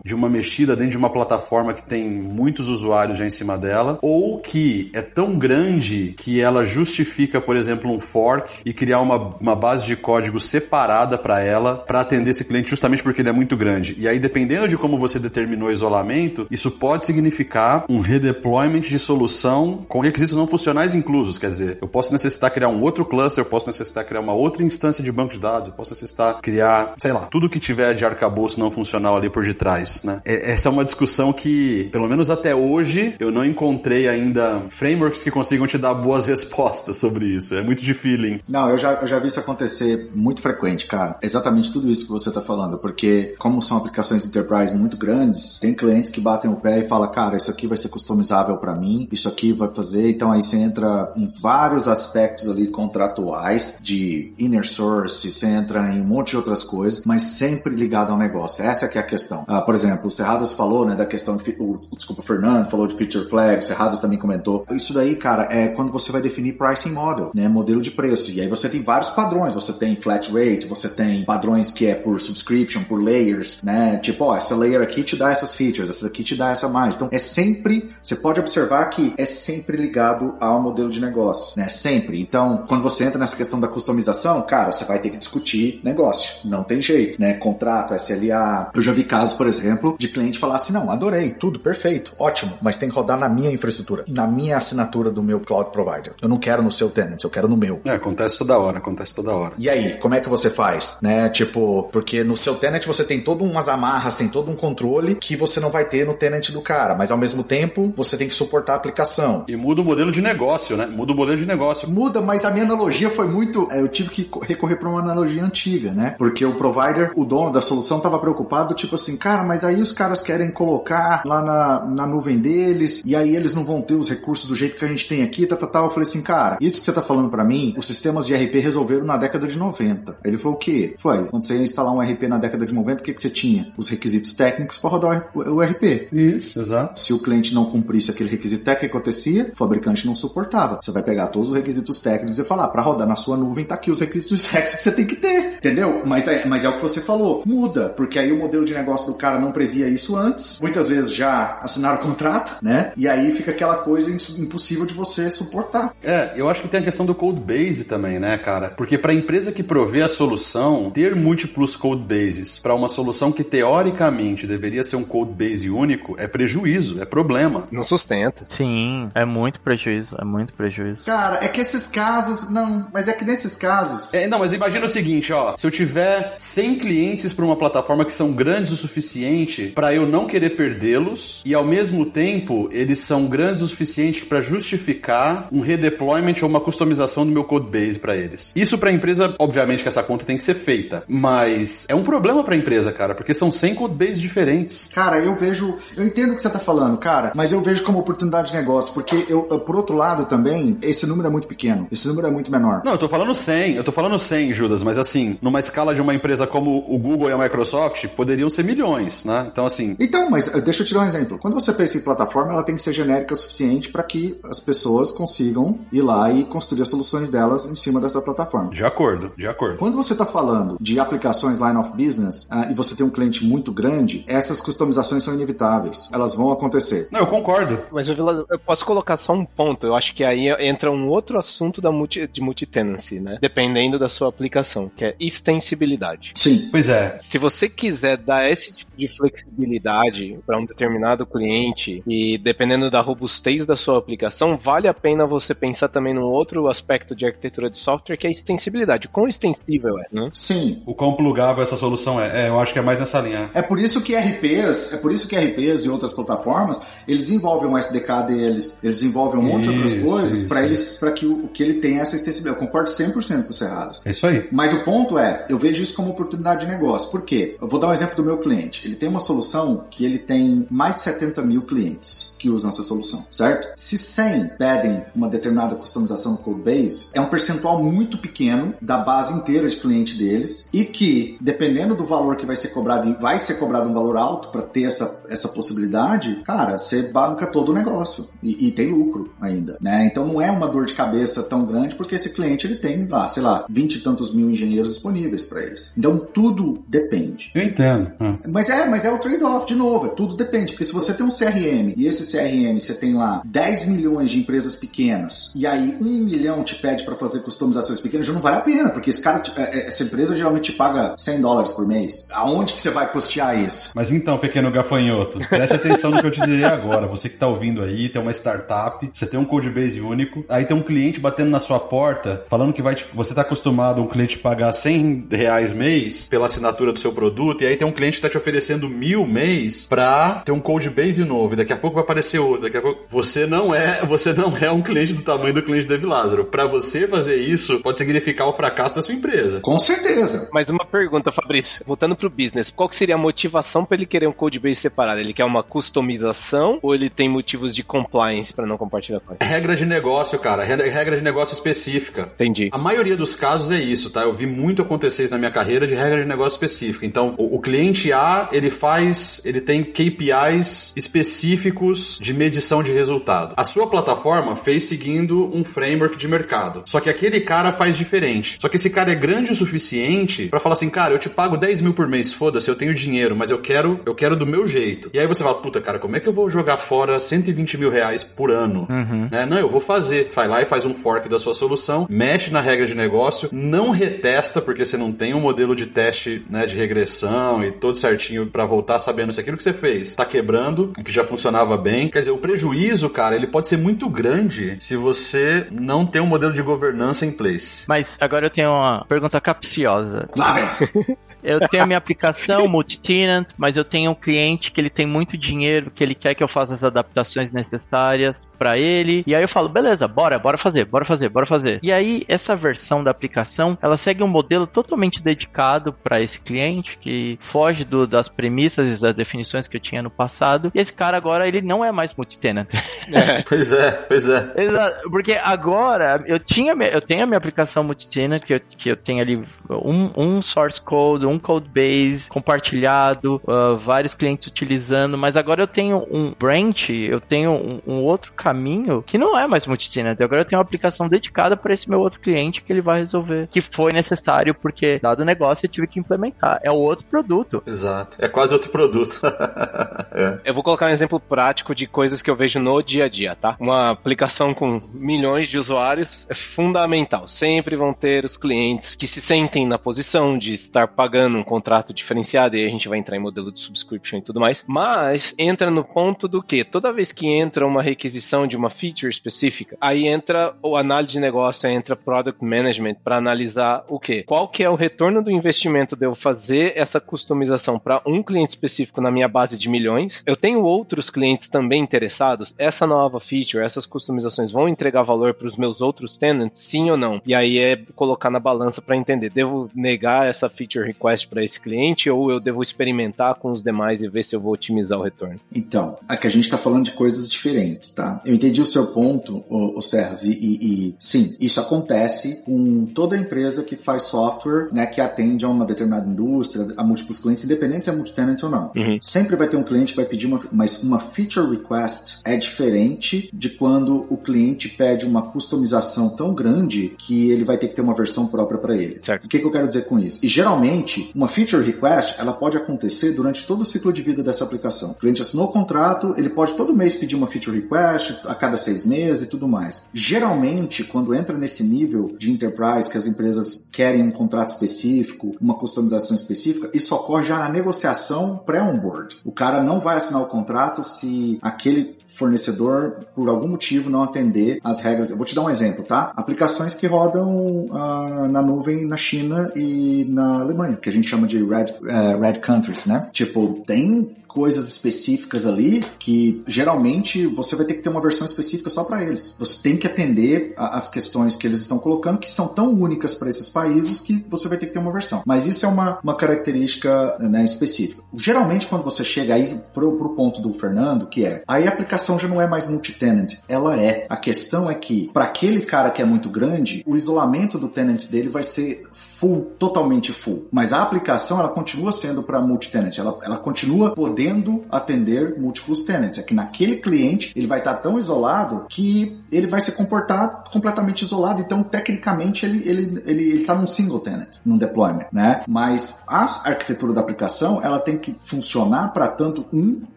de 0.04 0.16
uma 0.16 0.30
mexida 0.30 0.76
dentro 0.76 0.92
de 0.92 0.98
uma 0.98 1.10
plataforma 1.10 1.74
que 1.74 1.84
tem 1.84 2.10
muito 2.10 2.56
muitos 2.56 2.70
usuários 2.70 3.18
já 3.18 3.26
em 3.26 3.30
cima 3.30 3.58
dela, 3.58 4.00
ou 4.02 4.40
que 4.40 4.90
é 4.94 5.02
tão 5.02 5.38
grande 5.38 6.14
que 6.16 6.40
ela 6.40 6.64
justifica, 6.64 7.42
por 7.42 7.56
exemplo, 7.56 7.92
um 7.92 8.00
fork 8.00 8.62
e 8.64 8.72
criar 8.72 9.02
uma, 9.02 9.36
uma 9.42 9.56
base 9.56 9.86
de 9.86 9.96
código 9.96 10.40
separada 10.40 11.18
para 11.18 11.42
ela 11.42 11.76
para 11.76 12.00
atender 12.02 12.30
esse 12.30 12.46
cliente 12.46 12.70
justamente 12.70 13.04
porque 13.04 13.22
ele 13.22 13.30
é 13.30 13.34
muito 13.34 13.58
grande. 13.58 13.96
E 13.98 14.08
aí, 14.08 14.20
dependendo 14.20 14.68
de 14.68 14.78
como 14.78 14.98
você 14.98 15.20
determinou 15.20 15.68
o 15.68 15.72
isolamento, 15.72 16.48
isso 16.50 16.72
pode 16.72 17.04
significar 17.04 17.84
um 17.90 18.00
redeployment 18.00 18.82
de 18.82 19.00
solução 19.00 19.84
com 19.90 20.00
requisitos 20.00 20.36
não 20.36 20.48
funcionais 20.48 20.94
inclusos. 20.94 21.38
Quer 21.38 21.50
dizer, 21.50 21.78
eu 21.82 21.88
posso 21.88 22.14
necessitar 22.14 22.52
criar 22.52 22.70
um 22.70 22.82
outro 22.82 23.04
cluster, 23.04 23.44
eu 23.44 23.50
posso 23.50 23.68
necessitar 23.68 24.06
criar 24.06 24.22
uma 24.22 24.34
outra 24.34 24.64
instância 24.64 25.04
de 25.04 25.12
banco 25.12 25.34
de 25.34 25.40
dados, 25.40 25.70
eu 25.70 25.76
posso 25.76 25.92
necessitar 25.92 26.40
criar, 26.42 26.94
sei 26.98 27.12
lá, 27.12 27.28
tudo 27.32 27.50
que 27.50 27.60
tiver 27.60 27.94
de 27.96 28.06
arcabouço 28.06 28.60
não 28.60 28.72
funcional 28.72 29.15
ali 29.16 29.30
por 29.30 29.44
detrás, 29.44 30.04
né? 30.04 30.22
É, 30.26 30.52
essa 30.52 30.70
é 30.70 30.72
uma 30.72 30.86
discussão 30.86 31.32
que, 31.34 31.90
pelo 31.92 32.08
menos 32.08 32.30
até 32.30 32.56
hoje, 32.56 33.16
eu 33.20 33.32
não 33.32 33.46
encontrei 33.46 34.08
ainda 34.08 34.64
frameworks 34.70 35.24
que 35.24 35.32
consigam 35.32 35.68
te 35.68 35.78
dar 35.78 35.94
boas 35.94 36.26
respostas 36.28 36.98
sobre 36.98 37.26
isso. 37.26 37.56
É 37.56 37.64
muito 37.64 37.84
de 37.84 37.94
feeling. 37.94 38.40
Não, 38.48 38.70
eu 38.70 38.78
já, 38.78 38.94
eu 38.94 39.08
já 39.08 39.20
vi 39.20 39.28
isso 39.28 39.40
acontecer 39.40 40.10
muito 40.14 40.42
frequente, 40.42 40.88
cara. 40.88 41.18
Exatamente 41.22 41.72
tudo 41.72 41.90
isso 41.90 42.06
que 42.06 42.12
você 42.12 42.30
está 42.30 42.42
falando, 42.42 42.78
porque 42.78 43.36
como 43.40 43.62
são 43.62 43.78
aplicações 43.78 44.26
enterprise 44.26 44.78
muito 44.78 44.98
grandes, 44.98 45.60
tem 45.60 45.74
clientes 45.74 46.12
que 46.12 46.22
batem 46.22 46.50
o 46.50 46.56
pé 46.56 46.80
e 46.80 46.84
falam, 46.84 47.10
cara, 47.12 47.38
isso 47.38 47.52
aqui 47.52 47.68
vai 47.68 47.78
ser 47.78 47.90
customizável 47.90 48.58
para 48.58 48.74
mim, 48.74 49.08
isso 49.12 49.28
aqui 49.28 49.52
vai 49.52 49.70
fazer. 49.74 50.10
Então 50.10 50.32
aí 50.32 50.42
você 50.42 50.58
entra 50.58 51.12
em 51.16 51.30
vários 51.42 51.88
aspectos 51.88 52.50
ali 52.50 52.68
contratuais 52.68 53.80
de 53.82 54.34
inner 54.38 54.68
source, 54.68 55.32
você 55.32 55.48
entra 55.48 55.92
em 55.92 56.02
um 56.02 56.06
monte 56.06 56.32
de 56.32 56.38
outras 56.38 56.64
coisas, 56.64 57.04
mas 57.06 57.24
sempre 57.24 57.76
ligado 57.76 58.12
ao 58.12 58.18
negócio. 58.18 58.64
Essa 58.64 58.88
que 58.88 58.98
é 58.98 59.02
a 59.02 59.05
questão. 59.06 59.46
Ah, 59.48 59.62
por 59.62 59.76
exemplo, 59.76 60.08
o 60.08 60.12
Serradas 60.12 60.54
falou, 60.54 60.86
né, 60.86 60.96
da 60.96 61.06
questão 61.06 61.38
de, 61.38 61.56
o, 61.60 61.80
desculpa, 61.96 62.22
o 62.22 62.26
Fernando 62.26 62.70
falou 62.70 62.88
de 62.88 62.96
feature 62.96 63.30
flag, 63.30 63.60
o 63.60 63.64
Serradas 63.64 64.00
também 64.00 64.18
comentou. 64.18 64.66
Isso 64.72 64.94
daí, 64.94 65.16
cara, 65.16 65.48
é 65.52 65.68
quando 65.68 65.92
você 65.92 66.12
vai 66.12 66.22
definir 66.22 66.58
pricing 66.58 66.92
model, 66.92 67.32
né, 67.34 67.48
modelo 67.48 67.82
de 67.82 67.92
preço. 67.92 68.32
E 68.32 68.42
aí 68.42 68.48
você 68.48 68.68
tem 68.70 68.82
vários 68.82 69.10
padrões. 69.10 69.54
Você 69.54 69.74
tem 69.74 69.96
flat 69.96 70.32
rate, 70.32 70.68
você 70.68 70.90
tem 70.90 71.24
padrões 71.26 71.72
que 71.72 71.86
é 71.86 71.96
por 71.96 72.20
subscription, 72.20 72.84
por 72.84 73.02
layers, 73.02 73.62
né? 73.64 73.98
Tipo, 73.98 74.26
ó, 74.26 74.36
essa 74.36 74.56
layer 74.56 74.82
aqui 74.82 75.04
te 75.04 75.16
dá 75.16 75.32
essas 75.32 75.56
features, 75.56 75.90
essa 75.90 76.08
aqui 76.08 76.24
te 76.24 76.36
dá 76.36 76.52
essa 76.52 76.68
mais. 76.68 76.96
Então, 76.96 77.10
é 77.12 77.20
sempre, 77.20 77.92
você 78.02 78.16
pode 78.16 78.40
observar 78.40 78.86
que 78.90 79.14
é 79.18 79.26
sempre 79.26 79.78
ligado 79.78 80.36
ao 80.40 80.62
modelo 80.62 80.90
de 80.90 81.00
negócio, 81.00 81.54
né? 81.58 81.70
Sempre. 81.70 82.20
Então, 82.22 82.66
quando 82.68 82.84
você 82.84 83.06
entra 83.06 83.20
nessa 83.20 83.36
questão 83.36 83.60
da 83.60 83.68
customização, 83.68 84.42
cara, 84.44 84.72
você 84.72 84.86
vai 84.86 85.00
ter 85.00 85.10
que 85.10 85.18
discutir 85.18 85.80
negócio. 85.84 86.48
Não 86.50 86.64
tem 86.64 86.82
jeito, 86.82 87.20
né? 87.20 87.34
Contrato, 87.34 87.94
SLA. 87.96 88.72
Eu 88.74 88.82
já 88.82 88.92
vi 88.96 89.04
casos, 89.04 89.36
por 89.36 89.48
exemplo, 89.48 89.96
de 90.00 90.08
cliente 90.08 90.40
falar 90.40 90.56
assim: 90.56 90.74
não, 90.74 90.90
adorei, 90.90 91.32
tudo 91.32 91.60
perfeito, 91.60 92.14
ótimo, 92.18 92.58
mas 92.62 92.78
tem 92.78 92.90
que 92.90 92.96
rodar 92.96 93.20
na 93.20 93.30
minha 93.30 93.52
infraestrutura, 93.52 94.06
na 94.08 94.26
minha 94.26 94.58
assinatura 94.58 95.12
do 95.12 95.22
meu 95.22 95.40
cloud 95.40 95.72
provider. 95.72 96.14
Eu 96.22 96.30
não 96.30 96.38
quero 96.38 96.64
no 96.64 96.72
seu 96.72 96.90
tenant, 96.90 97.22
eu 97.24 97.30
quero 97.30 97.48
no 97.48 97.58
meu. 97.58 97.82
É, 97.86 97.92
acontece 97.92 98.38
toda 98.38 98.58
hora, 98.58 98.78
acontece 98.78 99.14
toda 99.14 99.36
hora. 99.36 99.54
E 99.58 99.70
aí, 99.70 99.98
como 99.98 100.16
é 100.16 100.20
que 100.20 100.30
você 100.30 100.50
faz? 100.50 101.00
Né? 101.02 101.28
Tipo, 101.30 101.90
porque 101.92 102.24
no 102.24 102.38
seu 102.38 102.56
tenant 102.56 102.86
você 102.86 103.04
tem 103.04 103.20
todo 103.20 103.44
umas 103.44 103.68
amarras, 103.68 104.16
tem 104.16 104.28
todo 104.28 104.50
um 104.50 104.56
controle 104.56 105.16
que 105.16 105.36
você 105.36 105.60
não 105.60 105.70
vai 105.70 105.86
ter 105.86 106.06
no 106.06 106.14
tenant 106.14 106.50
do 106.52 106.62
cara, 106.62 106.96
mas 106.96 107.12
ao 107.12 107.18
mesmo 107.18 107.44
tempo 107.44 107.94
você 107.96 108.18
tem 108.18 108.28
que 108.28 108.36
suportar 108.36 108.74
a 108.74 108.76
aplicação. 108.78 109.46
E 109.48 109.56
muda 109.56 109.82
o 109.82 109.86
modelo 109.86 110.12
de 110.12 110.22
negócio, 110.22 110.78
né? 110.78 110.86
Muda 110.86 111.14
o 111.14 111.16
modelo 111.16 111.38
de 111.38 111.46
negócio. 111.46 111.90
Muda, 111.90 112.22
mas 112.22 112.46
a 112.46 112.52
minha 112.52 112.66
analogia 112.66 113.10
foi 113.10 113.28
muito. 113.28 113.68
Eu 113.72 113.88
tive 113.88 114.10
que 114.10 114.30
recorrer 114.44 114.78
para 114.78 114.90
uma 114.90 115.00
analogia 115.00 115.44
antiga, 115.44 115.94
né? 115.94 116.16
Porque 116.18 116.46
o 116.46 116.54
provider, 116.54 117.12
o 117.16 117.26
dono 117.26 117.52
da 117.52 117.62
solução, 117.62 117.98
estava 117.98 118.20
preocupado, 118.20 118.74
tipo 118.74 118.85
assim, 118.94 119.18
cara, 119.18 119.44
mas 119.44 119.64
aí 119.64 119.82
os 119.82 119.92
caras 119.92 120.22
querem 120.22 120.52
colocar 120.52 121.24
lá 121.26 121.42
na, 121.42 121.86
na 121.86 122.08
nuvem 122.08 122.38
deles, 122.38 123.02
e 123.04 123.16
aí 123.16 123.36
eles 123.36 123.54
não 123.54 123.66
vão 123.66 123.82
ter 123.82 123.96
os 123.96 124.10
recursos 124.10 124.48
do 124.48 124.56
jeito 124.56 124.78
que 124.78 124.86
a 124.86 124.88
gente 124.88 125.08
tem 125.08 125.24
aqui, 125.24 125.48
tá, 125.48 125.56
tá, 125.56 125.66
tá. 125.66 125.80
Eu 125.80 125.90
falei 125.90 126.08
assim, 126.08 126.22
cara, 126.22 126.58
isso 126.62 126.80
que 126.80 126.86
você 126.86 126.94
tá 126.94 127.02
falando 127.02 127.30
para 127.30 127.44
mim, 127.44 127.74
os 127.78 127.88
sistemas 127.88 128.28
de 128.28 128.36
RP 128.36 128.56
resolveram 128.56 129.06
na 129.06 129.18
década 129.18 129.48
de 129.48 129.58
90. 129.58 130.18
Ele 130.24 130.38
falou 130.38 130.56
o 130.56 130.60
quê? 130.60 130.94
Foi, 130.98 131.26
quando 131.26 131.44
você 131.44 131.56
ia 131.56 131.64
instalar 131.64 131.92
um 131.92 132.02
RP 132.02 132.24
na 132.24 132.38
década 132.38 132.66
de 132.66 132.74
90, 132.74 133.02
o 133.02 133.04
que, 133.04 133.14
que 133.14 133.22
você 133.22 133.30
tinha? 133.30 133.74
Os 133.76 133.90
requisitos 133.90 134.34
técnicos 134.34 134.78
para 134.78 134.90
rodar 134.90 135.30
o, 135.34 135.40
o 135.40 135.62
RP. 135.62 136.10
Isso, 136.12 136.60
exato. 136.62 137.00
Se 137.00 137.14
o 137.14 137.20
cliente 137.20 137.54
não 137.54 137.66
cumprisse 137.66 138.12
aquele 138.12 138.30
requisito 138.30 138.64
técnico, 138.64 138.76
que 138.80 138.86
acontecia? 138.86 139.52
O 139.54 139.56
fabricante 139.56 140.06
não 140.06 140.16
suportava. 140.16 140.80
Você 140.82 140.92
vai 140.92 141.04
pegar 141.04 141.28
todos 141.28 141.50
os 141.50 141.56
requisitos 141.56 142.00
técnicos 142.00 142.40
e 142.40 142.44
falar, 142.44 142.68
para 142.70 142.82
rodar 142.82 143.08
na 143.08 143.16
sua 143.16 143.38
nuvem, 143.38 143.66
tá 143.66 143.76
aqui 143.76 143.90
os 143.90 144.00
requisitos 144.00 144.42
técnicos 144.48 144.76
que 144.76 144.82
você 144.82 144.92
tem 144.92 145.06
que 145.06 145.16
ter. 145.16 145.56
Entendeu? 145.58 146.04
Mas 146.06 146.28
é, 146.28 146.46
mas 146.46 146.64
é 146.64 146.70
o 146.70 146.74
que 146.74 146.82
você 146.82 147.02
falou. 147.02 147.44
Muda, 147.46 147.90
porque 147.90 148.20
aí 148.20 148.32
o 148.32 148.38
modelo 148.38 148.65
de 148.66 148.74
negócio 148.74 149.12
do 149.12 149.18
cara 149.18 149.40
não 149.40 149.52
previa 149.52 149.88
isso 149.88 150.16
antes. 150.16 150.60
Muitas 150.62 150.90
vezes 150.90 151.14
já 151.14 151.60
assinaram 151.62 152.00
o 152.00 152.02
contrato, 152.02 152.58
né? 152.62 152.92
E 152.98 153.08
aí 153.08 153.32
fica 153.32 153.52
aquela 153.52 153.78
coisa 153.78 154.12
impossível 154.12 154.86
de 154.86 154.94
você 154.94 155.30
suportar. 155.30 155.94
É, 156.04 156.34
eu 156.36 156.50
acho 156.50 156.62
que 156.62 156.68
tem 156.68 156.80
a 156.80 156.84
questão 156.84 157.06
do 157.06 157.16
code 157.16 157.40
base 157.40 157.86
também, 157.86 158.20
né, 158.20 158.38
cara? 158.38 158.70
Porque 158.70 158.98
para 158.98 159.12
a 159.12 159.16
empresa 159.16 159.52
que 159.52 159.64
provê 159.64 160.02
a 160.02 160.10
solução, 160.10 160.92
ter 160.92 161.16
múltiplos 161.16 161.76
code 161.76 162.04
bases 162.04 162.58
para 162.58 162.74
uma 162.74 162.88
solução 162.88 163.32
que 163.32 163.44
teoricamente 163.44 164.48
deveria 164.48 164.84
ser 164.84 164.96
um 164.96 165.04
code 165.04 165.32
base 165.32 165.70
único 165.70 166.16
é 166.18 166.28
prejuízo, 166.28 167.02
é 167.02 167.06
problema. 167.06 167.68
Não 167.72 167.84
sustenta. 167.84 168.46
Sim, 168.50 169.10
é 169.14 169.26
muito 169.26 169.60
prejuízo, 169.60 170.16
é 170.20 170.26
muito 170.26 170.54
prejuízo. 170.54 171.06
Cara, 171.06 171.44
é 171.44 171.48
que 171.48 171.62
esses 171.62 171.88
casos, 171.88 172.52
não, 172.52 172.88
mas 172.94 173.08
é 173.08 173.14
que 173.14 173.26
nesses 173.26 173.56
casos. 173.56 174.14
É, 174.14 174.28
não, 174.28 174.40
mas 174.40 174.54
imagina 174.54 174.86
o 174.86 174.90
seguinte, 174.90 175.32
ó, 175.32 175.56
se 175.58 175.66
eu 175.66 175.72
tiver 175.72 176.36
100 176.38 176.80
clientes 176.80 177.34
para 177.34 177.46
uma 177.46 177.56
plataforma 177.56 178.06
que 178.06 178.14
são 178.14 178.32
grandes 178.34 178.55
o 178.64 178.76
suficiente 178.76 179.68
para 179.76 179.94
eu 179.94 180.06
não 180.06 180.28
querer 180.28 180.52
perdê-los 180.52 181.42
e 181.46 181.54
ao 181.54 181.66
mesmo 181.66 182.06
tempo 182.06 182.70
eles 182.72 183.00
são 183.00 183.28
grandes 183.28 183.62
o 183.62 183.68
suficiente 183.68 184.26
para 184.26 184.42
justificar 184.42 185.48
um 185.52 185.62
redeployment 185.62 186.36
ou 186.42 186.50
uma 186.50 186.60
customização 186.60 187.26
do 187.26 187.32
meu 187.32 187.44
code 187.44 187.68
base 187.70 188.00
para 188.00 188.16
eles. 188.16 188.52
Isso 188.56 188.78
para 188.78 188.90
a 188.90 188.94
empresa, 188.94 189.36
obviamente 189.40 189.84
que 189.84 189.88
essa 189.88 190.04
conta 190.04 190.26
tem 190.26 190.38
que 190.38 190.44
ser 190.44 190.56
feita, 190.56 191.04
mas 191.08 191.86
é 191.90 191.96
um 191.96 192.04
problema 192.04 192.44
para 192.44 192.56
a 192.56 192.58
empresa, 192.58 192.92
cara, 192.92 193.16
porque 193.16 193.34
são 193.34 193.52
100 193.52 193.76
code 193.76 193.96
bases 193.96 194.22
diferentes. 194.22 194.90
Cara, 194.94 195.20
eu 195.20 195.36
vejo, 195.36 195.78
eu 195.96 196.06
entendo 196.06 196.34
o 196.34 196.36
que 196.36 196.42
você 196.42 196.50
tá 196.50 196.60
falando, 196.60 196.98
cara, 196.98 197.32
mas 197.36 197.52
eu 197.52 197.62
vejo 197.62 197.84
como 197.84 198.00
oportunidade 198.00 198.50
de 198.52 198.58
negócio, 198.58 198.94
porque 198.94 199.26
eu, 199.30 199.44
por 199.44 199.76
outro 199.76 199.96
lado 199.96 200.26
também, 200.26 200.78
esse 200.82 201.06
número 201.08 201.28
é 201.28 201.32
muito 201.32 201.48
pequeno, 201.48 201.88
esse 201.92 202.08
número 202.08 202.28
é 202.28 202.32
muito 202.32 202.52
menor. 202.52 202.82
Não, 202.86 202.94
eu 202.94 202.98
tô 202.98 203.10
falando 203.10 203.34
100, 203.34 203.76
eu 203.76 203.84
tô 203.84 203.92
falando 203.92 204.18
100, 204.18 204.54
Judas, 204.54 204.84
mas 204.84 204.98
assim, 204.98 205.38
numa 205.42 205.60
escala 205.60 205.94
de 205.94 206.02
uma 206.02 206.14
empresa 206.14 206.48
como 206.48 206.86
o 206.88 206.98
Google 206.98 207.30
e 207.30 207.34
a 207.34 207.38
Microsoft, 207.38 208.08
poderiam 208.46 208.50
ser 208.50 208.64
milhões, 208.64 209.26
né? 209.26 209.48
Então 209.52 209.66
assim. 209.66 209.96
Então, 210.00 210.30
mas 210.30 210.54
eh, 210.54 210.62
deixa 210.62 210.84
eu 210.84 210.88
te 210.88 210.94
dar 210.94 211.02
um 211.02 211.06
exemplo. 211.06 211.40
Quando 211.40 211.54
você 211.54 211.74
pensa 211.74 211.98
em 211.98 212.02
plataforma, 212.02 212.54
ela 212.54 212.64
tem 212.64 212.76
que 212.76 212.82
ser 212.82 212.94
genérica 212.94 213.34
o 213.34 213.38
suficiente 213.38 213.90
para 213.90 214.04
que 214.04 214.40
as 214.46 214.60
pessoas 214.60 215.12
consigam 215.12 215.80
ir 215.92 216.02
lá 216.02 216.32
e 216.32 216.44
construir 216.44 216.82
as 216.82 216.90
soluções 216.90 217.30
delas 217.30 217.66
em 217.66 217.76
cima 217.76 218.00
dessa 218.00 218.22
plataforma. 218.22 218.70
De 218.70 218.84
acordo, 218.84 219.32
de 219.38 219.48
acordo. 219.48 219.78
Quando 219.78 219.96
você 219.96 220.14
está 220.14 220.26
falando 220.26 220.78
de 220.80 221.00
aplicações 221.00 221.60
line 221.60 221.78
of 221.78 221.92
business 221.92 222.48
uh, 222.52 222.72
e 222.72 222.74
você 222.74 222.96
tem 222.96 223.06
um 223.06 223.10
cliente 223.10 223.44
muito 223.46 223.72
grande, 223.72 224.24
essas 224.28 224.62
customizações 224.62 225.24
são 225.24 225.34
inevitáveis. 225.34 226.10
Elas 226.12 226.36
vão 226.36 226.52
acontecer. 226.52 227.08
Não, 227.12 227.22
eu 227.22 227.28
concordo. 227.28 227.82
Mas 227.92 228.08
eu 228.08 228.60
posso 228.66 228.86
colocar 228.86 229.18
só 229.18 229.34
um 229.34 229.46
ponto. 229.46 229.88
Eu 229.88 229.96
acho 229.96 230.14
que 230.14 230.24
aí 230.24 230.50
entra 230.60 230.92
um 230.92 231.08
outro 231.08 231.38
assunto 231.38 231.82
da 231.82 231.92
multi, 231.92 232.28
de 232.28 232.42
multitenancy, 232.42 233.20
né? 233.20 233.38
Dependendo 233.42 233.98
da 233.98 234.10
sua 234.10 234.30
aplicação, 234.30 234.92
que 234.96 235.06
é 235.06 235.16
extensibilidade. 235.20 236.34
Sim. 236.36 236.70
Pois 236.72 236.90
é. 236.90 237.18
Se 237.18 237.38
você 237.38 237.70
quiser 237.70 238.18
dar 238.18 238.35
esse 238.44 238.72
tipo 238.72 238.92
de 238.98 239.08
flexibilidade 239.08 240.38
para 240.46 240.58
um 240.58 240.66
determinado 240.66 241.26
cliente 241.26 242.04
e 242.08 242.38
dependendo 242.38 242.90
da 242.90 243.02
robustez 243.02 243.66
da 243.66 243.76
sua 243.76 243.98
aplicação, 243.98 244.58
vale 244.58 244.88
a 244.88 244.94
pena 244.94 245.26
você 245.26 245.54
pensar 245.54 245.88
também 245.88 246.14
num 246.14 246.24
outro 246.24 246.68
aspecto 246.68 247.16
de 247.16 247.26
arquitetura 247.26 247.70
de 247.70 247.78
software 247.78 248.18
que 248.18 248.28
é 248.28 248.30
a 248.30 248.32
extensibilidade. 248.32 249.08
Quão 249.08 249.28
extensível 249.28 249.98
é, 250.00 250.06
né? 250.12 250.30
Sim. 250.34 250.82
O 250.86 250.94
quão 250.94 251.14
plugável 251.16 251.64
essa 251.64 251.76
solução 251.76 252.20
é. 252.20 252.46
É, 252.46 252.50
eu 252.50 252.60
acho 252.60 252.74
que 252.74 252.80
é 252.80 252.82
mais 252.82 253.00
nessa 253.00 253.20
linha. 253.22 253.50
É 253.54 253.62
por 253.62 253.80
isso 253.80 254.02
que 254.02 254.16
RPs, 254.16 254.94
é 254.94 254.98
por 254.98 255.12
isso 255.12 255.28
que 255.28 255.36
RPs 255.36 255.86
e 255.86 255.90
outras 255.90 256.14
plataformas, 256.14 256.86
eles 257.08 257.32
envolvem 257.32 257.70
um 257.70 257.78
SDK 257.78 258.28
deles, 258.28 258.80
eles 258.84 259.04
envolvem 259.04 259.40
um 259.40 259.44
monte 259.44 259.64
de 259.64 259.70
outras 259.70 259.96
coisas 260.02 260.48
para 260.48 260.64
eles, 260.64 260.98
para 261.00 261.12
que 261.12 261.26
o 261.26 261.48
que 261.48 261.64
ele 261.64 261.76
tenha 261.76 262.02
essa 262.02 262.16
extensibilidade. 262.16 262.62
Eu 262.62 262.68
concordo 262.68 262.90
100% 262.90 263.44
com 263.44 263.50
o 263.50 263.54
Cerrados. 263.54 264.02
É 264.04 264.12
isso 264.12 264.26
aí. 264.28 264.48
Mas 264.52 264.74
o 264.74 264.84
ponto 264.84 265.18
é, 265.18 265.46
eu 265.50 265.58
vejo 265.58 265.82
isso 265.82 265.96
como 265.96 266.12
oportunidade 266.12 266.66
de 266.66 266.72
negócio. 266.72 267.12
Por 267.12 267.24
quê? 267.24 267.56
Eu 267.62 267.68
vou 267.68 267.80
dar 267.80 267.88
um 267.88 267.94
exemplo 267.94 268.16
do 268.16 268.24
meu 268.26 268.38
cliente. 268.38 268.88
Ele 268.88 268.96
tem 268.96 269.10
uma 269.10 269.20
solução 269.20 269.86
que 269.90 270.06
ele 270.06 270.20
tem 270.20 270.68
mais 270.70 270.96
de 270.96 271.02
70 271.02 271.42
mil 271.42 271.62
clientes 271.62 272.36
que 272.38 272.50
usam 272.50 272.70
essa 272.70 272.84
solução, 272.84 273.26
certo? 273.32 273.74
Se 273.76 273.98
100 273.98 274.50
pedem 274.58 275.04
uma 275.16 275.28
determinada 275.28 275.76
customização 275.76 276.34
no 276.34 276.38
codebase, 276.38 277.10
é 277.14 277.20
um 277.20 277.26
percentual 277.26 277.84
muito 277.84 278.20
pequeno 278.20 278.76
da 278.80 278.98
base 278.98 279.34
inteira 279.34 279.68
de 279.68 279.78
cliente 279.78 280.16
deles 280.16 280.70
e 280.72 280.84
que, 280.84 281.38
dependendo 281.42 281.96
do 281.96 282.06
valor 282.06 282.36
que 282.36 282.46
vai 282.46 282.56
ser 282.56 282.70
cobrado, 282.70 283.16
vai 283.20 283.40
ser 283.40 283.56
cobrado 283.56 283.90
um 283.90 283.94
valor 283.94 284.16
alto 284.16 284.50
para 284.50 284.62
ter 284.62 284.84
essa, 284.84 285.24
essa 285.28 285.50
possibilidade, 285.50 286.36
cara, 286.46 286.78
você 286.78 287.12
banca 287.12 287.48
todo 287.48 287.70
o 287.70 287.74
negócio 287.74 288.28
e, 288.44 288.68
e, 288.68 288.72
tem 288.72 288.92
lucro 288.92 289.34
ainda, 289.42 289.78
né? 289.82 290.06
Então 290.06 290.28
não 290.28 290.42
é 290.42 290.52
uma 290.52 290.68
dor 290.68 290.86
de 290.86 290.94
cabeça 290.94 291.42
tão 291.44 291.66
grande 291.66 291.96
porque 291.96 292.16
esse 292.16 292.34
cliente 292.34 292.68
ele 292.68 292.76
tem 292.76 293.08
lá, 293.08 293.28
sei 293.28 293.42
lá, 293.42 293.66
20 293.70 293.96
e 293.96 294.00
tantos 294.02 294.34
mil 294.34 294.50
engenheiros 294.50 294.90
disponíveis 294.90 295.46
para 295.46 295.64
eles. 295.64 295.94
Então 295.98 296.20
tudo 296.20 296.84
depende. 296.88 297.52
Eu 297.56 297.64
entendo. 297.64 298.12
Mas 298.48 298.70
é, 298.70 298.86
mas 298.86 299.06
é 299.06 299.12
o 299.12 299.18
trade-off, 299.18 299.66
de 299.66 299.76
novo, 299.76 300.08
é 300.08 300.10
tudo 300.10 300.36
depende. 300.36 300.74
Porque 300.74 300.84
se 300.84 300.94
você 300.94 301.14
tem 301.14 301.26
um 301.26 301.30
CRM 301.30 301.94
e 301.96 302.08
esse 302.08 302.32
CRM 302.32 302.80
você 302.80 302.96
tem 302.96 303.14
lá 303.14 303.42
10 303.46 303.88
milhões 303.90 304.30
de 304.30 304.40
empresas 304.40 304.76
pequenas 304.76 305.52
e 305.56 305.66
aí 305.66 305.96
um 306.00 306.24
milhão 306.24 306.64
te 306.64 306.76
pede 306.76 307.04
para 307.04 307.16
fazer 307.16 307.42
customizações 307.42 308.00
pequenas, 308.00 308.26
já 308.26 308.34
não 308.34 308.42
vale 308.42 308.58
a 308.58 308.62
pena, 308.62 308.90
porque 308.90 309.10
esse 309.10 309.22
cara, 309.22 309.42
é, 309.56 309.80
é, 309.80 309.88
essa 309.88 310.04
empresa 310.04 310.36
geralmente 310.36 310.72
te 310.72 310.78
paga 310.78 311.16
100 311.18 311.42
dólares 311.42 311.72
por 311.72 311.88
mês. 311.88 312.28
Aonde 312.32 312.74
que 312.74 312.82
você 312.82 312.90
vai 312.90 313.12
custear 313.12 313.60
isso? 313.60 313.92
Mas 313.96 314.12
então, 314.12 314.38
pequeno 314.38 314.72
gafanhoto, 314.72 315.40
preste 315.48 315.76
atenção 315.76 316.12
no 316.12 316.22
que 316.22 316.28
eu 316.28 316.32
te 316.32 316.42
direi 316.42 316.66
agora. 316.66 317.08
Você 317.08 317.30
que 317.30 317.38
tá 317.38 317.48
ouvindo 317.48 317.82
aí, 317.82 318.10
tem 318.10 318.22
uma 318.22 318.32
startup, 318.32 319.10
você 319.14 319.26
tem 319.26 319.40
um 319.40 319.46
codebase 319.46 320.02
único, 320.02 320.44
aí 320.50 320.66
tem 320.66 320.76
um 320.76 320.82
cliente 320.82 321.20
batendo 321.20 321.50
na 321.50 321.60
sua 321.60 321.80
porta, 321.80 322.44
falando 322.48 322.74
que 322.74 322.82
vai 322.82 322.96
te, 322.96 323.06
você 323.14 323.34
tá 323.34 323.42
acostumado 323.42 324.02
um 324.02 324.08
cliente 324.08 324.38
pagar 324.38 324.72
100 324.72 325.28
reais 325.32 325.74
mês 325.74 326.28
pela 326.30 326.46
assinatura 326.46 326.92
do 326.92 327.00
seu 327.00 327.12
produto, 327.12 327.64
e 327.64 327.68
aí 327.68 327.78
tem 327.78 327.88
um 327.88 327.92
cliente 327.92 328.05
que 328.12 328.22
tá 328.22 328.30
te 328.30 328.38
oferecendo 328.38 328.90
mil 328.90 329.26
mês 329.26 329.88
pra 329.88 330.42
ter 330.46 330.52
um 330.52 330.60
codebase 330.60 331.24
novo, 331.24 331.54
e 331.54 331.58
daqui 331.58 331.74
a 331.74 331.78
pouco 331.78 331.96
vai 331.96 332.04
aparecer 332.04 332.40
outro, 332.40 332.64
daqui 332.64 332.78
a 332.78 332.82
pouco... 332.82 333.04
Você 333.10 333.46
não 333.46 333.74
é, 333.74 334.04
você 334.06 334.34
não 334.34 334.56
é 334.58 334.72
um 334.72 334.82
cliente 334.82 335.14
do 335.14 335.22
tamanho 335.22 335.54
do 335.54 335.64
cliente 335.64 335.88
do 335.88 335.94
Evi 335.94 336.06
Lázaro. 336.06 336.46
Pra 336.46 336.66
você 336.66 337.08
fazer 337.08 337.36
isso, 337.36 337.80
pode 337.80 337.98
significar 337.98 338.48
o 338.48 338.54
fracasso 338.54 338.96
da 338.96 339.02
sua 339.02 339.14
empresa. 339.14 339.60
Com 339.60 339.80
certeza. 339.80 340.50
Mas 340.54 340.70
uma 340.70 340.86
pergunta, 340.86 341.32
Fabrício. 341.32 341.84
Voltando 341.86 342.16
pro 342.16 342.30
business, 342.30 342.70
qual 342.70 342.90
que 342.90 342.96
seria 342.96 343.16
a 343.16 343.18
motivação 343.18 343.86
para 343.86 343.98
ele 343.98 344.06
querer 344.06 344.28
um 344.28 344.32
codebase 344.32 344.76
separado? 344.76 345.20
Ele 345.20 345.34
quer 345.34 345.46
uma 345.46 345.64
customização 345.64 346.80
ou 346.82 346.94
ele 346.94 347.10
tem 347.10 347.30
motivos 347.30 347.76
de 347.76 347.84
compliance 347.84 348.54
para 348.54 348.66
não 348.66 348.78
compartilhar 348.78 349.20
com 349.20 349.34
ele? 349.34 349.40
Regra 349.50 349.76
de 349.76 349.86
negócio, 349.86 350.38
cara. 350.40 350.64
Regra 350.64 351.18
de 351.18 351.24
negócio 351.24 351.54
específica. 351.54 352.30
Entendi. 352.36 352.70
A 352.72 352.78
maioria 352.78 353.16
dos 353.16 353.36
casos 353.36 353.72
é 353.72 353.80
isso, 353.80 354.10
tá? 354.10 354.22
Eu 354.22 354.34
vi 354.34 354.46
muito 354.46 354.82
acontecer 354.82 355.24
isso 355.24 355.34
na 355.34 355.40
minha 355.40 355.52
carreira 355.52 355.88
de 355.88 355.96
regra 355.96 356.22
de 356.22 356.28
negócio 356.28 356.56
específica. 356.56 357.06
Então, 357.06 357.36
o, 357.38 357.56
o 357.56 357.62
cliente 357.62 357.95
A, 358.14 358.50
ele 358.52 358.70
faz, 358.70 359.42
ele 359.46 359.62
tem 359.62 359.84
KPIs 359.84 360.94
específicos 360.96 362.18
de 362.22 362.34
medição 362.34 362.84
de 362.84 362.92
resultado. 362.92 363.54
A 363.58 363.64
sua 363.64 363.88
plataforma 363.88 364.56
fez 364.56 364.84
seguindo 364.86 365.50
um 365.56 365.64
framework 365.64 366.18
de 366.18 366.28
mercado. 366.28 366.84
Só 366.86 367.00
que 367.00 367.10
aquele 367.10 367.40
cara 367.42 367.72
faz 367.72 367.98
diferente. 367.98 368.58
Só 368.60 368.68
que 368.68 368.76
esse 368.76 368.90
cara 368.90 369.12
é 369.12 369.16
grande 369.16 369.52
o 369.52 369.56
suficiente 369.56 370.48
para 370.48 370.60
falar 370.60 370.74
assim, 370.74 370.90
cara, 370.90 371.14
eu 371.14 371.20
te 371.20 371.30
pago 371.30 371.58
10 371.58 371.82
mil 371.82 371.94
por 371.94 372.08
mês, 372.08 372.34
foda-se, 372.34 372.70
eu 372.70 372.76
tenho 372.76 372.94
dinheiro, 372.94 373.36
mas 373.36 373.52
eu 373.52 373.58
quero, 373.58 374.00
eu 374.06 374.16
quero 374.16 374.36
do 374.36 374.46
meu 374.46 374.68
jeito. 374.68 375.10
E 375.14 375.20
aí 375.20 375.28
você 375.28 375.44
fala, 375.44 375.56
puta, 375.56 375.82
cara, 375.82 376.00
como 376.00 376.16
é 376.16 376.20
que 376.20 376.28
eu 376.28 376.34
vou 376.34 376.50
jogar 376.50 376.78
fora 376.78 377.20
120 377.20 377.78
mil 377.78 377.90
reais 377.90 378.24
por 378.24 378.52
ano? 378.52 378.88
Uhum. 378.90 379.30
Né? 379.32 379.46
Não, 379.46 379.58
eu 379.58 379.70
vou 379.70 379.82
fazer. 379.82 380.32
Vai 380.34 380.48
lá 380.48 380.62
e 380.62 380.66
faz 380.66 380.86
um 380.86 380.94
fork 380.94 381.30
da 381.30 381.40
sua 381.40 381.54
solução, 381.54 382.08
mexe 382.10 382.52
na 382.52 382.62
regra 382.62 382.86
de 382.86 382.96
negócio, 382.96 383.50
não 383.52 383.92
retesta, 383.92 384.62
porque 384.62 384.86
você 384.86 384.98
não 384.98 385.12
tem 385.12 385.34
um 385.34 385.40
modelo 385.40 385.76
de 385.76 385.88
teste 385.88 386.46
né, 386.50 386.66
de 386.66 386.76
regressão 386.76 387.64
e 387.64 387.72
todo 387.76 387.98
certinho 387.98 388.48
para 388.48 388.66
voltar 388.66 389.00
sabendo 389.00 389.34
se 389.34 389.40
aquilo 389.40 389.58
que 389.58 389.64
você 389.64 389.74
fez 389.74 390.16
tá 390.16 390.26
quebrando, 390.26 390.94
que 391.04 391.12
já 391.12 391.24
funcionava 391.24 391.78
bem. 391.78 392.10
Quer 392.10 392.20
dizer, 392.20 392.32
o 392.32 392.38
prejuízo, 392.38 393.10
cara, 393.10 393.36
ele 393.36 393.48
pode 393.48 393.68
ser 393.68 393.78
muito 393.78 394.10
grande 394.10 394.78
se 394.80 394.96
você 394.96 395.68
não 395.72 396.06
tem 396.06 396.22
um 396.22 396.26
modelo 396.26 396.54
de 396.54 396.62
governança 396.62 397.26
em 397.26 397.32
place. 397.32 397.84
Mas 397.88 398.18
agora 398.20 398.46
eu 398.46 398.50
tenho 398.50 398.70
uma 398.70 399.06
pergunta 399.08 399.40
capciosa. 399.40 400.28
Lá 400.38 400.54
vem. 400.54 401.18
Eu 401.46 401.60
tenho 401.68 401.84
a 401.84 401.86
minha 401.86 401.98
aplicação 401.98 402.68
multi-tenant, 402.70 403.48
mas 403.58 403.78
eu 403.78 403.84
tenho 403.84 404.12
um 404.12 404.16
cliente 404.16 404.72
que 404.72 404.82
ele 404.82 404.90
tem 404.90 405.06
muito 405.06 405.38
dinheiro, 405.38 405.92
que 405.92 406.04
ele 406.04 406.16
quer 406.16 406.34
que 406.34 406.44
eu 406.44 406.48
faça 406.48 406.74
as 406.74 406.84
adaptações 406.84 407.52
necessárias 407.52 408.48
para 408.58 408.78
ele. 408.78 409.24
E 409.28 409.36
aí 409.36 409.44
eu 409.44 409.48
falo, 409.48 409.70
beleza, 409.70 410.08
bora, 410.08 410.40
bora 410.40 410.58
fazer, 410.58 410.86
bora 410.86 411.06
fazer, 411.06 411.30
bora 411.30 411.46
fazer. 411.46 411.80
E 411.82 411.92
aí 411.92 412.26
essa 412.28 412.56
versão 412.56 413.04
da 413.04 413.12
aplicação, 413.12 413.78
ela 413.82 413.98
segue 413.98 414.24
um 414.24 414.28
modelo 414.28 414.66
totalmente 414.66 415.24
dedicado 415.24 415.94
para 415.94 416.22
esse 416.22 416.40
cliente 416.40 416.98
que 416.98 417.38
foge 417.42 417.84
do, 417.84 418.08
das 418.08 418.28
premissas 418.28 419.00
e 419.00 419.02
das 419.02 419.16
definições 419.16 419.68
que 419.68 419.78
eu 419.78 419.82
tinha 419.82 420.02
no 420.02 420.10
passado. 420.10 420.72
E 420.74 420.80
esse 420.80 420.94
cara 420.94 421.18
agora 421.18 421.48
ele 421.48 421.62
não 421.62 421.84
é 421.84 421.92
mais 421.92 422.14
multi-tenant. 422.14 422.70
É. 423.14 423.44
pois 423.44 423.72
é, 423.72 423.92
pois 423.92 424.28
é. 424.28 424.52
Exato, 424.58 425.10
porque 425.12 425.34
agora 425.34 426.24
eu 426.26 426.40
tinha 426.40 426.74
eu 426.92 427.02
tenho 427.02 427.24
a 427.24 427.26
minha 427.26 427.38
aplicação 427.38 427.84
multi-tenant 427.84 428.44
que 428.44 428.54
eu, 428.56 428.60
que 428.60 428.90
eu 428.90 428.98
tenho 428.98 429.22
ali 429.22 429.44
um, 429.70 430.12
um 430.18 430.42
source 430.42 430.82
code, 430.82 431.26
um 431.26 431.35
um 431.36 431.40
code 431.40 431.70
base 431.70 432.30
compartilhado, 432.30 433.42
uh, 433.44 433.76
vários 433.76 434.14
clientes 434.14 434.48
utilizando, 434.48 435.18
mas 435.18 435.38
agora 435.38 435.62
eu 435.62 435.68
tenho 435.68 436.06
um 436.12 436.34
branch, 436.38 436.90
eu 436.90 437.20
tenho 437.20 437.52
um, 437.52 437.82
um 437.86 438.04
outro 438.04 438.32
caminho 438.34 439.04
que 439.04 439.18
não 439.18 439.38
é 439.38 439.48
mais 439.48 439.66
multi-tenant. 439.66 440.20
Agora 440.22 440.42
eu 440.42 440.46
tenho 440.46 440.60
uma 440.60 440.66
aplicação 440.66 441.08
dedicada 441.08 441.56
para 441.56 441.74
esse 441.74 441.90
meu 441.90 442.00
outro 442.00 442.20
cliente 442.20 442.62
que 442.64 442.72
ele 442.72 442.82
vai 442.82 443.00
resolver, 443.00 443.48
que 443.52 443.62
foi 443.62 443.92
necessário 443.92 444.54
porque 444.54 445.00
dado 445.00 445.22
o 445.22 445.26
negócio 445.26 445.66
eu 445.66 445.70
tive 445.70 445.88
que 445.88 446.00
implementar. 446.00 446.60
É 446.64 446.72
o 446.72 446.76
outro 446.76 447.06
produto. 447.06 447.62
Exato. 447.66 448.18
É 448.20 448.28
quase 448.28 448.54
outro 448.54 448.70
produto. 448.70 449.20
é. 450.14 450.40
Eu 450.46 450.54
vou 450.54 450.64
colocar 450.64 450.88
um 450.88 450.90
exemplo 450.90 451.20
prático 451.20 451.76
de 451.76 451.88
coisas 451.88 452.22
que 452.22 452.30
eu 452.30 452.36
vejo 452.36 452.60
no 452.60 452.82
dia 452.82 453.06
a 453.06 453.10
dia, 453.10 453.36
tá? 453.36 453.56
Uma 453.60 453.92
aplicação 453.92 454.54
com 454.54 454.82
milhões 454.94 455.48
de 455.48 455.58
usuários 455.58 456.26
é 456.30 456.34
fundamental. 456.34 457.28
Sempre 457.28 457.76
vão 457.76 457.94
ter 457.94 458.26
os 458.26 458.38
clientes 458.38 458.96
que 458.96 459.08
se 459.08 459.22
sentem 459.22 459.68
na 459.68 459.78
posição 459.78 460.38
de 460.38 460.54
estar 460.54 460.88
pagando 460.88 461.25
um 461.34 461.44
contrato 461.44 461.94
diferenciado, 461.94 462.58
e 462.58 462.66
a 462.66 462.70
gente 462.70 462.88
vai 462.88 463.00
entrar 463.00 463.16
em 463.16 463.20
modelo 463.20 463.52
de 463.52 463.60
subscription 463.60 464.20
e 464.20 464.22
tudo 464.22 464.40
mais. 464.40 464.64
Mas 464.68 465.34
entra 465.38 465.72
no 465.72 465.84
ponto 465.84 466.28
do 466.28 466.42
que 466.44 466.64
toda 466.64 466.94
vez 466.94 467.12
que 467.12 467.28
entra 467.28 467.66
uma 467.66 467.82
requisição 467.82 468.46
de 468.46 468.58
uma 468.58 468.70
feature 468.70 469.10
específica, 469.10 469.78
aí 469.80 470.08
entra 470.08 470.56
o 470.62 470.76
análise 470.76 471.14
de 471.14 471.20
negócio, 471.20 471.70
entra 471.70 471.96
product 471.96 472.44
management 472.44 472.96
para 473.04 473.18
analisar 473.18 473.84
o 473.88 474.00
que? 474.00 474.24
Qual 474.24 474.48
que 474.48 474.64
é 474.64 474.70
o 474.70 474.76
retorno 474.76 475.24
do 475.24 475.32
investimento 475.32 475.96
de 475.96 476.06
eu 476.06 476.14
fazer 476.14 476.74
essa 476.76 477.00
customização 477.00 477.80
para 477.80 478.02
um 478.06 478.22
cliente 478.22 478.52
específico 478.52 479.02
na 479.02 479.12
minha 479.12 479.28
base 479.28 479.58
de 479.58 479.70
milhões? 479.70 480.24
Eu 480.26 480.36
tenho 480.36 480.62
outros 480.62 481.10
clientes 481.10 481.48
também 481.48 481.82
interessados. 481.82 482.54
Essa 482.58 482.86
nova 482.86 483.20
feature, 483.20 483.64
essas 483.64 483.86
customizações 483.86 484.52
vão 484.52 484.68
entregar 484.68 485.04
valor 485.04 485.34
para 485.34 485.48
os 485.48 485.58
meus 485.58 485.82
outros 485.82 486.18
tenants, 486.18 486.60
sim 486.60 486.90
ou 486.90 486.98
não? 486.98 487.22
E 487.26 487.34
aí 487.34 487.58
é 487.58 487.78
colocar 487.96 488.30
na 488.30 488.40
balança 488.40 488.82
para 488.82 488.96
entender, 488.96 489.30
devo 489.30 489.70
negar 489.74 490.26
essa 490.26 490.50
feature 490.50 490.86
request 490.86 491.05
request 491.06 491.28
para 491.28 491.44
esse 491.44 491.60
cliente 491.60 492.10
ou 492.10 492.32
eu 492.32 492.40
devo 492.40 492.62
experimentar 492.62 493.36
com 493.36 493.52
os 493.52 493.62
demais 493.62 494.02
e 494.02 494.08
ver 494.08 494.24
se 494.24 494.36
eu 494.36 494.42
vou 494.42 494.54
otimizar 494.54 495.00
o 495.00 495.04
retorno? 495.04 495.40
Então, 495.54 495.98
aqui 496.08 496.28
a 496.28 496.30
gente 496.30 496.46
está 496.46 496.58
falando 496.58 496.86
de 496.86 496.92
coisas 496.92 497.30
diferentes, 497.30 497.94
tá? 497.94 498.22
Eu 498.26 498.34
entendi 498.34 498.62
o 498.62 498.66
seu 498.66 498.88
ponto, 498.88 499.44
o, 499.50 499.78
o 499.78 499.82
Serras, 499.82 500.24
e, 500.24 500.32
e, 500.32 500.90
e, 500.90 500.96
sim, 501.00 501.36
isso 501.40 501.60
acontece 501.60 502.44
com 502.46 502.86
toda 502.88 503.18
empresa 503.18 503.64
que 503.64 503.76
faz 503.76 504.04
software, 504.04 504.70
né, 504.72 504.86
que 504.86 505.00
atende 505.00 505.46
a 505.46 505.50
uma 505.50 505.66
determinada 505.66 506.10
indústria, 506.10 506.68
a 506.78 506.84
múltiplos 506.84 507.20
clientes, 507.20 507.44
independente 507.44 507.86
se 507.86 507.92
é 507.92 507.94
multi-tenant 507.94 508.42
ou 508.44 508.50
não. 508.50 508.72
Uhum. 508.76 508.98
Sempre 509.02 509.36
vai 509.36 509.48
ter 509.48 509.58
um 509.58 509.64
cliente 509.64 509.94
que 509.94 509.98
vai 509.98 510.06
pedir 510.06 510.28
uma, 510.28 510.42
mas 510.52 510.84
uma 510.84 511.00
feature 511.00 511.50
request 511.50 512.20
é 512.24 512.36
diferente 512.36 513.30
de 513.34 513.50
quando 513.50 514.06
o 514.10 514.18
cliente 514.18 514.70
pede 514.70 515.06
uma 515.06 515.22
customização 515.32 516.16
tão 516.16 516.34
grande 516.34 516.96
que 516.98 517.30
ele 517.30 517.44
vai 517.44 517.58
ter 517.58 517.68
que 517.68 517.76
ter 517.76 517.82
uma 517.82 517.94
versão 517.94 518.28
própria 518.28 518.58
para 518.58 518.76
ele. 518.76 519.00
Certo. 519.02 519.26
O 519.26 519.28
que, 519.28 519.40
que 519.40 519.46
eu 519.46 519.52
quero 519.52 519.68
dizer 519.68 519.86
com 519.86 520.00
isso? 520.00 520.20
E 520.24 520.28
geralmente 520.28 520.95
uma 521.16 521.28
feature 521.28 521.64
request, 521.64 522.20
ela 522.20 522.34
pode 522.34 522.58
acontecer 522.58 523.12
durante 523.12 523.46
todo 523.46 523.62
o 523.62 523.66
ciclo 523.66 523.92
de 523.92 524.02
vida 524.02 524.24
dessa 524.24 524.44
aplicação. 524.44 524.92
O 524.92 524.96
cliente 524.96 525.22
assinou 525.22 525.46
o 525.46 525.52
contrato, 525.52 526.14
ele 526.18 526.30
pode 526.30 526.56
todo 526.56 526.76
mês 526.76 526.96
pedir 526.96 527.16
uma 527.16 527.28
feature 527.28 527.60
request, 527.60 528.20
a 528.26 528.36
cada 528.36 528.58
seis 528.58 528.86
meses 528.86 529.24
e 529.24 529.30
tudo 529.30 529.48
mais. 529.48 529.88
Geralmente, 529.94 530.84
quando 530.84 531.14
entra 531.14 531.38
nesse 531.38 531.64
nível 531.64 532.16
de 532.18 532.32
enterprise, 532.32 532.90
que 532.90 532.98
as 532.98 533.08
empresas 533.08 533.70
querem 533.72 534.04
um 534.04 534.12
contrato 534.12 534.50
específico, 534.50 535.36
uma 535.40 535.56
customização 535.56 536.16
específica, 536.16 536.70
isso 536.74 536.94
ocorre 536.94 537.26
já 537.26 537.38
na 537.38 537.50
negociação 537.50 538.38
pré-onboard. 538.38 539.18
O 539.24 539.32
cara 539.32 539.64
não 539.64 539.80
vai 539.80 539.98
assinar 539.98 540.22
o 540.22 540.28
contrato 540.28 540.84
se 540.84 541.40
aquele 541.42 541.98
fornecedor, 542.16 543.06
por 543.16 543.30
algum 543.30 543.48
motivo, 543.48 543.90
não 543.90 544.04
atender 544.04 544.60
as 544.64 544.82
regras. 544.82 545.12
Eu 545.12 545.18
vou 545.18 545.26
te 545.26 545.36
dar 545.36 545.42
um 545.42 545.50
exemplo, 545.50 545.84
tá? 545.84 546.12
Aplicações 546.16 546.76
que 546.76 546.88
rodam 546.88 547.68
uh, 547.68 548.28
na 548.30 548.42
nuvem 548.42 548.86
na 548.86 548.98
China 548.98 549.52
e 549.56 550.06
na 550.06 550.42
Alemanha, 550.42 550.76
que 550.76 550.90
a 550.90 550.92
gente 550.92 551.08
chama 551.08 551.28
de 551.28 551.44
red, 551.44 551.66
uh, 551.82 552.20
red 552.20 552.40
countries, 552.40 552.86
né? 552.86 553.10
Tipo, 553.12 553.64
tem 553.66 554.16
coisas 554.36 554.68
específicas 554.68 555.46
ali 555.46 555.80
que 555.98 556.44
geralmente 556.46 557.26
você 557.26 557.56
vai 557.56 557.66
ter 557.66 557.76
que 557.76 557.82
ter 557.82 557.88
uma 557.88 558.02
versão 558.02 558.26
específica 558.26 558.70
só 558.70 558.84
para 558.84 559.02
eles. 559.02 559.34
Você 559.40 559.64
tem 559.64 559.78
que 559.78 559.88
atender 559.88 560.54
as 560.58 560.90
questões 560.90 561.38
que 561.38 561.48
eles 561.48 561.62
estão 561.62 561.80
colocando 561.80 562.18
que 562.18 562.30
são 562.30 562.50
tão 562.50 562.74
únicas 562.74 563.16
para 563.16 563.30
esses 563.30 563.48
países 563.48 564.02
que 564.02 564.26
você 564.30 564.50
vai 564.50 564.58
ter 564.58 564.66
que 564.66 564.74
ter 564.74 564.80
uma 564.80 564.92
versão. 564.92 565.24
Mas 565.26 565.48
isso 565.48 565.66
é 565.66 565.70
uma, 565.70 566.00
uma 566.04 566.18
característica 566.18 567.18
né, 567.18 567.46
específica. 567.46 568.04
Geralmente 568.14 568.68
quando 568.68 568.84
você 568.84 569.06
chega 569.06 569.36
aí 569.36 569.58
pro, 569.74 569.94
pro 569.94 570.10
ponto 570.10 570.42
do 570.42 570.54
Fernando, 570.54 571.08
que 571.08 571.26
é 571.26 571.42
aí 571.48 571.66
a 571.66 571.70
aplicação 571.70 572.20
já 572.20 572.28
não 572.28 572.42
é 572.42 572.48
mais 572.48 572.68
multi-tenant, 572.68 573.36
ela 573.48 573.82
é. 573.82 574.06
A 574.10 574.18
questão 574.18 574.70
é 574.70 574.74
que 574.74 575.10
para 575.14 575.24
aquele 575.24 575.62
cara 575.62 575.90
que 575.92 576.02
é 576.02 576.06
muito 576.06 576.30
grande, 576.30 576.84
o 576.86 576.98
isolamento 576.98 577.58
do 577.58 577.70
tenant 577.70 578.04
dele 578.10 578.28
vai 578.28 578.44
ser 578.44 578.86
full, 579.26 579.42
totalmente 579.58 580.14
full. 580.14 580.48
Mas 580.52 580.72
a 580.72 580.84
aplicação 580.84 581.40
ela 581.40 581.50
continua 581.50 581.92
sendo 581.92 582.22
para 582.22 582.40
multi-tenant, 582.40 582.98
ela, 583.00 583.18
ela 583.24 583.38
continua 583.38 583.92
podendo 583.92 584.64
atender 584.70 585.40
múltiplos 585.40 585.84
tenants. 585.84 586.20
É 586.20 586.22
que 586.22 586.34
naquele 586.34 586.78
cliente 586.78 587.34
ele 587.36 587.48
vai 587.48 587.60
estar 587.60 587.74
tão 587.76 587.98
isolado 587.98 588.66
que 588.70 589.20
ele 589.32 589.48
vai 589.48 589.60
se 589.60 589.72
comportar 589.72 590.44
completamente 590.52 591.04
isolado. 591.04 591.42
Então, 591.42 591.64
tecnicamente, 591.64 592.46
ele 592.46 592.62
ele 592.66 593.02
ele, 593.06 593.24
ele 593.32 593.44
tá 593.46 593.56
num 593.56 593.66
single 593.66 594.00
tenant, 594.00 594.38
num 594.46 594.58
deployment, 594.58 595.08
né? 595.12 595.42
Mas 595.48 596.04
a 596.08 596.26
arquitetura 596.50 596.94
da 596.94 597.02
aplicação 597.02 597.62
ela 597.64 597.80
tem 597.80 597.98
que 597.98 598.16
funcionar 598.24 598.94
para 598.94 599.08
tanto 599.08 599.46
um 599.52 599.82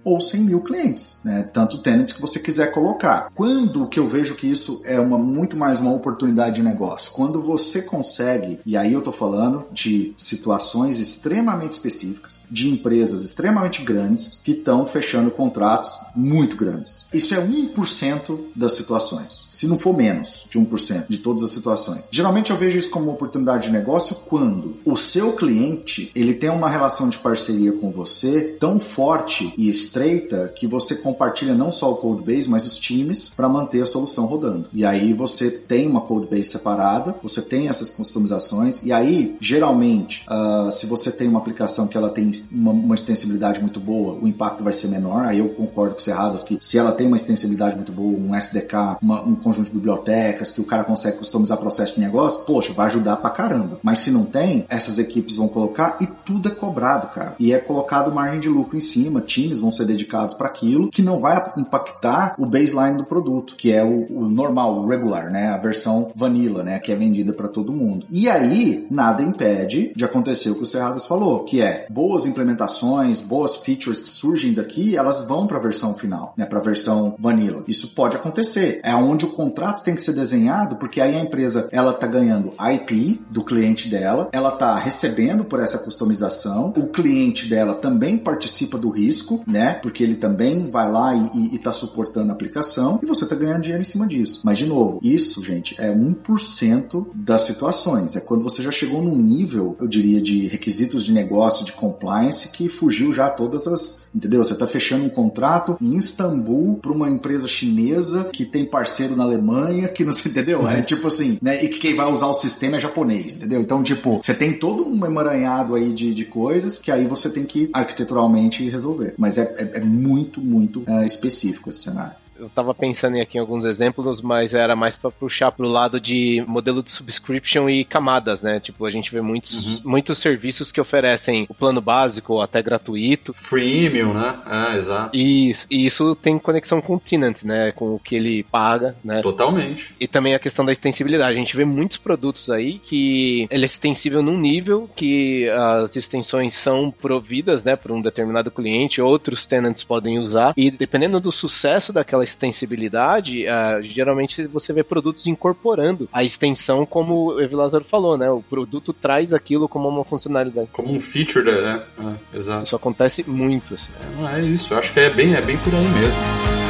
ou 0.02 0.20
cem 0.20 0.42
mil 0.42 0.60
clientes, 0.60 1.20
né? 1.24 1.42
Tanto 1.52 1.82
tenants 1.82 2.12
que 2.12 2.20
você 2.20 2.38
quiser 2.38 2.72
colocar. 2.72 3.30
Quando 3.34 3.86
que 3.88 4.00
eu 4.00 4.08
vejo 4.08 4.34
que 4.34 4.50
isso 4.50 4.80
é 4.84 4.98
uma 4.98 5.18
muito 5.18 5.56
mais 5.56 5.80
uma 5.80 5.92
oportunidade 5.92 6.56
de 6.56 6.62
negócio? 6.62 7.12
Quando 7.12 7.42
você 7.42 7.82
consegue, 7.82 8.58
e 8.64 8.76
aí 8.76 8.92
eu 8.92 9.02
tô 9.02 9.12
falando 9.18 9.64
de 9.72 10.14
situações 10.16 11.00
extremamente 11.00 11.72
específicas, 11.72 12.42
de 12.50 12.68
empresas 12.68 13.24
extremamente 13.24 13.82
grandes 13.82 14.40
que 14.44 14.52
estão 14.52 14.86
fechando 14.86 15.30
contratos 15.30 15.90
muito 16.14 16.56
grandes. 16.56 17.08
Isso 17.12 17.34
é 17.34 17.38
1% 17.38 18.38
das 18.54 18.72
situações, 18.72 19.48
se 19.50 19.66
não 19.66 19.78
for 19.78 19.96
menos 19.96 20.46
de 20.48 20.58
1% 20.58 21.08
de 21.08 21.18
todas 21.18 21.42
as 21.42 21.50
situações. 21.50 22.04
Geralmente 22.10 22.50
eu 22.50 22.56
vejo 22.56 22.78
isso 22.78 22.90
como 22.90 23.06
uma 23.06 23.14
oportunidade 23.14 23.66
de 23.66 23.72
negócio 23.72 24.16
quando 24.26 24.76
o 24.84 24.96
seu 24.96 25.32
cliente 25.32 26.10
ele 26.14 26.34
tem 26.34 26.50
uma 26.50 26.68
relação 26.68 27.08
de 27.08 27.18
parceria 27.18 27.72
com 27.72 27.90
você 27.90 28.56
tão 28.58 28.78
forte 28.78 29.52
e 29.56 29.68
estreita 29.68 30.52
que 30.54 30.66
você 30.66 30.96
compartilha 30.96 31.54
não 31.54 31.72
só 31.72 31.92
o 31.92 31.96
code 31.96 32.22
base, 32.22 32.48
mas 32.48 32.64
os 32.64 32.76
times 32.76 33.30
para 33.34 33.48
manter 33.48 33.82
a 33.82 33.86
solução 33.86 34.26
rodando. 34.26 34.66
E 34.72 34.84
aí 34.84 35.12
você 35.12 35.50
tem 35.50 35.86
uma 35.88 36.02
code 36.02 36.26
base 36.26 36.44
separada, 36.44 37.14
você 37.22 37.42
tem 37.42 37.68
essas 37.68 37.90
customizações 37.90 38.84
e 38.84 38.92
aí 38.98 39.36
geralmente 39.40 40.24
uh, 40.28 40.70
se 40.70 40.86
você 40.86 41.10
tem 41.10 41.28
uma 41.28 41.38
aplicação 41.38 41.86
que 41.88 41.96
ela 41.96 42.10
tem 42.10 42.30
uma, 42.52 42.72
uma, 42.72 42.94
extensibilidade 42.94 43.60
muito 43.60 43.80
boa, 43.80 44.18
o 44.20 44.26
impacto 44.26 44.62
vai 44.62 44.72
ser 44.72 44.88
menor. 44.88 45.24
Aí 45.24 45.38
eu 45.38 45.48
concordo 45.50 45.94
com 45.94 46.00
o 46.00 46.02
Serradas 46.02 46.44
que 46.44 46.58
se 46.60 46.78
ela 46.78 46.92
tem 46.92 47.06
uma 47.06 47.16
extensibilidade 47.16 47.76
muito 47.76 47.92
boa, 47.92 48.18
um 48.18 48.34
SDK, 48.34 48.98
uma, 49.00 49.22
um 49.22 49.34
conjunto 49.34 49.66
de 49.66 49.72
bibliotecas 49.72 50.50
que 50.50 50.60
o 50.60 50.64
cara 50.64 50.84
consegue 50.84 51.18
customizar 51.18 51.58
processo 51.58 51.94
de 51.94 52.00
negócio, 52.00 52.44
poxa, 52.44 52.72
vai 52.72 52.86
ajudar 52.86 53.16
pra 53.16 53.30
caramba. 53.30 53.78
Mas 53.82 54.00
se 54.00 54.10
não 54.10 54.24
tem, 54.24 54.64
essas 54.68 54.98
equipes 54.98 55.36
vão 55.36 55.48
colocar 55.48 55.96
e 56.00 56.06
tudo 56.06 56.48
é 56.48 56.50
cobrado, 56.50 57.08
cara. 57.08 57.34
E 57.38 57.52
é 57.52 57.58
colocado 57.58 58.12
margem 58.12 58.40
de 58.40 58.48
lucro 58.48 58.76
em 58.76 58.80
cima, 58.80 59.20
times 59.20 59.60
vão 59.60 59.70
ser 59.70 59.84
dedicados 59.84 60.34
para 60.34 60.48
aquilo 60.48 60.88
que 60.88 61.02
não 61.02 61.20
vai 61.20 61.52
impactar 61.56 62.34
o 62.38 62.46
baseline 62.46 62.96
do 62.96 63.04
produto, 63.04 63.54
que 63.56 63.72
é 63.72 63.84
o, 63.84 64.06
o 64.10 64.28
normal, 64.28 64.78
o 64.78 64.88
regular, 64.88 65.30
né? 65.30 65.48
A 65.48 65.56
versão 65.56 66.10
vanilla, 66.14 66.62
né? 66.62 66.78
Que 66.78 66.92
é 66.92 66.96
vendida 66.96 67.32
para 67.32 67.48
todo 67.48 67.72
mundo. 67.72 68.06
E 68.10 68.28
aí, 68.28 68.86
nada 68.90 69.22
impede 69.22 69.92
de 69.94 70.04
acontecer 70.04 70.50
o 70.50 70.56
que 70.56 70.62
o 70.62 70.66
Serradas 70.66 71.06
falou, 71.06 71.44
que 71.44 71.60
é 71.60 71.86
boas 71.90 72.26
implementações, 72.26 73.20
boas 73.20 73.56
features 73.56 74.00
que 74.00 74.08
surgem 74.08 74.52
daqui, 74.52 74.96
elas 74.96 75.26
vão 75.26 75.46
para 75.46 75.58
a 75.58 75.60
versão 75.60 75.94
final, 75.94 76.32
né? 76.36 76.46
Para 76.46 76.58
a 76.58 76.62
versão 76.62 77.16
vanilla. 77.18 77.62
Isso 77.66 77.94
pode 77.94 78.16
acontecer. 78.16 78.80
É 78.82 78.94
onde 78.94 79.24
o 79.24 79.32
contrato 79.32 79.82
tem 79.82 79.94
que 79.94 80.02
ser 80.02 80.12
desenhado, 80.12 80.76
porque 80.76 81.00
aí 81.00 81.16
a 81.16 81.20
empresa 81.20 81.68
ela 81.72 81.92
tá 81.92 82.06
ganhando 82.06 82.52
IP 82.58 83.20
do 83.30 83.44
cliente 83.44 83.88
dela, 83.88 84.28
ela 84.32 84.50
tá 84.50 84.78
recebendo 84.78 85.44
por 85.44 85.60
essa 85.60 85.78
customização, 85.78 86.72
o 86.76 86.86
cliente 86.86 87.48
dela 87.48 87.74
também 87.74 88.16
participa 88.18 88.78
do 88.78 88.90
risco, 88.90 89.42
né? 89.46 89.74
Porque 89.74 90.02
ele 90.02 90.16
também 90.16 90.70
vai 90.70 90.90
lá 90.90 91.14
e, 91.14 91.54
e 91.54 91.58
tá 91.58 91.72
suportando 91.72 92.30
a 92.30 92.34
aplicação 92.34 93.00
e 93.02 93.06
você 93.06 93.26
tá 93.26 93.34
ganhando 93.34 93.62
dinheiro 93.62 93.82
em 93.82 93.86
cima 93.86 94.06
disso. 94.06 94.42
Mas 94.44 94.58
de 94.58 94.66
novo, 94.66 94.98
isso, 95.02 95.44
gente, 95.44 95.74
é 95.78 95.90
1% 95.90 97.06
das 97.14 97.42
situações. 97.42 98.16
É 98.16 98.20
quando 98.20 98.42
você 98.42 98.62
já 98.62 98.72
chegou 98.78 99.02
num 99.02 99.16
nível, 99.16 99.76
eu 99.80 99.86
diria, 99.86 100.20
de 100.20 100.46
requisitos 100.46 101.04
de 101.04 101.12
negócio, 101.12 101.64
de 101.64 101.72
compliance, 101.72 102.52
que 102.52 102.68
fugiu 102.68 103.12
já 103.12 103.28
todas 103.28 103.66
as. 103.66 104.08
Entendeu? 104.14 104.42
Você 104.42 104.56
tá 104.56 104.66
fechando 104.66 105.04
um 105.04 105.10
contrato 105.10 105.76
em 105.80 105.96
Istambul 105.96 106.76
para 106.76 106.92
uma 106.92 107.08
empresa 107.08 107.46
chinesa 107.46 108.30
que 108.32 108.44
tem 108.44 108.64
parceiro 108.64 109.16
na 109.16 109.24
Alemanha, 109.24 109.88
que 109.88 110.04
não 110.04 110.12
se 110.12 110.28
entendeu? 110.30 110.66
É 110.66 110.82
tipo 110.82 111.06
assim, 111.06 111.38
né? 111.42 111.62
E 111.62 111.68
que 111.68 111.78
quem 111.78 111.94
vai 111.94 112.10
usar 112.10 112.26
o 112.26 112.34
sistema 112.34 112.76
é 112.76 112.80
japonês, 112.80 113.36
entendeu? 113.36 113.60
Então, 113.60 113.82
tipo, 113.82 114.20
você 114.22 114.34
tem 114.34 114.58
todo 114.58 114.86
um 114.86 115.04
emaranhado 115.04 115.74
aí 115.74 115.92
de, 115.92 116.14
de 116.14 116.24
coisas 116.24 116.80
que 116.80 116.90
aí 116.90 117.06
você 117.06 117.30
tem 117.30 117.44
que 117.44 117.68
arquiteturalmente 117.72 118.68
resolver. 118.68 119.14
Mas 119.16 119.38
é, 119.38 119.42
é, 119.58 119.78
é 119.78 119.80
muito, 119.80 120.40
muito 120.40 120.82
é, 120.86 121.04
específico 121.04 121.70
esse 121.70 121.80
cenário 121.80 122.27
eu 122.38 122.48
tava 122.48 122.74
pensando 122.74 123.20
aqui 123.20 123.36
em 123.38 123.40
alguns 123.40 123.64
exemplos, 123.64 124.20
mas 124.20 124.54
era 124.54 124.76
mais 124.76 124.96
para 124.96 125.10
puxar 125.10 125.52
pro 125.52 125.68
lado 125.68 126.00
de 126.00 126.44
modelo 126.46 126.82
de 126.82 126.90
subscription 126.90 127.68
e 127.68 127.84
camadas, 127.84 128.42
né? 128.42 128.60
Tipo, 128.60 128.86
a 128.86 128.90
gente 128.90 129.12
vê 129.12 129.20
muitos, 129.20 129.78
uhum. 129.78 129.90
muitos 129.90 130.18
serviços 130.18 130.70
que 130.70 130.80
oferecem 130.80 131.46
o 131.48 131.54
plano 131.54 131.80
básico 131.80 132.34
ou 132.34 132.42
até 132.42 132.62
gratuito. 132.62 133.32
Freemium, 133.34 134.14
né? 134.14 134.38
É, 134.46 134.76
exato. 134.76 135.16
Isso. 135.16 135.66
E 135.70 135.84
isso 135.84 136.14
tem 136.14 136.38
conexão 136.38 136.80
com 136.80 136.96
o 136.96 137.00
tenant, 137.00 137.42
né? 137.42 137.72
Com 137.72 137.94
o 137.94 137.98
que 137.98 138.14
ele 138.14 138.44
paga, 138.44 138.96
né? 139.02 139.20
Totalmente. 139.22 139.94
E 139.98 140.06
também 140.06 140.34
a 140.34 140.38
questão 140.38 140.64
da 140.64 140.72
extensibilidade. 140.72 141.32
A 141.32 141.38
gente 141.38 141.56
vê 141.56 141.64
muitos 141.64 141.98
produtos 141.98 142.50
aí 142.50 142.78
que 142.78 143.46
ele 143.50 143.64
é 143.64 143.66
extensível 143.66 144.22
num 144.22 144.38
nível 144.38 144.88
que 144.94 145.48
as 145.50 145.96
extensões 145.96 146.54
são 146.54 146.90
providas, 146.90 147.62
né, 147.62 147.76
por 147.76 147.92
um 147.92 148.00
determinado 148.00 148.50
cliente, 148.50 149.00
outros 149.00 149.46
tenants 149.46 149.82
podem 149.82 150.18
usar 150.18 150.52
e 150.56 150.70
dependendo 150.70 151.20
do 151.20 151.32
sucesso 151.32 151.92
daquela 151.92 152.24
extensibilidade, 152.28 153.44
uh, 153.44 153.82
geralmente 153.82 154.46
você 154.46 154.72
vê 154.72 154.82
produtos 154.82 155.26
incorporando 155.26 156.08
a 156.12 156.24
extensão, 156.24 156.86
como 156.86 157.34
o 157.34 157.40
Evilázaro 157.40 157.84
falou, 157.84 158.16
né? 158.16 158.30
O 158.30 158.42
produto 158.42 158.92
traz 158.92 159.32
aquilo 159.32 159.68
como 159.68 159.88
uma 159.88 160.04
funcionalidade. 160.04 160.68
Como 160.72 160.92
um 160.92 161.00
feature, 161.00 161.44
né? 161.44 161.82
É, 161.98 162.36
exato. 162.36 162.64
Isso 162.64 162.76
acontece 162.76 163.28
muito, 163.28 163.74
assim. 163.74 163.90
É, 164.32 164.38
é 164.38 164.40
isso, 164.42 164.74
eu 164.74 164.78
acho 164.78 164.92
que 164.92 165.00
é 165.00 165.10
bem, 165.10 165.34
é 165.34 165.40
bem 165.40 165.56
por 165.58 165.74
aí 165.74 165.88
mesmo. 165.88 166.67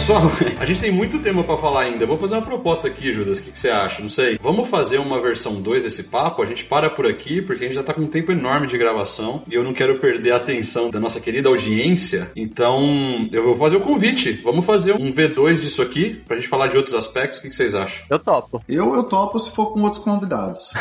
Pessoal, 0.00 0.32
a 0.58 0.64
gente 0.64 0.80
tem 0.80 0.90
muito 0.90 1.18
tema 1.18 1.44
para 1.44 1.58
falar 1.58 1.82
ainda. 1.82 2.06
vou 2.06 2.16
fazer 2.16 2.34
uma 2.34 2.40
proposta 2.40 2.88
aqui, 2.88 3.12
Judas. 3.12 3.38
O 3.38 3.42
que, 3.42 3.50
que, 3.50 3.58
você 3.58 3.68
acha? 3.68 4.00
Não 4.00 4.08
sei. 4.08 4.38
Vamos 4.40 4.70
fazer 4.70 4.96
uma 4.96 5.20
versão 5.20 5.60
2 5.60 5.84
desse 5.84 6.04
papo? 6.04 6.42
A 6.42 6.46
gente 6.46 6.64
para 6.64 6.88
por 6.88 7.06
aqui, 7.06 7.42
porque 7.42 7.64
a 7.64 7.66
gente 7.66 7.76
já 7.76 7.82
tá 7.82 7.92
com 7.92 8.00
um 8.00 8.06
tempo 8.06 8.32
enorme 8.32 8.66
de 8.66 8.78
gravação 8.78 9.42
e 9.46 9.54
eu 9.54 9.62
não 9.62 9.74
quero 9.74 9.98
perder 9.98 10.32
a 10.32 10.36
atenção 10.36 10.90
da 10.90 10.98
nossa 10.98 11.20
querida 11.20 11.50
audiência. 11.50 12.30
Então, 12.34 13.28
eu 13.30 13.44
vou 13.44 13.58
fazer 13.58 13.76
o 13.76 13.82
convite. 13.82 14.40
Vamos 14.42 14.64
fazer 14.64 14.94
um 14.94 15.12
V2 15.12 15.60
disso 15.60 15.82
aqui, 15.82 16.14
pra 16.26 16.36
gente 16.36 16.48
falar 16.48 16.68
de 16.68 16.78
outros 16.78 16.94
aspectos. 16.94 17.38
O 17.38 17.42
que, 17.42 17.50
que 17.50 17.56
vocês 17.56 17.74
acham? 17.74 18.06
Eu 18.08 18.18
topo. 18.18 18.64
Eu, 18.66 18.94
eu 18.94 19.04
topo 19.04 19.38
se 19.38 19.54
for 19.54 19.74
com 19.74 19.82
outros 19.82 20.02
convidados. 20.02 20.72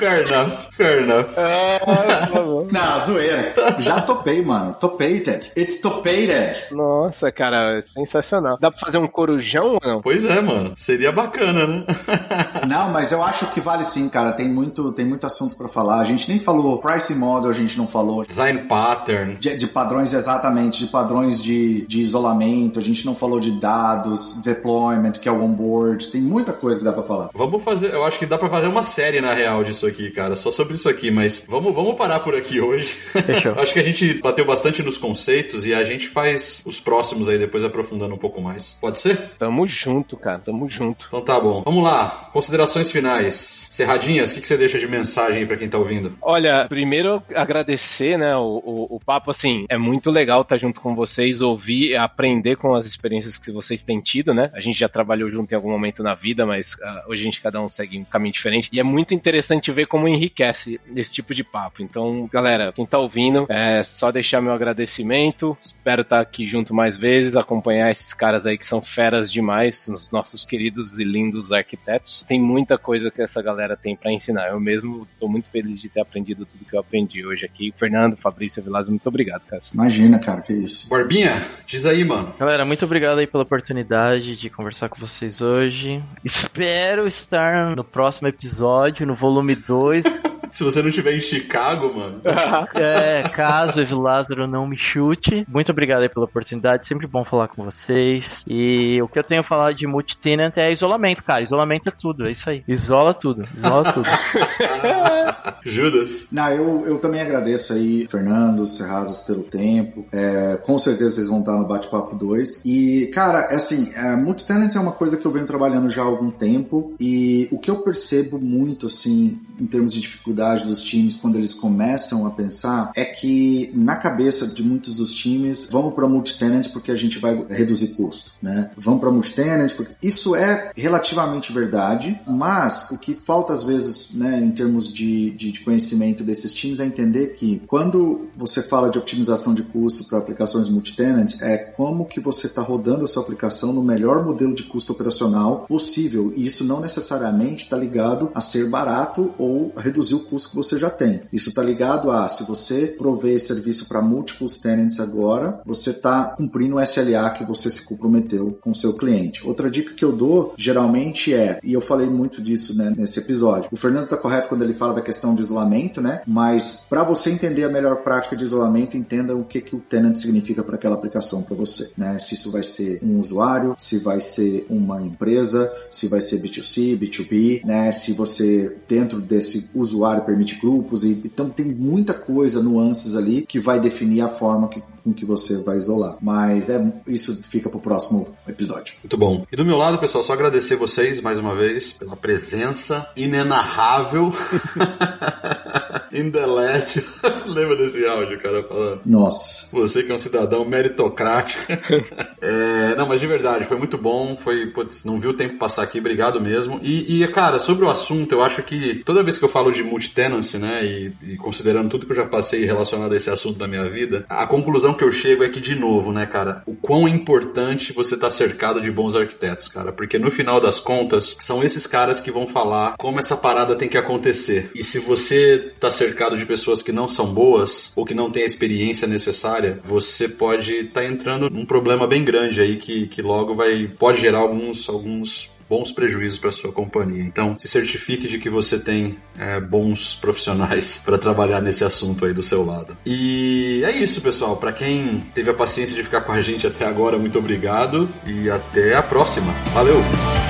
fair 0.00 0.26
enough, 0.26 0.52
fair 0.72 1.02
enough. 1.02 1.28
Ah, 1.36 2.30
não, 2.72 3.06
zoeira. 3.06 3.54
Já 3.80 4.00
topei, 4.00 4.40
mano. 4.40 4.74
Topated. 4.80 5.52
It's 5.54 5.82
topated. 5.82 6.58
Nossa. 6.72 7.09
Nossa, 7.10 7.32
cara, 7.32 7.82
sensacional. 7.82 8.56
Dá 8.60 8.70
pra 8.70 8.78
fazer 8.78 8.98
um 8.98 9.08
corujão 9.08 9.74
ou 9.74 9.80
não? 9.82 10.00
Pois 10.00 10.24
é, 10.24 10.40
mano. 10.40 10.74
Seria 10.76 11.10
bacana, 11.10 11.66
né? 11.66 11.84
não, 12.68 12.90
mas 12.90 13.10
eu 13.10 13.20
acho 13.20 13.46
que 13.46 13.60
vale 13.60 13.82
sim, 13.82 14.08
cara. 14.08 14.30
Tem 14.30 14.48
muito, 14.48 14.92
tem 14.92 15.04
muito 15.04 15.26
assunto 15.26 15.56
para 15.56 15.66
falar. 15.66 15.98
A 15.98 16.04
gente 16.04 16.28
nem 16.28 16.38
falou 16.38 16.78
pricing 16.78 17.16
model, 17.16 17.50
a 17.50 17.52
gente 17.52 17.76
não 17.76 17.88
falou. 17.88 18.24
Design 18.24 18.60
pattern. 18.60 19.34
De, 19.40 19.56
de 19.56 19.66
padrões, 19.66 20.14
exatamente, 20.14 20.84
de 20.84 20.86
padrões 20.86 21.42
de, 21.42 21.84
de 21.86 22.00
isolamento. 22.00 22.78
A 22.78 22.82
gente 22.82 23.04
não 23.04 23.16
falou 23.16 23.40
de 23.40 23.58
dados, 23.58 24.40
deployment, 24.44 25.12
que 25.12 25.28
é 25.28 25.32
o 25.32 25.42
onboard. 25.42 26.12
Tem 26.12 26.20
muita 26.20 26.52
coisa 26.52 26.78
que 26.78 26.84
dá 26.84 26.92
pra 26.92 27.02
falar. 27.02 27.30
Vamos 27.34 27.60
fazer, 27.64 27.92
eu 27.92 28.04
acho 28.04 28.20
que 28.20 28.26
dá 28.26 28.38
pra 28.38 28.48
fazer 28.48 28.68
uma 28.68 28.84
série 28.84 29.20
na 29.20 29.34
real 29.34 29.64
disso 29.64 29.84
aqui, 29.84 30.12
cara. 30.12 30.36
Só 30.36 30.52
sobre 30.52 30.74
isso 30.74 30.88
aqui, 30.88 31.10
mas 31.10 31.44
vamos, 31.50 31.74
vamos 31.74 31.96
parar 31.96 32.20
por 32.20 32.36
aqui 32.36 32.60
hoje. 32.60 32.96
Fechou. 33.12 33.54
acho 33.58 33.72
que 33.72 33.80
a 33.80 33.84
gente 33.84 34.14
bateu 34.22 34.46
bastante 34.46 34.80
nos 34.80 34.96
conceitos 34.96 35.66
e 35.66 35.74
a 35.74 35.82
gente 35.82 36.06
faz 36.06 36.62
os 36.64 36.78
próximos 36.78 36.99
próximos 37.00 37.30
aí, 37.30 37.38
depois 37.38 37.64
aprofundando 37.64 38.14
um 38.14 38.18
pouco 38.18 38.42
mais. 38.42 38.78
Pode 38.78 38.98
ser? 38.98 39.16
Tamo 39.38 39.66
junto, 39.66 40.18
cara, 40.18 40.38
tamo 40.38 40.68
junto. 40.68 41.06
Então 41.08 41.22
tá 41.22 41.40
bom. 41.40 41.62
Vamos 41.64 41.82
lá, 41.82 42.28
considerações 42.30 42.92
finais. 42.92 43.68
Serradinhas, 43.70 44.32
o 44.32 44.34
que, 44.34 44.42
que 44.42 44.48
você 44.48 44.58
deixa 44.58 44.78
de 44.78 44.86
mensagem 44.86 45.38
aí 45.38 45.46
pra 45.46 45.56
quem 45.56 45.68
tá 45.68 45.78
ouvindo? 45.78 46.14
Olha, 46.20 46.66
primeiro 46.68 47.22
agradecer, 47.34 48.18
né, 48.18 48.36
o, 48.36 48.62
o, 48.64 48.96
o 48.96 49.00
papo, 49.00 49.30
assim, 49.30 49.64
é 49.70 49.78
muito 49.78 50.10
legal 50.10 50.42
estar 50.42 50.56
tá 50.56 50.58
junto 50.58 50.78
com 50.80 50.94
vocês, 50.94 51.40
ouvir, 51.40 51.96
aprender 51.96 52.56
com 52.56 52.74
as 52.74 52.84
experiências 52.84 53.38
que 53.38 53.50
vocês 53.50 53.82
têm 53.82 53.98
tido, 53.98 54.34
né? 54.34 54.50
A 54.52 54.60
gente 54.60 54.78
já 54.78 54.88
trabalhou 54.88 55.30
junto 55.30 55.52
em 55.52 55.54
algum 55.54 55.70
momento 55.70 56.02
na 56.02 56.14
vida, 56.14 56.44
mas 56.44 56.74
uh, 56.74 57.10
hoje 57.10 57.22
a 57.22 57.24
gente 57.24 57.40
cada 57.40 57.62
um 57.62 57.68
segue 57.68 57.98
um 57.98 58.04
caminho 58.04 58.34
diferente. 58.34 58.68
E 58.70 58.78
é 58.78 58.82
muito 58.82 59.14
interessante 59.14 59.72
vê 59.72 59.86
como 59.86 60.06
enriquece 60.06 60.78
esse 60.94 61.14
tipo 61.14 61.32
de 61.32 61.42
papo. 61.42 61.82
Então, 61.82 62.28
galera, 62.30 62.72
quem 62.72 62.84
tá 62.84 62.98
ouvindo, 62.98 63.46
é 63.48 63.82
só 63.82 64.12
deixar 64.12 64.42
meu 64.42 64.52
agradecimento. 64.52 65.56
Espero 65.58 66.02
estar 66.02 66.20
aqui 66.20 66.44
junto 66.44 66.74
mais 66.74 66.89
vezes, 66.96 67.36
acompanhar 67.36 67.90
esses 67.90 68.12
caras 68.12 68.46
aí 68.46 68.56
que 68.56 68.66
são 68.66 68.82
feras 68.82 69.30
demais, 69.30 69.88
os 69.88 70.10
nossos 70.10 70.44
queridos 70.44 70.98
e 70.98 71.04
lindos 71.04 71.52
arquitetos. 71.52 72.24
Tem 72.28 72.40
muita 72.40 72.78
coisa 72.78 73.10
que 73.10 73.22
essa 73.22 73.42
galera 73.42 73.76
tem 73.76 73.96
para 73.96 74.12
ensinar. 74.12 74.48
Eu 74.48 74.60
mesmo 74.60 75.06
tô 75.18 75.28
muito 75.28 75.50
feliz 75.50 75.80
de 75.80 75.88
ter 75.88 76.00
aprendido 76.00 76.46
tudo 76.46 76.64
que 76.64 76.74
eu 76.74 76.80
aprendi 76.80 77.24
hoje 77.24 77.44
aqui. 77.44 77.72
Fernando, 77.76 78.16
Fabrício, 78.16 78.62
Vilas, 78.62 78.88
muito 78.88 79.06
obrigado, 79.06 79.42
cara. 79.42 79.62
Imagina, 79.72 80.18
cara, 80.18 80.40
que 80.40 80.52
isso. 80.52 80.88
Barbinha, 80.88 81.42
diz 81.66 81.86
aí, 81.86 82.04
mano. 82.04 82.34
Galera, 82.38 82.64
muito 82.64 82.84
obrigado 82.84 83.18
aí 83.18 83.26
pela 83.26 83.42
oportunidade 83.42 84.36
de 84.36 84.50
conversar 84.50 84.88
com 84.88 84.98
vocês 84.98 85.40
hoje. 85.40 86.02
Espero 86.24 87.06
estar 87.06 87.74
no 87.74 87.84
próximo 87.84 88.28
episódio, 88.28 89.06
no 89.06 89.14
volume 89.14 89.54
2. 89.54 90.04
Se 90.52 90.64
você 90.64 90.82
não 90.82 90.88
estiver 90.88 91.14
em 91.14 91.20
Chicago, 91.20 91.94
mano. 91.94 92.20
é, 92.74 93.22
caso 93.28 93.82
o 93.82 94.00
Lázaro 94.00 94.46
não 94.46 94.66
me 94.66 94.76
chute. 94.76 95.44
Muito 95.48 95.70
obrigado 95.70 96.02
aí 96.02 96.08
pela 96.08 96.24
oportunidade. 96.24 96.79
Sempre 96.86 97.06
bom 97.06 97.24
falar 97.24 97.48
com 97.48 97.64
vocês. 97.64 98.44
E 98.46 99.00
o 99.02 99.08
que 99.08 99.18
eu 99.18 99.24
tenho 99.24 99.40
a 99.40 99.44
falar 99.44 99.72
de 99.72 99.86
multi-tenant 99.86 100.56
é 100.56 100.72
isolamento, 100.72 101.22
cara. 101.22 101.42
Isolamento 101.42 101.88
é 101.88 101.92
tudo, 101.92 102.26
é 102.26 102.32
isso 102.32 102.48
aí. 102.48 102.64
Isola 102.66 103.14
tudo, 103.14 103.44
isola 103.56 103.92
tudo. 103.92 104.08
Judas. 105.64 106.28
Não, 106.32 106.50
eu, 106.50 106.86
eu 106.86 106.98
também 106.98 107.20
agradeço 107.20 107.72
aí, 107.72 108.06
Fernando, 108.06 108.64
Cerrados, 108.64 109.20
pelo 109.20 109.42
tempo. 109.42 110.06
É, 110.12 110.58
com 110.62 110.78
certeza 110.78 111.14
vocês 111.14 111.28
vão 111.28 111.40
estar 111.40 111.56
no 111.56 111.66
Bate-Papo 111.66 112.16
2. 112.16 112.62
E, 112.64 113.10
cara, 113.14 113.48
é 113.50 113.56
assim, 113.56 113.92
é, 113.94 114.16
multi-tenant 114.16 114.74
é 114.74 114.80
uma 114.80 114.92
coisa 114.92 115.16
que 115.16 115.26
eu 115.26 115.30
venho 115.30 115.46
trabalhando 115.46 115.90
já 115.90 116.02
há 116.02 116.06
algum 116.06 116.30
tempo. 116.30 116.94
E 116.98 117.48
o 117.50 117.58
que 117.58 117.70
eu 117.70 117.82
percebo 117.82 118.38
muito, 118.38 118.86
assim, 118.86 119.38
em 119.58 119.66
termos 119.66 119.92
de 119.92 120.00
dificuldade 120.00 120.66
dos 120.66 120.82
times 120.82 121.16
quando 121.16 121.36
eles 121.36 121.54
começam 121.54 122.26
a 122.26 122.30
pensar 122.30 122.90
é 122.94 123.04
que 123.04 123.70
na 123.74 123.96
cabeça 123.96 124.46
de 124.46 124.62
muitos 124.62 124.96
dos 124.96 125.14
times 125.14 125.68
vamos 125.70 125.94
para 125.94 126.08
multi-tenant 126.08 126.68
porque 126.70 126.90
a 126.90 126.96
gente 126.96 127.18
vai 127.18 127.44
reduzir 127.48 127.94
custo, 127.94 128.32
né? 128.42 128.70
Vamos 128.76 129.00
para 129.00 129.10
multi-tenant 129.10 129.74
porque 129.74 129.92
isso 130.02 130.34
é 130.34 130.72
relativamente 130.76 131.52
verdade, 131.52 132.18
mas 132.26 132.90
o 132.90 132.98
que 132.98 133.14
falta 133.14 133.52
às 133.52 133.62
vezes, 133.62 134.14
né, 134.14 134.40
em 134.40 134.50
termos 134.50 134.92
de, 134.92 135.30
de, 135.32 135.50
de 135.50 135.60
conhecimento 135.60 136.24
desses 136.24 136.52
times 136.54 136.80
é 136.80 136.86
entender 136.86 137.28
que 137.28 137.62
quando 137.66 138.28
você 138.36 138.62
fala 138.62 138.90
de 138.90 138.98
optimização 138.98 139.54
de 139.54 139.62
custo 139.62 140.04
para 140.04 140.18
aplicações 140.18 140.68
multi-tenant 140.68 141.40
é 141.40 141.56
como 141.58 142.06
que 142.06 142.20
você 142.20 142.46
está 142.46 142.62
rodando 142.62 143.04
a 143.04 143.06
sua 143.06 143.22
aplicação 143.22 143.72
no 143.72 143.82
melhor 143.82 144.24
modelo 144.24 144.54
de 144.54 144.64
custo 144.64 144.92
operacional 144.92 145.64
possível 145.68 146.32
e 146.34 146.46
isso 146.46 146.64
não 146.64 146.80
necessariamente 146.80 147.64
está 147.64 147.76
ligado 147.76 148.30
a 148.34 148.40
ser 148.40 148.68
barato 148.68 149.34
ou 149.38 149.50
ou 149.50 149.72
reduzir 149.76 150.14
o 150.14 150.20
custo 150.20 150.50
que 150.50 150.56
você 150.56 150.78
já 150.78 150.88
tem. 150.88 151.22
Isso 151.32 151.50
está 151.50 151.62
ligado 151.62 152.10
a 152.10 152.28
se 152.28 152.44
você 152.44 152.86
prover 152.86 153.40
serviço 153.40 153.88
para 153.88 154.00
múltiplos 154.00 154.56
tenants 154.56 155.00
agora, 155.00 155.60
você 155.66 155.90
está 155.90 156.24
cumprindo 156.36 156.59
o 156.72 156.80
SLA 156.80 157.30
que 157.30 157.44
você 157.44 157.70
se 157.70 157.84
comprometeu 157.84 158.58
com 158.60 158.70
o 158.70 158.74
seu 158.74 158.94
cliente. 158.94 159.46
Outra 159.46 159.70
dica 159.70 159.94
que 159.94 160.04
eu 160.04 160.12
dou 160.12 160.54
geralmente 160.56 161.34
é, 161.34 161.58
e 161.62 161.72
eu 161.72 161.80
falei 161.80 162.08
muito 162.08 162.42
disso 162.42 162.76
né, 162.76 162.92
nesse 162.96 163.20
episódio, 163.20 163.68
o 163.72 163.76
Fernando 163.76 164.04
está 164.04 164.16
correto 164.16 164.48
quando 164.48 164.62
ele 164.62 164.74
fala 164.74 164.94
da 164.94 165.02
questão 165.02 165.34
de 165.34 165.42
isolamento, 165.42 166.00
né? 166.00 166.22
Mas 166.26 166.86
para 166.88 167.02
você 167.02 167.30
entender 167.30 167.64
a 167.64 167.68
melhor 167.68 167.96
prática 168.02 168.36
de 168.36 168.44
isolamento, 168.44 168.96
entenda 168.96 169.34
o 169.34 169.44
que, 169.44 169.60
que 169.60 169.76
o 169.76 169.80
tenant 169.80 170.16
significa 170.16 170.62
para 170.62 170.76
aquela 170.76 170.94
aplicação 170.94 171.42
para 171.42 171.56
você, 171.56 171.90
né? 171.96 172.18
Se 172.18 172.34
isso 172.34 172.50
vai 172.50 172.64
ser 172.64 172.98
um 173.02 173.18
usuário, 173.18 173.74
se 173.78 173.98
vai 173.98 174.20
ser 174.20 174.66
uma 174.68 175.00
empresa, 175.02 175.72
se 175.90 176.08
vai 176.08 176.20
ser 176.20 176.42
B2C, 176.42 176.98
B2B, 176.98 177.64
né? 177.64 177.92
Se 177.92 178.12
você 178.12 178.76
dentro 178.88 179.20
de 179.20 179.36
esse 179.36 179.70
usuário 179.74 180.24
permite 180.24 180.60
grupos, 180.60 181.04
e, 181.04 181.20
então 181.24 181.48
tem 181.48 181.66
muita 181.66 182.14
coisa, 182.14 182.62
nuances 182.62 183.16
ali, 183.16 183.42
que 183.46 183.58
vai 183.58 183.80
definir 183.80 184.22
a 184.22 184.28
forma 184.28 184.68
que, 184.68 184.82
com 185.02 185.12
que 185.12 185.24
você 185.24 185.62
vai 185.62 185.76
isolar. 185.76 186.16
Mas 186.20 186.70
é, 186.70 186.92
isso 187.06 187.42
fica 187.44 187.68
para 187.68 187.78
o 187.78 187.80
próximo 187.80 188.36
episódio. 188.46 188.94
Muito 189.02 189.16
bom. 189.16 189.46
E 189.50 189.56
do 189.56 189.64
meu 189.64 189.76
lado, 189.76 189.98
pessoal, 189.98 190.22
só 190.22 190.32
agradecer 190.32 190.76
vocês 190.76 191.20
mais 191.20 191.38
uma 191.38 191.54
vez 191.54 191.92
pela 191.92 192.16
presença 192.16 193.10
inenarrável. 193.16 194.32
Indelete. 196.12 197.04
Lembra 197.46 197.76
desse 197.76 198.04
áudio, 198.06 198.40
cara, 198.40 198.62
falando? 198.62 199.00
Nossa. 199.04 199.74
Você 199.76 200.02
que 200.02 200.10
é 200.10 200.14
um 200.14 200.18
cidadão 200.18 200.64
meritocrático. 200.64 201.62
é, 202.40 202.94
não, 202.96 203.06
mas 203.06 203.20
de 203.20 203.26
verdade, 203.26 203.64
foi 203.64 203.76
muito 203.76 203.96
bom. 203.96 204.36
Foi, 204.36 204.66
putz, 204.66 205.04
não 205.04 205.20
viu 205.20 205.30
o 205.30 205.34
tempo 205.34 205.58
passar 205.58 205.82
aqui, 205.82 205.98
obrigado 205.98 206.40
mesmo. 206.40 206.80
E, 206.82 207.22
e, 207.22 207.28
cara, 207.28 207.58
sobre 207.58 207.84
o 207.84 207.90
assunto, 207.90 208.32
eu 208.32 208.42
acho 208.42 208.62
que 208.62 209.02
toda 209.04 209.22
vez 209.22 209.38
que 209.38 209.44
eu 209.44 209.48
falo 209.48 209.70
de 209.70 209.82
multitenancy, 209.82 210.58
né, 210.58 210.84
e, 210.84 211.12
e 211.22 211.36
considerando 211.36 211.88
tudo 211.88 212.06
que 212.06 212.12
eu 212.12 212.16
já 212.16 212.26
passei 212.26 212.64
relacionado 212.64 213.12
a 213.12 213.16
esse 213.16 213.30
assunto 213.30 213.58
da 213.58 213.68
minha 213.68 213.88
vida, 213.88 214.24
a 214.28 214.46
conclusão 214.46 214.94
que 214.94 215.04
eu 215.04 215.12
chego 215.12 215.44
é 215.44 215.48
que, 215.48 215.60
de 215.60 215.74
novo, 215.74 216.12
né, 216.12 216.26
cara, 216.26 216.62
o 216.66 216.74
quão 216.74 217.08
importante 217.08 217.92
você 217.92 218.16
tá 218.16 218.30
cercado 218.30 218.80
de 218.80 218.90
bons 218.90 219.14
arquitetos, 219.14 219.68
cara, 219.68 219.92
porque 219.92 220.18
no 220.18 220.30
final 220.30 220.60
das 220.60 220.78
contas, 220.78 221.36
são 221.40 221.62
esses 221.62 221.86
caras 221.86 222.20
que 222.20 222.30
vão 222.30 222.46
falar 222.46 222.94
como 222.98 223.18
essa 223.18 223.36
parada 223.36 223.74
tem 223.74 223.88
que 223.88 223.98
acontecer. 223.98 224.70
E 224.74 224.82
se 224.82 224.98
você 224.98 225.72
tá 225.78 225.90
cercado 226.00 226.36
de 226.38 226.46
pessoas 226.46 226.82
que 226.82 226.92
não 226.92 227.06
são 227.06 227.26
boas 227.26 227.92
ou 227.94 228.06
que 228.06 228.14
não 228.14 228.30
têm 228.30 228.42
a 228.42 228.46
experiência 228.46 229.06
necessária, 229.06 229.78
você 229.84 230.28
pode 230.28 230.72
estar 230.72 231.02
tá 231.02 231.06
entrando 231.06 231.50
num 231.50 231.66
problema 231.66 232.06
bem 232.06 232.24
grande 232.24 232.60
aí 232.60 232.76
que, 232.76 233.06
que 233.06 233.20
logo 233.20 233.54
vai 233.54 233.86
pode 233.98 234.20
gerar 234.20 234.38
alguns 234.38 234.88
alguns 234.88 235.50
bons 235.68 235.92
prejuízos 235.92 236.36
para 236.36 236.50
sua 236.50 236.72
companhia. 236.72 237.22
Então, 237.22 237.56
se 237.56 237.68
certifique 237.68 238.26
de 238.26 238.40
que 238.40 238.50
você 238.50 238.80
tem 238.80 239.16
é, 239.38 239.60
bons 239.60 240.16
profissionais 240.16 241.00
para 241.04 241.16
trabalhar 241.16 241.60
nesse 241.60 241.84
assunto 241.84 242.24
aí 242.24 242.32
do 242.32 242.42
seu 242.42 242.64
lado. 242.64 242.96
E 243.06 243.80
é 243.84 243.92
isso, 243.92 244.20
pessoal. 244.20 244.56
Para 244.56 244.72
quem 244.72 245.22
teve 245.32 245.48
a 245.48 245.54
paciência 245.54 245.94
de 245.94 246.02
ficar 246.02 246.22
com 246.22 246.32
a 246.32 246.40
gente 246.40 246.66
até 246.66 246.84
agora, 246.84 247.16
muito 247.18 247.38
obrigado 247.38 248.08
e 248.26 248.50
até 248.50 248.96
a 248.96 249.02
próxima. 249.02 249.52
Valeu! 249.72 250.49